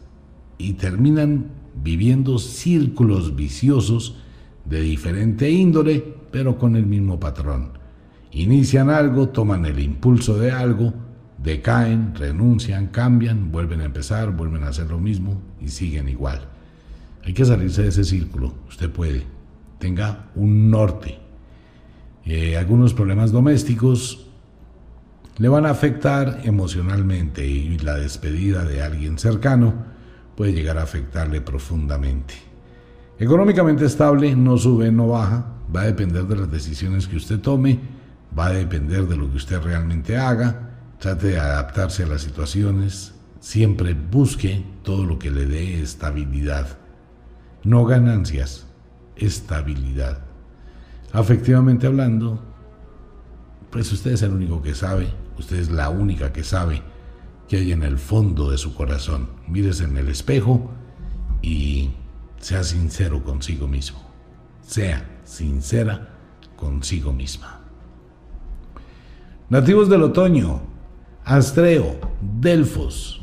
y 0.58 0.74
terminan 0.74 1.46
viviendo 1.82 2.40
círculos 2.40 3.36
viciosos 3.36 4.18
de 4.66 4.82
diferente 4.82 5.50
índole, 5.50 6.04
pero 6.32 6.58
con 6.58 6.76
el 6.76 6.86
mismo 6.86 7.20
patrón. 7.20 7.70
Inician 8.32 8.90
algo, 8.90 9.30
toman 9.30 9.66
el 9.66 9.80
impulso 9.80 10.38
de 10.38 10.52
algo, 10.52 10.94
decaen, 11.42 12.16
renuncian, 12.16 12.88
cambian, 12.88 13.52
vuelven 13.52 13.82
a 13.82 13.86
empezar, 13.86 14.32
vuelven 14.32 14.64
a 14.64 14.70
hacer 14.70 14.90
lo 14.90 15.00
mismo 15.00 15.42
y 15.62 15.70
siguen 15.70 16.10
igual. 16.10 16.48
Hay 17.24 17.34
que 17.34 17.46
salirse 17.46 17.84
de 17.84 17.90
ese 17.90 18.04
círculo, 18.04 18.54
usted 18.68 18.90
puede. 18.90 19.24
Tenga 19.78 20.30
un 20.36 20.70
norte. 20.70 21.20
Eh, 22.26 22.58
algunos 22.58 22.94
problemas 22.94 23.32
domésticos 23.32 24.28
le 25.38 25.48
van 25.48 25.66
a 25.66 25.70
afectar 25.70 26.42
emocionalmente 26.44 27.48
y 27.48 27.78
la 27.80 27.96
despedida 27.96 28.66
de 28.66 28.82
alguien 28.82 29.18
cercano 29.18 29.74
puede 30.36 30.54
llegar 30.54 30.78
a 30.78 30.84
afectarle 30.84 31.40
profundamente. 31.40 32.34
Económicamente 33.18 33.86
estable, 33.86 34.36
no 34.36 34.58
sube, 34.58 34.92
no 34.92 35.08
baja, 35.08 35.46
va 35.74 35.82
a 35.82 35.86
depender 35.86 36.26
de 36.26 36.36
las 36.36 36.52
decisiones 36.52 37.08
que 37.08 37.18
usted 37.18 37.40
tome, 37.40 37.80
va 38.38 38.48
a 38.48 38.54
depender 38.54 39.08
de 39.08 39.18
lo 39.18 39.30
que 39.30 39.38
usted 39.38 39.62
realmente 39.62 40.18
haga, 40.18 40.69
Trate 41.00 41.28
de 41.28 41.40
adaptarse 41.40 42.04
a 42.04 42.08
las 42.08 42.22
situaciones. 42.22 43.14
Siempre 43.40 43.94
busque 43.94 44.66
todo 44.84 45.06
lo 45.06 45.18
que 45.18 45.32
le 45.32 45.46
dé 45.46 45.82
estabilidad. 45.82 46.78
No 47.64 47.86
ganancias, 47.86 48.68
estabilidad. 49.16 50.20
Afectivamente 51.14 51.88
hablando, 51.88 52.42
pues 53.70 53.92
usted 53.92 54.12
es 54.12 54.22
el 54.24 54.32
único 54.32 54.62
que 54.62 54.76
sabe, 54.76 55.08
usted 55.38 55.58
es 55.58 55.70
la 55.70 55.90
única 55.90 56.34
que 56.34 56.44
sabe 56.44 56.82
que 57.48 57.58
hay 57.58 57.72
en 57.72 57.84
el 57.84 57.98
fondo 57.98 58.52
de 58.52 58.58
su 58.58 58.76
corazón. 58.76 59.30
Mírese 59.48 59.86
en 59.86 59.98
el 59.98 60.10
espejo 60.10 60.70
y 61.42 61.92
sea 62.40 62.64
sincero 62.64 63.24
consigo 63.24 63.68
mismo. 63.68 64.00
Sea 64.62 65.22
sincera 65.24 66.10
consigo 66.56 67.14
misma. 67.14 67.62
Nativos 69.50 69.90
del 69.90 70.04
otoño, 70.04 70.62
Astreo, 71.30 72.00
Delfos. 72.42 73.22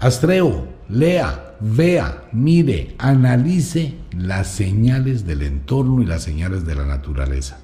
Astreo, 0.00 0.66
lea, 0.88 1.56
vea, 1.60 2.28
mire, 2.32 2.96
analice 2.98 3.94
las 4.10 4.48
señales 4.48 5.24
del 5.24 5.42
entorno 5.42 6.02
y 6.02 6.06
las 6.06 6.24
señales 6.24 6.66
de 6.66 6.74
la 6.74 6.84
naturaleza. 6.84 7.60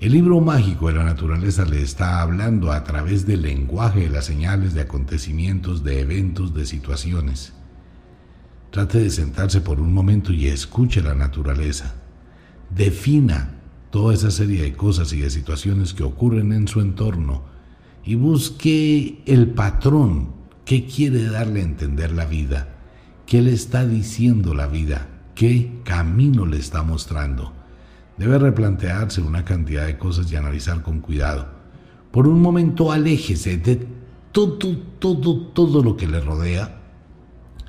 El 0.00 0.12
libro 0.12 0.40
mágico 0.40 0.88
de 0.88 0.94
la 0.94 1.04
naturaleza 1.04 1.66
le 1.66 1.82
está 1.82 2.22
hablando 2.22 2.72
a 2.72 2.84
través 2.84 3.26
del 3.26 3.42
lenguaje 3.42 4.00
de 4.00 4.08
las 4.08 4.24
señales 4.24 4.72
de 4.72 4.80
acontecimientos, 4.80 5.84
de 5.84 6.00
eventos, 6.00 6.54
de 6.54 6.64
situaciones. 6.64 7.52
Trate 8.70 8.98
de 8.98 9.10
sentarse 9.10 9.60
por 9.60 9.78
un 9.78 9.92
momento 9.92 10.32
y 10.32 10.46
escuche 10.46 11.02
la 11.02 11.14
naturaleza. 11.14 11.96
Defina 12.74 13.56
toda 13.90 14.14
esa 14.14 14.30
serie 14.30 14.62
de 14.62 14.72
cosas 14.72 15.12
y 15.12 15.20
de 15.20 15.28
situaciones 15.28 15.92
que 15.92 16.02
ocurren 16.02 16.54
en 16.54 16.66
su 16.66 16.80
entorno 16.80 17.52
y 18.04 18.14
busque 18.16 19.22
el 19.26 19.48
patrón 19.48 20.28
que 20.64 20.86
quiere 20.86 21.24
darle 21.24 21.60
a 21.60 21.64
entender 21.64 22.12
la 22.12 22.26
vida, 22.26 22.68
qué 23.26 23.42
le 23.42 23.52
está 23.52 23.86
diciendo 23.86 24.54
la 24.54 24.66
vida, 24.66 25.08
qué 25.34 25.80
camino 25.84 26.46
le 26.46 26.58
está 26.58 26.82
mostrando. 26.82 27.52
Debe 28.18 28.38
replantearse 28.38 29.20
una 29.20 29.44
cantidad 29.44 29.86
de 29.86 29.98
cosas 29.98 30.30
y 30.30 30.36
analizar 30.36 30.82
con 30.82 31.00
cuidado. 31.00 31.48
Por 32.12 32.28
un 32.28 32.40
momento 32.40 32.92
aléjese 32.92 33.56
de 33.56 33.86
todo, 34.30 34.76
todo, 34.98 35.48
todo 35.48 35.82
lo 35.82 35.96
que 35.96 36.06
le 36.06 36.20
rodea. 36.20 36.80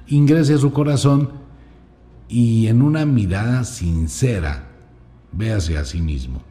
Ingrese 0.07 0.53
a 0.53 0.57
su 0.57 0.71
corazón 0.71 1.31
y 2.27 2.67
en 2.67 2.81
una 2.81 3.05
mirada 3.05 3.63
sincera, 3.63 4.67
véase 5.31 5.77
a 5.77 5.85
sí 5.85 6.01
mismo. 6.01 6.41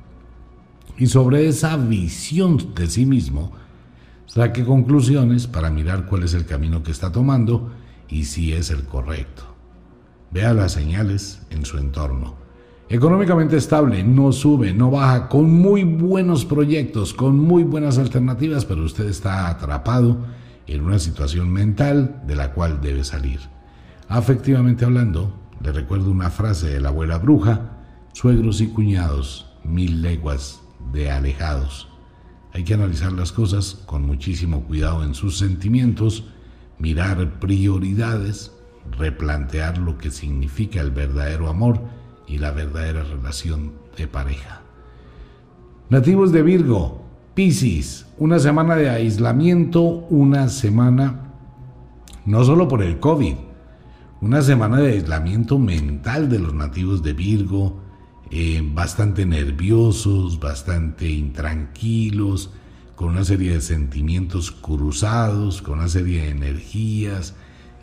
Y 0.99 1.07
sobre 1.07 1.49
esa 1.49 1.77
visión 1.77 2.75
de 2.75 2.89
sí 2.89 3.07
mismo, 3.07 3.53
Saque 4.35 4.65
conclusiones 4.65 5.47
para 5.47 5.71
mirar 5.71 6.07
cuál 6.07 6.25
es 6.25 6.35
el 6.35 6.45
camino 6.45 6.83
que 6.83 6.91
está 6.91 7.13
tomando 7.13 7.71
y 8.09 8.25
si 8.25 8.53
es 8.53 8.71
el 8.71 8.83
correcto. 8.83 9.45
Vea 10.33 10.53
las 10.53 10.73
señales 10.73 11.41
en 11.51 11.65
su 11.65 11.79
entorno. 11.79 12.35
Económicamente 12.89 13.57
estable, 13.57 14.03
no 14.03 14.33
sube, 14.33 14.75
no 14.75 14.91
baja, 14.91 15.29
con 15.29 15.53
muy 15.53 15.85
buenos 15.85 16.45
proyectos, 16.45 17.15
con 17.15 17.39
muy 17.39 17.63
buenas 17.63 17.97
alternativas, 17.97 18.65
pero 18.65 18.83
usted 18.83 19.09
está 19.09 19.49
atrapado 19.49 20.27
en 20.67 20.81
una 20.81 20.99
situación 20.99 21.53
mental 21.53 22.21
de 22.27 22.35
la 22.35 22.55
cual 22.55 22.81
debe 22.81 23.05
salir. 23.05 23.39
Afectivamente 24.09 24.85
hablando, 24.85 25.33
le 25.63 25.71
recuerdo 25.71 26.11
una 26.11 26.31
frase 26.31 26.71
de 26.71 26.81
la 26.81 26.89
abuela 26.89 27.19
bruja, 27.19 27.85
suegros 28.15 28.61
y 28.61 28.67
cuñados, 28.67 29.47
mil 29.63 30.03
leguas 30.03 30.61
de 30.93 31.13
alejados. 31.13 31.94
Hay 32.55 32.63
que 32.63 32.75
analizar 32.75 33.13
las 33.13 33.33
cosas 33.33 33.83
con 33.85 34.07
muchísimo 34.07 34.63
cuidado 34.63 35.03
en 35.03 35.15
sus 35.15 35.39
sentimientos, 35.39 36.29
mirar 36.79 37.41
prioridades, 37.41 38.53
replantear 38.97 39.79
lo 39.79 39.99
que 39.99 40.13
significa 40.13 40.81
el 40.81 40.93
verdadero 40.93 41.49
amor 41.49 41.81
y 42.29 42.39
la 42.39 42.53
verdadera 42.53 43.03
relación 43.03 43.73
de 43.97 44.07
pareja. 44.07 44.63
Nativos 45.91 46.31
de 46.31 46.43
Virgo, 46.43 47.03
Piscis, 47.35 48.07
una 48.19 48.39
semana 48.39 48.77
de 48.77 48.89
aislamiento, 48.89 49.83
una 49.83 50.49
semana 50.49 51.33
no 52.25 52.45
solo 52.45 52.69
por 52.69 52.85
el 52.85 53.01
COVID, 53.01 53.35
una 54.21 54.43
semana 54.43 54.77
de 54.77 54.93
aislamiento 54.93 55.59
mental 55.59 56.29
de 56.29 56.39
los 56.39 56.55
nativos 56.55 57.03
de 57.03 57.15
Virgo, 57.15 57.81
eh, 58.37 58.61
bastante 58.65 59.25
nerviosos, 59.27 60.41
bastante 60.41 61.09
intranquilos, 61.09 62.51
con 62.97 63.11
una 63.11 63.25
serie 63.25 63.53
de 63.53 63.61
sentimientos 63.61 64.51
cruzados, 64.51 65.63
con 65.63 65.79
una 65.79 65.87
serie 65.87 66.23
de 66.23 66.31
energías, 66.31 67.37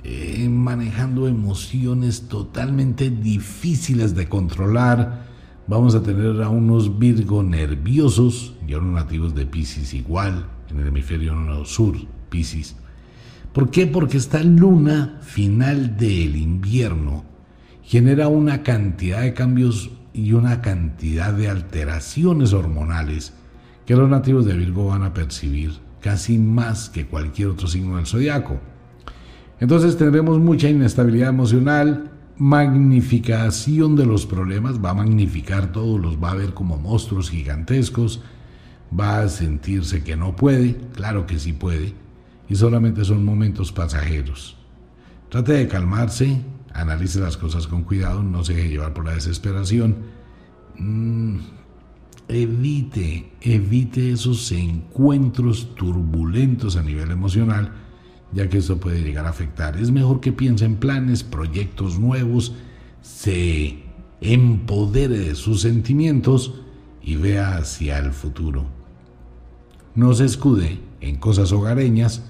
eh, 0.04 0.50
manejando 0.50 1.30
emociones 1.30 2.28
totalmente 2.28 3.10
difíciles 3.10 4.14
de 4.14 4.28
controlar. 4.28 5.26
Vamos 5.68 5.96
a 5.96 6.04
tener 6.04 6.42
a 6.42 6.50
unos 6.50 7.00
Virgo 7.00 7.44
nerviosos 7.44 8.54
y 8.68 8.74
a 8.74 8.80
unos 8.80 9.06
nativos 9.06 9.34
de 9.34 9.46
Pisces 9.46 9.94
igual, 9.94 10.48
en 10.70 10.82
el 10.82 10.88
hemisferio 10.88 11.64
sur, 11.64 11.96
Pisces. 12.30 12.76
¿Por 13.54 13.72
qué? 13.72 13.88
Porque 13.88 14.18
esta 14.18 14.44
luna 14.44 15.18
final 15.22 15.96
del 15.96 16.36
invierno 16.36 17.24
genera 17.84 18.28
una 18.28 18.64
cantidad 18.64 19.22
de 19.22 19.34
cambios 19.34 19.92
y 20.14 20.34
una 20.34 20.62
cantidad 20.62 21.34
de 21.34 21.50
alteraciones 21.50 22.54
hormonales 22.54 23.34
que 23.86 23.96
los 23.96 24.10
nativos 24.10 24.46
de 24.46 24.54
Virgo 24.54 24.88
van 24.88 25.04
a 25.04 25.14
percibir 25.14 25.80
casi 26.02 26.38
más 26.38 26.90
que 26.90 27.06
cualquier 27.06 27.50
otro 27.50 27.68
signo 27.68 27.98
del 27.98 28.06
zodiaco. 28.06 28.60
Entonces 29.60 29.98
tendremos 29.98 30.40
mucha 30.40 30.68
inestabilidad 30.68 31.30
emocional, 31.30 32.12
magnificación 32.38 33.96
de 33.96 34.06
los 34.08 34.26
problemas, 34.26 34.84
va 34.84 34.90
a 34.90 34.96
magnificar 34.96 35.72
todos, 35.72 36.02
los 36.02 36.22
va 36.22 36.32
a 36.32 36.36
ver 36.36 36.54
como 36.54 36.78
monstruos 36.78 37.30
gigantescos, 37.30 38.24
va 39.00 39.20
a 39.20 39.30
sentirse 39.30 40.04
que 40.04 40.16
no 40.16 40.36
puede, 40.36 40.76
claro 40.94 41.28
que 41.28 41.38
sí 41.38 41.54
puede, 41.54 41.94
y 42.50 42.56
solamente 42.56 43.06
son 43.06 43.24
momentos 43.24 43.72
pasajeros. 43.72 44.58
Trate 45.30 45.54
de 45.54 45.68
calmarse, 45.68 46.42
analice 46.74 47.20
las 47.20 47.38
cosas 47.38 47.68
con 47.68 47.84
cuidado, 47.84 48.24
no 48.24 48.44
se 48.44 48.54
deje 48.54 48.70
llevar 48.70 48.94
por 48.94 49.06
la 49.06 49.14
desesperación. 49.14 49.98
Mm, 50.78 51.40
evite, 52.28 53.34
evite 53.42 54.12
esos 54.12 54.52
encuentros 54.52 55.76
turbulentos 55.76 56.76
a 56.78 56.84
nivel 56.84 57.12
emocional, 57.12 57.74
ya 58.32 58.50
que 58.50 58.60
eso 58.60 58.80
puede 58.80 59.02
llegar 59.02 59.26
a 59.26 59.30
afectar. 59.30 59.78
Es 59.78 59.92
mejor 59.92 60.22
que 60.22 60.32
piense 60.32 60.66
en 60.66 60.78
planes, 60.78 61.24
proyectos 61.24 62.00
nuevos, 62.00 62.56
se 63.02 63.84
empodere 64.22 65.18
de 65.18 65.36
sus 65.36 65.62
sentimientos 65.62 66.62
y 67.02 67.16
vea 67.16 67.58
hacia 67.58 67.98
el 67.98 68.12
futuro. 68.12 68.66
No 69.96 70.14
se 70.14 70.26
escude 70.26 70.80
en 71.02 71.18
cosas 71.18 71.52
hogareñas 71.52 72.24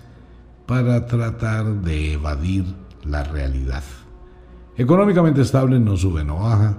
para 0.66 1.06
tratar 1.06 1.82
de 1.82 2.14
evadir 2.14 2.66
la 3.04 3.24
realidad. 3.24 3.84
Económicamente 4.78 5.42
estable 5.42 5.80
no 5.80 5.98
sube, 5.98 6.24
no 6.24 6.40
baja. 6.40 6.78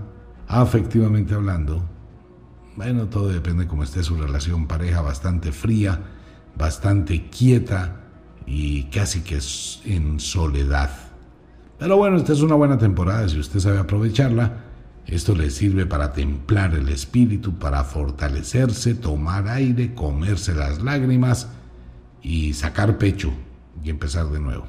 Afectivamente 0.48 1.35
hablando, 1.35 1.82
bueno, 2.77 3.06
todo 3.06 3.28
depende 3.28 3.64
de 3.64 3.69
cómo 3.69 3.85
esté 3.85 4.02
su 4.02 4.16
relación 4.16 4.66
pareja, 4.66 5.02
bastante 5.02 5.52
fría, 5.52 6.01
bastante 6.56 7.28
quieta 7.28 8.01
y 8.47 8.85
casi 8.85 9.20
que 9.20 9.39
en 9.85 10.20
soledad. 10.20 10.90
Pero 11.78 11.97
bueno, 11.97 12.16
esta 12.16 12.32
es 12.32 12.40
una 12.40 12.55
buena 12.55 12.78
temporada, 12.78 13.28
si 13.28 13.39
usted 13.39 13.60
sabe 13.60 13.78
aprovecharla, 13.78 14.64
esto 15.06 15.35
le 15.35 15.51
sirve 15.51 15.85
para 15.85 16.12
templar 16.12 16.74
el 16.74 16.89
espíritu, 16.89 17.59
para 17.59 17.85
fortalecerse, 17.85 18.94
tomar 18.94 19.48
aire, 19.48 19.94
comerse 19.94 20.55
las 20.55 20.82
lágrimas 20.82 21.48
y 22.23 22.52
sacar 22.52 22.98
pecho 22.98 23.32
y 23.82 23.90
empezar 23.90 24.28
de 24.28 24.40
nuevo. 24.40 24.64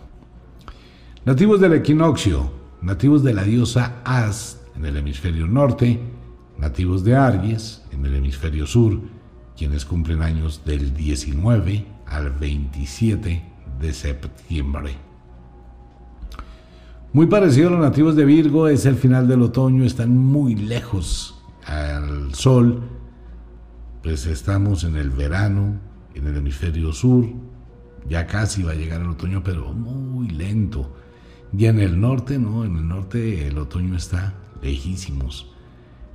Nativos 1.23 1.61
del 1.61 1.73
equinoccio, 1.73 2.62
nativos 2.83 3.23
de 3.23 3.33
la 3.33 3.43
diosa 3.43 4.01
As 4.03 4.61
en 4.75 4.85
el 4.85 4.97
hemisferio 4.97 5.47
norte, 5.47 5.99
nativos 6.57 7.03
de 7.03 7.15
Aries 7.15 7.81
en 7.91 8.05
el 8.05 8.15
hemisferio 8.15 8.67
sur, 8.67 8.99
quienes 9.57 9.85
cumplen 9.85 10.21
años 10.21 10.63
del 10.65 10.93
19 10.93 11.85
al 12.05 12.31
27 12.31 13.43
de 13.79 13.93
septiembre. 13.93 14.95
Muy 17.13 17.27
parecido 17.27 17.69
a 17.69 17.71
los 17.71 17.79
nativos 17.79 18.15
de 18.15 18.25
Virgo, 18.25 18.67
es 18.67 18.85
el 18.85 18.95
final 18.95 19.27
del 19.27 19.43
otoño, 19.43 19.83
están 19.83 20.17
muy 20.17 20.55
lejos 20.55 21.41
al 21.65 22.33
sol, 22.33 22.81
pues 24.01 24.25
estamos 24.25 24.83
en 24.83 24.97
el 24.97 25.11
verano, 25.11 25.79
en 26.15 26.27
el 26.27 26.37
hemisferio 26.37 26.91
sur, 26.91 27.25
ya 28.09 28.27
casi 28.27 28.63
va 28.63 28.71
a 28.71 28.75
llegar 28.75 29.01
el 29.01 29.09
otoño, 29.09 29.41
pero 29.43 29.71
muy 29.73 30.27
lento. 30.29 31.02
Y 31.55 31.65
en 31.65 31.79
el 31.79 31.99
norte, 31.99 32.39
no, 32.39 32.65
en 32.65 32.77
el 32.77 32.87
norte 32.87 33.47
el 33.47 33.57
otoño 33.57 33.95
está 33.95 34.33
lejísimos. 34.61 35.51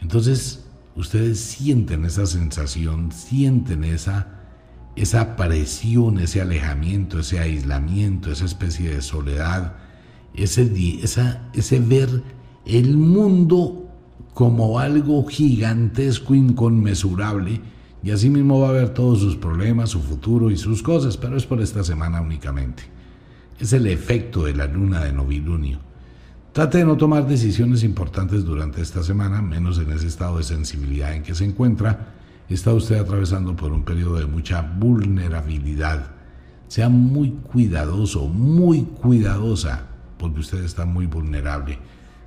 Entonces, 0.00 0.64
ustedes 0.96 1.38
sienten 1.38 2.04
esa 2.04 2.26
sensación, 2.26 3.12
sienten 3.12 3.84
esa, 3.84 4.40
esa 4.96 5.36
presión, 5.36 6.18
ese 6.18 6.40
alejamiento, 6.40 7.20
ese 7.20 7.38
aislamiento, 7.38 8.32
esa 8.32 8.46
especie 8.46 8.90
de 8.90 9.02
soledad, 9.02 9.76
ese, 10.34 10.72
esa, 11.02 11.48
ese 11.54 11.78
ver 11.78 12.22
el 12.64 12.96
mundo 12.96 13.88
como 14.34 14.78
algo 14.78 15.24
gigantesco, 15.26 16.34
inconmensurable, 16.34 17.60
y 18.02 18.10
así 18.10 18.30
mismo 18.30 18.60
va 18.60 18.68
a 18.68 18.72
ver 18.72 18.90
todos 18.90 19.20
sus 19.20 19.36
problemas, 19.36 19.90
su 19.90 20.00
futuro 20.00 20.50
y 20.50 20.56
sus 20.56 20.82
cosas, 20.82 21.16
pero 21.16 21.36
es 21.36 21.46
por 21.46 21.60
esta 21.60 21.82
semana 21.82 22.20
únicamente. 22.20 22.97
Es 23.58 23.72
el 23.72 23.88
efecto 23.88 24.44
de 24.44 24.54
la 24.54 24.66
luna 24.66 25.02
de 25.02 25.12
novilunio. 25.12 25.80
Trate 26.52 26.78
de 26.78 26.84
no 26.84 26.96
tomar 26.96 27.26
decisiones 27.26 27.82
importantes 27.82 28.44
durante 28.44 28.80
esta 28.80 29.02
semana, 29.02 29.42
menos 29.42 29.78
en 29.78 29.90
ese 29.90 30.06
estado 30.06 30.38
de 30.38 30.44
sensibilidad 30.44 31.12
en 31.12 31.24
que 31.24 31.34
se 31.34 31.44
encuentra. 31.44 32.14
Está 32.48 32.72
usted 32.72 32.98
atravesando 32.98 33.56
por 33.56 33.72
un 33.72 33.84
periodo 33.84 34.16
de 34.16 34.26
mucha 34.26 34.62
vulnerabilidad. 34.62 36.12
Sea 36.68 36.88
muy 36.88 37.30
cuidadoso, 37.30 38.28
muy 38.28 38.82
cuidadosa, 38.82 39.86
porque 40.18 40.40
usted 40.40 40.62
está 40.62 40.84
muy 40.84 41.06
vulnerable. 41.06 41.78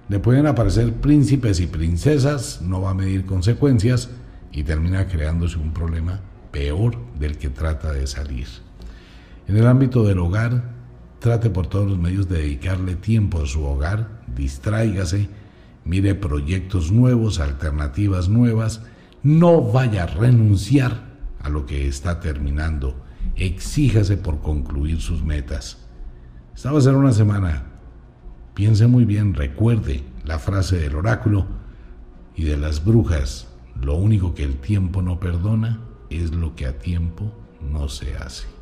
Le 0.10 0.20
pueden 0.20 0.48
aparecer 0.48 0.94
príncipes 0.96 1.62
y 1.62 1.68
princesas, 1.68 2.62
no 2.62 2.82
va 2.82 2.90
a 2.90 2.96
medir 2.96 3.26
consecuencias 3.26 4.10
y 4.52 4.64
termina 4.64 5.08
creándose 5.08 5.58
un 5.58 5.72
problema 5.72 6.20
peor 6.52 6.98
del 7.18 7.38
que 7.38 7.50
trata 7.50 7.94
de 7.94 8.06
salir. 8.06 8.48
En 9.48 9.56
el 9.56 9.66
ámbito 9.66 10.04
del 10.04 10.20
hogar, 10.20 10.81
Trate 11.22 11.52
por 11.52 11.68
todos 11.68 11.88
los 11.88 12.00
medios 12.00 12.28
de 12.28 12.40
dedicarle 12.40 12.96
tiempo 12.96 13.44
a 13.44 13.46
su 13.46 13.64
hogar, 13.64 14.24
distráigase, 14.36 15.30
mire 15.86 16.16
proyectos 16.16 16.92
nuevos, 16.92 17.40
alternativas 17.40 18.28
nuevas, 18.28 18.82
no 19.22 19.62
vaya 19.62 20.06
a 20.06 20.08
renunciar 20.08 21.12
a 21.44 21.50
lo 21.50 21.68
que 21.68 21.88
está 21.88 22.20
terminando, 22.22 23.06
exíjase 23.36 24.18
por 24.18 24.42
concluir 24.42 25.00
sus 25.00 25.24
metas. 25.24 25.78
Esta 26.56 26.72
va 26.72 26.80
a 26.80 26.82
ser 26.82 26.96
una 26.96 27.12
semana. 27.12 27.66
Piense 28.56 28.88
muy 28.88 29.06
bien, 29.06 29.36
recuerde 29.36 30.04
la 30.26 30.40
frase 30.40 30.78
del 30.78 30.96
oráculo 30.96 31.46
y 32.36 32.46
de 32.46 32.58
las 32.58 32.84
brujas. 32.84 33.48
Lo 33.80 33.94
único 33.96 34.34
que 34.34 34.44
el 34.44 34.56
tiempo 34.56 35.04
no 35.04 35.20
perdona 35.20 35.82
es 36.10 36.34
lo 36.34 36.56
que 36.56 36.66
a 36.66 36.80
tiempo 36.80 37.32
no 37.62 37.90
se 37.90 38.16
hace. 38.16 38.61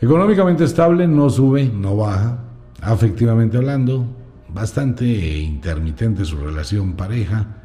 Económicamente 0.00 0.62
estable, 0.62 1.08
no 1.08 1.28
sube, 1.28 1.66
no 1.66 1.96
baja. 1.96 2.38
Afectivamente 2.80 3.56
hablando, 3.56 4.06
bastante 4.48 5.04
intermitente 5.04 6.24
su 6.24 6.36
relación 6.36 6.92
pareja. 6.92 7.56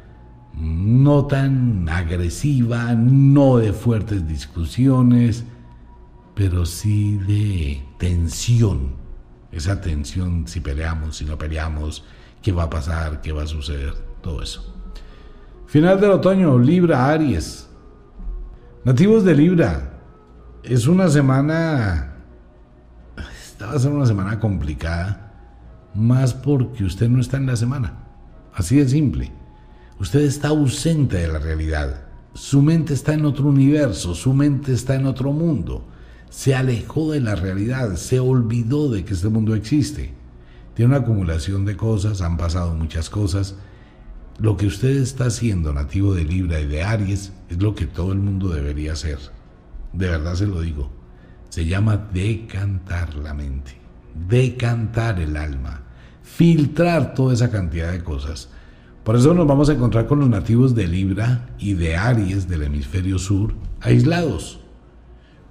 No 0.54 1.26
tan 1.26 1.88
agresiva, 1.88 2.94
no 2.94 3.58
de 3.58 3.72
fuertes 3.72 4.26
discusiones, 4.26 5.44
pero 6.34 6.66
sí 6.66 7.18
de 7.18 7.84
tensión. 7.98 8.96
Esa 9.52 9.80
tensión 9.80 10.48
si 10.48 10.58
peleamos, 10.58 11.16
si 11.16 11.24
no 11.24 11.38
peleamos, 11.38 12.04
qué 12.42 12.50
va 12.50 12.64
a 12.64 12.70
pasar, 12.70 13.20
qué 13.20 13.30
va 13.30 13.44
a 13.44 13.46
suceder, 13.46 13.94
todo 14.20 14.42
eso. 14.42 14.74
Final 15.66 16.00
del 16.00 16.10
otoño, 16.10 16.58
Libra, 16.58 17.08
Aries. 17.10 17.68
Nativos 18.84 19.24
de 19.24 19.36
Libra, 19.36 20.00
es 20.64 20.88
una 20.88 21.08
semana 21.08 22.13
esta 23.64 23.72
va 23.72 23.76
a 23.76 23.80
ser 23.80 23.92
una 23.92 24.06
semana 24.06 24.40
complicada, 24.40 25.32
más 25.94 26.34
porque 26.34 26.84
usted 26.84 27.08
no 27.08 27.20
está 27.20 27.38
en 27.38 27.46
la 27.46 27.56
semana. 27.56 27.94
Así 28.52 28.76
de 28.76 28.88
simple. 28.88 29.32
Usted 29.98 30.20
está 30.20 30.48
ausente 30.48 31.16
de 31.16 31.28
la 31.28 31.38
realidad. 31.38 32.04
Su 32.34 32.60
mente 32.60 32.92
está 32.92 33.14
en 33.14 33.24
otro 33.24 33.46
universo, 33.46 34.14
su 34.14 34.34
mente 34.34 34.72
está 34.72 34.96
en 34.96 35.06
otro 35.06 35.32
mundo. 35.32 35.86
Se 36.28 36.54
alejó 36.54 37.12
de 37.12 37.20
la 37.20 37.36
realidad, 37.36 37.96
se 37.96 38.20
olvidó 38.20 38.90
de 38.90 39.04
que 39.04 39.14
este 39.14 39.28
mundo 39.28 39.54
existe. 39.54 40.12
Tiene 40.74 40.90
una 40.90 41.04
acumulación 41.04 41.64
de 41.64 41.76
cosas, 41.76 42.20
han 42.20 42.36
pasado 42.36 42.74
muchas 42.74 43.08
cosas. 43.08 43.54
Lo 44.38 44.56
que 44.56 44.66
usted 44.66 44.96
está 44.96 45.26
haciendo, 45.26 45.72
nativo 45.72 46.12
de 46.12 46.24
Libra 46.24 46.60
y 46.60 46.66
de 46.66 46.82
Aries, 46.82 47.32
es 47.48 47.62
lo 47.62 47.74
que 47.74 47.86
todo 47.86 48.12
el 48.12 48.18
mundo 48.18 48.48
debería 48.48 48.92
hacer. 48.92 49.18
De 49.92 50.08
verdad 50.08 50.34
se 50.34 50.46
lo 50.46 50.60
digo 50.60 51.03
se 51.54 51.66
llama 51.66 51.96
decantar 52.12 53.14
la 53.14 53.32
mente, 53.32 53.76
decantar 54.28 55.20
el 55.20 55.36
alma, 55.36 55.82
filtrar 56.24 57.14
toda 57.14 57.32
esa 57.32 57.48
cantidad 57.48 57.92
de 57.92 58.02
cosas. 58.02 58.48
Por 59.04 59.14
eso 59.14 59.32
nos 59.34 59.46
vamos 59.46 59.68
a 59.68 59.74
encontrar 59.74 60.08
con 60.08 60.18
los 60.18 60.28
nativos 60.28 60.74
de 60.74 60.88
Libra 60.88 61.46
y 61.60 61.74
de 61.74 61.94
Aries 61.94 62.48
del 62.48 62.64
hemisferio 62.64 63.20
sur 63.20 63.54
aislados, 63.80 64.62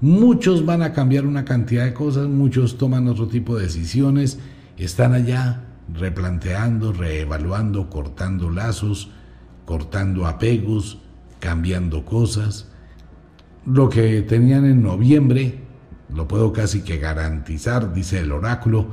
Muchos 0.01 0.65
van 0.65 0.81
a 0.81 0.91
cambiar 0.91 1.25
una 1.25 1.45
cantidad 1.45 1.85
de 1.85 1.93
cosas, 1.93 2.27
muchos 2.27 2.77
toman 2.77 3.07
otro 3.07 3.29
tipo 3.29 3.55
de 3.55 3.63
decisiones, 3.63 4.39
están 4.75 5.13
allá 5.13 5.63
replanteando, 5.87 6.91
reevaluando, 6.91 7.89
cortando 7.89 8.49
lazos, 8.49 9.09
cortando 9.63 10.27
apegos, 10.27 10.99
cambiando 11.39 12.03
cosas. 12.03 12.69
Lo 13.65 13.87
que 13.87 14.21
tenían 14.23 14.65
en 14.65 14.83
noviembre, 14.83 15.62
lo 16.15 16.27
puedo 16.27 16.53
casi 16.53 16.81
que 16.81 16.97
garantizar, 16.97 17.93
dice 17.93 18.19
el 18.19 18.31
oráculo, 18.31 18.87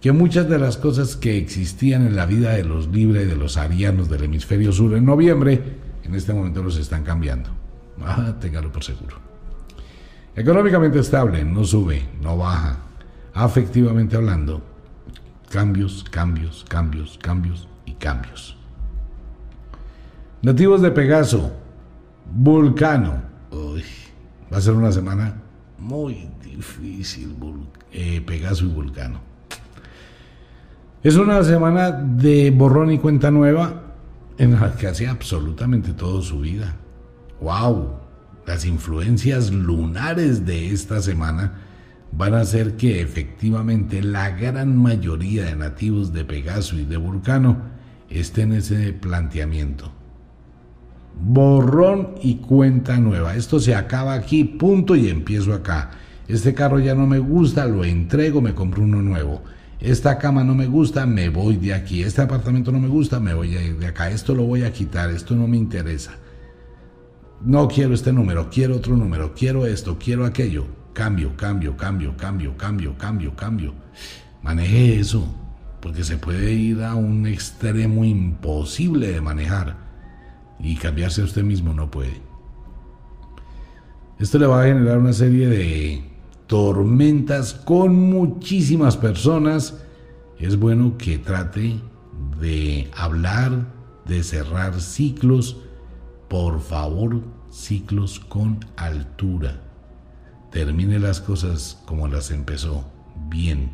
que 0.00 0.12
muchas 0.12 0.48
de 0.48 0.58
las 0.58 0.76
cosas 0.76 1.16
que 1.16 1.36
existían 1.36 2.06
en 2.06 2.16
la 2.16 2.26
vida 2.26 2.52
de 2.52 2.64
los 2.64 2.88
libres, 2.88 3.28
de 3.28 3.36
los 3.36 3.56
arianos 3.56 4.08
del 4.08 4.24
hemisferio 4.24 4.72
sur 4.72 4.94
en 4.94 5.04
noviembre, 5.04 5.62
en 6.04 6.14
este 6.14 6.32
momento 6.32 6.62
los 6.62 6.76
están 6.76 7.04
cambiando. 7.04 7.50
Ah, 8.02 8.34
téngalo 8.40 8.72
por 8.72 8.82
seguro. 8.82 9.16
Económicamente 10.34 11.00
estable, 11.00 11.44
no 11.44 11.64
sube, 11.64 12.02
no 12.22 12.38
baja. 12.38 12.78
Afectivamente 13.34 14.16
hablando, 14.16 14.62
cambios, 15.50 16.04
cambios, 16.04 16.64
cambios, 16.68 17.18
cambios 17.20 17.68
y 17.84 17.92
cambios. 17.94 18.56
Nativos 20.40 20.80
de 20.80 20.90
Pegaso, 20.90 21.52
Vulcano. 22.32 23.22
va 24.50 24.56
a 24.56 24.60
ser 24.60 24.72
una 24.74 24.92
semana 24.92 25.34
muy 25.80 26.28
difícil, 26.44 27.34
eh, 27.92 28.20
Pegaso 28.20 28.64
y 28.64 28.68
Vulcano. 28.68 29.20
Es 31.02 31.16
una 31.16 31.42
semana 31.42 31.90
de 31.92 32.50
borrón 32.50 32.92
y 32.92 32.98
cuenta 32.98 33.30
nueva 33.30 33.94
en 34.36 34.52
la 34.52 34.74
que 34.76 34.86
hace 34.86 35.08
absolutamente 35.08 35.92
todo 35.92 36.20
su 36.20 36.40
vida. 36.40 36.76
¡Wow! 37.40 37.94
Las 38.46 38.66
influencias 38.66 39.50
lunares 39.50 40.44
de 40.44 40.70
esta 40.72 41.00
semana 41.00 41.54
van 42.12 42.34
a 42.34 42.40
hacer 42.40 42.76
que 42.76 43.00
efectivamente 43.00 44.02
la 44.02 44.30
gran 44.30 44.76
mayoría 44.76 45.44
de 45.44 45.56
nativos 45.56 46.12
de 46.12 46.24
Pegaso 46.24 46.76
y 46.76 46.84
de 46.84 46.96
Vulcano 46.96 47.58
estén 48.08 48.52
en 48.52 48.58
ese 48.58 48.92
planteamiento. 48.92 49.92
Borrón 51.18 52.14
y 52.22 52.36
cuenta 52.36 52.98
nueva. 52.98 53.36
Esto 53.36 53.60
se 53.60 53.74
acaba 53.74 54.14
aquí, 54.14 54.44
punto 54.44 54.96
y 54.96 55.08
empiezo 55.08 55.52
acá. 55.52 55.90
Este 56.28 56.54
carro 56.54 56.78
ya 56.78 56.94
no 56.94 57.06
me 57.06 57.18
gusta, 57.18 57.66
lo 57.66 57.84
entrego, 57.84 58.40
me 58.40 58.54
compro 58.54 58.82
uno 58.82 59.02
nuevo. 59.02 59.42
Esta 59.80 60.18
cama 60.18 60.44
no 60.44 60.54
me 60.54 60.66
gusta, 60.66 61.06
me 61.06 61.28
voy 61.28 61.56
de 61.56 61.74
aquí. 61.74 62.02
Este 62.02 62.22
apartamento 62.22 62.70
no 62.70 62.78
me 62.78 62.88
gusta, 62.88 63.18
me 63.18 63.34
voy 63.34 63.50
de 63.50 63.86
acá. 63.86 64.10
Esto 64.10 64.34
lo 64.34 64.44
voy 64.44 64.62
a 64.62 64.72
quitar, 64.72 65.10
esto 65.10 65.34
no 65.34 65.46
me 65.46 65.56
interesa 65.56 66.12
no 67.42 67.68
quiero 67.68 67.94
este 67.94 68.12
número, 68.12 68.50
quiero 68.50 68.76
otro 68.76 68.96
número, 68.96 69.34
quiero 69.34 69.66
esto, 69.66 69.98
quiero 69.98 70.26
aquello. 70.26 70.66
Cambio, 70.92 71.36
cambio, 71.36 71.76
cambio, 71.76 72.16
cambio, 72.16 72.56
cambio, 72.56 72.96
cambio, 72.98 73.34
cambio. 73.34 73.74
Maneje 74.42 74.98
eso, 75.00 75.26
porque 75.80 76.04
se 76.04 76.18
puede 76.18 76.52
ir 76.52 76.82
a 76.82 76.94
un 76.94 77.26
extremo 77.26 78.04
imposible 78.04 79.12
de 79.12 79.20
manejar 79.20 79.89
y 80.62 80.76
cambiarse 80.76 81.22
a 81.22 81.24
usted 81.24 81.42
mismo 81.42 81.72
no 81.72 81.90
puede. 81.90 82.20
Esto 84.18 84.38
le 84.38 84.46
va 84.46 84.62
a 84.62 84.66
generar 84.66 84.98
una 84.98 85.14
serie 85.14 85.48
de 85.48 86.04
tormentas 86.46 87.54
con 87.54 87.94
muchísimas 87.94 88.96
personas. 88.96 89.80
Es 90.38 90.58
bueno 90.58 90.98
que 90.98 91.18
trate 91.18 91.80
de 92.38 92.90
hablar, 92.94 93.66
de 94.04 94.22
cerrar 94.22 94.80
ciclos, 94.80 95.56
por 96.28 96.60
favor, 96.60 97.22
ciclos 97.50 98.20
con 98.20 98.58
altura. 98.76 99.62
Termine 100.50 100.98
las 100.98 101.20
cosas 101.20 101.80
como 101.86 102.08
las 102.08 102.30
empezó, 102.30 102.84
bien. 103.28 103.70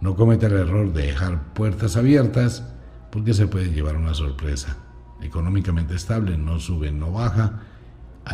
No 0.00 0.16
cometa 0.16 0.46
el 0.46 0.54
error 0.54 0.92
de 0.92 1.02
dejar 1.02 1.52
puertas 1.52 1.96
abiertas 1.96 2.64
porque 3.10 3.34
se 3.34 3.46
puede 3.46 3.72
llevar 3.72 3.96
una 3.96 4.14
sorpresa. 4.14 4.76
Económicamente 5.22 5.94
estable, 5.94 6.36
no 6.36 6.58
sube, 6.58 6.90
no 6.92 7.12
baja. 7.12 7.60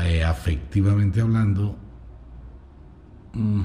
Eh, 0.05 0.25
afectivamente 0.25 1.21
hablando, 1.21 1.77
mm, 3.35 3.63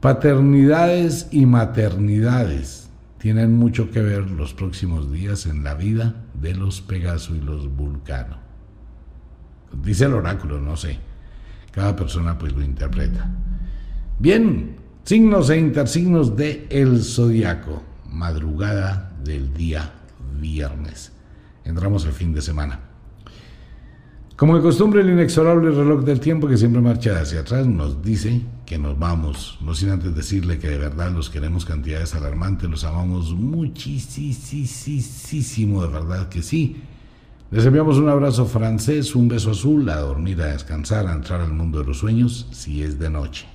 paternidades 0.00 1.28
y 1.30 1.46
maternidades 1.46 2.88
tienen 3.18 3.56
mucho 3.56 3.90
que 3.90 4.00
ver 4.00 4.30
los 4.30 4.54
próximos 4.54 5.10
días 5.10 5.46
en 5.46 5.64
la 5.64 5.74
vida 5.74 6.24
de 6.34 6.54
los 6.54 6.80
Pegaso 6.80 7.34
y 7.34 7.40
los 7.40 7.74
Vulcano. 7.74 8.38
Dice 9.82 10.04
el 10.04 10.14
oráculo, 10.14 10.60
no 10.60 10.76
sé. 10.76 10.98
Cada 11.72 11.94
persona 11.96 12.38
pues 12.38 12.52
lo 12.52 12.62
interpreta. 12.62 13.30
Bien, 14.18 14.76
signos 15.04 15.50
e 15.50 15.58
intersignos 15.58 16.36
de 16.36 16.66
el 16.70 17.02
zodiaco. 17.02 17.82
Madrugada 18.08 19.12
del 19.22 19.52
día 19.52 19.92
viernes. 20.40 21.12
Entramos 21.66 22.06
al 22.06 22.12
fin 22.12 22.32
de 22.32 22.40
semana. 22.40 22.80
Como 24.36 24.56
de 24.56 24.62
costumbre, 24.62 25.00
el 25.00 25.10
inexorable 25.10 25.70
reloj 25.70 26.04
del 26.04 26.20
tiempo 26.20 26.46
que 26.46 26.56
siempre 26.56 26.80
marcha 26.80 27.20
hacia 27.20 27.40
atrás 27.40 27.66
nos 27.66 28.02
dice 28.02 28.42
que 28.66 28.78
nos 28.78 28.98
vamos, 28.98 29.58
no 29.62 29.74
sin 29.74 29.88
antes 29.88 30.14
decirle 30.14 30.58
que 30.58 30.68
de 30.68 30.78
verdad 30.78 31.10
los 31.10 31.30
queremos 31.30 31.64
cantidades 31.64 32.14
alarmantes, 32.14 32.68
los 32.68 32.84
amamos 32.84 33.32
muchísimo, 33.32 34.02
de 35.82 35.88
verdad 35.88 36.28
que 36.28 36.42
sí. 36.42 36.82
Les 37.50 37.64
enviamos 37.64 37.96
un 37.96 38.10
abrazo 38.10 38.44
francés, 38.44 39.14
un 39.14 39.28
beso 39.28 39.52
azul, 39.52 39.88
a 39.88 40.00
dormir, 40.00 40.42
a 40.42 40.48
descansar, 40.48 41.06
a 41.06 41.14
entrar 41.14 41.40
al 41.40 41.54
mundo 41.54 41.78
de 41.78 41.86
los 41.86 41.98
sueños, 41.98 42.46
si 42.50 42.82
es 42.82 42.98
de 42.98 43.08
noche. 43.08 43.46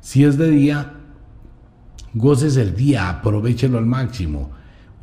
Si 0.00 0.24
es 0.24 0.36
de 0.36 0.50
día, 0.50 0.94
goces 2.12 2.58
el 2.58 2.76
día, 2.76 3.08
aprovechelo 3.08 3.78
al 3.78 3.86
máximo. 3.86 4.50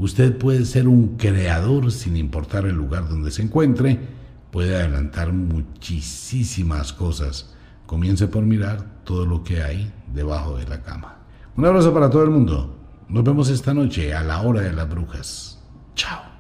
Usted 0.02 0.36
puede 0.36 0.66
ser 0.66 0.88
un 0.88 1.16
creador 1.16 1.92
sin 1.92 2.18
importar 2.18 2.66
el 2.66 2.74
lugar 2.74 3.08
donde 3.08 3.30
se 3.30 3.44
encuentre 3.44 4.00
puede 4.50 4.76
adelantar 4.76 5.32
muchísimas 5.32 6.92
cosas. 6.92 7.54
Comience 7.86 8.28
por 8.28 8.44
mirar 8.44 8.84
todo 9.04 9.28
lo 9.28 9.44
que 9.44 9.62
hay 9.62 9.94
debajo 10.12 10.58
de 10.58 10.68
la 10.68 10.82
cama. 10.82 11.20
Un 11.56 11.66
abrazo 11.68 11.94
para 11.94 12.10
todo 12.10 12.24
el 12.24 12.32
mundo. 12.32 12.76
Nos 13.10 13.24
vemos 13.24 13.50
esta 13.50 13.76
noche 13.76 14.12
a 14.16 14.24
la 14.24 14.42
hora 14.42 14.62
de 14.62 14.74
las 14.74 14.90
brujas. 14.90 15.60
Chao. 15.94 16.31